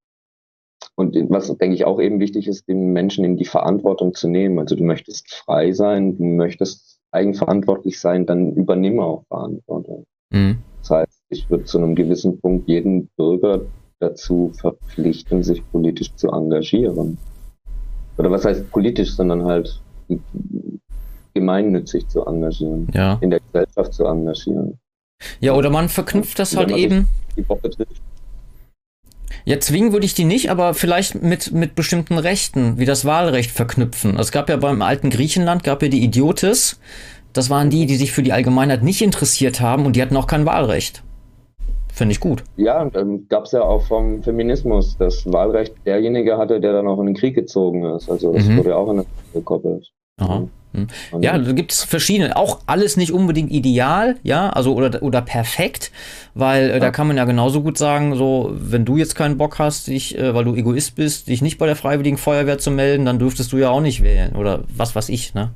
Und 0.94 1.16
was, 1.30 1.46
denke 1.56 1.74
ich, 1.74 1.86
auch 1.86 1.98
eben 1.98 2.20
wichtig 2.20 2.46
ist, 2.46 2.68
den 2.68 2.92
Menschen 2.92 3.24
in 3.24 3.38
die 3.38 3.46
Verantwortung 3.46 4.12
zu 4.12 4.28
nehmen. 4.28 4.58
Also 4.58 4.76
du 4.76 4.84
möchtest 4.84 5.32
frei 5.32 5.72
sein, 5.72 6.18
du 6.18 6.24
möchtest 6.24 7.00
eigenverantwortlich 7.10 7.98
sein, 7.98 8.26
dann 8.26 8.52
übernimm 8.52 9.00
auch 9.00 9.24
Verantwortung. 9.28 10.04
Mhm. 10.28 10.58
Das 10.80 10.90
heißt, 10.90 11.07
ich 11.28 11.48
würde 11.50 11.64
zu 11.64 11.78
einem 11.78 11.94
gewissen 11.94 12.40
Punkt 12.40 12.68
jeden 12.68 13.08
Bürger 13.16 13.62
dazu 14.00 14.52
verpflichten, 14.58 15.42
sich 15.42 15.62
politisch 15.70 16.14
zu 16.14 16.28
engagieren. 16.30 17.18
Oder 18.16 18.30
was 18.30 18.44
heißt 18.44 18.70
politisch, 18.70 19.12
sondern 19.12 19.44
halt 19.44 19.80
gemeinnützig 21.34 22.08
zu 22.08 22.24
engagieren, 22.24 22.88
ja. 22.94 23.18
in 23.20 23.30
der 23.30 23.40
Gesellschaft 23.40 23.92
zu 23.92 24.04
engagieren. 24.04 24.78
Ja, 25.40 25.54
oder 25.54 25.70
man 25.70 25.88
verknüpft 25.88 26.38
das 26.38 26.56
halt 26.56 26.70
eben. 26.70 27.08
Ja, 29.44 29.58
zwingen 29.60 29.92
würde 29.92 30.06
ich 30.06 30.14
die 30.14 30.24
nicht, 30.24 30.50
aber 30.50 30.74
vielleicht 30.74 31.22
mit, 31.22 31.52
mit 31.52 31.74
bestimmten 31.74 32.18
Rechten, 32.18 32.78
wie 32.78 32.84
das 32.84 33.04
Wahlrecht 33.04 33.50
verknüpfen. 33.50 34.18
Es 34.18 34.32
gab 34.32 34.48
ja 34.48 34.56
beim 34.56 34.82
alten 34.82 35.10
Griechenland, 35.10 35.64
gab 35.64 35.82
ja 35.82 35.88
die 35.88 36.02
Idiotes. 36.02 36.80
Das 37.32 37.50
waren 37.50 37.70
die, 37.70 37.86
die 37.86 37.96
sich 37.96 38.12
für 38.12 38.22
die 38.22 38.32
Allgemeinheit 38.32 38.82
nicht 38.82 39.02
interessiert 39.02 39.60
haben 39.60 39.86
und 39.86 39.96
die 39.96 40.02
hatten 40.02 40.16
auch 40.16 40.26
kein 40.26 40.46
Wahlrecht. 40.46 41.02
Finde 41.98 42.12
ich 42.12 42.20
gut. 42.20 42.44
Ja, 42.56 42.80
und 42.80 42.94
dann 42.94 43.26
gab 43.26 43.46
es 43.46 43.50
ja 43.50 43.62
auch 43.62 43.82
vom 43.82 44.22
Feminismus 44.22 44.96
das 44.98 45.26
Wahlrecht 45.32 45.74
derjenige 45.84 46.38
hatte, 46.38 46.60
der 46.60 46.72
dann 46.72 46.86
auch 46.86 47.00
in 47.00 47.06
den 47.06 47.16
Krieg 47.16 47.34
gezogen 47.34 47.84
ist. 47.96 48.08
Also 48.08 48.32
das 48.32 48.46
mhm. 48.46 48.58
wurde 48.58 48.68
ja 48.68 48.76
auch 48.76 48.88
in 48.88 49.04
gekoppelt. 49.34 49.90
Aha. 50.20 50.46
Mhm. 50.72 50.86
Ja, 51.20 51.36
da 51.36 51.50
gibt 51.50 51.72
es 51.72 51.82
verschiedene, 51.82 52.36
auch 52.36 52.60
alles 52.66 52.96
nicht 52.96 53.12
unbedingt 53.12 53.50
ideal, 53.50 54.14
ja, 54.22 54.48
also 54.50 54.74
oder, 54.74 55.02
oder 55.02 55.22
perfekt, 55.22 55.90
weil 56.34 56.70
äh, 56.70 56.72
ja. 56.74 56.78
da 56.78 56.90
kann 56.92 57.08
man 57.08 57.16
ja 57.16 57.24
genauso 57.24 57.62
gut 57.62 57.78
sagen, 57.78 58.14
so, 58.14 58.52
wenn 58.54 58.84
du 58.84 58.96
jetzt 58.96 59.16
keinen 59.16 59.36
Bock 59.36 59.58
hast, 59.58 59.88
dich, 59.88 60.16
äh, 60.16 60.34
weil 60.34 60.44
du 60.44 60.54
Egoist 60.54 60.94
bist, 60.94 61.26
dich 61.26 61.42
nicht 61.42 61.58
bei 61.58 61.66
der 61.66 61.74
Freiwilligen 61.74 62.16
Feuerwehr 62.16 62.58
zu 62.58 62.70
melden, 62.70 63.06
dann 63.06 63.18
dürftest 63.18 63.52
du 63.52 63.56
ja 63.56 63.70
auch 63.70 63.80
nicht 63.80 64.04
wählen 64.04 64.36
oder 64.36 64.62
was 64.76 64.94
weiß 64.94 65.08
ich, 65.08 65.34
ne? 65.34 65.50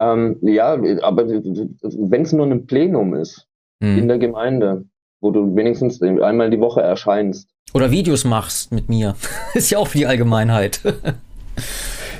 Ähm, 0.00 0.38
ja, 0.40 0.78
aber 1.02 1.28
wenn 1.28 2.22
es 2.22 2.32
nur 2.32 2.46
ein 2.46 2.64
Plenum 2.64 3.12
ist, 3.14 3.49
mhm. 3.80 3.98
in 3.98 4.08
der 4.08 4.18
Gemeinde, 4.18 4.84
wo 5.20 5.30
du 5.30 5.54
wenigstens 5.56 6.00
einmal 6.02 6.50
die 6.50 6.60
Woche 6.60 6.80
erscheinst. 6.80 7.48
Oder 7.74 7.90
Videos 7.90 8.24
machst 8.24 8.72
mit 8.72 8.88
mir. 8.88 9.16
ist 9.54 9.70
ja 9.70 9.78
auch 9.78 9.88
für 9.88 9.98
die 9.98 10.06
Allgemeinheit. 10.06 10.80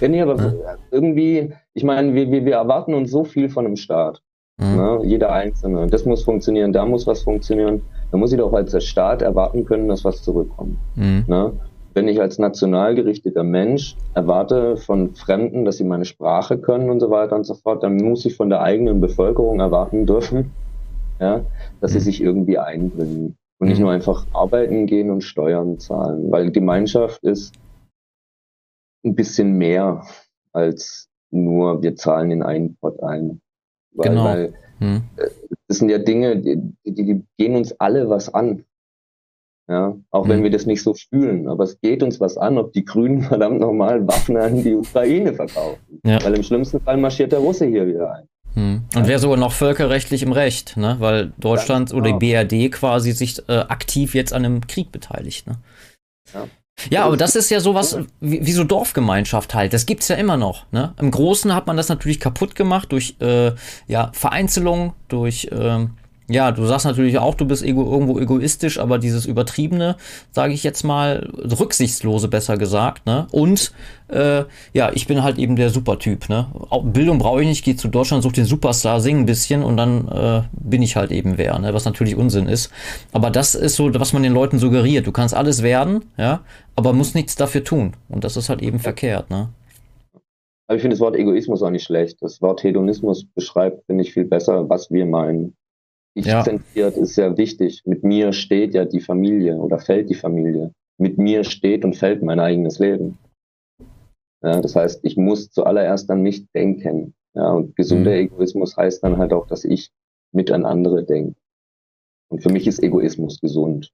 ja, 0.01 0.09
nee, 0.09 0.21
aber 0.21 0.37
ja. 0.37 0.77
irgendwie, 0.91 1.53
ich 1.75 1.85
meine, 1.85 2.15
wir, 2.15 2.31
wir, 2.31 2.45
wir 2.45 2.55
erwarten 2.55 2.95
uns 2.95 3.11
so 3.11 3.25
viel 3.25 3.49
von 3.49 3.67
einem 3.67 3.77
Staat. 3.77 4.21
Mhm. 4.59 4.77
Ne? 4.77 5.01
Jeder 5.05 5.33
Einzelne. 5.33 5.87
Das 5.87 6.05
muss 6.05 6.23
funktionieren, 6.23 6.73
da 6.73 6.85
muss 6.85 7.07
was 7.07 7.23
funktionieren. 7.23 7.83
Da 8.11 8.19
muss 8.19 8.33
ich 8.33 8.39
doch 8.39 8.53
als 8.53 8.73
der 8.73 8.81
Staat 8.81 9.23
erwarten 9.23 9.65
können, 9.65 9.89
dass 9.89 10.05
was 10.05 10.23
zurückkommt. 10.23 10.77
Mhm. 10.97 11.25
Ne? 11.27 11.53
Wenn 11.95 12.07
ich 12.09 12.21
als 12.21 12.39
national 12.39 12.95
gerichteter 12.95 13.43
Mensch 13.43 13.97
erwarte 14.15 14.77
von 14.77 15.15
Fremden, 15.15 15.65
dass 15.65 15.79
sie 15.79 15.85
meine 15.85 16.05
Sprache 16.05 16.59
können 16.59 16.89
und 16.89 17.01
so 17.01 17.11
weiter 17.11 17.35
und 17.35 17.45
so 17.45 17.55
fort, 17.55 17.83
dann 17.83 17.97
muss 17.97 18.25
ich 18.25 18.37
von 18.37 18.49
der 18.49 18.63
eigenen 18.63 19.01
Bevölkerung 19.01 19.59
erwarten 19.59 20.07
dürfen, 20.07 20.53
ja, 21.21 21.45
dass 21.81 21.93
sie 21.93 21.99
mhm. 21.99 22.03
sich 22.03 22.21
irgendwie 22.21 22.59
einbringen 22.59 23.37
und 23.59 23.69
nicht 23.69 23.79
mhm. 23.79 23.85
nur 23.85 23.93
einfach 23.93 24.27
arbeiten 24.33 24.87
gehen 24.87 25.11
und 25.11 25.23
Steuern 25.23 25.79
zahlen, 25.79 26.31
weil 26.33 26.51
Gemeinschaft 26.51 27.23
ist 27.23 27.55
ein 29.05 29.15
bisschen 29.15 29.57
mehr 29.57 30.05
als 30.53 31.09
nur 31.31 31.83
wir 31.83 31.95
zahlen 31.95 32.31
in 32.31 32.43
einen 32.43 32.77
Pot 32.77 33.03
ein. 33.03 33.41
Weil, 33.93 34.09
genau. 34.09 34.25
weil 34.25 34.55
hm. 34.79 35.03
das 35.69 35.79
sind 35.79 35.91
ja 35.91 35.99
Dinge, 35.99 36.39
die, 36.39 36.75
die, 36.85 37.25
gehen 37.37 37.57
uns 37.57 37.73
alle 37.81 38.09
was 38.09 38.33
an. 38.33 38.65
Ja, 39.69 39.97
auch 40.11 40.25
hm. 40.25 40.31
wenn 40.31 40.43
wir 40.43 40.51
das 40.51 40.67
nicht 40.67 40.83
so 40.83 40.95
fühlen, 40.95 41.47
aber 41.47 41.65
es 41.65 41.81
geht 41.81 42.03
uns 42.03 42.19
was 42.19 42.37
an, 42.37 42.59
ob 42.59 42.73
die 42.73 42.85
Grünen 42.85 43.23
verdammt 43.31 43.61
nochmal 43.61 44.07
Waffen 44.07 44.37
an 44.37 44.63
die 44.63 44.75
Ukraine 44.75 45.33
verkaufen. 45.33 46.01
Ja. 46.05 46.23
Weil 46.25 46.37
im 46.37 46.43
schlimmsten 46.43 46.81
Fall 46.81 46.97
marschiert 46.97 47.33
der 47.33 47.39
Russe 47.41 47.67
hier 47.67 47.87
wieder 47.87 48.15
ein. 48.15 48.29
Hm. 48.55 48.85
Und 48.95 49.07
wäre 49.07 49.19
sogar 49.19 49.37
noch 49.37 49.53
völkerrechtlich 49.53 50.23
im 50.23 50.33
Recht, 50.33 50.77
ne? 50.77 50.97
weil 50.99 51.33
Deutschland 51.39 51.91
ja, 51.91 51.97
oder 51.97 52.13
die 52.13 52.19
genau. 52.19 52.43
BRD 52.43 52.73
quasi 52.73 53.13
sich 53.13 53.49
äh, 53.49 53.59
aktiv 53.59 54.15
jetzt 54.15 54.33
an 54.33 54.45
einem 54.45 54.67
Krieg 54.67 54.91
beteiligt. 54.91 55.47
Ne? 55.47 55.59
Ja. 56.35 56.47
Ja, 56.89 57.05
aber 57.05 57.19
das 57.19 57.37
ist 57.37 57.51
ja 57.51 57.61
sowas 57.61 57.99
wie, 58.21 58.47
wie 58.47 58.53
so 58.53 58.65
Dorfgemeinschaft 58.65 59.55
halt. 59.55 59.75
Das 59.75 59.85
gibt's 59.85 60.09
ja 60.09 60.17
immer 60.17 60.39
noch. 60.39 60.65
Ne? 60.73 60.95
Im 60.99 61.11
Großen 61.11 61.55
hat 61.55 61.67
man 61.67 61.77
das 61.77 61.91
natürlich 61.91 62.21
kaputt 62.21 62.55
gemacht 62.55 62.93
durch 62.93 63.17
äh, 63.21 63.53
ja, 63.87 64.11
Vereinzelung, 64.15 64.95
durch 65.09 65.49
ähm, 65.53 65.97
ja, 66.31 66.53
du 66.53 66.65
sagst 66.65 66.87
natürlich 66.87 67.19
auch, 67.19 67.35
du 67.35 67.45
bist 67.45 67.65
ego 67.65 67.91
irgendwo 67.91 68.19
egoistisch, 68.19 68.79
aber 68.79 68.99
dieses 68.99 69.27
Übertriebene, 69.27 69.97
sage 70.31 70.53
ich 70.53 70.63
jetzt 70.63 70.85
mal, 70.85 71.29
rücksichtslose 71.59 72.29
besser 72.29 72.57
gesagt, 72.57 73.05
ne? 73.05 73.27
Und 73.33 73.73
äh, 74.09 74.45
ja, 74.73 74.93
ich 74.95 75.09
bin 75.09 75.23
halt 75.23 75.39
eben 75.39 75.57
der 75.57 75.71
Supertyp, 75.71 76.29
ne? 76.29 76.47
Bildung 76.85 77.19
brauche 77.19 77.43
ich 77.43 77.49
nicht, 77.49 77.65
geh 77.65 77.75
zu 77.75 77.89
Deutschland, 77.89 78.23
such 78.23 78.33
den 78.33 78.45
Superstar, 78.45 79.01
sing 79.01 79.19
ein 79.19 79.27
bisschen 79.27 79.65
und 79.65 79.77
dann 79.77 80.09
äh, 80.09 80.43
bin 80.53 80.83
ich 80.83 80.95
halt 80.95 81.11
eben 81.11 81.37
wer, 81.37 81.59
ne? 81.59 81.75
Was 81.75 81.85
natürlich 81.85 82.15
Unsinn 82.15 82.47
ist. 82.47 82.71
Aber 83.13 83.31
das 83.31 83.57
ist 83.57 83.75
so, 83.75 83.93
was 83.93 84.13
man 84.13 84.23
den 84.23 84.33
Leuten 84.33 84.61
suggeriert. 84.61 85.09
Du 85.09 85.13
kannst 85.13 85.35
alles 85.35 85.63
werden, 85.63 86.05
ja, 86.17 86.41
aber 86.77 86.93
musst 86.93 87.17
nichts 87.17 87.35
dafür 87.35 87.65
tun. 87.65 87.95
Und 88.09 88.23
das 88.23 88.37
ist 88.37 88.49
halt 88.49 88.63
eben 88.63 88.79
verkehrt, 88.79 89.31
ne? 89.31 89.49
Aber 90.69 90.77
ich 90.77 90.83
finde 90.83 90.95
das 90.95 91.01
Wort 91.01 91.17
Egoismus 91.17 91.65
auch 91.65 91.71
nicht 91.71 91.83
schlecht. 91.83 92.19
Das 92.21 92.41
Wort 92.41 92.63
Hedonismus 92.63 93.27
beschreibt, 93.35 93.85
finde 93.87 94.05
ich, 94.05 94.13
viel 94.13 94.25
besser, 94.25 94.69
was 94.69 94.89
wir 94.93 95.05
meinen. 95.05 95.57
Ich 96.15 96.27
ja. 96.27 96.43
zentriert 96.43 96.97
ist 96.97 97.15
sehr 97.15 97.37
wichtig. 97.37 97.83
Mit 97.85 98.03
mir 98.03 98.33
steht 98.33 98.75
ja 98.75 98.85
die 98.85 99.01
Familie 99.01 99.57
oder 99.57 99.79
fällt 99.79 100.11
die 100.11 100.15
Familie. 100.15 100.73
Mit 100.99 101.19
mir 101.19 101.45
steht 101.45 101.85
und 101.85 101.97
fällt 101.97 102.23
mein 102.23 102.41
eigenes 102.41 102.79
Leben. 102.79 103.19
Ja, 104.43 104.61
das 104.61 104.75
heißt, 104.75 105.01
ich 105.05 105.17
muss 105.17 105.51
zuallererst 105.51 106.11
an 106.11 106.23
mich 106.23 106.51
denken. 106.53 107.15
Ja, 107.35 107.51
und 107.53 107.77
gesunder 107.77 108.11
mhm. 108.11 108.17
Egoismus 108.17 108.77
heißt 108.77 109.05
dann 109.05 109.19
halt 109.19 109.33
auch, 109.33 109.47
dass 109.47 109.65
ich 109.65 109.91
mit 110.33 110.51
an 110.51 110.65
andere 110.65 111.05
denke. 111.05 111.37
Und 112.29 112.43
für 112.43 112.51
mich 112.51 112.67
ist 112.67 112.83
Egoismus 112.83 113.41
gesund. 113.41 113.93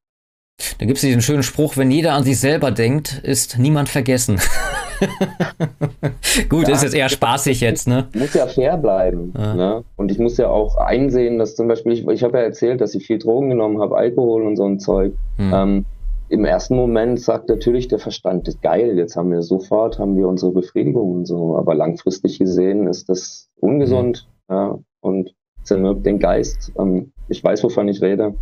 Da 0.79 0.87
gibt 0.87 0.97
es 0.97 1.03
diesen 1.03 1.23
schönen 1.23 1.43
Spruch, 1.43 1.77
wenn 1.77 1.91
jeder 1.91 2.15
an 2.15 2.25
sich 2.25 2.39
selber 2.39 2.71
denkt, 2.71 3.21
ist 3.23 3.59
niemand 3.59 3.89
vergessen. 3.89 4.41
Gut, 6.49 6.69
ja, 6.69 6.75
ist 6.75 6.83
jetzt 6.83 6.95
eher 6.95 7.09
spaßig 7.09 7.61
jetzt, 7.61 7.89
ne? 7.89 8.09
Muss 8.15 8.35
ja 8.35 8.47
fair 8.47 8.77
bleiben. 8.77 9.33
Ja. 9.37 9.55
Ne? 9.55 9.85
Und 9.97 10.11
ich 10.11 10.19
muss 10.19 10.37
ja 10.37 10.49
auch 10.49 10.77
einsehen, 10.77 11.39
dass 11.39 11.57
zum 11.57 11.69
Beispiel, 11.69 11.93
ich, 11.93 12.07
ich 12.07 12.23
habe 12.23 12.39
ja 12.39 12.45
erzählt, 12.45 12.81
dass 12.81 12.95
ich 12.95 13.07
viel 13.07 13.19
Drogen 13.19 13.51
genommen 13.51 13.81
habe, 13.81 13.97
Alkohol 13.97 14.43
und 14.43 14.57
so 14.57 14.65
ein 14.65 14.79
Zeug. 14.79 15.15
Hm. 15.37 15.53
Ähm, 15.55 15.85
Im 16.29 16.45
ersten 16.45 16.77
Moment 16.77 17.21
sagt 17.21 17.49
natürlich 17.49 17.89
der 17.89 17.99
Verstand, 17.99 18.47
das 18.47 18.55
ist 18.55 18.63
geil, 18.63 18.97
jetzt 18.97 19.17
haben 19.17 19.31
wir 19.31 19.43
sofort, 19.43 19.99
haben 19.99 20.17
wir 20.17 20.29
unsere 20.29 20.53
Befriedigung 20.53 21.13
und 21.13 21.27
so. 21.27 21.57
Aber 21.57 21.75
langfristig 21.75 22.39
gesehen 22.39 22.87
ist 22.87 23.09
das 23.09 23.49
ungesund 23.57 24.27
hm. 24.49 24.57
ja, 24.57 24.79
und 25.01 25.35
zermürbt 25.63 26.07
den 26.07 26.19
Geist. 26.19 26.73
Ähm, 26.79 27.13
ich 27.29 27.43
weiß, 27.43 27.63
wovon 27.65 27.89
ich 27.89 28.03
rede. 28.03 28.35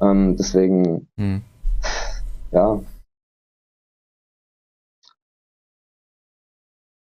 Ähm, 0.00 0.36
deswegen, 0.36 1.06
hm. 1.16 1.42
ja, 2.50 2.80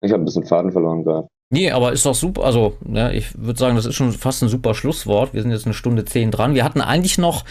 Ich 0.01 0.11
habe 0.11 0.21
ein 0.21 0.25
bisschen 0.25 0.45
Faden 0.45 0.71
verloren 0.71 1.03
gerade. 1.03 1.27
Nee, 1.49 1.71
aber 1.71 1.93
ist 1.93 2.05
doch 2.05 2.15
super. 2.15 2.43
Also, 2.43 2.75
ja, 2.91 3.09
ich 3.09 3.27
würde 3.37 3.57
sagen, 3.57 3.75
das 3.75 3.85
ist 3.85 3.95
schon 3.95 4.11
fast 4.11 4.43
ein 4.43 4.49
super 4.49 4.73
Schlusswort. 4.75 5.33
Wir 5.33 5.41
sind 5.41 5.51
jetzt 5.51 5.65
eine 5.65 5.73
Stunde 5.73 6.03
zehn 6.03 6.29
dran. 6.29 6.55
Wir 6.55 6.65
hatten 6.65 6.81
eigentlich 6.81 7.17
noch, 7.17 7.45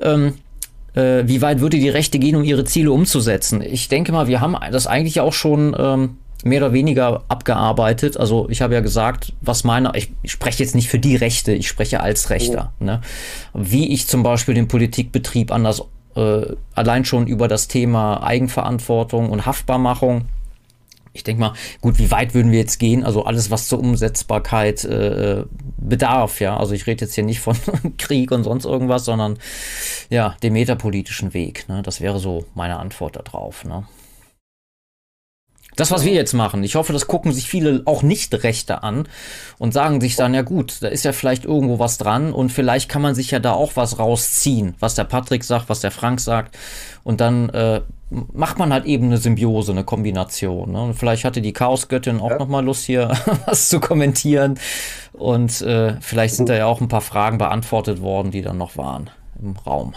ähm, 0.00 0.34
äh, 0.94 1.24
wie 1.26 1.42
weit 1.42 1.60
würde 1.60 1.78
die 1.78 1.90
Rechte 1.90 2.18
gehen, 2.18 2.36
um 2.36 2.44
ihre 2.44 2.64
Ziele 2.64 2.92
umzusetzen? 2.92 3.60
Ich 3.60 3.88
denke 3.88 4.12
mal, 4.12 4.26
wir 4.26 4.40
haben 4.40 4.56
das 4.72 4.86
eigentlich 4.86 5.20
auch 5.20 5.34
schon 5.34 5.76
ähm, 5.78 6.16
mehr 6.44 6.62
oder 6.62 6.72
weniger 6.72 7.24
abgearbeitet. 7.28 8.16
Also, 8.16 8.48
ich 8.48 8.62
habe 8.62 8.72
ja 8.72 8.80
gesagt, 8.80 9.34
was 9.42 9.64
meine, 9.64 9.92
ich, 9.96 10.14
ich 10.22 10.32
spreche 10.32 10.62
jetzt 10.62 10.74
nicht 10.74 10.88
für 10.88 10.98
die 10.98 11.16
Rechte, 11.16 11.52
ich 11.52 11.68
spreche 11.68 12.00
als 12.00 12.30
Rechter. 12.30 12.72
Mhm. 12.78 12.86
Ne? 12.86 13.00
Wie 13.52 13.92
ich 13.92 14.06
zum 14.06 14.22
Beispiel 14.22 14.54
den 14.54 14.66
Politikbetrieb 14.66 15.52
anders, 15.52 15.82
äh, 16.14 16.54
allein 16.74 17.04
schon 17.04 17.26
über 17.26 17.48
das 17.48 17.68
Thema 17.68 18.22
Eigenverantwortung 18.22 19.28
und 19.28 19.44
Haftbarmachung 19.44 20.24
ich 21.16 21.24
denke 21.24 21.40
mal, 21.40 21.54
gut, 21.80 21.98
wie 21.98 22.10
weit 22.10 22.34
würden 22.34 22.52
wir 22.52 22.58
jetzt 22.58 22.78
gehen? 22.78 23.04
Also 23.04 23.24
alles, 23.24 23.50
was 23.50 23.68
zur 23.68 23.80
Umsetzbarkeit 23.80 24.84
äh, 24.84 25.44
bedarf, 25.78 26.40
ja. 26.40 26.56
Also 26.56 26.74
ich 26.74 26.86
rede 26.86 27.04
jetzt 27.04 27.14
hier 27.14 27.24
nicht 27.24 27.40
von 27.40 27.56
Krieg 27.98 28.30
und 28.30 28.44
sonst 28.44 28.64
irgendwas, 28.64 29.04
sondern 29.04 29.38
ja, 30.10 30.36
dem 30.42 30.52
metapolitischen 30.52 31.34
Weg. 31.34 31.68
Ne? 31.68 31.82
Das 31.82 32.00
wäre 32.00 32.18
so 32.18 32.44
meine 32.54 32.78
Antwort 32.78 33.16
darauf. 33.16 33.64
Ne? 33.64 33.86
Das, 35.76 35.90
was 35.90 36.06
wir 36.06 36.12
jetzt 36.12 36.32
machen, 36.32 36.64
ich 36.64 36.74
hoffe, 36.74 36.94
das 36.94 37.06
gucken 37.06 37.32
sich 37.32 37.48
viele 37.48 37.82
auch 37.84 38.02
Nicht-Rechte 38.02 38.82
an 38.82 39.06
und 39.58 39.74
sagen 39.74 40.00
sich 40.00 40.16
dann, 40.16 40.32
ja 40.32 40.40
gut, 40.40 40.78
da 40.80 40.88
ist 40.88 41.04
ja 41.04 41.12
vielleicht 41.12 41.44
irgendwo 41.44 41.78
was 41.78 41.98
dran 41.98 42.32
und 42.32 42.50
vielleicht 42.50 42.88
kann 42.88 43.02
man 43.02 43.14
sich 43.14 43.30
ja 43.30 43.40
da 43.40 43.52
auch 43.52 43.72
was 43.76 43.98
rausziehen, 43.98 44.74
was 44.80 44.94
der 44.94 45.04
Patrick 45.04 45.44
sagt, 45.44 45.68
was 45.68 45.80
der 45.80 45.90
Frank 45.90 46.20
sagt. 46.20 46.56
Und 47.04 47.20
dann 47.20 47.50
äh, 47.50 47.82
macht 48.10 48.58
man 48.58 48.72
halt 48.72 48.84
eben 48.84 49.06
eine 49.06 49.18
Symbiose, 49.18 49.72
eine 49.72 49.84
Kombination. 49.84 50.72
Ne? 50.72 50.82
Und 50.82 50.94
vielleicht 50.94 51.24
hatte 51.24 51.40
die 51.40 51.52
Chaosgöttin 51.52 52.20
auch 52.20 52.30
ja. 52.30 52.38
noch 52.38 52.48
mal 52.48 52.64
Lust, 52.64 52.84
hier 52.84 53.12
was 53.46 53.68
zu 53.68 53.80
kommentieren. 53.80 54.58
Und 55.12 55.60
äh, 55.62 55.94
vielleicht 56.00 56.34
sind 56.34 56.48
da 56.48 56.56
ja 56.56 56.66
auch 56.66 56.80
ein 56.80 56.88
paar 56.88 57.00
Fragen 57.00 57.38
beantwortet 57.38 58.02
worden, 58.02 58.30
die 58.30 58.42
dann 58.42 58.58
noch 58.58 58.76
waren 58.76 59.10
im 59.40 59.56
Raum 59.56 59.94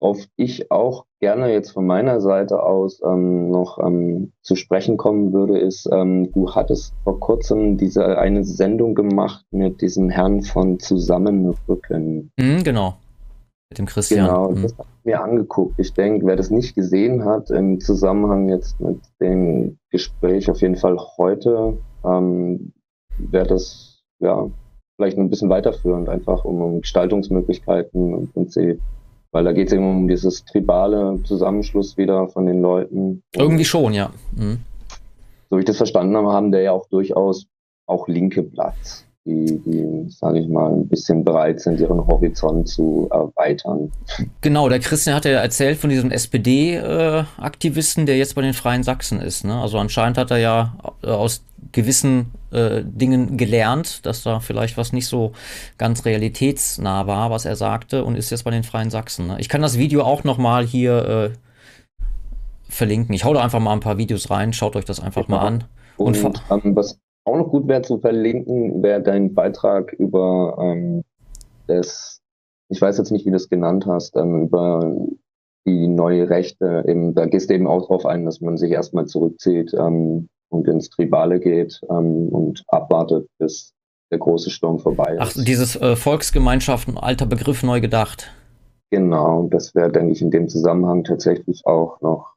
auf 0.00 0.18
ich 0.36 0.70
auch 0.70 1.06
gerne 1.20 1.52
jetzt 1.52 1.72
von 1.72 1.86
meiner 1.86 2.20
Seite 2.20 2.62
aus 2.62 3.00
ähm, 3.04 3.50
noch 3.50 3.78
ähm, 3.78 4.32
zu 4.42 4.54
sprechen 4.54 4.96
kommen 4.96 5.32
würde, 5.32 5.58
ist, 5.58 5.88
ähm, 5.90 6.30
du 6.32 6.54
hattest 6.54 6.92
vor 7.04 7.18
kurzem 7.18 7.76
diese 7.76 8.18
eine 8.18 8.44
Sendung 8.44 8.94
gemacht 8.94 9.44
mit 9.50 9.80
diesem 9.80 10.10
Herrn 10.10 10.42
von 10.42 10.78
Zusammenrücken. 10.78 12.30
Mhm, 12.38 12.62
genau. 12.62 12.96
Mit 13.70 13.78
dem 13.78 13.86
Christian. 13.86 14.26
Genau, 14.26 14.50
mhm. 14.50 14.62
das 14.62 14.78
habe 14.78 14.88
ich 14.98 15.04
mir 15.04 15.22
angeguckt. 15.22 15.74
Ich 15.78 15.92
denke, 15.92 16.26
wer 16.26 16.36
das 16.36 16.50
nicht 16.50 16.74
gesehen 16.74 17.24
hat, 17.24 17.50
im 17.50 17.80
Zusammenhang 17.80 18.48
jetzt 18.48 18.80
mit 18.80 19.00
dem 19.20 19.78
Gespräch 19.90 20.50
auf 20.50 20.60
jeden 20.60 20.76
Fall 20.76 20.98
heute, 21.16 21.76
ähm, 22.04 22.72
wäre 23.18 23.46
das 23.46 24.02
ja 24.20 24.48
vielleicht 24.96 25.18
ein 25.18 25.30
bisschen 25.30 25.50
weiterführend, 25.50 26.08
einfach 26.08 26.44
um, 26.44 26.62
um 26.62 26.80
Gestaltungsmöglichkeiten 26.80 28.14
im 28.14 28.28
Prinzip 28.28 28.80
weil 29.36 29.44
da 29.44 29.52
geht 29.52 29.66
es 29.66 29.74
eben 29.74 29.86
um 29.86 30.08
dieses 30.08 30.46
tribale 30.46 31.22
Zusammenschluss 31.24 31.98
wieder 31.98 32.28
von 32.28 32.46
den 32.46 32.62
Leuten. 32.62 33.22
Irgendwie 33.34 33.66
schon, 33.66 33.92
ja. 33.92 34.10
Mhm. 34.34 34.60
So 35.50 35.56
wie 35.56 35.60
ich 35.60 35.66
das 35.66 35.76
verstanden 35.76 36.16
habe, 36.16 36.32
haben 36.32 36.52
der 36.52 36.62
ja 36.62 36.72
auch 36.72 36.88
durchaus 36.88 37.46
auch 37.86 38.08
linke 38.08 38.42
Platz, 38.42 39.05
die, 39.26 39.58
die 39.58 40.06
sage 40.08 40.38
ich 40.38 40.48
mal, 40.48 40.72
ein 40.72 40.88
bisschen 40.88 41.24
bereit 41.24 41.60
sind, 41.60 41.80
ihren 41.80 42.06
Horizont 42.06 42.68
zu 42.68 43.08
erweitern. 43.10 43.90
Genau, 44.40 44.68
der 44.68 44.78
Christian 44.78 45.16
hat 45.16 45.24
ja 45.24 45.32
erzählt 45.32 45.78
von 45.78 45.90
diesem 45.90 46.10
SPD-Aktivisten, 46.10 48.04
äh, 48.04 48.06
der 48.06 48.16
jetzt 48.16 48.34
bei 48.34 48.42
den 48.42 48.54
Freien 48.54 48.84
Sachsen 48.84 49.20
ist. 49.20 49.44
Ne? 49.44 49.60
Also 49.60 49.78
anscheinend 49.78 50.16
hat 50.16 50.30
er 50.30 50.38
ja 50.38 50.76
äh, 51.02 51.08
aus 51.08 51.42
gewissen 51.72 52.32
äh, 52.52 52.82
Dingen 52.84 53.36
gelernt, 53.36 54.06
dass 54.06 54.22
da 54.22 54.40
vielleicht 54.40 54.76
was 54.76 54.92
nicht 54.92 55.08
so 55.08 55.32
ganz 55.76 56.04
realitätsnah 56.04 57.06
war, 57.06 57.30
was 57.30 57.44
er 57.44 57.56
sagte, 57.56 58.04
und 58.04 58.16
ist 58.16 58.30
jetzt 58.30 58.44
bei 58.44 58.50
den 58.50 58.62
Freien 58.62 58.90
Sachsen. 58.90 59.26
Ne? 59.26 59.36
Ich 59.40 59.48
kann 59.48 59.62
das 59.62 59.76
Video 59.76 60.02
auch 60.02 60.24
noch 60.24 60.38
mal 60.38 60.64
hier 60.64 61.04
äh, 61.04 61.30
verlinken. 62.68 63.14
Ich 63.14 63.24
hau 63.24 63.34
da 63.34 63.42
einfach 63.42 63.60
mal 63.60 63.72
ein 63.72 63.80
paar 63.80 63.98
Videos 63.98 64.30
rein, 64.30 64.52
schaut 64.52 64.76
euch 64.76 64.84
das 64.84 65.00
einfach 65.00 65.28
mal 65.28 65.40
an. 65.40 65.64
Und, 65.96 66.22
und 66.22 66.42
ähm, 66.50 66.76
was 66.76 66.98
auch 67.26 67.36
noch 67.36 67.50
gut 67.50 67.68
wäre 67.68 67.82
zu 67.82 67.98
verlinken, 67.98 68.82
wäre 68.82 69.02
dein 69.02 69.34
Beitrag 69.34 69.92
über 69.92 70.56
ähm, 70.60 71.02
das, 71.66 72.20
ich 72.68 72.80
weiß 72.80 72.98
jetzt 72.98 73.10
nicht, 73.10 73.26
wie 73.26 73.30
du 73.30 73.36
es 73.36 73.48
genannt 73.48 73.86
hast, 73.86 74.16
ähm, 74.16 74.42
über 74.42 74.96
die 75.66 75.88
neue 75.88 76.30
Rechte. 76.30 76.84
Eben, 76.86 77.14
da 77.14 77.26
gehst 77.26 77.50
du 77.50 77.54
eben 77.54 77.66
auch 77.66 77.82
darauf 77.82 78.06
ein, 78.06 78.24
dass 78.24 78.40
man 78.40 78.56
sich 78.56 78.70
erstmal 78.70 79.06
zurückzieht, 79.06 79.74
ähm, 79.74 80.28
und 80.48 80.68
ins 80.68 80.90
Tribale 80.90 81.40
geht 81.40 81.80
ähm, 81.90 82.28
und 82.28 82.62
abwartet, 82.68 83.28
bis 83.38 83.74
der 84.10 84.18
große 84.18 84.50
Sturm 84.50 84.78
vorbei 84.78 85.14
ist. 85.14 85.20
Ach, 85.20 85.44
dieses 85.44 85.76
äh, 85.76 85.96
Volksgemeinschaft, 85.96 86.88
ein 86.88 86.98
alter 86.98 87.26
Begriff, 87.26 87.62
neu 87.62 87.80
gedacht. 87.80 88.30
Genau, 88.90 89.48
das 89.50 89.74
wäre, 89.74 89.90
denke 89.90 90.12
ich, 90.12 90.22
in 90.22 90.30
dem 90.30 90.48
Zusammenhang 90.48 91.02
tatsächlich 91.02 91.66
auch 91.66 92.00
noch 92.00 92.34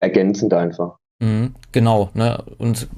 ergänzend 0.00 0.52
einfach. 0.52 0.98
Mhm, 1.22 1.54
genau, 1.70 2.10
ne? 2.14 2.42
Und 2.58 2.88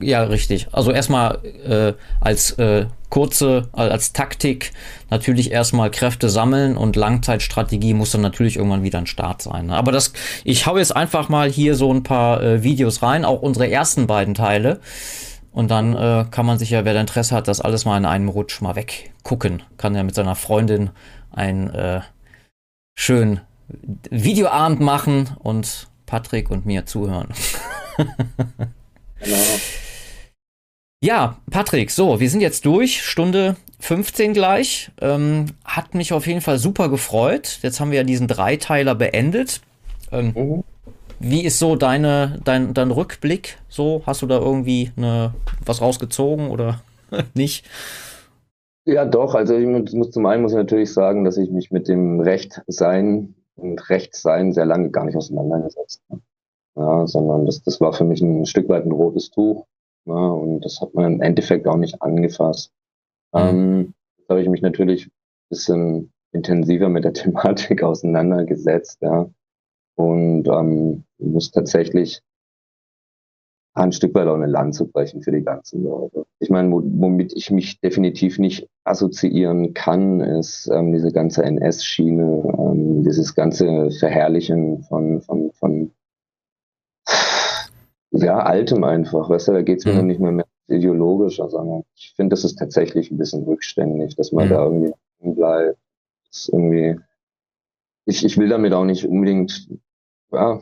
ja, 0.00 0.22
richtig. 0.22 0.68
Also 0.72 0.92
erstmal 0.92 1.44
äh, 1.44 1.92
als 2.22 2.52
äh, 2.52 2.86
kurze, 3.10 3.68
als 3.72 4.14
Taktik 4.14 4.72
natürlich 5.10 5.50
erstmal 5.50 5.90
Kräfte 5.90 6.30
sammeln 6.30 6.78
und 6.78 6.96
Langzeitstrategie 6.96 7.92
muss 7.92 8.12
dann 8.12 8.22
natürlich 8.22 8.56
irgendwann 8.56 8.82
wieder 8.82 8.98
ein 8.98 9.06
Start 9.06 9.42
sein. 9.42 9.66
Ne? 9.66 9.76
Aber 9.76 9.92
das, 9.92 10.14
ich 10.42 10.66
hau 10.66 10.78
jetzt 10.78 10.96
einfach 10.96 11.28
mal 11.28 11.50
hier 11.50 11.74
so 11.74 11.92
ein 11.92 12.02
paar 12.02 12.42
äh, 12.42 12.62
Videos 12.62 13.02
rein, 13.02 13.26
auch 13.26 13.42
unsere 13.42 13.70
ersten 13.70 14.06
beiden 14.06 14.32
Teile. 14.32 14.80
Und 15.52 15.70
dann 15.70 15.94
äh, 15.94 16.24
kann 16.30 16.46
man 16.46 16.58
sich 16.58 16.70
ja, 16.70 16.86
wer 16.86 16.94
da 16.94 17.00
Interesse 17.02 17.34
hat, 17.34 17.46
das 17.46 17.60
alles 17.60 17.84
mal 17.84 17.98
in 17.98 18.06
einem 18.06 18.30
Rutsch 18.30 18.62
mal 18.62 18.74
weggucken. 18.74 19.62
Kann 19.76 19.94
ja 19.94 20.02
mit 20.02 20.14
seiner 20.14 20.34
Freundin 20.34 20.92
einen 21.30 21.68
äh, 21.68 22.00
schönen 22.98 23.42
Videoabend 24.08 24.80
machen 24.80 25.28
und 25.40 25.88
Patrick 26.06 26.50
und 26.50 26.66
mir 26.66 26.86
zuhören. 26.86 27.28
genau. 29.20 29.36
Ja, 31.02 31.36
Patrick, 31.50 31.90
so, 31.90 32.20
wir 32.20 32.30
sind 32.30 32.40
jetzt 32.40 32.64
durch, 32.64 33.02
Stunde 33.02 33.56
15 33.80 34.32
gleich. 34.32 34.90
Ähm, 35.00 35.46
hat 35.64 35.94
mich 35.94 36.12
auf 36.12 36.26
jeden 36.26 36.40
Fall 36.40 36.58
super 36.58 36.88
gefreut. 36.88 37.58
Jetzt 37.62 37.78
haben 37.78 37.90
wir 37.90 37.98
ja 37.98 38.04
diesen 38.04 38.26
Dreiteiler 38.26 38.94
beendet. 38.94 39.60
Ähm, 40.10 40.32
mhm. 40.34 40.64
Wie 41.20 41.44
ist 41.44 41.60
so 41.60 41.76
deine, 41.76 42.40
dein, 42.44 42.74
dein 42.74 42.90
Rückblick? 42.90 43.58
So, 43.68 44.02
hast 44.04 44.22
du 44.22 44.26
da 44.26 44.38
irgendwie 44.38 44.90
eine, 44.96 45.32
was 45.64 45.80
rausgezogen 45.80 46.48
oder 46.48 46.80
nicht? 47.34 47.64
Ja, 48.84 49.04
doch. 49.04 49.34
Also 49.34 49.56
ich 49.56 49.94
muss, 49.94 50.10
zum 50.10 50.26
einen 50.26 50.42
muss 50.42 50.52
ich 50.52 50.58
natürlich 50.58 50.92
sagen, 50.92 51.24
dass 51.24 51.36
ich 51.36 51.50
mich 51.50 51.70
mit 51.70 51.86
dem 51.86 52.18
Rechtsein 52.18 53.35
und 53.56 53.90
Rechtssein 53.90 54.52
sehr 54.52 54.66
lange 54.66 54.90
gar 54.90 55.04
nicht 55.04 55.16
auseinandergesetzt 55.16 56.02
habe 56.10 56.22
ja, 56.76 57.06
sondern 57.06 57.46
das, 57.46 57.62
das 57.62 57.80
war 57.80 57.92
für 57.92 58.04
mich 58.04 58.20
ein 58.20 58.46
Stück 58.46 58.68
weit 58.68 58.84
ein 58.84 58.92
rotes 58.92 59.30
Tuch. 59.30 59.66
Ja, 60.04 60.14
und 60.14 60.60
das 60.60 60.80
hat 60.80 60.94
man 60.94 61.14
im 61.14 61.22
Endeffekt 61.22 61.66
auch 61.66 61.76
nicht 61.76 62.00
angefasst. 62.02 62.70
Mhm. 63.32 63.40
Ähm, 63.40 63.94
da 64.28 64.34
habe 64.34 64.42
ich 64.42 64.48
mich 64.48 64.62
natürlich 64.62 65.06
ein 65.06 65.12
bisschen 65.48 66.12
intensiver 66.32 66.88
mit 66.88 67.04
der 67.04 67.12
Thematik 67.14 67.82
auseinandergesetzt, 67.82 68.98
ja. 69.00 69.28
Und 69.96 70.46
ähm, 70.46 71.04
muss 71.18 71.50
tatsächlich 71.50 72.20
ein 73.76 73.92
Stück 73.92 74.14
weit 74.14 74.26
auch 74.26 74.34
eine 74.34 74.46
Lanze 74.46 74.86
brechen 74.86 75.22
für 75.22 75.32
die 75.32 75.42
ganzen 75.42 75.84
Leute. 75.84 76.24
Ich 76.38 76.48
meine, 76.48 76.70
womit 76.72 77.32
ich 77.34 77.50
mich 77.50 77.80
definitiv 77.80 78.38
nicht 78.38 78.68
assoziieren 78.84 79.74
kann, 79.74 80.20
ist 80.20 80.68
ähm, 80.72 80.92
diese 80.92 81.12
ganze 81.12 81.44
NS-Schiene, 81.44 82.54
ähm, 82.58 83.04
dieses 83.04 83.34
ganze 83.34 83.90
Verherrlichen 83.90 84.82
von, 84.84 85.20
von, 85.20 85.52
von 85.52 85.90
ja, 88.12 88.38
altem 88.38 88.82
einfach, 88.84 89.28
weißt 89.28 89.48
du, 89.48 89.52
da 89.52 89.62
geht 89.62 89.80
es 89.80 89.84
mir 89.84 89.92
mhm. 89.94 90.06
nicht 90.06 90.20
mehr, 90.20 90.32
mehr 90.32 90.46
ideologisch, 90.68 91.36
sondern 91.36 91.84
ich 91.94 92.14
finde, 92.16 92.30
das 92.30 92.44
ist 92.44 92.56
tatsächlich 92.56 93.10
ein 93.10 93.18
bisschen 93.18 93.44
rückständig, 93.44 94.16
dass 94.16 94.32
man 94.32 94.46
mhm. 94.46 94.50
da 94.50 94.64
irgendwie 94.64 94.94
bleibt. 95.20 95.78
Das 96.28 96.40
ist 96.40 96.48
irgendwie, 96.48 96.98
ich, 98.06 98.24
ich 98.24 98.38
will 98.38 98.48
damit 98.48 98.72
auch 98.72 98.84
nicht 98.84 99.04
unbedingt, 99.06 99.68
ja, 100.32 100.60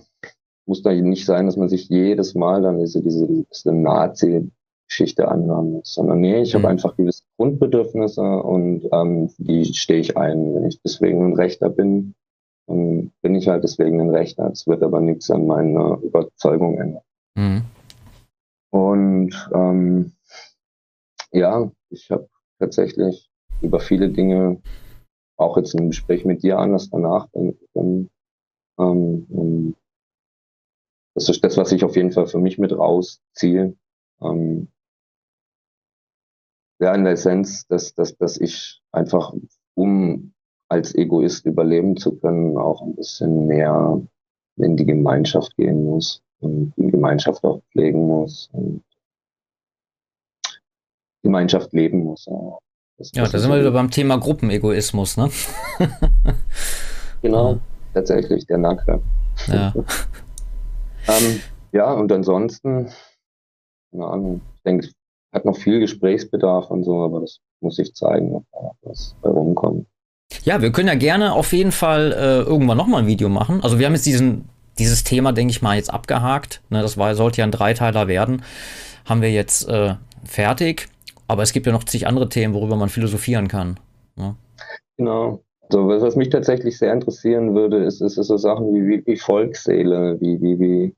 muss 0.66 0.82
da 0.82 0.93
nicht 0.93 1.27
sein, 1.27 1.47
dass 1.47 1.57
man 1.57 1.69
sich 1.69 1.89
jedes 1.89 2.35
Mal 2.35 2.62
dann 2.62 2.78
diese, 2.78 3.03
diese, 3.03 3.27
diese 3.27 3.73
Nazi-Geschichte 3.73 5.28
anhören 5.28 5.73
muss, 5.73 5.95
sondern 5.95 6.20
nee, 6.20 6.43
ich 6.43 6.55
mhm. 6.55 6.59
habe 6.59 6.69
einfach 6.69 6.97
gewisse 6.97 7.23
Grundbedürfnisse 7.36 8.23
und 8.23 8.89
ähm, 8.93 9.31
die 9.39 9.65
stehe 9.74 10.01
ich 10.01 10.16
ein. 10.16 10.55
Wenn 10.55 10.66
ich 10.66 10.81
deswegen 10.82 11.24
ein 11.24 11.35
Rechter 11.35 11.69
bin, 11.69 12.15
dann 12.66 13.12
bin 13.20 13.35
ich 13.35 13.49
halt 13.49 13.65
deswegen 13.65 14.01
ein 14.01 14.11
Rechter. 14.11 14.51
Es 14.51 14.66
wird 14.66 14.82
aber 14.82 15.01
nichts 15.01 15.31
an 15.31 15.47
meiner 15.47 15.99
Überzeugung 16.03 16.78
ändern. 16.78 17.03
Mhm. 17.35 17.62
Und 18.70 19.51
ähm, 19.53 20.12
ja, 21.32 21.70
ich 21.91 22.11
habe 22.11 22.28
tatsächlich 22.59 23.31
über 23.61 23.81
viele 23.81 24.09
Dinge 24.09 24.61
auch 25.36 25.57
jetzt 25.57 25.74
im 25.74 25.89
Gespräch 25.89 26.24
mit 26.24 26.43
dir 26.43 26.59
anders 26.59 26.91
danach 26.91 27.28
denken 27.31 28.11
Ähm, 28.78 29.74
das 31.15 31.28
ist 31.28 31.45
das, 31.45 31.57
was 31.57 31.73
ich 31.73 31.85
auf 31.85 31.97
jeden 31.97 32.12
Fall 32.12 32.27
für 32.27 32.39
mich 32.39 32.59
mit 32.59 32.73
rausziehe. 32.73 33.77
Ähm, 34.20 34.69
ja, 36.81 36.95
in 36.95 37.05
der 37.05 37.15
Essenz, 37.15 37.66
dass, 37.66 37.95
dass, 37.95 38.16
dass 38.16 38.41
ich 38.41 38.82
einfach, 38.93 39.32
um 39.74 40.32
als 40.69 40.95
Egoist 40.95 41.47
überleben 41.47 41.97
zu 41.97 42.16
können, 42.16 42.59
auch 42.59 42.82
ein 42.82 42.97
bisschen 42.97 43.47
mehr 43.47 44.01
in 44.57 44.77
die 44.77 44.86
Gemeinschaft 44.86 45.57
gehen 45.57 45.85
muss 45.85 46.23
und 46.41 46.73
die 46.77 46.91
Gemeinschaft 46.91 47.45
auch 47.45 47.62
pflegen 47.73 48.07
muss 48.07 48.49
und 48.53 48.82
Gemeinschaft 51.23 51.73
leben 51.73 52.05
muss. 52.05 52.27
Ja. 52.27 52.59
Das, 52.97 53.11
ja, 53.12 53.27
da 53.27 53.39
sind 53.39 53.51
wir 53.51 53.59
wieder 53.59 53.73
beim 53.73 53.91
Thema 53.91 54.19
Gruppenegoismus, 54.19 55.16
ne? 55.16 55.28
genau, 57.23 57.59
tatsächlich, 57.95 58.47
der 58.47 58.59
Nacke. 58.59 59.01
Ja. 59.49 59.74
Ähm, 61.09 61.40
ja, 61.72 61.93
und 61.93 62.10
ansonsten, 62.12 62.90
keine 63.90 64.06
Ahnung, 64.06 64.40
ich 64.56 64.62
denke, 64.62 64.86
es 64.86 64.93
hat 65.32 65.44
noch 65.44 65.56
viel 65.56 65.81
Gesprächsbedarf 65.81 66.70
und 66.70 66.85
so, 66.85 67.02
aber 67.02 67.20
das 67.20 67.40
muss 67.60 67.78
ich 67.78 67.94
zeigen, 67.94 68.44
was 68.82 69.16
bei 69.22 69.31
rumkommt. 69.31 69.86
Ja, 70.43 70.60
wir 70.60 70.72
können 70.72 70.89
ja 70.89 70.94
gerne 70.94 71.32
auf 71.32 71.52
jeden 71.52 71.72
Fall 71.72 72.12
äh, 72.12 72.48
irgendwann 72.48 72.76
nochmal 72.76 73.02
ein 73.02 73.06
Video 73.06 73.28
machen. 73.28 73.62
Also 73.62 73.78
wir 73.78 73.86
haben 73.86 73.94
jetzt 73.94 74.06
diesen, 74.06 74.48
dieses 74.78 75.05
Thema, 75.05 75.32
denke 75.32 75.52
ich 75.52 75.62
mal, 75.62 75.76
jetzt 75.76 75.93
abgehakt. 75.93 76.62
Ne, 76.70 76.82
das 76.82 76.97
war, 76.98 77.14
sollte 77.14 77.39
ja 77.39 77.44
ein 77.44 77.51
Dreiteiler 77.51 78.09
werden. 78.09 78.43
Haben 79.05 79.22
wir 79.22 79.31
jetzt 79.31 79.68
äh, 79.68 79.94
fertig. 80.24 80.89
Aber 81.26 81.43
es 81.43 81.52
gibt 81.52 81.66
ja 81.66 81.72
noch 81.72 81.85
zig 81.85 82.06
andere 82.06 82.28
Themen, 82.28 82.55
worüber 82.55 82.76
man 82.76 82.89
philosophieren 82.89 83.48
kann. 83.48 83.81
Ne? 84.16 84.36
Genau. 84.98 85.43
So, 85.70 85.89
was, 85.89 86.03
was 86.03 86.16
mich 86.16 86.28
tatsächlich 86.28 86.78
sehr 86.78 86.93
interessieren 86.93 87.55
würde, 87.55 87.85
ist, 87.85 88.01
ist, 88.01 88.19
ist 88.19 88.27
so 88.27 88.36
Sachen 88.36 88.74
wie, 88.74 88.86
wie, 88.86 89.07
wie 89.07 89.16
Volksseele, 89.16 90.20
wie, 90.20 90.41
wie, 90.41 90.59
wie, 90.59 90.95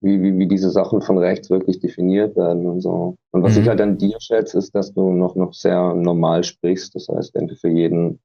wie, 0.00 0.22
wie, 0.22 0.38
wie 0.38 0.46
diese 0.48 0.70
Sachen 0.70 1.02
von 1.02 1.18
rechts 1.18 1.50
wirklich 1.50 1.80
definiert 1.80 2.36
werden 2.36 2.66
und 2.66 2.80
so. 2.80 3.16
Und 3.32 3.42
was 3.42 3.54
mhm. 3.54 3.62
ich 3.62 3.68
halt 3.68 3.80
an 3.80 3.98
dir 3.98 4.16
schätze, 4.20 4.58
ist, 4.58 4.74
dass 4.74 4.92
du 4.92 5.10
noch, 5.12 5.34
noch 5.34 5.54
sehr 5.54 5.94
normal 5.94 6.44
sprichst. 6.44 6.94
Das 6.94 7.08
heißt, 7.08 7.34
denke 7.34 7.56
für 7.56 7.68
jeden 7.68 8.20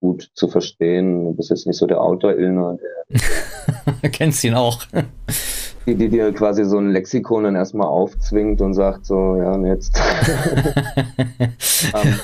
gut 0.00 0.30
zu 0.34 0.48
verstehen. 0.48 1.24
Du 1.24 1.32
bist 1.34 1.50
jetzt 1.50 1.66
nicht 1.66 1.76
so 1.76 1.86
der 1.86 2.00
Autor-Illner, 2.00 2.76
der. 2.76 4.10
Kennst 4.10 4.44
ihn 4.44 4.54
auch 4.54 4.84
die, 5.86 5.94
die 5.94 6.08
dir 6.08 6.32
quasi 6.32 6.64
so 6.64 6.78
ein 6.78 6.90
Lexikon 6.90 7.44
dann 7.44 7.56
erstmal 7.56 7.88
aufzwingt 7.88 8.60
und 8.60 8.74
sagt 8.74 9.06
so, 9.06 9.36
ja, 9.36 9.52
und 9.52 9.66
jetzt. 9.66 9.98
ähm, 11.94 12.20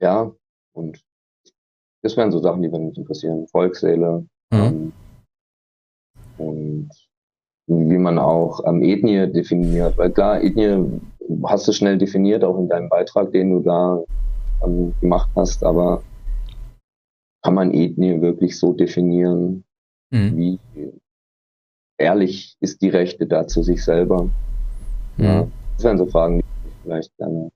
ja, 0.00 0.30
und 0.72 1.03
das 2.04 2.16
wären 2.18 2.30
so 2.30 2.38
Sachen, 2.38 2.62
die 2.62 2.68
mich 2.68 2.98
interessieren. 2.98 3.46
Volksseele. 3.48 4.26
Mhm. 4.52 4.58
Ähm, 4.58 4.92
und 6.36 6.90
wie 7.66 7.98
man 7.98 8.18
auch 8.18 8.60
ähm, 8.66 8.82
Ethnie 8.82 9.26
definiert. 9.32 9.96
Weil 9.96 10.12
klar, 10.12 10.42
Ethnie 10.42 11.00
hast 11.44 11.66
du 11.66 11.72
schnell 11.72 11.96
definiert, 11.96 12.44
auch 12.44 12.58
in 12.58 12.68
deinem 12.68 12.90
Beitrag, 12.90 13.32
den 13.32 13.50
du 13.50 13.60
da 13.60 14.02
ähm, 14.62 14.92
gemacht 15.00 15.30
hast, 15.34 15.64
aber 15.64 16.02
kann 17.42 17.54
man 17.54 17.72
Ethnie 17.72 18.20
wirklich 18.20 18.58
so 18.58 18.74
definieren, 18.74 19.64
mhm. 20.10 20.36
wie 20.36 20.58
ehrlich 21.96 22.56
ist 22.60 22.82
die 22.82 22.90
Rechte 22.90 23.26
da 23.26 23.46
zu 23.46 23.62
sich 23.62 23.82
selber? 23.82 24.28
Ja, 25.16 25.46
das 25.76 25.84
wären 25.84 25.98
so 25.98 26.06
Fragen, 26.06 26.38
die 26.38 26.44
ich 26.68 26.74
vielleicht 26.82 27.16
gerne 27.16 27.50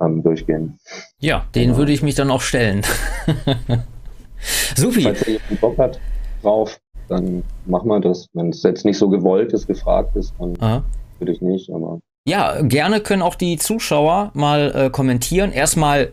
ähm, 0.00 0.22
durchgehen. 0.22 0.78
Ja, 1.18 1.46
den 1.54 1.68
genau. 1.68 1.78
würde 1.78 1.92
ich 1.92 2.02
mich 2.02 2.14
dann 2.14 2.30
auch 2.30 2.40
stellen. 2.40 2.82
Supi. 4.76 5.02
Falls 5.02 5.26
jemand 5.26 5.60
Bock 5.60 5.78
hat 5.78 6.00
drauf, 6.42 6.80
dann 7.08 7.42
machen 7.66 7.88
wir 7.88 8.00
das. 8.00 8.26
Wenn 8.32 8.50
es 8.50 8.62
jetzt 8.62 8.84
nicht 8.84 8.98
so 8.98 9.08
gewollt 9.08 9.52
ist, 9.52 9.66
gefragt 9.66 10.16
ist, 10.16 10.34
dann 10.38 10.54
Aha. 10.60 10.82
würde 11.18 11.32
ich 11.32 11.40
nicht, 11.40 11.70
aber. 11.70 12.00
Ja, 12.26 12.60
gerne 12.62 13.00
können 13.00 13.22
auch 13.22 13.34
die 13.34 13.56
Zuschauer 13.56 14.30
mal 14.34 14.72
äh, 14.74 14.90
kommentieren. 14.90 15.52
Erstmal 15.52 16.12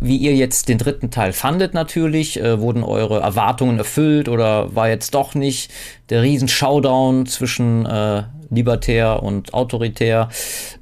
wie 0.00 0.16
ihr 0.16 0.34
jetzt 0.34 0.68
den 0.68 0.78
dritten 0.78 1.10
Teil 1.10 1.32
fandet 1.32 1.74
natürlich. 1.74 2.40
Äh, 2.40 2.60
wurden 2.60 2.84
eure 2.84 3.20
Erwartungen 3.20 3.78
erfüllt 3.78 4.28
oder 4.28 4.74
war 4.74 4.88
jetzt 4.88 5.14
doch 5.14 5.34
nicht 5.34 5.70
der 6.10 6.22
Riesen-Showdown 6.22 7.26
zwischen 7.26 7.84
äh, 7.86 8.24
libertär 8.50 9.22
und 9.22 9.54
autoritär? 9.54 10.28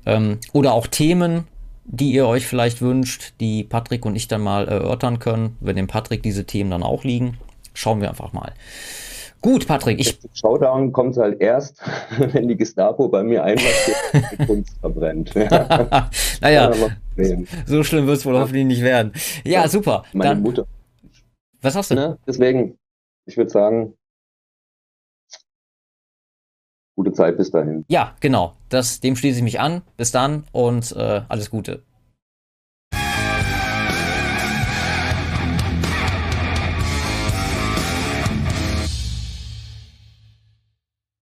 Ähm, 0.05 0.39
oder 0.53 0.75
auch 0.75 0.87
Themen, 0.87 1.47
die 1.89 2.13
ihr 2.13 2.27
euch 2.27 2.47
vielleicht 2.47 2.83
wünscht, 2.83 3.35
die 3.41 3.65
Patrick 3.65 4.05
und 4.05 4.17
ich 4.17 4.29
dann 4.29 4.43
mal 4.43 4.67
erörtern 4.69 5.19
können, 5.19 5.57
wenn 5.61 5.77
dem 5.77 5.87
Patrick 5.87 6.23
diese 6.23 6.45
Themen 6.45 6.71
dann 6.71 6.83
auch 6.83 7.05
liegen. 7.05 7.39
Schauen 7.75 8.01
wir 8.01 8.09
einfach 8.09 8.33
mal. 8.33 8.53
Gut, 9.43 9.69
Patrick, 9.69 10.01
ich. 10.01 10.19
Showdown 10.33 10.93
kommt 10.93 11.17
halt 11.17 11.41
erst, 11.41 11.81
wenn 12.19 12.49
die 12.49 12.57
Gestapo 12.57 13.09
bei 13.09 13.23
mir 13.23 13.45
einmarschiert 13.45 13.97
und 14.13 14.25
die 14.33 14.47
Kunst 14.47 14.79
verbrennt. 14.81 15.33
Ja. 15.35 16.11
naja, 16.41 16.73
so 17.67 17.83
schlimm 17.85 18.07
wird 18.07 18.19
es 18.19 18.27
wohl 18.27 18.39
hoffentlich 18.39 18.67
nicht 18.67 18.83
werden. 18.83 19.13
Ja, 19.45 19.63
ja 19.63 19.69
super. 19.69 20.05
Meine 20.13 20.31
Dann, 20.31 20.43
Mutter. 20.43 20.67
Was 21.63 21.77
hast 21.77 21.91
du? 21.91 21.95
Ne? 21.95 22.19
Deswegen, 22.27 22.79
ich 23.27 23.37
würde 23.37 23.51
sagen, 23.51 23.95
gute 26.97 27.13
Zeit 27.13 27.37
bis 27.37 27.51
dahin. 27.51 27.85
Ja, 27.89 28.15
genau. 28.21 28.56
Das, 28.69 29.01
dem 29.01 29.17
schließe 29.17 29.39
ich 29.39 29.45
mich 29.45 29.61
an. 29.61 29.83
Bis 29.97 30.11
dann 30.11 30.45
und 30.53 30.93
äh, 30.93 31.23
alles 31.29 31.51
Gute. 31.51 31.83